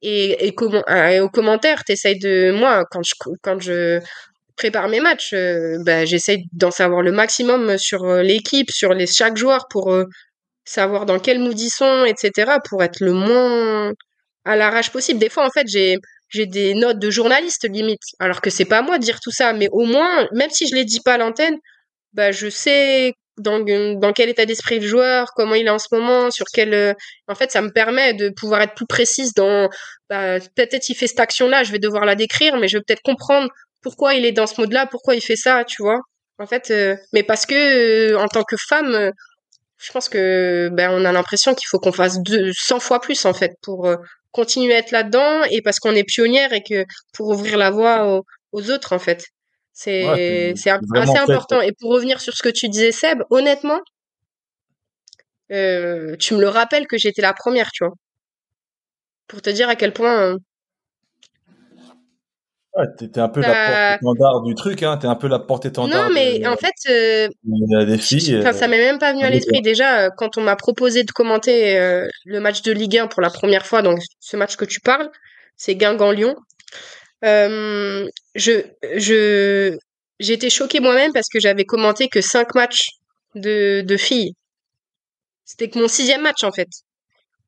Et, 0.03 0.53
comment, 0.55 0.83
et 0.87 1.19
aux 1.19 1.29
commentaires, 1.29 1.83
t'essayes 1.83 2.19
de, 2.19 2.51
moi, 2.51 2.85
quand 2.91 3.01
je, 3.03 3.15
quand 3.41 3.59
je 3.59 3.99
prépare 4.55 4.89
mes 4.89 4.99
matchs, 4.99 5.33
euh, 5.33 5.77
bah, 5.83 6.05
j'essaye 6.05 6.45
d'en 6.53 6.69
savoir 6.69 7.01
le 7.01 7.11
maximum 7.11 7.79
sur 7.79 8.05
l'équipe, 8.17 8.69
sur 8.69 8.93
les, 8.93 9.07
chaque 9.07 9.37
joueur 9.37 9.67
pour 9.67 9.91
savoir 10.67 11.05
dans 11.05 11.19
quel 11.19 11.39
mood 11.39 11.59
ils 11.59 11.69
sont, 11.69 12.05
etc. 12.05 12.57
pour 12.69 12.83
être 12.83 12.99
le 12.99 13.13
moins 13.13 13.93
à 14.45 14.55
l'arrache 14.55 14.91
possible. 14.91 15.19
Des 15.19 15.29
fois, 15.29 15.45
en 15.45 15.49
fait, 15.49 15.67
j'ai, 15.67 15.97
j'ai 16.29 16.45
des 16.45 16.73
notes 16.73 16.99
de 16.99 17.09
journaliste 17.09 17.67
limite, 17.69 18.01
alors 18.19 18.41
que 18.41 18.49
c'est 18.49 18.65
pas 18.65 18.79
à 18.79 18.81
moi 18.81 18.97
de 18.97 19.03
dire 19.03 19.19
tout 19.19 19.31
ça, 19.31 19.53
mais 19.53 19.69
au 19.71 19.85
moins, 19.85 20.27
même 20.33 20.49
si 20.49 20.67
je 20.67 20.75
les 20.75 20.85
dis 20.85 20.99
pas 21.01 21.15
à 21.15 21.17
l'antenne, 21.17 21.57
bah, 22.13 22.31
je 22.31 22.49
sais 22.49 23.13
dans, 23.37 23.59
dans 23.59 24.13
quel 24.13 24.29
état 24.29 24.45
d'esprit 24.45 24.79
le 24.79 24.87
joueur, 24.87 25.29
comment 25.35 25.55
il 25.55 25.67
est 25.67 25.69
en 25.69 25.79
ce 25.79 25.87
moment, 25.91 26.31
sur 26.31 26.45
quel. 26.53 26.95
En 27.27 27.35
fait, 27.35 27.51
ça 27.51 27.61
me 27.61 27.71
permet 27.71 28.13
de 28.13 28.29
pouvoir 28.29 28.61
être 28.61 28.73
plus 28.73 28.87
précise 28.87 29.33
dans. 29.33 29.69
Bah, 30.09 30.39
peut-être 30.55 30.89
il 30.89 30.95
fait 30.95 31.07
cette 31.07 31.19
action-là, 31.19 31.63
je 31.63 31.71
vais 31.71 31.79
devoir 31.79 32.05
la 32.05 32.15
décrire, 32.15 32.57
mais 32.57 32.67
je 32.67 32.77
vais 32.77 32.83
peut-être 32.85 33.03
comprendre 33.03 33.49
pourquoi 33.81 34.15
il 34.15 34.25
est 34.25 34.31
dans 34.31 34.47
ce 34.47 34.59
mode-là, 34.59 34.87
pourquoi 34.87 35.15
il 35.15 35.21
fait 35.21 35.35
ça, 35.35 35.63
tu 35.65 35.81
vois. 35.81 35.99
En 36.39 36.45
fait, 36.45 36.71
euh, 36.71 36.95
mais 37.13 37.23
parce 37.23 37.45
que 37.45 37.55
euh, 38.13 38.19
en 38.19 38.27
tant 38.27 38.43
que 38.43 38.55
femme, 38.57 38.93
euh, 38.93 39.11
je 39.77 39.91
pense 39.91 40.09
que 40.09 40.69
ben 40.71 40.89
on 40.91 41.05
a 41.05 41.11
l'impression 41.11 41.53
qu'il 41.53 41.67
faut 41.67 41.79
qu'on 41.79 41.91
fasse 41.91 42.19
deux, 42.21 42.51
100 42.53 42.79
fois 42.79 42.99
plus 42.99 43.25
en 43.25 43.33
fait 43.33 43.53
pour 43.61 43.87
continuer 44.31 44.73
à 44.75 44.79
être 44.79 44.91
là-dedans 44.91 45.43
et 45.51 45.61
parce 45.61 45.79
qu'on 45.79 45.95
est 45.95 46.03
pionnière 46.03 46.53
et 46.53 46.63
que 46.63 46.85
pour 47.13 47.29
ouvrir 47.29 47.57
la 47.57 47.71
voie 47.71 48.21
aux, 48.51 48.71
autres 48.71 48.93
en 48.93 48.99
fait. 48.99 49.25
C'est 49.73 50.53
c'est 50.55 50.71
assez 50.71 51.17
important. 51.17 51.61
Et 51.61 51.71
pour 51.79 51.91
revenir 51.91 52.19
sur 52.21 52.33
ce 52.33 52.41
que 52.41 52.49
tu 52.49 52.69
disais 52.69 52.91
Seb, 52.91 53.21
honnêtement, 53.29 53.79
tu 55.49 55.55
me 55.55 56.39
le 56.39 56.49
rappelles 56.49 56.87
que 56.87 56.97
j'étais 56.97 57.21
la 57.21 57.33
première, 57.33 57.71
tu 57.71 57.83
vois. 57.85 57.93
Pour 59.27 59.41
te 59.41 59.49
dire 59.49 59.69
à 59.69 59.75
quel 59.75 59.93
point 59.93 60.37
Ouais, 62.77 62.85
t'es 62.95 63.19
un 63.19 63.27
peu 63.27 63.41
la 63.41 63.47
bah 63.47 63.97
porte-étendard 63.99 64.41
du 64.43 64.53
truc, 64.53 64.83
hein. 64.83 64.97
T'es 64.97 65.07
un 65.07 65.15
peu 65.15 65.27
la 65.27 65.39
porte-étendard. 65.39 66.09
Non, 66.09 66.13
mais 66.13 66.45
en 66.45 66.57
fait, 66.57 66.75
euh, 66.89 67.27
des 67.85 67.97
filles. 67.97 68.37
Enfin, 68.37 68.53
ça 68.53 68.65
euh, 68.65 68.67
m'est 68.67 68.77
même 68.77 68.99
pas 68.99 69.13
venu 69.13 69.23
à 69.23 69.31
l'esprit. 69.31 69.61
Déjà, 69.63 70.01
euh, 70.01 70.09
quand 70.15 70.37
on 70.37 70.41
m'a 70.41 70.55
proposé 70.55 71.03
de 71.03 71.11
commenter 71.11 71.79
le 72.25 72.39
match 72.39 72.61
de 72.61 72.71
Ligue 72.71 72.99
1 72.99 73.07
pour 73.07 73.21
la 73.21 73.31
première 73.31 73.65
fois, 73.65 73.81
donc 73.81 73.99
ce 74.19 74.37
match 74.37 74.57
que 74.57 74.65
tu 74.65 74.79
parles, 74.79 75.09
c'est 75.55 75.73
Guingamp-Lyon. 75.73 76.35
je, 77.23 78.11
je, 78.35 79.77
j'ai 80.19 80.33
été 80.33 80.49
choquée 80.51 80.79
moi-même 80.79 81.13
parce 81.13 81.29
que 81.29 81.39
j'avais 81.39 81.65
commenté 81.65 82.09
que 82.09 82.21
cinq 82.21 82.53
matchs 82.53 82.89
de, 83.33 83.81
de 83.81 83.97
filles. 83.97 84.33
C'était 85.45 85.67
que 85.69 85.79
mon 85.79 85.87
sixième 85.87 86.21
match, 86.21 86.43
en 86.43 86.51
fait. 86.51 86.69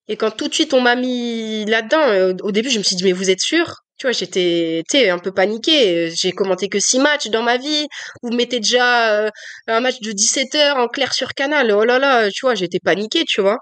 Et 0.07 0.18
quand 0.18 0.31
tout 0.31 0.47
de 0.47 0.53
suite 0.56 0.73
on 0.73 0.81
m'a 0.81 0.95
mis 0.95 1.65
là-dedans, 1.65 2.35
au 2.41 2.51
début, 2.51 2.72
je 2.72 2.80
me 2.80 2.84
suis 2.84 2.95
dit, 2.95 3.03
mais 3.03 3.11
vous 3.11 3.30
êtes 3.30 3.41
sûr 3.41 3.84
tu 3.99 4.07
vois, 4.07 4.13
j'étais, 4.13 5.09
un 5.09 5.19
peu 5.19 5.31
paniquée. 5.31 6.09
J'ai 6.15 6.31
commenté 6.31 6.69
que 6.69 6.80
six 6.80 6.99
matchs 6.99 7.27
dans 7.27 7.43
ma 7.43 7.57
vie. 7.57 7.88
Vous 8.23 8.31
mettez 8.31 8.61
déjà 8.61 9.26
euh, 9.26 9.30
un 9.67 9.81
match 9.81 9.99
de 9.99 10.13
17 10.13 10.55
heures 10.55 10.77
en 10.77 10.88
clair 10.88 11.13
sur 11.13 11.34
Canal. 11.34 11.69
Oh 11.71 11.84
là 11.84 11.99
là, 11.99 12.30
tu 12.31 12.45
vois, 12.45 12.55
j'étais 12.55 12.80
paniquée, 12.80 13.26
tu 13.26 13.41
vois. 13.41 13.57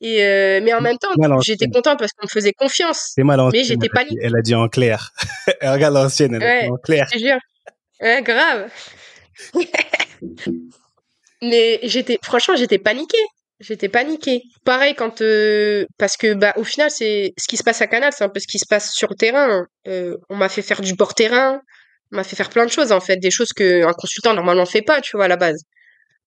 Et 0.00 0.22
euh, 0.22 0.60
mais 0.62 0.72
en 0.72 0.80
même 0.80 0.98
temps, 0.98 1.08
j'étais 1.42 1.66
contente 1.66 1.98
parce 1.98 2.12
qu'on 2.12 2.26
me 2.26 2.30
faisait 2.30 2.52
confiance. 2.52 3.10
C'est 3.16 3.24
mal 3.24 3.40
Mais 3.52 3.64
j'étais 3.64 3.88
paniquée. 3.88 4.20
Elle 4.22 4.36
a 4.36 4.42
dit 4.42 4.54
en 4.54 4.68
clair. 4.68 5.12
elle 5.60 5.70
regarde 5.70 5.94
l'ancienne, 5.94 6.34
elle 6.36 6.42
a 6.44 6.62
dit 6.62 6.70
en 6.70 6.76
clair. 6.76 7.08
Je 7.12 7.18
jure. 7.18 7.38
Ouais, 8.00 8.22
grave. 8.22 8.70
mais 11.42 11.80
j'étais, 11.82 12.20
franchement, 12.22 12.54
j'étais 12.54 12.78
paniquée. 12.78 13.18
J'étais 13.60 13.88
paniquée. 13.88 14.42
Pareil 14.64 14.94
quand 14.94 15.20
euh, 15.20 15.84
parce 15.98 16.16
que 16.16 16.34
bah 16.34 16.52
au 16.56 16.64
final 16.64 16.90
c'est 16.90 17.32
ce 17.36 17.48
qui 17.48 17.56
se 17.56 17.64
passe 17.64 17.82
à 17.82 17.88
Canal, 17.88 18.12
c'est 18.12 18.22
un 18.22 18.28
peu 18.28 18.38
ce 18.38 18.46
qui 18.46 18.58
se 18.58 18.66
passe 18.68 18.92
sur 18.92 19.08
le 19.10 19.16
terrain. 19.16 19.66
Euh, 19.88 20.16
on 20.28 20.36
m'a 20.36 20.48
fait 20.48 20.62
faire 20.62 20.80
du 20.80 20.94
bord 20.94 21.14
terrain, 21.14 21.60
on 22.12 22.16
m'a 22.16 22.24
fait 22.24 22.36
faire 22.36 22.50
plein 22.50 22.66
de 22.66 22.70
choses 22.70 22.92
en 22.92 23.00
fait, 23.00 23.16
des 23.16 23.32
choses 23.32 23.52
que 23.52 23.84
un 23.84 23.92
consultant 23.94 24.32
normalement 24.32 24.66
fait 24.66 24.82
pas, 24.82 25.00
tu 25.00 25.16
vois 25.16 25.24
à 25.24 25.28
la 25.28 25.36
base. 25.36 25.64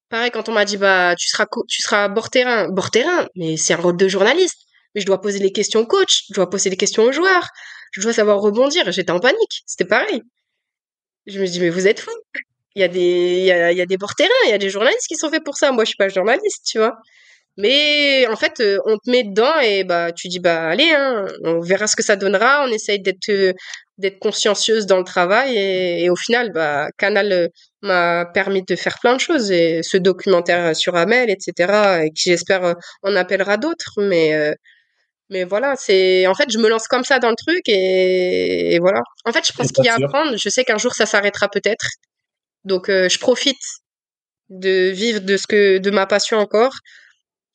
Pareil 0.09 0.31
quand 0.31 0.49
on 0.49 0.53
m'a 0.53 0.65
dit 0.65 0.77
bah 0.77 1.15
tu 1.17 1.29
seras 1.29 1.45
tu 1.69 1.81
seras 1.81 2.09
bord 2.09 2.29
terrain, 2.29 2.67
bord 2.69 2.91
terrain, 2.91 3.27
mais 3.35 3.55
c'est 3.57 3.73
un 3.73 3.77
rôle 3.77 3.97
de 3.97 4.07
journaliste. 4.09 4.57
Mais 4.95 5.01
je 5.01 5.05
dois 5.05 5.21
poser 5.21 5.39
les 5.39 5.53
questions 5.53 5.81
au 5.81 5.87
coach, 5.87 6.23
je 6.29 6.33
dois 6.33 6.49
poser 6.49 6.69
les 6.69 6.77
questions 6.77 7.03
aux 7.03 7.13
joueurs, 7.13 7.47
je 7.93 8.01
dois 8.01 8.13
savoir 8.13 8.39
rebondir. 8.41 8.91
J'étais 8.91 9.11
en 9.11 9.19
panique, 9.21 9.63
c'était 9.65 9.85
pareil. 9.85 10.21
Je 11.27 11.39
me 11.39 11.47
dis 11.47 11.59
mais 11.61 11.69
vous 11.69 11.87
êtes 11.87 12.01
fous. 12.01 12.11
Il 12.75 12.81
y 12.81 12.83
a 12.83 12.87
des 12.87 12.99
il 13.39 13.45
y 13.45 13.51
a, 13.51 13.71
il 13.71 13.77
y 13.77 13.81
a 13.81 13.85
des 13.85 13.97
bord 13.97 14.15
terrain, 14.15 14.29
il 14.45 14.51
y 14.51 14.53
a 14.53 14.57
des 14.57 14.69
journalistes 14.69 15.07
qui 15.07 15.15
sont 15.15 15.29
faits 15.29 15.43
pour 15.43 15.57
ça. 15.57 15.71
Moi 15.71 15.83
je 15.83 15.89
suis 15.89 15.97
pas 15.97 16.09
journaliste, 16.09 16.65
tu 16.65 16.77
vois. 16.79 16.95
Mais 17.57 18.25
en 18.27 18.35
fait, 18.37 18.59
euh, 18.61 18.77
on 18.85 18.97
te 18.97 19.09
met 19.09 19.23
dedans 19.23 19.59
et 19.61 19.83
bah 19.83 20.11
tu 20.13 20.29
dis 20.29 20.39
bah 20.39 20.69
allez, 20.69 20.89
hein, 20.91 21.27
on 21.43 21.59
verra 21.59 21.87
ce 21.87 21.95
que 21.95 22.03
ça 22.03 22.15
donnera. 22.15 22.65
On 22.65 22.71
essaye 22.71 23.01
d'être 23.01 23.29
euh, 23.29 23.53
d'être 23.97 24.19
consciencieuse 24.19 24.85
dans 24.87 24.97
le 24.97 25.03
travail 25.03 25.55
et, 25.57 26.09
au 26.09 26.15
final, 26.15 26.51
bah 26.53 26.87
Canal 26.97 27.31
euh, 27.31 27.47
m'a 27.81 28.25
permis 28.33 28.63
de 28.63 28.75
faire 28.75 28.97
plein 28.99 29.15
de 29.15 29.19
choses 29.19 29.51
et 29.51 29.81
ce 29.83 29.97
documentaire 29.97 30.75
sur 30.75 30.95
Amel, 30.95 31.29
etc. 31.29 32.05
Et 32.05 32.11
qui 32.11 32.29
j'espère 32.31 32.75
en 33.03 33.15
appellera 33.15 33.57
d'autres. 33.57 33.93
Mais 33.97 34.55
mais 35.29 35.43
voilà, 35.45 35.75
c'est 35.77 36.27
en 36.27 36.35
fait 36.35 36.51
je 36.51 36.57
me 36.59 36.69
lance 36.69 36.87
comme 36.87 37.03
ça 37.05 37.19
dans 37.19 37.29
le 37.29 37.35
truc 37.35 37.61
et, 37.67 38.79
voilà. 38.79 39.01
En 39.25 39.31
fait, 39.33 39.45
je 39.47 39.53
pense 39.53 39.71
qu'il 39.71 39.85
y 39.85 39.89
a 39.89 39.93
à 39.95 39.97
apprendre. 40.03 40.37
Je 40.37 40.49
sais 40.49 40.63
qu'un 40.65 40.77
jour 40.77 40.93
ça 40.93 41.05
s'arrêtera 41.05 41.49
peut-être. 41.49 41.85
Donc 42.65 42.87
je 42.87 43.19
profite 43.19 43.61
de 44.49 44.89
vivre 44.89 45.21
de 45.21 45.37
ce 45.37 45.47
que 45.47 45.77
de 45.77 45.91
ma 45.91 46.05
passion 46.05 46.37
encore 46.37 46.73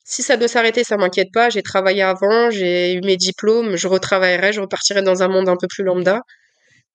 si 0.09 0.23
ça 0.23 0.37
doit 0.37 0.47
s'arrêter, 0.47 0.85
ça 0.85 0.95
m'inquiète 0.95 1.33
pas. 1.33 1.49
J'ai 1.49 1.61
travaillé 1.61 2.01
avant, 2.01 2.49
j'ai 2.49 2.93
eu 2.93 3.01
mes 3.01 3.17
diplômes, 3.17 3.75
je 3.75 3.89
retravaillerai, 3.89 4.53
je 4.53 4.61
repartirai 4.61 5.01
dans 5.01 5.21
un 5.21 5.27
monde 5.27 5.49
un 5.49 5.57
peu 5.57 5.67
plus 5.67 5.83
lambda. 5.83 6.21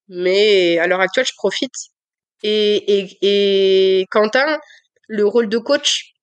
Mais 0.09 0.79
à 0.79 0.87
l'heure 0.87 1.01
actuelle, 1.01 1.27
je 1.27 1.35
profite. 1.37 1.75
Et 2.43 4.07
Quentin, 4.11 4.59
le 5.09 5.27
rôle 5.27 5.51
de 5.51 5.59
coach, 5.59 6.15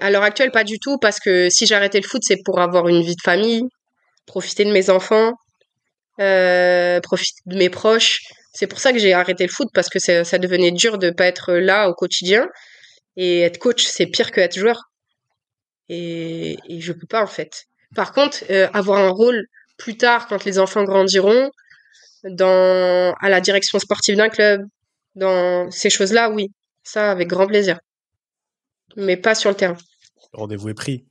à 0.00 0.10
l'heure 0.10 0.24
actuelle, 0.24 0.50
pas 0.50 0.64
du 0.64 0.80
tout, 0.80 0.98
parce 0.98 1.20
que 1.20 1.48
si 1.50 1.66
j'arrêtais 1.66 2.00
le 2.00 2.08
foot, 2.08 2.22
c'est 2.24 2.42
pour 2.44 2.60
avoir 2.60 2.88
une 2.88 3.02
vie 3.02 3.14
de 3.14 3.22
famille, 3.22 3.62
profiter 4.26 4.64
de 4.64 4.72
mes 4.72 4.90
enfants, 4.90 5.34
euh, 6.20 7.00
profiter 7.00 7.42
de 7.46 7.56
mes 7.56 7.70
proches. 7.70 8.22
C'est 8.52 8.66
pour 8.66 8.80
ça 8.80 8.92
que 8.92 8.98
j'ai 8.98 9.12
arrêté 9.12 9.44
le 9.44 9.52
foot, 9.52 9.68
parce 9.72 9.88
que 9.88 9.98
ça 9.98 10.38
devenait 10.38 10.72
dur 10.72 10.98
de 10.98 11.10
pas 11.10 11.26
être 11.26 11.54
là 11.54 11.88
au 11.88 11.94
quotidien. 11.94 12.48
Et 13.16 13.40
être 13.40 13.58
coach, 13.58 13.84
c'est 13.84 14.06
pire 14.06 14.30
que 14.30 14.40
être 14.40 14.58
joueur 14.58 14.92
et, 15.88 16.56
et 16.68 16.80
je 16.80 16.92
peux 16.92 17.06
pas 17.06 17.22
en 17.22 17.26
fait. 17.26 17.64
Par 17.94 18.12
contre, 18.12 18.38
euh, 18.50 18.68
avoir 18.72 18.98
un 18.98 19.10
rôle 19.10 19.46
plus 19.76 19.96
tard 19.96 20.26
quand 20.26 20.44
les 20.44 20.58
enfants 20.58 20.84
grandiront 20.84 21.50
dans 22.24 23.14
à 23.20 23.28
la 23.28 23.40
direction 23.40 23.78
sportive 23.78 24.16
d'un 24.16 24.28
club, 24.28 24.62
dans 25.14 25.70
ces 25.70 25.90
choses-là, 25.90 26.30
oui, 26.30 26.48
ça 26.82 27.10
avec 27.10 27.28
grand 27.28 27.46
plaisir. 27.46 27.78
Mais 28.96 29.16
pas 29.16 29.34
sur 29.34 29.50
le 29.50 29.56
terrain. 29.56 29.76
Rendez-vous 30.32 30.70
est 30.70 30.74
pris. 30.74 31.04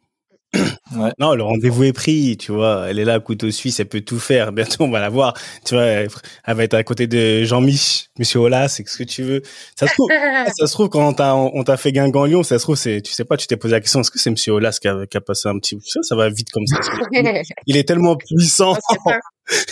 Ouais. 0.53 1.11
Non, 1.19 1.35
le 1.35 1.43
rendez-vous 1.43 1.85
est 1.85 1.93
pris, 1.93 2.35
tu 2.37 2.51
vois. 2.51 2.89
Elle 2.89 2.99
est 2.99 3.05
là, 3.05 3.19
couteau 3.19 3.49
suisse, 3.51 3.79
elle 3.79 3.87
peut 3.87 4.01
tout 4.01 4.19
faire. 4.19 4.51
Bientôt, 4.53 4.83
on 4.83 4.89
va 4.89 4.99
la 4.99 5.09
voir. 5.09 5.33
Tu 5.65 5.75
vois, 5.75 5.85
elle 5.85 6.09
va 6.45 6.63
être 6.63 6.73
à 6.73 6.83
côté 6.83 7.07
de 7.07 7.43
Jean-Mich, 7.43 8.09
Monsieur 8.19 8.39
Olas, 8.39 8.67
c'est 8.67 8.87
ce 8.87 8.97
que 8.97 9.03
tu 9.03 9.23
veux. 9.23 9.41
Ça 9.79 9.87
se 9.87 9.93
trouve, 9.93 10.09
ça 10.57 10.67
se 10.67 10.73
trouve 10.73 10.89
quand 10.89 11.15
on 11.19 11.63
t'a 11.63 11.77
fait 11.77 11.91
Guingamp 11.91 12.25
Lyon, 12.25 12.43
ça 12.43 12.59
se 12.59 12.63
trouve, 12.63 12.75
c'est, 12.75 13.01
tu 13.01 13.11
sais 13.13 13.23
pas, 13.23 13.37
tu 13.37 13.47
t'es 13.47 13.55
posé 13.55 13.71
la 13.71 13.79
question, 13.79 14.01
est-ce 14.01 14.11
que 14.11 14.19
c'est 14.19 14.29
Monsieur 14.29 14.53
Olas 14.53 14.77
qui 14.81 14.87
a, 14.87 15.05
qui 15.07 15.17
a 15.17 15.21
passé 15.21 15.47
un 15.47 15.57
petit, 15.59 15.77
ça, 15.85 16.01
ça 16.03 16.15
va 16.15 16.29
vite 16.29 16.49
comme 16.51 16.67
ça. 16.67 16.77
Il 17.65 17.77
est 17.77 17.87
tellement 17.87 18.17
puissant. 18.17 18.75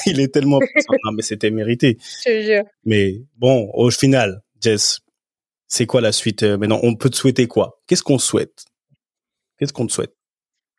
Il 0.05 0.19
est 0.19 0.33
tellement 0.33 0.59
puissant. 0.59 0.93
Non, 1.03 1.11
mais 1.11 1.21
c'était 1.21 1.51
mérité. 1.51 1.97
Je 2.25 2.29
te 2.29 2.41
jure. 2.41 2.63
Mais 2.85 3.21
bon, 3.37 3.69
au 3.73 3.91
final, 3.91 4.41
Jess, 4.61 4.99
c'est 5.67 5.85
quoi 5.85 6.01
la 6.01 6.11
suite 6.11 6.43
euh, 6.43 6.57
maintenant? 6.57 6.79
On 6.83 6.95
peut 6.95 7.09
te 7.09 7.15
souhaiter 7.15 7.47
quoi? 7.47 7.79
Qu'est-ce 7.87 8.03
qu'on 8.03 8.19
souhaite? 8.19 8.65
Qu'est-ce 9.57 9.73
qu'on 9.73 9.85
te 9.85 9.91
souhaite? 9.91 10.13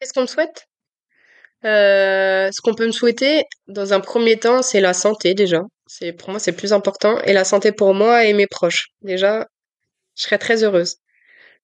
Qu'est-ce 0.01 0.13
qu'on 0.15 0.23
me 0.23 0.27
souhaite? 0.27 0.67
Euh, 1.65 2.51
Ce 2.53 2.61
qu'on 2.63 2.75
peut 2.75 2.87
me 2.87 2.93
souhaiter, 2.93 3.45
dans 3.69 3.93
un 3.93 4.01
premier 4.01 4.39
temps, 4.39 4.63
c'est 4.63 4.81
la 4.81 4.95
santé 4.95 5.35
déjà. 5.35 5.63
C'est 5.87 6.13
pour 6.13 6.31
moi 6.31 6.39
c'est 6.39 6.53
le 6.53 6.57
plus 6.57 6.73
important 6.73 7.21
et 7.23 7.33
la 7.33 7.45
santé 7.45 7.73
pour 7.73 7.95
moi 7.95 8.25
et 8.25 8.33
mes 8.33 8.47
proches. 8.47 8.89
Déjà, 9.03 9.47
je 10.17 10.23
serais 10.25 10.39
très 10.39 10.65
heureuse. 10.65 10.97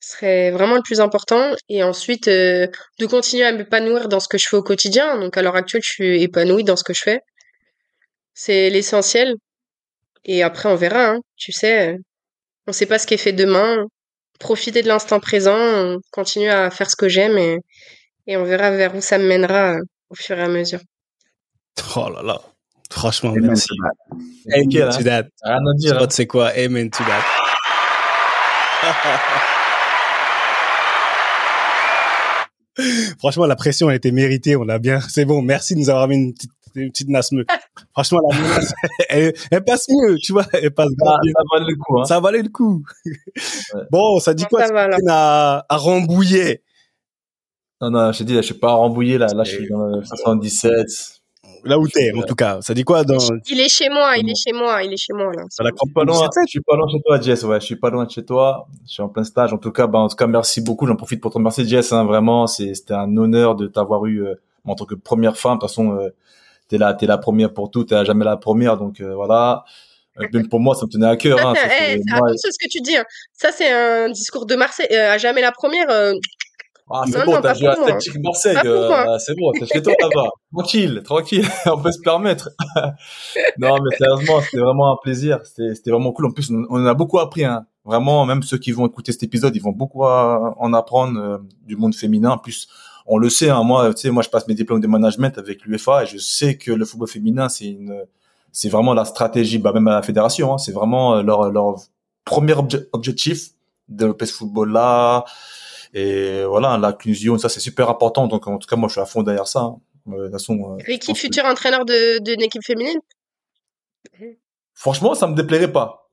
Ce 0.00 0.12
serait 0.14 0.50
vraiment 0.50 0.76
le 0.76 0.82
plus 0.82 1.00
important 1.00 1.54
et 1.68 1.82
ensuite 1.82 2.28
euh, 2.28 2.68
de 2.98 3.06
continuer 3.06 3.44
à 3.44 3.52
m'épanouir 3.52 4.08
dans 4.08 4.20
ce 4.20 4.28
que 4.28 4.38
je 4.38 4.48
fais 4.48 4.56
au 4.56 4.62
quotidien. 4.62 5.18
Donc 5.18 5.36
à 5.38 5.42
l'heure 5.42 5.56
actuelle, 5.56 5.82
je 5.84 5.90
suis 5.90 6.22
épanouie 6.22 6.64
dans 6.64 6.76
ce 6.76 6.84
que 6.84 6.94
je 6.94 7.02
fais. 7.02 7.20
C'est 8.34 8.70
l'essentiel. 8.70 9.34
Et 10.24 10.42
après, 10.42 10.68
on 10.68 10.76
verra. 10.76 11.10
Hein. 11.12 11.20
Tu 11.36 11.52
sais, 11.52 11.96
on 12.66 12.72
sait 12.72 12.86
pas 12.86 12.98
ce 12.98 13.06
qui 13.06 13.14
est 13.14 13.18
fait 13.18 13.32
demain. 13.32 13.86
profiter 14.40 14.82
de 14.82 14.88
l'instant 14.88 15.20
présent, 15.20 15.96
continuer 16.12 16.50
à 16.50 16.70
faire 16.70 16.90
ce 16.90 16.96
que 16.96 17.08
j'aime 17.08 17.38
et, 17.38 17.58
et 18.26 18.36
on 18.36 18.44
verra 18.44 18.70
vers 18.70 18.94
où 18.94 19.00
ça 19.00 19.18
me 19.18 19.26
mènera 19.26 19.76
au 20.10 20.14
fur 20.14 20.38
et 20.38 20.42
à 20.42 20.48
mesure. 20.48 20.80
Oh 21.96 22.08
là 22.14 22.22
là. 22.22 22.40
Franchement, 22.90 23.30
Amen 23.30 23.46
merci. 23.48 23.66
to 23.68 23.74
that. 23.82 23.96
Amen 24.54 24.68
to 24.96 25.02
that. 25.04 25.26
Rien 25.42 25.56
à 25.56 25.74
dire. 25.76 25.98
hein. 26.02 26.06
C'est 26.10 26.26
quoi? 26.26 26.48
Amen 26.56 26.88
to 26.90 27.02
that. 27.04 27.22
Franchement, 33.18 33.46
la 33.46 33.56
pression 33.56 33.88
a 33.88 33.94
été 33.94 34.12
méritée. 34.12 34.54
On 34.56 34.68
a 34.68 34.78
bien. 34.78 35.00
C'est 35.00 35.24
bon. 35.24 35.40
Merci 35.42 35.74
de 35.74 35.80
nous 35.80 35.88
avoir 35.90 36.08
mis 36.08 36.16
une 36.16 36.34
petite, 36.34 36.50
une 36.74 36.90
petite 36.90 37.08
nasme. 37.08 37.42
Franchement, 37.92 38.20
la 38.30 38.38
menace, 38.38 38.72
elle, 39.08 39.32
elle 39.50 39.64
passe 39.64 39.86
mieux. 39.88 40.16
Tu 40.18 40.32
vois, 40.32 40.44
elle 40.52 40.70
passe 40.72 40.88
Ah, 41.06 41.16
bien. 41.22 41.32
ça 41.34 41.42
valait 41.58 41.70
le 41.70 41.76
coup. 41.76 41.98
Hein. 42.00 42.04
Ça 42.04 42.20
valait 42.20 42.42
le 42.42 42.48
coup. 42.50 42.82
Bon, 43.90 44.20
ça 44.20 44.34
dit 44.34 44.44
Bon, 44.44 44.48
quoi? 44.58 44.66
ça 44.66 44.72
va, 44.74 44.88
à, 45.08 45.64
à 45.68 45.76
Rambouillet. 45.76 46.62
Non, 47.80 47.90
non, 47.90 48.12
je 48.12 48.18
t'ai 48.18 48.24
dit, 48.24 48.34
là, 48.34 48.40
je 48.40 48.46
suis 48.46 48.54
pas 48.54 48.72
rembouillé, 48.72 49.18
là. 49.18 49.26
Là, 49.34 49.44
je 49.44 49.56
suis 49.56 49.68
dans 49.68 49.86
le 49.86 50.02
77. 50.04 50.86
Là 51.64 51.78
où 51.78 51.88
t'es, 51.88 52.12
en 52.16 52.22
tout 52.22 52.34
cas. 52.36 52.58
Ça 52.60 52.74
dit 52.74 52.84
quoi 52.84 53.02
dans, 53.02 53.18
Il 53.50 53.60
est 53.60 53.68
chez 53.68 53.88
moi, 53.88 54.16
il 54.16 54.30
est 54.30 54.34
chez 54.36 54.52
moi, 54.52 54.82
il 54.84 54.92
est 54.92 54.96
chez 54.96 55.12
moi 55.12 55.32
là. 55.34 55.42
la 55.58 55.70
Je 55.70 55.76
suis 55.76 55.92
pas 55.92 56.04
loin, 56.04 56.28
je 56.44 56.48
suis 56.50 56.60
pas 56.60 56.76
loin 56.76 56.86
de 56.86 56.92
chez 56.92 57.00
toi, 57.04 57.20
Jess. 57.20 57.42
Ouais, 57.42 57.60
je 57.60 57.64
suis 57.66 57.76
pas 57.76 57.90
loin 57.90 58.04
de 58.04 58.10
chez 58.10 58.24
toi. 58.24 58.68
Je 58.86 58.92
suis 58.92 59.02
en 59.02 59.08
plein 59.08 59.24
stage. 59.24 59.52
En 59.52 59.58
tout 59.58 59.72
cas, 59.72 59.88
bah, 59.88 59.98
en 59.98 60.06
tout 60.08 60.14
cas, 60.14 60.28
merci 60.28 60.60
beaucoup. 60.60 60.86
J'en 60.86 60.94
profite 60.94 61.20
pour 61.20 61.32
te 61.32 61.38
remercier, 61.38 61.66
Jess. 61.66 61.92
Hein, 61.92 62.04
vraiment, 62.04 62.46
c'était 62.46 62.94
un 62.94 63.16
honneur 63.16 63.56
de 63.56 63.66
t'avoir 63.66 64.06
eu 64.06 64.24
euh, 64.24 64.34
en 64.64 64.76
tant 64.76 64.84
que 64.84 64.94
première 64.94 65.36
femme. 65.36 65.54
De 65.56 65.60
toute 65.60 65.70
façon, 65.70 65.96
euh, 65.98 66.10
t'es 66.68 66.78
là, 66.78 66.94
t'es 66.94 67.06
la 67.06 67.18
première 67.18 67.52
pour 67.52 67.70
tout. 67.72 67.82
T'es 67.84 68.04
jamais 68.04 68.24
la 68.24 68.36
première, 68.36 68.76
donc 68.76 69.00
euh, 69.00 69.14
voilà. 69.16 69.64
Euh, 70.20 70.26
même 70.32 70.48
pour 70.48 70.60
moi, 70.60 70.76
ça 70.76 70.86
me 70.86 70.90
tenait 70.92 71.06
à 71.08 71.16
cœur. 71.16 71.38
Ça, 71.38 71.48
Hein, 71.48 71.54
c'est- 71.56 71.68
Ça, 71.68 71.74
eh, 71.94 71.96
moi, 72.10 72.28
attention 72.28 72.48
à 72.48 72.52
ce 72.52 72.58
que 72.64 72.70
tu 72.70 72.80
dis. 72.80 72.96
hein. 72.96 73.04
Ça, 73.32 73.50
c'est 73.50 73.72
un 73.72 74.08
discours 74.10 74.46
de 74.46 74.54
Marseille. 74.54 74.86
Euh, 74.92 75.10
à 75.14 75.18
jamais 75.18 75.40
la 75.40 75.50
première. 75.50 75.90
Euh, 76.90 76.94
Ah, 76.94 77.04
c'est 77.10 77.24
bon, 77.24 77.40
t'as 77.40 77.54
joué 77.54 77.68
à 77.68 77.76
moi. 77.76 77.86
Celtic 77.88 78.22
Marseille. 78.22 78.56
Euh, 78.64 78.88
moi. 78.88 79.18
c'est 79.18 79.34
bon, 79.36 79.52
t'es 79.52 79.66
chez 79.66 79.82
toi 79.82 79.92
là-bas. 80.00 80.28
tranquille, 80.52 81.02
tranquille. 81.04 81.46
On 81.66 81.78
peut 81.78 81.92
se 81.92 82.00
permettre. 82.00 82.50
non, 83.58 83.76
mais 83.82 83.96
sérieusement, 83.96 84.40
c'était 84.40 84.58
vraiment 84.58 84.92
un 84.92 84.96
plaisir. 85.02 85.40
C'était, 85.44 85.90
vraiment 85.90 86.12
cool. 86.12 86.26
En 86.26 86.30
plus, 86.30 86.50
on, 86.70 86.86
a 86.86 86.94
beaucoup 86.94 87.18
appris. 87.18 87.44
Hein. 87.44 87.66
Vraiment, 87.84 88.24
même 88.26 88.42
ceux 88.42 88.58
qui 88.58 88.72
vont 88.72 88.86
écouter 88.86 89.12
cet 89.12 89.22
épisode, 89.22 89.54
ils 89.56 89.62
vont 89.62 89.72
beaucoup 89.72 90.04
à- 90.04 90.54
en 90.58 90.72
apprendre 90.74 91.20
euh, 91.20 91.38
du 91.64 91.76
monde 91.76 91.94
féminin. 91.94 92.30
En 92.30 92.38
plus, 92.38 92.68
on 93.06 93.18
le 93.18 93.30
sait. 93.30 93.50
Hein, 93.50 93.62
moi, 93.62 93.92
tu 93.94 94.02
sais, 94.02 94.10
moi, 94.10 94.22
je 94.22 94.28
passe 94.28 94.46
mes 94.48 94.54
diplômes 94.54 94.80
de 94.80 94.86
management 94.86 95.36
avec 95.38 95.64
l'UFA 95.64 96.04
et 96.04 96.06
je 96.06 96.18
sais 96.18 96.56
que 96.56 96.72
le 96.72 96.84
football 96.84 97.08
féminin, 97.08 97.48
c'est 97.48 97.66
une, 97.66 98.04
c'est 98.52 98.68
vraiment 98.68 98.94
la 98.94 99.04
stratégie, 99.04 99.58
bah, 99.58 99.72
même 99.72 99.86
à 99.88 99.94
la 99.94 100.02
fédération. 100.02 100.54
Hein, 100.54 100.58
c'est 100.58 100.72
vraiment 100.72 101.16
euh, 101.16 101.22
leur, 101.22 101.50
leur 101.50 101.76
premier 102.24 102.54
obje- 102.54 102.86
objectif 102.92 103.50
de 103.88 104.14
ce 104.18 104.32
football-là. 104.32 105.24
Et 105.94 106.44
voilà, 106.44 106.76
l'inclusion, 106.78 107.38
ça 107.38 107.48
c'est 107.48 107.60
super 107.60 107.88
important. 107.90 108.26
Donc 108.26 108.46
en 108.46 108.58
tout 108.58 108.66
cas, 108.68 108.76
moi 108.76 108.88
je 108.88 108.92
suis 108.92 109.00
à 109.00 109.06
fond 109.06 109.22
derrière 109.22 109.46
ça. 109.46 109.60
hein. 109.60 109.76
Euh, 110.08 110.16
De 110.18 110.22
toute 110.24 110.32
façon, 110.32 110.54
euh, 110.78 110.82
Ricky, 110.86 111.08
pense 111.08 111.16
que- 111.16 111.20
futur 111.26 111.44
entraîneur 111.46 111.84
d'une 111.84 112.42
équipe 112.42 112.64
féminine? 112.64 112.98
franchement, 114.74 115.14
ça 115.14 115.26
me 115.26 115.34
déplairait 115.34 115.72
pas. 115.72 116.08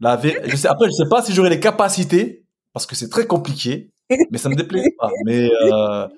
La 0.00 0.18
je 0.20 0.56
sais, 0.56 0.68
après, 0.68 0.86
je 0.86 0.92
sais 0.92 1.08
pas 1.08 1.22
si 1.22 1.32
j'aurais 1.34 1.50
les 1.50 1.60
capacités 1.60 2.44
parce 2.72 2.86
que 2.86 2.94
c'est 2.96 3.08
très 3.10 3.26
compliqué, 3.26 3.90
mais 4.30 4.38
ça 4.38 4.48
me 4.48 4.54
déplairait 4.56 4.94
pas. 4.98 5.10
Mais 5.26 5.50
euh, 5.62 6.08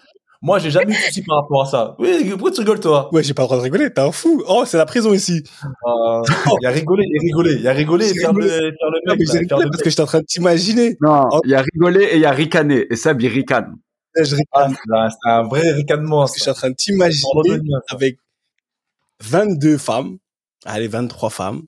moi, 0.43 0.59
j'ai 0.59 0.71
jamais 0.71 0.93
eu 0.93 0.97
de 0.97 1.01
soucis 1.01 1.23
par 1.23 1.37
rapport 1.43 1.63
à 1.63 1.67
ça. 1.67 1.95
Oui, 1.99 2.27
pourquoi 2.31 2.51
tu 2.51 2.61
rigoles 2.61 2.81
toi? 2.81 3.09
Ouais, 3.15 3.23
j'ai 3.23 3.33
pas 3.33 3.43
le 3.43 3.47
droit 3.47 3.59
de 3.59 3.63
rigoler. 3.63 3.93
T'es 3.93 4.01
un 4.01 4.11
fou. 4.13 4.43
Oh, 4.49 4.65
c'est 4.67 4.77
la 4.77 4.85
prison 4.87 5.13
ici. 5.15 5.43
Euh, 5.65 6.23
Il 6.61 6.65
y 6.65 6.67
a 6.67 6.71
rigolé, 6.71 7.05
il 7.07 7.13
y 7.15 7.19
a 7.19 7.23
rigolé, 7.23 7.55
il 7.55 7.63
y 7.63 7.69
a 7.69 7.73
rigolé 7.73 8.11
et 8.11 8.15
faire 8.15 8.33
le, 8.33 8.43
rigolé. 8.45 8.61
faire 8.61 8.91
le 8.91 9.01
Non, 9.09 9.15
mais 9.19 9.25
j'ai 9.25 9.39
rigolé 9.39 9.65
parce 9.71 9.83
que 9.83 9.89
j'étais 9.91 10.03
en 10.03 10.07
train 10.07 10.21
de 10.21 10.25
t'imaginer. 10.27 10.97
Non, 11.01 11.29
Oh. 11.33 11.41
il 11.45 11.51
y 11.51 11.55
a 11.55 11.63
rigolé 11.63 12.05
et 12.05 12.15
il 12.17 12.21
y 12.21 12.27
a 12.27 12.33
ricané. 12.33 12.87
Et 12.91 12.97
Seb, 12.97 13.23
il 13.23 13.29
ricane. 13.29 13.75
Je 14.17 14.35
rigole 14.35 14.77
Ah, 14.93 15.09
c'est 15.11 15.31
un- 15.31 15.43
vrai 15.45 15.63
ricanement. 15.73 16.19
parce 16.21 16.33
que 16.33 16.39
je 16.39 16.43
suis 16.43 16.51
en 16.51 16.55
train 16.55 16.71
de 16.71 16.75
t'imaginer 16.77 17.61
avec 17.89 18.19
22 19.23 19.79
femmes, 19.79 20.19
allez, 20.65 20.89
23 20.89 21.31
femmes, 21.31 21.63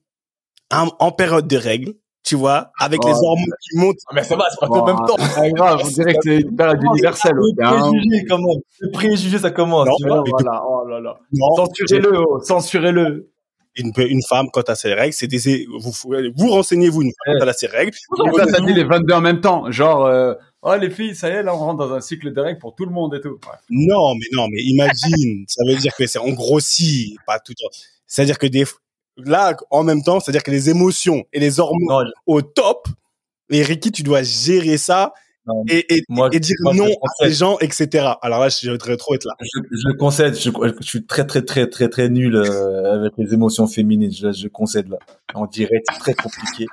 en, 0.71 0.89
en 0.99 1.11
période 1.11 1.47
de 1.47 1.57
règles, 1.57 1.93
tu 2.25 2.35
vois, 2.35 2.71
avec 2.79 2.99
Oh. 3.03 3.07
les 3.07 3.13
hormones 3.13 3.53
qui 3.61 3.77
montent. 3.77 3.97
Ah, 4.07 4.11
Mais 4.15 4.23
ça 4.23 4.35
va, 4.35 4.45
c'est 4.49 4.59
pas 4.59 4.67
tout 4.67 4.73
Oh, 4.75 4.79
en 4.79 4.85
même 4.87 4.95
temps. 5.07 5.15
c'est 5.19 5.35
pas 5.41 5.49
grave, 5.51 5.81
on 5.83 5.87
dirait 5.87 6.13
que 6.15 6.19
c'est 6.23 6.37
une 6.41 6.55
période 6.55 6.81
universelle. 6.83 7.35
Hein. 7.61 7.91
quand. 8.27 8.39
Les 8.81 8.91
préjugés, 8.91 9.37
ça 9.39 9.51
commence. 9.51 9.87
Non, 9.87 9.95
tu 9.97 10.07
vois. 10.07 10.23
mais 10.25 10.31
Voilà, 10.31 10.63
oh 10.67 10.87
là 10.87 10.99
là. 10.99 11.19
Censurez-le, 11.55 12.17
oh, 12.19 12.39
censurez-le. 12.43 13.29
une, 13.77 13.91
une 13.97 14.21
femme, 14.27 14.47
quand 14.51 14.63
elle 14.67 14.71
a 14.71 14.75
ses 14.75 14.93
règles, 14.93 15.13
c'est 15.13 15.27
des, 15.27 15.67
vous, 15.79 15.91
vous 16.35 16.49
renseignez-vous 16.49 17.01
une 17.03 17.11
femme 17.25 17.35
quand 17.37 17.43
elle 17.43 17.49
a 17.49 17.53
ses 17.53 17.67
règles. 17.67 17.91
Et 17.91 18.37
ça, 18.37 18.47
ça 18.47 18.59
dit 18.61 18.73
les 18.73 18.83
22 18.85 19.13
en 19.13 19.21
même 19.21 19.41
temps. 19.41 19.69
Genre, 19.69 20.05
euh, 20.05 20.33
oh 20.63 20.73
les 20.79 20.89
filles, 20.89 21.13
ça 21.15 21.29
y 21.29 21.33
est, 21.33 21.43
là 21.43 21.53
on 21.53 21.59
rentre 21.59 21.77
dans 21.85 21.93
un 21.93 22.01
cycle 22.01 22.33
de 22.33 22.39
règles 22.41 22.59
pour 22.59 22.73
tout 22.73 22.85
le 22.85 22.91
monde 22.91 23.13
et 23.15 23.21
tout. 23.21 23.31
Ouais. 23.31 23.57
Non, 23.69 24.15
mais 24.15 24.25
non, 24.31 24.47
mais 24.49 24.61
imagine, 24.61 25.43
ça 25.47 25.61
veut 25.67 25.75
dire 25.75 25.93
que 25.95 26.07
c'est, 26.07 26.19
on 26.19 26.31
grossit, 26.31 27.17
pas 27.27 27.39
tout. 27.39 27.53
C'est-à-dire 28.07 28.37
que 28.39 28.47
des, 28.47 28.63
là, 29.17 29.55
en 29.71 29.83
même 29.83 30.03
temps, 30.03 30.19
c'est-à-dire 30.19 30.43
que 30.43 30.51
les 30.51 30.69
émotions 30.69 31.23
et 31.33 31.39
les 31.39 31.59
hormones 31.59 32.11
au 32.25 32.41
top, 32.41 32.87
et 33.49 33.61
Ricky, 33.61 33.91
tu 33.91 34.03
dois 34.03 34.23
gérer 34.23 34.77
ça 34.77 35.13
Non, 35.45 35.63
et, 35.69 35.85
et, 35.95 36.01
moi, 36.09 36.29
et 36.31 36.39
dire 36.39 36.55
moi, 36.61 36.73
non 36.73 36.87
à 36.87 37.07
ces 37.19 37.31
gens, 37.31 37.57
etc. 37.59 38.13
Alors 38.21 38.39
là, 38.39 38.49
je 38.49 38.71
voudrais 38.71 38.97
trop 38.97 39.13
être 39.13 39.25
là. 39.25 39.33
je, 39.39 39.59
je 39.71 39.87
le 39.87 39.93
concède. 39.93 40.35
Je, 40.35 40.49
je 40.79 40.87
suis 40.87 41.05
très, 41.05 41.27
très, 41.27 41.43
très, 41.43 41.67
très, 41.67 41.87
très 41.87 42.09
nul 42.09 42.35
euh, 42.35 42.95
avec 42.95 43.13
les 43.17 43.33
émotions 43.33 43.67
féminines. 43.67 44.11
Je, 44.11 44.31
je 44.31 44.47
concède 44.47 44.89
là. 44.89 44.97
En 45.35 45.45
direct, 45.45 45.85
c'est 45.91 45.99
très 45.99 46.13
compliqué. 46.15 46.65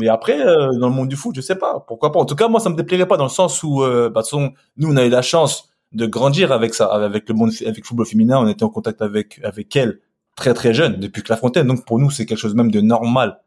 Mais 0.00 0.08
après, 0.08 0.38
euh, 0.38 0.68
dans 0.78 0.88
le 0.88 0.94
monde 0.94 1.08
du 1.08 1.16
foot, 1.16 1.34
je 1.34 1.40
sais 1.40 1.56
pas. 1.56 1.84
Pourquoi 1.86 2.12
pas? 2.12 2.20
En 2.20 2.26
tout 2.26 2.36
cas, 2.36 2.48
moi, 2.48 2.60
ça 2.60 2.68
me 2.68 2.76
déplairait 2.76 3.08
pas 3.08 3.16
dans 3.16 3.24
le 3.24 3.30
sens 3.30 3.62
où, 3.62 3.82
euh, 3.82 4.10
bah, 4.10 4.20
de 4.20 4.26
toute 4.26 4.38
façon, 4.38 4.52
nous, 4.76 4.92
on 4.92 4.96
a 4.96 5.06
eu 5.06 5.10
la 5.10 5.22
chance 5.22 5.70
de 5.92 6.04
grandir 6.04 6.52
avec 6.52 6.74
ça, 6.74 6.86
avec 6.86 7.26
le 7.26 7.34
monde, 7.34 7.50
avec 7.62 7.78
le 7.78 7.84
football 7.84 8.06
féminin. 8.06 8.38
On 8.38 8.48
était 8.48 8.64
en 8.64 8.68
contact 8.68 9.00
avec, 9.00 9.40
avec 9.42 9.74
elle 9.74 10.00
très, 10.38 10.54
très 10.54 10.72
jeune, 10.72 10.98
depuis 10.98 11.22
que 11.22 11.30
la 11.30 11.36
fontaine. 11.36 11.66
Donc, 11.66 11.84
pour 11.84 11.98
nous, 11.98 12.10
c'est 12.10 12.24
quelque 12.24 12.38
chose 12.38 12.54
même 12.54 12.70
de 12.70 12.80
normal. 12.80 13.40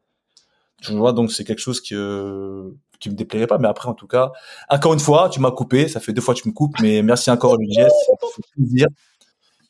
Tu 0.81 0.93
vois, 0.93 1.13
donc 1.13 1.31
c'est 1.31 1.43
quelque 1.43 1.59
chose 1.59 1.79
qui, 1.79 1.93
euh, 1.95 2.69
qui 2.99 3.09
me 3.09 3.15
déplairait 3.15 3.47
pas. 3.47 3.57
Mais 3.57 3.67
après, 3.67 3.87
en 3.87 3.93
tout 3.93 4.07
cas, 4.07 4.31
encore 4.69 4.93
une 4.93 4.99
fois, 4.99 5.29
tu 5.29 5.39
m'as 5.39 5.51
coupé. 5.51 5.87
Ça 5.87 5.99
fait 5.99 6.11
deux 6.11 6.21
fois 6.21 6.33
que 6.33 6.41
tu 6.41 6.49
me 6.49 6.53
coupes, 6.53 6.75
mais 6.81 7.01
merci 7.01 7.29
encore, 7.29 7.57
Jess. 7.69 7.93
Plaisir. 8.55 8.87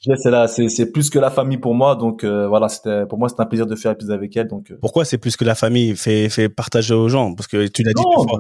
Jess, 0.01 0.19
c'est 0.23 0.31
là, 0.31 0.47
c'est, 0.47 0.91
plus 0.91 1.09
que 1.09 1.19
la 1.19 1.29
famille 1.29 1.57
pour 1.57 1.75
moi. 1.75 1.95
Donc, 1.95 2.23
euh, 2.23 2.47
voilà, 2.47 2.69
c'était, 2.69 3.05
pour 3.05 3.19
moi, 3.19 3.29
c'était 3.29 3.41
un 3.41 3.45
plaisir 3.45 3.67
de 3.67 3.75
faire 3.75 3.91
l'épisode 3.91 4.15
avec 4.15 4.35
elle. 4.35 4.47
Donc, 4.47 4.71
euh, 4.71 4.77
Pourquoi 4.81 5.05
c'est 5.05 5.17
plus 5.17 5.35
que 5.35 5.43
la 5.43 5.53
famille? 5.53 5.95
Fait, 5.95 6.29
fait 6.29 6.49
partager 6.49 6.93
aux 6.93 7.09
gens 7.09 7.35
Parce 7.35 7.47
que 7.47 7.67
tu 7.67 7.83
l'as 7.83 7.93
dit 7.93 8.03
fois. 8.15 8.39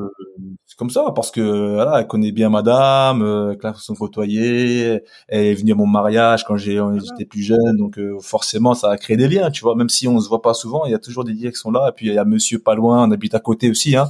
Comme 0.81 0.89
ça, 0.89 1.11
parce 1.15 1.29
que, 1.29 1.75
voilà, 1.75 1.99
elle 1.99 2.07
connaît 2.07 2.31
bien 2.31 2.49
madame, 2.49 3.21
euh, 3.21 3.55
façon 3.61 3.93
de 3.93 3.99
côtoyer. 3.99 5.03
Elle 5.27 5.45
est 5.45 5.53
venue 5.53 5.73
à 5.73 5.75
mon 5.75 5.85
mariage 5.85 6.43
quand 6.43 6.57
j'ai, 6.57 6.79
j'étais 7.05 7.25
plus 7.25 7.43
jeune. 7.43 7.77
Donc, 7.77 7.99
euh, 7.99 8.17
forcément, 8.19 8.73
ça 8.73 8.89
a 8.89 8.97
créé 8.97 9.15
des 9.15 9.27
liens, 9.27 9.51
tu 9.51 9.61
vois. 9.61 9.75
Même 9.75 9.89
si 9.89 10.07
on 10.07 10.19
se 10.19 10.27
voit 10.27 10.41
pas 10.41 10.55
souvent, 10.55 10.85
il 10.85 10.91
y 10.91 10.95
a 10.95 10.97
toujours 10.97 11.23
des 11.23 11.33
liens 11.33 11.51
qui 11.51 11.57
sont 11.57 11.69
là. 11.69 11.89
Et 11.89 11.91
puis, 11.91 12.07
il 12.07 12.15
y 12.15 12.17
a 12.17 12.25
monsieur 12.25 12.57
pas 12.57 12.73
loin, 12.73 13.07
on 13.07 13.11
habite 13.11 13.35
à 13.35 13.39
côté 13.39 13.69
aussi, 13.69 13.95
hein. 13.95 14.09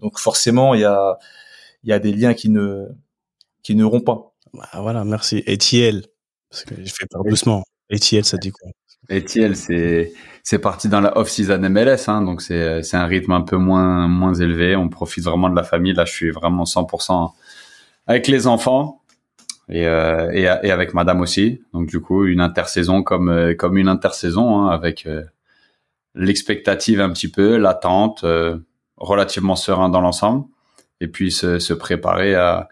Donc, 0.00 0.18
forcément, 0.18 0.74
il 0.74 0.82
y 0.82 0.84
a, 0.84 1.18
il 1.82 1.88
y 1.88 1.94
a 1.94 1.98
des 1.98 2.12
liens 2.12 2.34
qui 2.34 2.50
ne, 2.50 2.88
qui 3.62 3.74
ne 3.74 3.84
rompent 3.84 4.04
pas. 4.04 4.34
Bah, 4.52 4.68
voilà, 4.82 5.06
merci. 5.06 5.42
Et 5.46 5.56
Thiel 5.56 6.04
Parce 6.50 6.64
que 6.64 6.74
je 6.76 6.92
fais 6.92 7.06
pas 7.06 7.20
doucement. 7.24 7.64
Et 7.88 7.98
Thiel, 7.98 8.26
ça 8.26 8.36
dit 8.36 8.50
quoi? 8.50 8.68
Etiel, 9.10 9.56
c'est 9.56 10.12
c'est 10.42 10.58
parti 10.58 10.88
dans 10.88 11.00
la 11.00 11.16
off-season 11.16 11.58
MLS, 11.70 12.08
hein, 12.08 12.22
donc 12.22 12.42
c'est 12.42 12.82
c'est 12.82 12.96
un 12.96 13.06
rythme 13.06 13.32
un 13.32 13.42
peu 13.42 13.56
moins 13.56 14.08
moins 14.08 14.34
élevé. 14.34 14.76
On 14.76 14.88
profite 14.88 15.24
vraiment 15.24 15.48
de 15.48 15.56
la 15.56 15.64
famille. 15.64 15.94
Là, 15.94 16.04
je 16.04 16.12
suis 16.12 16.30
vraiment 16.30 16.64
100% 16.64 17.32
avec 18.06 18.26
les 18.28 18.46
enfants 18.46 19.02
et 19.68 19.86
euh, 19.86 20.30
et, 20.32 20.42
et 20.42 20.70
avec 20.70 20.94
Madame 20.94 21.20
aussi. 21.20 21.62
Donc 21.72 21.88
du 21.88 22.00
coup, 22.00 22.26
une 22.26 22.40
intersaison 22.40 23.02
comme 23.02 23.28
euh, 23.28 23.54
comme 23.54 23.76
une 23.76 23.88
intersaison 23.88 24.62
hein, 24.62 24.70
avec 24.70 25.06
euh, 25.06 25.24
l'expectative 26.14 27.00
un 27.00 27.10
petit 27.10 27.28
peu, 27.30 27.56
l'attente, 27.56 28.24
euh, 28.24 28.58
relativement 28.96 29.56
serein 29.56 29.88
dans 29.88 30.00
l'ensemble, 30.00 30.44
et 31.00 31.08
puis 31.08 31.32
se, 31.32 31.58
se 31.58 31.74
préparer 31.74 32.34
à 32.34 32.68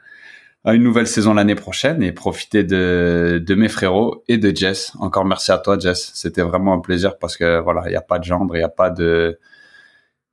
à 0.64 0.74
une 0.74 0.82
nouvelle 0.82 1.06
saison 1.06 1.34
l'année 1.34 1.54
prochaine 1.54 2.02
et 2.02 2.12
profiter 2.12 2.64
de, 2.64 3.42
de 3.44 3.54
mes 3.54 3.68
frérots 3.68 4.22
et 4.28 4.36
de 4.36 4.54
Jess. 4.54 4.92
Encore 4.98 5.24
merci 5.24 5.52
à 5.52 5.58
toi, 5.58 5.78
Jess. 5.78 6.10
C'était 6.14 6.42
vraiment 6.42 6.74
un 6.74 6.80
plaisir 6.80 7.18
parce 7.18 7.36
que 7.36 7.60
voilà, 7.60 7.82
il 7.86 7.90
n'y 7.90 7.96
a 7.96 8.02
pas 8.02 8.18
de 8.18 8.24
gendre, 8.24 8.54
il 8.54 8.58
n'y 8.58 8.64
a 8.64 8.68
pas 8.68 8.90
de, 8.90 9.38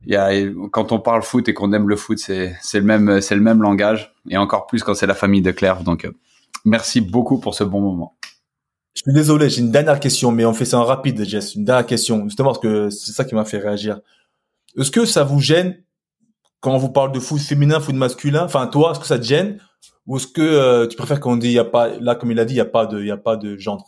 il 0.06 0.14
y 0.14 0.16
a, 0.16 0.30
quand 0.72 0.92
on 0.92 1.00
parle 1.00 1.24
foot 1.24 1.48
et 1.48 1.54
qu'on 1.54 1.72
aime 1.74 1.90
le 1.90 1.96
foot, 1.96 2.20
c'est, 2.20 2.56
c'est 2.62 2.80
le 2.80 2.86
même, 2.86 3.22
c'est 3.22 3.36
le 3.36 3.42
même 3.42 3.62
langage 3.62 4.14
et 4.30 4.38
encore 4.38 4.68
plus 4.68 4.84
quand 4.84 4.94
c'est 4.94 5.08
la 5.08 5.16
famille 5.16 5.42
de 5.42 5.52
Claire. 5.52 5.84
Donc, 5.84 6.06
euh, 6.06 6.12
merci 6.66 7.02
beaucoup 7.02 7.40
pour 7.40 7.56
ce 7.56 7.64
bon 7.64 7.82
moment. 7.82 8.18
Je 8.96 9.04
suis 9.04 9.14
désolé, 9.14 9.50
j'ai 9.50 9.62
une 9.62 9.72
dernière 9.72 10.00
question, 10.00 10.32
mais 10.32 10.44
on 10.46 10.54
fait 10.54 10.66
ça 10.66 10.80
en 10.80 10.84
rapide, 10.84 11.24
Jess. 11.24 11.56
Une 11.56 11.66
dernière 11.66 11.86
question, 11.86 12.24
justement 12.26 12.50
parce 12.50 12.60
que 12.60 12.90
c'est 12.90 13.12
ça 13.12 13.26
qui 13.26 13.36
m'a 13.36 13.46
fait 13.46 13.60
réagir. 13.60 14.00
Est-ce 14.78 14.92
que 14.92 15.06
ça 15.06 15.24
vous 15.24 15.40
gêne 15.40 15.78
quand 16.60 16.74
on 16.74 16.78
vous 16.78 16.90
parle 16.90 17.12
de 17.12 17.20
foot 17.20 17.40
féminin, 17.40 17.80
foot 17.80 17.96
masculin 17.96 18.44
Enfin, 18.44 18.68
toi, 18.68 18.92
est-ce 18.92 19.00
que 19.00 19.06
ça 19.06 19.20
te 19.20 19.24
gêne 19.24 19.60
ou 20.08 20.18
est-ce 20.18 20.28
que 20.28 20.42
euh, 20.42 20.88
tu 20.88 20.96
préfères 20.96 21.20
qu'on 21.20 21.36
dise 21.36 21.52
il 21.52 21.56
y 21.56 21.60
a 21.60 21.66
pas 21.66 21.90
là 22.00 22.16
comme 22.16 22.32
il 22.32 22.40
a 22.40 22.46
dit 22.46 22.54
il 22.54 22.58
y 22.58 22.62
a 22.62 22.66
pas 22.66 22.86
de 22.86 23.00
il 23.00 23.08
y 23.08 23.12
a 23.12 23.18
pas 23.18 23.36
de 23.36 23.58
gendre 23.58 23.86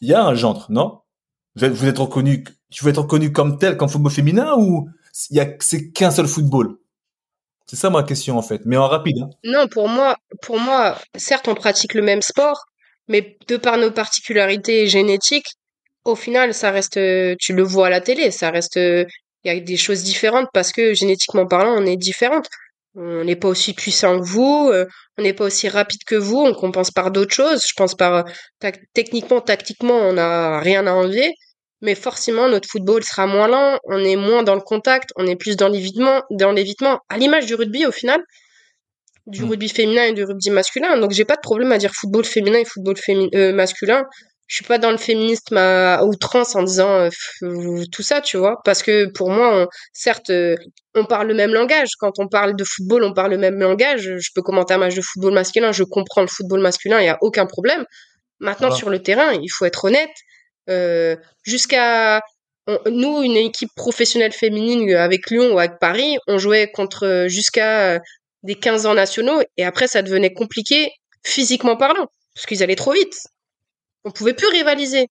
Il 0.00 0.08
y 0.08 0.14
a 0.14 0.22
un 0.24 0.34
gendre, 0.34 0.66
non? 0.68 1.00
Vous 1.56 1.64
êtes, 1.64 1.98
reconnu 1.98 2.44
tu 2.70 2.84
veux 2.84 2.90
être 2.90 3.02
reconnu 3.02 3.32
comme 3.32 3.58
tel 3.58 3.76
comme 3.76 3.88
football 3.88 4.12
féminin 4.12 4.54
ou 4.56 4.88
il 5.30 5.36
y 5.36 5.40
a 5.40 5.48
c'est 5.60 5.90
qu'un 5.90 6.10
seul 6.10 6.26
football? 6.26 6.76
C'est 7.66 7.76
ça 7.76 7.90
ma 7.90 8.02
question 8.02 8.36
en 8.36 8.42
fait, 8.42 8.62
mais 8.66 8.76
en 8.76 8.86
rapide. 8.86 9.18
Hein. 9.22 9.30
Non, 9.44 9.66
pour 9.66 9.88
moi, 9.88 10.16
pour 10.42 10.58
moi, 10.58 10.98
certes, 11.16 11.48
on 11.48 11.54
pratique 11.54 11.94
le 11.94 12.02
même 12.02 12.20
sport, 12.20 12.66
mais 13.08 13.38
de 13.48 13.56
par 13.56 13.78
nos 13.78 13.90
particularités 13.90 14.86
génétiques, 14.88 15.46
au 16.04 16.14
final, 16.14 16.52
ça 16.52 16.70
reste, 16.70 16.98
tu 17.38 17.54
le 17.54 17.62
vois 17.62 17.86
à 17.86 17.90
la 17.90 18.00
télé, 18.00 18.30
ça 18.30 18.50
reste, 18.50 18.76
il 18.76 19.06
y 19.44 19.50
a 19.50 19.58
des 19.58 19.76
choses 19.76 20.02
différentes 20.02 20.48
parce 20.52 20.72
que 20.72 20.92
génétiquement 20.92 21.46
parlant, 21.46 21.74
on 21.76 21.86
est 21.86 21.96
différentes. 21.96 22.48
On 22.94 23.24
n'est 23.24 23.36
pas 23.36 23.48
aussi 23.48 23.72
puissant 23.72 24.18
que 24.18 24.24
vous, 24.24 24.68
euh, 24.72 24.86
on 25.18 25.22
n'est 25.22 25.32
pas 25.32 25.44
aussi 25.44 25.68
rapide 25.68 26.04
que 26.06 26.14
vous, 26.14 26.38
on 26.38 26.54
compense 26.54 26.90
par 26.90 27.10
d'autres 27.10 27.34
choses. 27.34 27.64
Je 27.66 27.72
pense 27.74 27.94
par 27.94 28.24
techniquement, 28.92 29.40
tactiquement, 29.40 29.96
on 29.96 30.14
n'a 30.14 30.60
rien 30.60 30.86
à 30.86 30.92
enlever 30.92 31.32
mais 31.82 31.96
forcément 31.96 32.48
notre 32.48 32.68
football 32.68 33.02
sera 33.02 33.26
moins 33.26 33.48
lent, 33.48 33.78
on 33.84 33.98
est 33.98 34.16
moins 34.16 34.42
dans 34.44 34.54
le 34.54 34.60
contact, 34.60 35.10
on 35.16 35.26
est 35.26 35.36
plus 35.36 35.56
dans 35.56 35.68
l'évitement, 35.68 36.22
dans 36.30 36.52
l'évitement, 36.52 37.00
à 37.08 37.18
l'image 37.18 37.44
du 37.46 37.54
rugby 37.56 37.84
au 37.84 37.92
final, 37.92 38.22
du 39.26 39.42
mm. 39.44 39.50
rugby 39.50 39.68
féminin 39.68 40.04
et 40.04 40.12
du 40.12 40.24
rugby 40.24 40.50
masculin. 40.50 40.96
Donc 40.98 41.10
j'ai 41.10 41.24
pas 41.24 41.34
de 41.34 41.40
problème 41.40 41.72
à 41.72 41.78
dire 41.78 41.92
football 41.92 42.24
féminin 42.24 42.60
et 42.60 42.64
football 42.64 42.94
euh, 43.34 43.52
masculin. 43.52 44.04
Je 44.52 44.56
suis 44.56 44.66
pas 44.66 44.76
dans 44.76 44.90
le 44.90 44.98
féminisme 44.98 45.56
à, 45.56 46.04
outrance 46.04 46.54
en 46.56 46.62
disant 46.62 47.08
euh, 47.08 47.84
tout 47.90 48.02
ça, 48.02 48.20
tu 48.20 48.36
vois, 48.36 48.60
parce 48.66 48.82
que 48.82 49.06
pour 49.06 49.30
moi, 49.30 49.66
certes, 49.94 50.28
euh, 50.28 50.56
on 50.94 51.06
parle 51.06 51.28
le 51.28 51.32
même 51.32 51.54
langage. 51.54 51.88
Quand 51.98 52.18
on 52.18 52.28
parle 52.28 52.54
de 52.54 52.62
football, 52.62 53.02
on 53.02 53.14
parle 53.14 53.30
le 53.30 53.38
même 53.38 53.58
langage. 53.58 54.02
Je 54.18 54.28
peux 54.34 54.42
commenter 54.42 54.74
un 54.74 54.76
match 54.76 54.94
de 54.94 55.00
football 55.00 55.32
masculin, 55.32 55.72
je 55.72 55.84
comprends 55.84 56.20
le 56.20 56.26
football 56.26 56.60
masculin, 56.60 57.00
il 57.00 57.06
y 57.06 57.08
a 57.08 57.16
aucun 57.22 57.46
problème. 57.46 57.86
Maintenant, 58.40 58.70
sur 58.70 58.90
le 58.90 59.02
terrain, 59.02 59.32
il 59.32 59.48
faut 59.48 59.64
être 59.64 59.86
honnête 59.86 60.10
euh, 60.68 61.16
jusqu'à 61.44 62.20
nous, 62.90 63.22
une 63.22 63.38
équipe 63.38 63.70
professionnelle 63.74 64.32
féminine 64.32 64.86
euh, 64.90 65.00
avec 65.00 65.30
Lyon 65.30 65.54
ou 65.54 65.58
avec 65.60 65.78
Paris, 65.80 66.18
on 66.26 66.36
jouait 66.36 66.70
contre 66.70 67.24
jusqu'à 67.26 68.00
des 68.42 68.56
15 68.56 68.84
ans 68.84 68.94
nationaux 68.94 69.40
et 69.56 69.64
après 69.64 69.88
ça 69.88 70.02
devenait 70.02 70.34
compliqué 70.34 70.90
physiquement 71.24 71.78
parlant 71.78 72.06
parce 72.34 72.44
qu'ils 72.44 72.62
allaient 72.62 72.76
trop 72.76 72.92
vite. 72.92 73.16
On 74.04 74.10
pouvait 74.10 74.34
plus 74.34 74.48
rivaliser. 74.48 75.06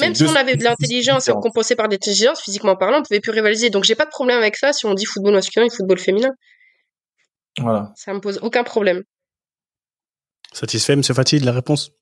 Même 0.00 0.14
si 0.14 0.24
on 0.24 0.34
avait 0.34 0.56
de 0.56 0.64
l'intelligence 0.64 1.28
et 1.28 1.32
on 1.32 1.40
compensait 1.40 1.76
par 1.76 1.88
l'intelligence, 1.88 2.40
physiquement 2.40 2.74
parlant, 2.76 2.98
on 2.98 3.02
pouvait 3.02 3.20
plus 3.20 3.30
rivaliser. 3.30 3.70
Donc 3.70 3.84
j'ai 3.84 3.94
pas 3.94 4.04
de 4.04 4.10
problème 4.10 4.38
avec 4.38 4.56
ça 4.56 4.72
si 4.72 4.84
on 4.86 4.94
dit 4.94 5.04
football 5.04 5.34
masculin 5.34 5.66
et 5.66 5.70
football 5.70 5.98
féminin. 5.98 6.30
Voilà. 7.60 7.92
Ça 7.96 8.12
me 8.14 8.20
pose 8.20 8.40
aucun 8.42 8.64
problème. 8.64 9.04
Satisfait, 10.52 10.96
Monsieur 10.96 11.14
Fatih, 11.14 11.40
de 11.40 11.46
la 11.46 11.52
réponse? 11.52 11.92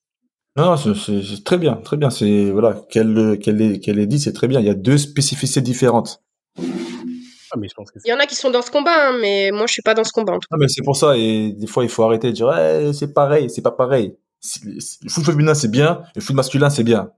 Non, 0.56 0.76
c'est 0.76 1.44
très 1.44 1.58
bien, 1.58 1.76
très 1.76 1.96
bien. 1.96 2.10
C'est 2.10 2.50
voilà, 2.50 2.74
qu'elle 2.88 3.38
qu'elle 3.38 3.60
ait, 3.62 3.78
qu'elle 3.78 3.98
ait 3.98 4.06
dit, 4.06 4.18
c'est 4.18 4.32
très 4.32 4.48
bien. 4.48 4.60
Il 4.60 4.66
y 4.66 4.70
a 4.70 4.74
deux 4.74 4.98
spécificités 4.98 5.60
différentes. 5.60 6.22
Ah, 7.52 7.56
mais 7.58 7.68
je 7.68 7.74
pense 7.74 7.90
que 7.90 7.98
il 8.04 8.08
y 8.08 8.12
en 8.12 8.18
a 8.18 8.26
qui 8.26 8.34
sont 8.34 8.50
dans 8.50 8.62
ce 8.62 8.70
combat, 8.70 9.08
hein, 9.08 9.18
mais 9.20 9.50
moi 9.52 9.66
je 9.66 9.72
suis 9.72 9.82
pas 9.82 9.94
dans 9.94 10.04
ce 10.04 10.12
combat. 10.12 10.32
En 10.32 10.38
tout 10.38 10.48
cas. 10.50 10.56
mais 10.58 10.68
c'est 10.68 10.82
pour 10.82 10.96
ça. 10.96 11.16
Et 11.16 11.52
des 11.52 11.66
fois, 11.66 11.84
il 11.84 11.90
faut 11.90 12.02
arrêter 12.02 12.28
de 12.28 12.32
dire 12.32 12.52
eh, 12.52 12.92
c'est 12.92 13.12
pareil, 13.12 13.50
c'est 13.50 13.62
pas 13.62 13.72
pareil. 13.72 14.16
Le 14.64 15.10
foot 15.10 15.24
féminin 15.24 15.54
c'est 15.54 15.70
bien, 15.70 16.02
le 16.14 16.20
foot 16.20 16.34
masculin 16.34 16.70
c'est 16.70 16.84
bien. 16.84 17.10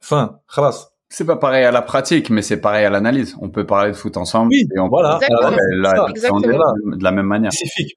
Fin, 0.00 0.40
khalas. 0.54 0.90
C'est 1.08 1.24
pas 1.24 1.36
pareil 1.36 1.64
à 1.64 1.70
la 1.70 1.82
pratique, 1.82 2.30
mais 2.30 2.42
c'est 2.42 2.56
pareil 2.56 2.84
à 2.84 2.90
l'analyse. 2.90 3.36
On 3.40 3.48
peut 3.48 3.64
parler 3.64 3.92
de 3.92 3.96
foot 3.96 4.16
ensemble. 4.16 4.50
Oui, 4.50 4.66
et 4.74 4.80
on 4.80 4.88
voilà. 4.88 5.20
Exactement. 5.22 6.40
De, 6.40 7.02
la 7.02 7.12
même 7.12 7.26
manière. 7.26 7.52
Spécifique. 7.52 7.96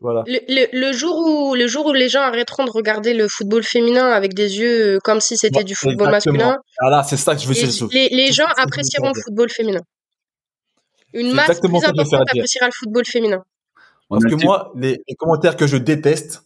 Voilà. 0.00 0.24
Le, 0.26 0.92
jour 0.92 1.16
où 1.16 1.54
le 1.54 1.66
jour 1.68 1.86
où 1.86 1.92
les 1.92 2.08
gens 2.08 2.22
arrêteront 2.22 2.64
de 2.64 2.70
regarder 2.70 3.14
le 3.14 3.28
football 3.28 3.62
féminin 3.62 4.08
avec 4.10 4.34
des 4.34 4.58
yeux 4.58 4.96
euh, 4.96 4.98
comme 5.04 5.20
si 5.20 5.36
c'était 5.36 5.62
du 5.62 5.76
football 5.76 6.10
masculin. 6.10 6.58
Voilà, 6.80 7.04
c'est 7.04 7.16
ça 7.16 7.36
que 7.36 7.42
je 7.42 7.46
veux 7.46 7.54
dire. 7.54 7.88
Les, 7.92 8.08
les 8.08 8.32
gens 8.32 8.46
apprécieront 8.56 9.12
le 9.14 9.20
football 9.20 9.48
féminin. 9.48 9.82
Une 11.12 11.32
masse 11.32 11.60
plus 11.60 11.84
importante 11.84 12.28
appréciera 12.28 12.66
le 12.66 12.72
football 12.74 13.04
féminin. 13.06 13.44
Parce 14.08 14.24
que 14.24 14.34
moi, 14.44 14.72
les, 14.76 15.02
commentaires 15.18 15.56
que 15.56 15.66
je 15.66 15.76
déteste, 15.76 16.45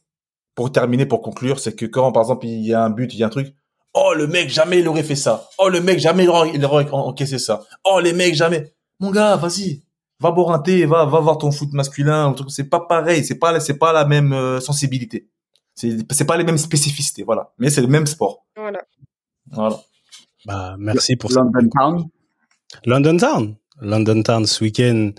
pour 0.55 0.73
terminer, 0.73 1.07
pour 1.07 1.23
conclure, 1.23 1.61
c'est 1.61 1.75
que 1.75 1.87
quand, 1.87 2.13
par 2.13 2.23
exemple, 2.23 2.47
il 2.47 2.65
y 2.67 2.75
a 2.75 2.83
un 2.83 2.91
but, 2.91 3.13
il 3.15 3.19
y 3.19 3.23
a 3.23 3.27
un 3.27 3.31
truc, 3.31 3.55
Oh, 3.93 4.13
le 4.17 4.27
mec, 4.27 4.51
jamais 4.51 4.79
il 4.79 4.89
aurait 4.89 5.03
fait 5.03 5.17
ça. 5.17 5.49
Oh, 5.59 5.69
le 5.69 5.81
mec, 5.81 5.99
jamais 5.99 6.25
il 6.25 6.65
aurait, 6.65 6.89
encaissé 6.93 7.39
ça. 7.39 7.65
Oh, 7.85 7.99
les 8.01 8.13
mecs, 8.13 8.35
jamais. 8.35 8.73
Mon 9.01 9.11
gars, 9.11 9.37
vas-y. 9.37 9.83
Va 10.21 10.31
boire 10.31 10.53
un 10.53 10.61
thé, 10.61 10.87
va, 10.87 11.07
va 11.07 11.19
voir 11.19 11.39
ton 11.39 11.51
foot 11.51 11.73
masculin. 11.73 12.35
C'est 12.49 12.69
pas 12.69 12.81
pareil. 12.81 13.25
C'est 13.25 13.39
pas, 13.39 13.59
c'est 13.59 13.79
pas 13.79 13.93
la 13.93 14.05
même 14.05 14.33
euh, 14.33 14.61
sensibilité. 14.61 15.29
C'est, 15.75 15.97
c'est 16.13 16.25
pas 16.25 16.37
les 16.37 16.45
mêmes 16.45 16.59
spécificités. 16.59 17.25
Voilà. 17.25 17.53
Mais 17.59 17.71
c'est 17.71 17.81
le 17.81 17.89
même 17.89 18.07
sport. 18.07 18.47
Voilà. 18.55 18.81
Voilà. 19.51 19.81
Bah, 20.45 20.77
merci 20.79 21.17
pour 21.17 21.33
London 21.33 21.69
Town. 21.77 22.05
London 22.85 23.17
Town. 23.17 23.57
London 23.81 24.23
Town 24.23 24.47
ce 24.47 24.63
week-end, 24.63 25.13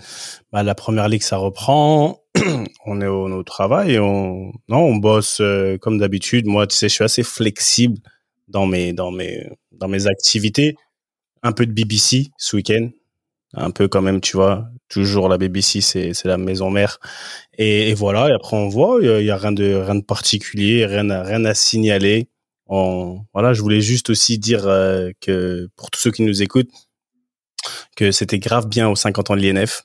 bah, 0.52 0.62
la 0.62 0.74
première 0.74 1.08
ligue 1.08 1.22
ça 1.22 1.36
reprend. 1.36 2.21
on 2.86 3.00
est 3.00 3.06
au, 3.06 3.30
au, 3.30 3.42
travail, 3.42 3.98
on 3.98 4.52
non, 4.68 4.78
on 4.78 4.96
bosse 4.96 5.40
euh, 5.40 5.76
comme 5.78 5.98
d'habitude. 5.98 6.46
Moi, 6.46 6.66
tu 6.66 6.76
sais, 6.76 6.88
je 6.88 6.94
suis 6.94 7.04
assez 7.04 7.22
flexible 7.22 7.98
dans 8.48 8.66
mes 8.66 8.92
dans 8.92 9.10
mes 9.10 9.48
dans 9.72 9.88
mes 9.88 10.06
activités. 10.06 10.76
Un 11.42 11.52
peu 11.52 11.66
de 11.66 11.72
BBC 11.72 12.30
ce 12.38 12.56
week-end, 12.56 12.90
un 13.54 13.70
peu 13.70 13.88
quand 13.88 14.02
même, 14.02 14.20
tu 14.20 14.36
vois. 14.36 14.68
Toujours 14.88 15.28
la 15.28 15.38
BBC, 15.38 15.80
c'est 15.80 16.14
c'est 16.14 16.28
la 16.28 16.38
maison 16.38 16.70
mère. 16.70 16.98
Et, 17.58 17.94
voilà. 17.94 18.28
Et 18.28 18.32
après 18.32 18.56
on 18.56 18.68
voit, 18.68 18.98
il 19.02 19.24
y, 19.24 19.30
a, 19.30 19.36
rien 19.36 19.52
de 19.52 19.74
rien 19.74 19.94
de 19.96 20.04
particulier, 20.04 20.86
rien 20.86 21.10
à, 21.10 21.22
rien 21.22 21.44
à 21.44 21.54
signaler. 21.54 22.28
On, 22.66 23.20
voilà, 23.34 23.52
je 23.52 23.62
voulais 23.62 23.80
juste 23.80 24.10
aussi 24.10 24.38
dire 24.38 24.66
euh, 24.66 25.10
que 25.20 25.68
pour 25.76 25.90
tous 25.90 26.00
ceux 26.00 26.10
qui 26.12 26.22
nous 26.22 26.42
écoutent, 26.42 26.70
que 27.96 28.12
c'était 28.12 28.38
grave 28.38 28.68
bien 28.68 28.88
aux 28.88 28.96
50 28.96 29.30
ans 29.30 29.36
de 29.36 29.40
l'INF. 29.40 29.84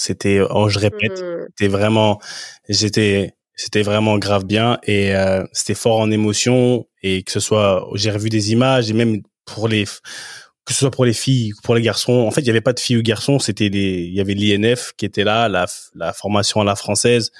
C'était, 0.00 0.40
oh, 0.48 0.68
je 0.68 0.78
répète, 0.78 1.20
mmh. 1.20 1.46
c'était 1.48 1.68
vraiment, 1.68 2.20
j'étais 2.68 3.34
c'était 3.58 3.82
vraiment 3.82 4.16
grave 4.18 4.44
bien 4.44 4.78
et 4.84 5.14
euh, 5.16 5.44
c'était 5.52 5.74
fort 5.74 5.98
en 5.98 6.12
émotion 6.12 6.86
et 7.02 7.24
que 7.24 7.32
ce 7.32 7.40
soit 7.40 7.88
j'ai 7.94 8.12
revu 8.12 8.28
des 8.28 8.52
images 8.52 8.88
et 8.88 8.92
même 8.92 9.22
pour 9.44 9.66
les 9.66 9.84
que 9.84 10.72
ce 10.72 10.78
soit 10.78 10.92
pour 10.92 11.04
les 11.04 11.12
filles 11.12 11.52
pour 11.64 11.74
les 11.74 11.82
garçons 11.82 12.12
en 12.12 12.30
fait 12.30 12.42
il 12.42 12.46
y 12.46 12.50
avait 12.50 12.60
pas 12.60 12.72
de 12.72 12.78
filles 12.78 12.98
ou 12.98 13.02
garçons 13.02 13.40
c'était 13.40 13.68
des 13.68 14.04
il 14.04 14.14
y 14.14 14.20
avait 14.20 14.34
l'INF 14.34 14.92
qui 14.96 15.04
était 15.04 15.24
là 15.24 15.48
la 15.48 15.66
la 15.96 16.12
formation 16.12 16.60
à 16.60 16.64
la 16.64 16.76
française 16.76 17.32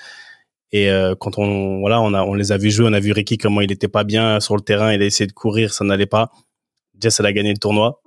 et 0.73 0.91
euh, 0.91 1.15
quand 1.15 1.39
on 1.39 1.79
voilà 1.79 2.01
on 2.01 2.13
a 2.13 2.23
on 2.25 2.35
les 2.35 2.51
a 2.51 2.59
vus 2.59 2.73
jouer 2.73 2.89
on 2.89 2.93
a 2.95 3.01
vu 3.01 3.13
Ricky 3.13 3.39
comment 3.39 3.61
il 3.61 3.71
était 3.71 3.87
pas 3.87 4.03
bien 4.03 4.41
sur 4.41 4.57
le 4.57 4.63
terrain 4.63 4.93
il 4.93 5.01
a 5.01 5.05
essayé 5.05 5.29
de 5.29 5.33
courir 5.33 5.73
ça 5.73 5.85
n'allait 5.85 6.07
pas 6.07 6.33
Jess 7.01 7.21
elle 7.21 7.27
a 7.27 7.33
gagné 7.33 7.53
le 7.53 7.59
tournoi 7.59 8.03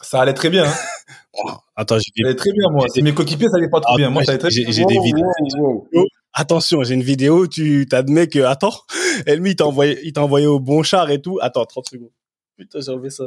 ça 0.00 0.22
allait 0.22 0.34
très 0.34 0.50
bien 0.50 0.64
hein. 0.64 1.58
attends 1.76 1.98
j'ai 1.98 2.22
ça 2.22 2.28
allait 2.28 2.36
très 2.36 2.52
bien 2.52 2.68
moi 2.70 2.86
c'est 2.92 3.02
mes 3.02 3.14
coéquipiers 3.14 3.48
ça 3.48 3.56
allait 3.56 3.68
pas 3.68 3.80
trop 3.80 3.96
bien 3.96 4.10
moi 4.10 4.24
ça 4.24 4.32
allait 4.32 4.38
très 4.38 4.50
j'ai 4.50 4.64
des 4.64 5.00
vidéos 5.00 5.88
attention, 6.36 6.84
j'ai 6.84 6.94
une 6.94 7.02
vidéo, 7.02 7.46
tu 7.48 7.86
t'admets 7.88 8.28
que, 8.28 8.40
attends, 8.40 8.74
Elmi, 9.26 9.50
il 9.50 9.56
t'a 9.56 9.66
envoyé, 9.66 9.98
il 10.04 10.12
t'a 10.12 10.22
envoyé 10.22 10.46
au 10.46 10.60
bon 10.60 10.82
char 10.82 11.10
et 11.10 11.20
tout. 11.20 11.38
Attends, 11.40 11.64
30 11.64 11.88
secondes. 11.88 12.12
Putain, 12.56 12.80
j'ai 12.80 12.92
enlevé 12.92 13.10
ça. 13.10 13.24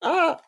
Ah! 0.00 0.40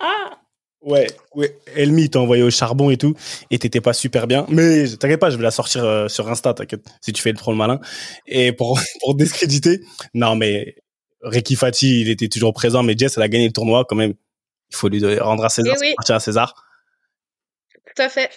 Ah! 0.00 0.38
Ouais, 0.80 1.08
ouais. 1.34 1.58
Elmi 1.74 2.08
t'a 2.08 2.20
envoyé 2.20 2.42
au 2.42 2.50
charbon 2.50 2.90
et 2.90 2.96
tout, 2.96 3.14
et 3.50 3.58
t'étais 3.58 3.80
pas 3.80 3.92
super 3.92 4.26
bien. 4.26 4.46
Mais 4.48 4.88
t'inquiète 4.96 5.20
pas, 5.20 5.30
je 5.30 5.36
vais 5.36 5.42
la 5.42 5.50
sortir 5.50 5.84
euh, 5.84 6.08
sur 6.08 6.28
Insta, 6.28 6.54
t'inquiète, 6.54 6.86
si 7.00 7.12
tu 7.12 7.20
fais 7.20 7.32
le 7.32 7.36
trop 7.36 7.50
le 7.50 7.56
malin. 7.58 7.80
Et 8.26 8.52
pour, 8.52 8.80
pour 9.00 9.14
discréditer, 9.14 9.80
non, 10.14 10.36
mais 10.36 10.76
Ricky 11.22 11.56
Fati, 11.56 12.02
il 12.02 12.08
était 12.10 12.28
toujours 12.28 12.54
présent, 12.54 12.82
mais 12.82 12.96
Jess, 12.96 13.16
elle 13.16 13.24
a 13.24 13.28
gagné 13.28 13.46
le 13.46 13.52
tournoi 13.52 13.84
quand 13.88 13.96
même. 13.96 14.14
Il 14.70 14.76
faut 14.76 14.88
lui 14.88 15.18
rendre 15.18 15.44
à 15.44 15.48
César, 15.48 15.76
eh 15.82 15.94
partir 15.94 16.14
à 16.14 16.20
César. 16.20 16.54
Tout 17.72 18.02
à 18.02 18.08
fait. 18.08 18.30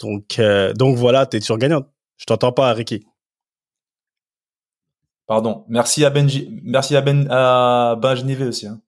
Donc, 0.00 0.38
euh, 0.38 0.72
donc 0.72 0.96
voilà, 0.96 1.26
t'es 1.26 1.40
toujours 1.40 1.58
gagnante. 1.58 1.88
Je 2.16 2.24
t'entends 2.24 2.52
pas, 2.52 2.72
Ricky. 2.72 3.06
Pardon. 5.26 5.64
Merci 5.68 6.04
à 6.04 6.10
Benji, 6.10 6.60
merci 6.62 6.96
à 6.96 7.00
Ben, 7.00 7.26
à 7.30 7.96
Benji 8.00 8.42
aussi. 8.44 8.66
Hein. 8.66 8.80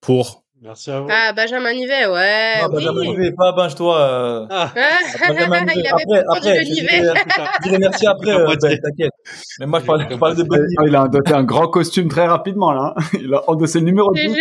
Pour. 0.00 0.44
Merci 0.60 0.90
à 0.90 1.00
vous. 1.00 1.08
Ah, 1.08 1.32
Benjamin 1.32 1.72
Nivet, 1.72 2.06
ouais. 2.06 2.62
Non, 2.62 2.68
Benjamin 2.68 3.02
Nivet, 3.02 3.32
pas 3.32 3.52
Benj, 3.52 3.76
toi. 3.76 4.00
Euh... 4.00 4.46
Ah. 4.50 4.72
Benjamin 5.28 5.60
Nivet. 5.60 5.72
Il 5.76 5.86
avait 5.86 6.02
après, 6.02 6.24
après, 6.36 6.58
le 6.58 6.64
Nivet. 6.64 7.02
Je 7.02 7.62
dirais 7.62 7.78
merci 7.78 8.06
après, 8.06 8.30
euh, 8.30 8.46
ben, 8.46 8.56
t'inquiète. 8.58 9.12
Mais 9.60 9.66
moi, 9.66 9.78
je 9.80 9.84
parle, 9.84 10.06
je 10.10 10.16
parle 10.16 10.36
de 10.36 10.42
Ben 10.42 10.66
Il 10.86 10.96
a 10.96 11.04
endossé 11.04 11.32
un 11.32 11.44
grand 11.44 11.68
costume 11.68 12.08
très 12.08 12.26
rapidement, 12.26 12.72
là. 12.72 12.94
Il 13.12 13.32
a 13.32 13.48
endossé 13.48 13.78
le 13.78 13.84
numéro 13.84 14.12
12. 14.12 14.36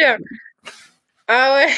Ah 1.28 1.56
ouais. 1.56 1.74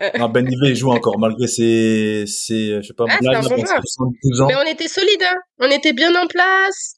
Euh. 0.00 0.18
Non, 0.18 0.28
Ben 0.28 0.44
Nivet 0.44 0.74
joue 0.74 0.90
encore 0.90 1.18
malgré 1.18 1.46
ses, 1.46 2.24
ses 2.26 2.82
je 2.82 2.88
sais 2.88 2.94
pas, 2.94 3.04
ah, 3.08 3.18
bon 3.20 3.28
ans. 3.28 4.46
Mais 4.48 4.56
on 4.56 4.66
était 4.66 4.88
solide, 4.88 5.22
hein. 5.22 5.36
On 5.60 5.70
était 5.70 5.92
bien 5.92 6.14
en 6.20 6.26
place. 6.26 6.96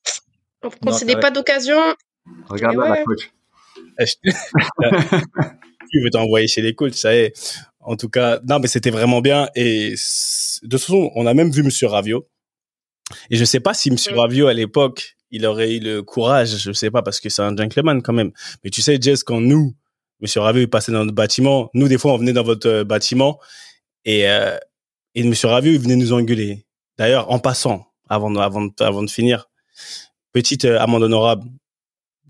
On 0.63 0.69
ne 0.69 0.73
concédait 0.91 1.17
pas 1.17 1.31
d'occasion. 1.31 1.79
Regarde 2.49 2.77
là, 2.77 2.89
la 2.89 3.05
coach. 3.05 3.31
tu 5.91 6.03
veux 6.03 6.11
t'envoyer 6.11 6.49
chez 6.49 6.63
les 6.63 6.75
coachs, 6.75 6.95
ça 6.95 7.15
y 7.15 7.19
est. 7.19 7.59
En 7.81 7.97
tout 7.97 8.09
cas, 8.09 8.41
non, 8.49 8.59
mais 8.59 8.69
c'était 8.69 8.91
vraiment 8.91 9.21
bien. 9.21 9.49
Et 9.55 9.91
de 9.91 10.69
toute 10.69 10.81
façon, 10.81 11.11
on 11.15 11.27
a 11.27 11.35
même 11.35 11.51
vu 11.51 11.63
Monsieur 11.63 11.87
Ravio. 11.87 12.27
Et 13.31 13.37
je 13.37 13.45
sais 13.45 13.61
pas 13.61 13.75
si 13.75 13.91
Monsieur 13.91 14.15
mm. 14.15 14.19
Ravio, 14.19 14.47
à 14.49 14.55
l'époque, 14.55 15.17
il 15.31 15.47
aurait 15.47 15.75
eu 15.77 15.81
le 15.81 16.03
courage, 16.03 16.57
je 16.57 16.73
sais 16.73 16.91
pas, 16.91 17.03
parce 17.03 17.21
que 17.21 17.29
c'est 17.29 17.43
un 17.43 17.55
gentleman 17.55 18.03
quand 18.03 18.13
même. 18.13 18.33
Mais 18.65 18.71
tu 18.71 18.83
sais, 18.83 18.99
Jess, 19.01 19.23
quand 19.23 19.41
nous, 19.41 19.75
Monsieur 20.21 20.41
Ravieux 20.41 20.63
est 20.63 20.67
passé 20.67 20.93
dans 20.93 21.05
notre 21.05 21.15
bâtiment. 21.15 21.71
Nous, 21.75 21.89
des 21.89 21.99
fois, 21.99 22.13
on 22.15 22.19
venait 22.19 22.33
dans 22.33 22.43
votre 22.43 22.69
euh, 22.69 22.85
bâtiment 22.85 23.39
et, 24.05 24.29
euh, 24.29 24.57
et 25.15 25.23
Monsieur 25.25 25.49
Ravieux, 25.49 25.73
il 25.73 25.81
venait 25.81 25.97
nous 25.97 26.13
engueuler. 26.13 26.67
D'ailleurs, 26.99 27.31
en 27.31 27.39
passant, 27.39 27.87
avant 28.09 28.31
de, 28.31 28.39
avant, 28.39 28.69
avant 28.81 29.03
de 29.03 29.11
finir, 29.11 29.49
petite 30.33 30.65
euh, 30.65 30.81
amende 30.81 31.03
honorable, 31.03 31.45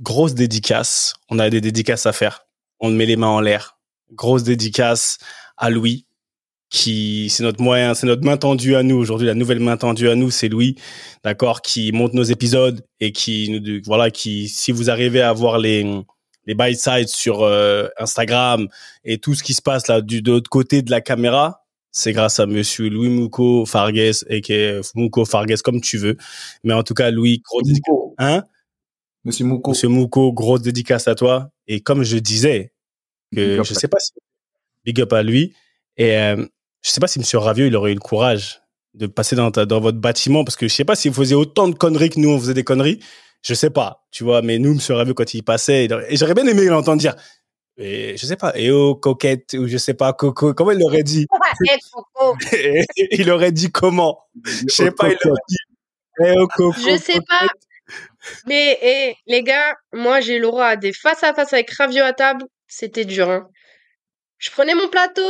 grosse 0.00 0.34
dédicace. 0.34 1.14
On 1.28 1.38
a 1.38 1.48
des 1.50 1.60
dédicaces 1.60 2.06
à 2.06 2.12
faire. 2.12 2.46
On 2.80 2.90
met 2.90 3.06
les 3.06 3.16
mains 3.16 3.28
en 3.28 3.40
l'air. 3.40 3.78
Grosse 4.12 4.42
dédicace 4.42 5.18
à 5.56 5.70
Louis, 5.70 6.06
qui 6.70 7.28
c'est 7.30 7.42
notre 7.42 7.62
moyen, 7.62 7.94
c'est 7.94 8.06
notre 8.06 8.24
main 8.24 8.36
tendue 8.36 8.76
à 8.76 8.82
nous 8.82 8.96
aujourd'hui. 8.96 9.26
La 9.26 9.34
nouvelle 9.34 9.60
main 9.60 9.76
tendue 9.76 10.08
à 10.08 10.14
nous, 10.14 10.30
c'est 10.30 10.48
Louis, 10.48 10.76
d'accord, 11.24 11.62
qui 11.62 11.92
monte 11.92 12.14
nos 12.14 12.22
épisodes 12.22 12.84
et 13.00 13.12
qui 13.12 13.50
nous, 13.50 13.80
voilà, 13.84 14.10
qui, 14.10 14.48
si 14.48 14.72
vous 14.72 14.90
arrivez 14.90 15.22
à 15.22 15.32
voir 15.32 15.58
les 15.58 15.84
les 16.47 16.55
by 16.55 16.74
sides 16.74 17.09
sur 17.09 17.43
euh, 17.43 17.89
Instagram 17.98 18.68
et 19.05 19.18
tout 19.18 19.35
ce 19.35 19.43
qui 19.43 19.55
se 19.55 19.62
passe 19.62 19.89
là 19.89 20.01
du 20.01 20.23
de 20.23 20.32
l'autre 20.32 20.51
côté 20.51 20.82
de 20.82 20.90
la 20.90 21.01
caméra, 21.01 21.64
c'est 21.90 22.12
grâce 22.12 22.40
à 22.40 22.47
monsieur 22.47 22.89
Louis 22.89 23.09
Mouko 23.09 23.66
Fargues 23.66 24.12
et 24.28 24.40
qui 24.40 24.55
Mouko 24.94 25.24
Fargues 25.24 25.56
comme 25.62 25.81
tu 25.81 25.98
veux. 25.98 26.16
Mais 26.62 26.74
en 26.74 26.82
tout 26.82 26.94
cas, 26.94 27.10
Louis, 27.10 27.40
gros 27.44 27.62
dédicace. 27.62 27.94
Hein? 28.18 28.44
Monsieur 29.24 29.44
Mouko. 29.44 29.70
Monsieur 29.70 29.89
Mouko, 29.89 30.32
grosse 30.32 30.62
dédicace 30.62 31.09
à 31.09 31.14
toi. 31.14 31.51
Et 31.66 31.81
comme 31.81 32.02
je 32.02 32.18
disais, 32.18 32.73
que 33.35 33.62
je 33.62 33.74
sais 33.74 33.89
pas 33.89 33.98
si 33.98 34.12
big 34.85 35.01
up 35.01 35.12
à 35.12 35.23
lui. 35.23 35.55
Et 35.97 36.16
euh, 36.16 36.44
je 36.82 36.90
sais 36.90 37.01
pas 37.01 37.09
si 37.09 37.18
Monsieur 37.18 37.39
Ravio, 37.39 37.66
il 37.66 37.74
aurait 37.77 37.93
eu 37.93 37.94
le 37.94 38.01
courage 38.01 38.60
de 38.94 39.06
passer 39.06 39.36
dans, 39.36 39.51
dans 39.51 39.81
votre 39.81 39.98
bâtiment 39.98 40.44
parce 40.44 40.56
que 40.56 40.68
je 40.68 40.74
sais 40.74 40.85
pas 40.85 40.97
si 40.97 41.09
vous 41.09 41.14
faisiez 41.14 41.35
autant 41.35 41.68
de 41.68 41.74
conneries 41.74 42.10
que 42.10 42.20
nous, 42.20 42.31
on 42.31 42.39
faisait 42.39 42.55
des 42.55 42.64
conneries. 42.64 43.01
Je 43.47 43.55
sais 43.55 43.70
pas, 43.70 44.05
tu 44.10 44.24
vois, 44.24 44.43
mais 44.43 44.59
nous, 44.59 44.74
Monsieur 44.74 44.94
Ravio, 44.94 45.14
quand 45.14 45.32
il 45.32 45.44
passait, 45.44 45.85
et 45.85 46.16
j'aurais 46.16 46.35
bien 46.35 46.48
aimé 46.48 46.64
l'entendre 46.64 46.98
dire, 46.98 47.14
et 47.77 48.16
je 48.16 48.27
sais 48.27 48.35
pas, 48.35 48.52
et 48.59 48.73
oh, 48.73 48.97
coquette, 48.97 49.55
ou 49.56 49.68
je 49.68 49.77
sais 49.77 49.94
pas, 49.94 50.12
coco, 50.14 50.52
comment 50.52 50.73
il 50.73 50.82
aurait 50.82 51.05
dit? 51.05 51.28
il 53.12 53.31
aurait 53.31 53.52
dit 53.52 53.70
comment? 53.70 54.18
Je 54.44 54.74
sais 54.74 54.90
pas, 54.90 55.10
il 55.10 55.28
aurait 55.28 55.40
dit, 55.48 55.56
eh, 56.24 56.35
oh, 56.36 56.48
coco, 56.48 56.73
Je 56.73 56.97
sais 56.97 57.20
pas. 57.20 57.47
Mais, 58.47 58.81
eh, 58.82 59.14
les 59.28 59.44
gars, 59.44 59.77
moi, 59.93 60.20
j'ai 60.20 60.40
le 60.40 60.48
droit 60.48 60.66
à 60.66 60.77
des 60.77 60.93
face 60.93 61.23
à 61.23 61.32
face 61.32 61.52
avec 61.52 61.70
Ravio 61.70 62.02
à 62.02 62.14
table. 62.14 62.44
C'était 62.66 63.05
dur, 63.05 63.31
hein. 63.31 63.47
Je 64.39 64.51
prenais 64.51 64.74
mon 64.74 64.89
plateau, 64.89 65.23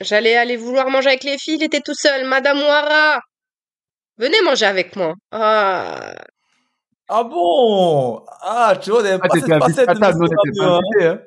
j'allais 0.00 0.36
aller 0.36 0.58
vouloir 0.58 0.90
manger 0.90 1.08
avec 1.08 1.24
les 1.24 1.38
filles, 1.38 1.56
il 1.56 1.62
était 1.62 1.80
tout 1.80 1.94
seul. 1.94 2.26
Madame 2.26 2.58
Ouara, 2.58 3.20
venez 4.18 4.42
manger 4.42 4.66
avec 4.66 4.96
moi. 4.96 5.14
Ah. 5.32 6.14
Ah 7.08 7.24
bon? 7.24 8.22
Ah, 8.40 8.78
tu 8.80 8.90
vois, 8.90 9.02
on 9.02 9.06
ah, 9.06 9.18
pas 9.18 9.36
invité 9.36 9.52
à 9.82 9.94
table, 9.94 10.18
nous, 10.18 10.28
pas 10.28 10.64
invité, 10.64 11.06
hein. 11.06 11.20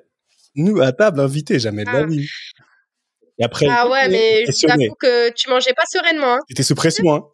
Nous, 0.56 0.82
à 0.82 0.92
table, 0.92 1.20
invité, 1.20 1.60
jamais 1.60 1.84
de 1.84 1.92
la 1.92 2.00
ah. 2.00 2.06
vie. 2.06 2.28
Et 3.40 3.44
après, 3.44 3.68
ah 3.70 3.88
ouais, 3.88 4.10
mais 4.10 4.46
je 4.48 4.68
t'avoue 4.68 4.96
que 5.00 5.30
tu 5.34 5.50
mangeais 5.50 5.74
pas 5.74 5.84
sereinement. 5.86 6.34
Hein. 6.34 6.40
T'étais 6.48 6.64
sous 6.64 6.74
pression, 6.74 7.14
hein 7.14 7.26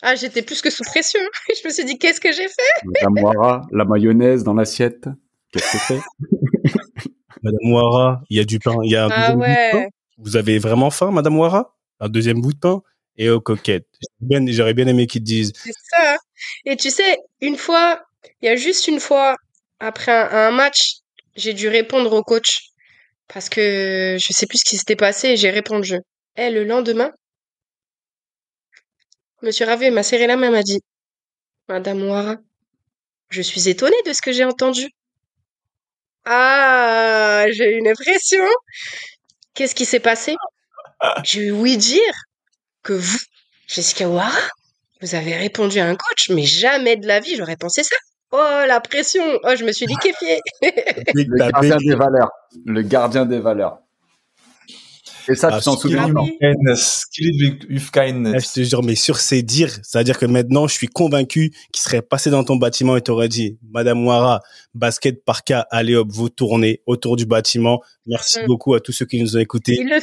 Ah, 0.00 0.14
j'étais 0.14 0.40
plus 0.40 0.62
que 0.62 0.70
sous 0.70 0.82
pression. 0.84 1.20
je 1.48 1.68
me 1.68 1.72
suis 1.72 1.84
dit, 1.84 1.98
qu'est-ce 1.98 2.20
que 2.20 2.32
j'ai 2.32 2.48
fait? 2.48 2.84
Madame 2.84 3.22
Ouara, 3.22 3.66
la 3.70 3.84
mayonnaise 3.84 4.42
dans 4.42 4.54
l'assiette. 4.54 5.06
Qu'est-ce 5.52 5.72
que 5.72 5.78
c'est? 5.78 6.00
Madame 7.42 7.72
Ouara, 7.72 8.22
il 8.30 8.38
y 8.38 8.40
a 8.40 8.44
du 8.44 8.58
pain. 8.58 8.76
Il 8.82 8.90
y 8.90 8.96
a 8.96 9.04
un 9.04 9.10
ah 9.10 9.36
ouais. 9.36 9.70
bout 9.72 9.78
de 9.78 9.82
pain? 9.84 9.88
Vous 10.16 10.36
avez 10.36 10.58
vraiment 10.58 10.90
faim, 10.90 11.10
Madame 11.10 11.38
Ouara 11.38 11.76
Un 12.00 12.08
deuxième 12.08 12.40
bout 12.40 12.54
de 12.54 12.58
pain? 12.58 12.82
Et 13.20 13.28
aux 13.28 13.42
coquettes. 13.42 13.86
J'aurais 14.46 14.72
bien 14.72 14.86
aimé 14.86 15.06
qu'ils 15.06 15.22
disent. 15.22 15.52
C'est 15.54 15.74
ça. 15.90 16.16
Et 16.64 16.74
tu 16.78 16.88
sais, 16.88 17.18
une 17.42 17.58
fois, 17.58 18.02
il 18.40 18.46
y 18.46 18.48
a 18.48 18.56
juste 18.56 18.88
une 18.88 18.98
fois, 18.98 19.36
après 19.78 20.10
un, 20.10 20.50
match, 20.50 21.00
j'ai 21.36 21.52
dû 21.52 21.68
répondre 21.68 22.10
au 22.14 22.22
coach. 22.22 22.70
Parce 23.28 23.50
que 23.50 24.16
je 24.18 24.32
sais 24.32 24.46
plus 24.46 24.58
ce 24.60 24.64
qui 24.64 24.78
s'était 24.78 24.96
passé 24.96 25.28
et 25.28 25.36
j'ai 25.36 25.50
répondu. 25.50 25.98
Et 26.36 26.48
le 26.48 26.64
lendemain, 26.64 27.12
Monsieur 29.42 29.66
Ravé 29.66 29.90
m'a 29.90 30.02
serré 30.02 30.26
la 30.26 30.36
main, 30.36 30.50
m'a 30.50 30.62
dit 30.62 30.80
Madame 31.68 32.02
Ouara, 32.02 32.36
je 33.28 33.42
suis 33.42 33.68
étonnée 33.68 34.02
de 34.06 34.14
ce 34.14 34.22
que 34.22 34.32
j'ai 34.32 34.44
entendu. 34.44 34.88
Ah, 36.24 37.44
j'ai 37.50 37.76
une 37.76 37.88
impression. 37.88 38.44
Qu'est-ce 39.52 39.74
qui 39.74 39.84
s'est 39.84 40.00
passé? 40.00 40.36
J'ai 41.22 41.42
eu 41.42 41.50
oui 41.50 41.76
dire 41.76 42.14
que 42.82 42.92
vous, 42.92 43.18
Jessica 43.66 44.08
Ouara, 44.08 44.38
vous 45.00 45.14
avez 45.14 45.36
répondu 45.36 45.78
à 45.78 45.86
un 45.86 45.96
coach, 45.96 46.30
mais 46.30 46.44
jamais 46.44 46.96
de 46.96 47.06
la 47.06 47.20
vie 47.20 47.36
j'aurais 47.36 47.56
pensé 47.56 47.82
ça. 47.82 47.96
Oh, 48.32 48.64
la 48.66 48.80
pression 48.80 49.22
Oh, 49.44 49.54
je 49.56 49.64
me 49.64 49.72
suis 49.72 49.86
liquéfiée 49.86 50.40
Le 50.62 51.36
gardien 51.36 51.76
des 51.76 51.94
valeurs. 51.94 52.30
Le 52.64 52.82
gardien 52.82 53.26
des 53.26 53.40
valeurs. 53.40 53.78
Et 55.30 55.36
ça, 55.36 55.48
tu 55.48 55.54
ah, 55.54 55.60
t'en 55.60 55.76
souviens 55.76 56.12
kindness, 56.40 57.06
with 57.68 57.90
kindness. 57.92 58.48
Je 58.48 58.60
te 58.60 58.68
jure, 58.68 58.82
mais 58.82 58.96
sur 58.96 59.18
ces 59.18 59.42
dires, 59.42 59.72
c'est-à-dire 59.82 60.18
que 60.18 60.26
maintenant, 60.26 60.66
je 60.66 60.74
suis 60.74 60.88
convaincu 60.88 61.52
qu'il 61.72 61.82
serait 61.82 62.02
passé 62.02 62.30
dans 62.30 62.42
ton 62.42 62.56
bâtiment 62.56 62.96
et 62.96 63.00
t'aurait 63.00 63.28
dit, 63.28 63.58
Madame 63.70 64.04
Ouara, 64.04 64.40
basket 64.74 65.24
par 65.24 65.44
cas, 65.44 65.66
allez 65.70 65.94
hop, 65.94 66.08
vous 66.10 66.28
tournez 66.28 66.82
autour 66.86 67.16
du 67.16 67.26
bâtiment. 67.26 67.80
Merci 68.06 68.40
mm. 68.40 68.46
beaucoup 68.46 68.74
à 68.74 68.80
tous 68.80 68.92
ceux 68.92 69.06
qui 69.06 69.20
nous 69.22 69.36
ont 69.36 69.40
écoutés. 69.40 69.76
Il 69.78 69.88
le, 69.88 70.00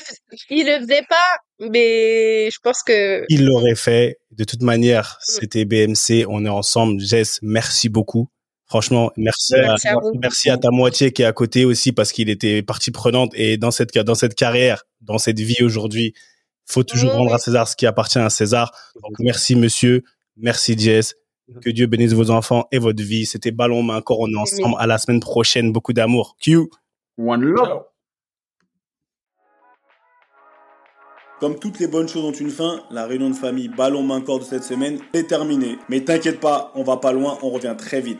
il 0.50 0.66
le 0.66 0.80
faisait 0.80 1.06
pas, 1.10 1.70
mais 1.70 2.50
je 2.50 2.58
pense 2.64 2.84
que... 2.84 3.26
Il 3.28 3.46
l'aurait 3.46 3.76
fait. 3.76 4.20
De 4.32 4.46
toute 4.46 4.62
manière, 4.62 5.20
mm. 5.20 5.32
c'était 5.42 5.66
BMC, 5.66 6.26
on 6.30 6.46
est 6.46 6.50
ensemble. 6.50 7.02
Jess, 7.02 7.40
merci 7.42 7.90
beaucoup. 7.90 8.30
Franchement, 8.68 9.12
merci, 9.16 9.54
merci, 9.56 9.88
à, 9.88 9.96
merci 10.20 10.50
à 10.50 10.58
ta 10.58 10.72
moitié 10.72 11.14
qui 11.14 11.22
est 11.22 11.26
à 11.26 11.32
côté 11.32 11.64
aussi 11.64 11.94
parce 11.94 12.12
qu'il 12.12 12.30
était 12.30 12.62
partie 12.62 12.92
prenante 12.92 13.32
et 13.34 13.58
dans 13.58 13.72
cette 13.72 13.98
dans 13.98 14.16
cette 14.16 14.36
carrière, 14.36 14.84
dans 15.00 15.18
cette 15.18 15.40
vie 15.40 15.64
aujourd'hui, 15.64 16.14
faut 16.66 16.84
toujours 16.84 17.14
rendre 17.14 17.34
à 17.34 17.38
César 17.38 17.66
ce 17.68 17.78
qui 17.78 17.86
appartient 17.86 18.20
à 18.20 18.30
César. 18.30 18.74
Donc 19.02 19.20
merci 19.20 19.56
monsieur, 19.56 20.04
merci 20.36 20.78
Jess. 20.78 21.16
Que 21.62 21.70
Dieu 21.70 21.86
bénisse 21.88 22.12
vos 22.12 22.30
enfants 22.30 22.68
et 22.74 22.78
votre 22.78 23.02
vie. 23.02 23.26
C'était 23.26 23.52
ballon 23.52 23.84
main 23.84 23.98
encore 23.98 24.20
on 24.20 24.28
est 24.28 24.36
ensemble 24.36 24.76
à 24.80 24.86
la 24.86 24.98
semaine 24.98 25.22
prochaine. 25.22 25.72
Beaucoup 25.72 25.94
d'amour. 25.94 26.36
Q. 26.42 26.68
One 27.18 27.42
love. 27.42 27.86
Comme 31.40 31.58
toutes 31.58 31.80
les 31.80 31.88
bonnes 31.88 32.10
choses 32.10 32.26
ont 32.26 32.32
une 32.32 32.50
fin, 32.50 32.82
la 32.92 33.06
réunion 33.06 33.30
de 33.30 33.36
famille 33.36 33.70
Ballon 33.70 34.04
Main 34.04 34.22
Corps 34.22 34.40
de 34.40 34.44
cette 34.44 34.64
semaine 34.64 35.00
est 35.14 35.30
terminée. 35.30 35.78
Mais 35.88 36.02
t'inquiète 36.02 36.42
pas, 36.42 36.72
on 36.76 36.84
va 36.84 36.98
pas 36.98 37.14
loin, 37.14 37.38
on 37.44 37.50
revient 37.52 37.76
très 37.78 38.02
vite. 38.02 38.20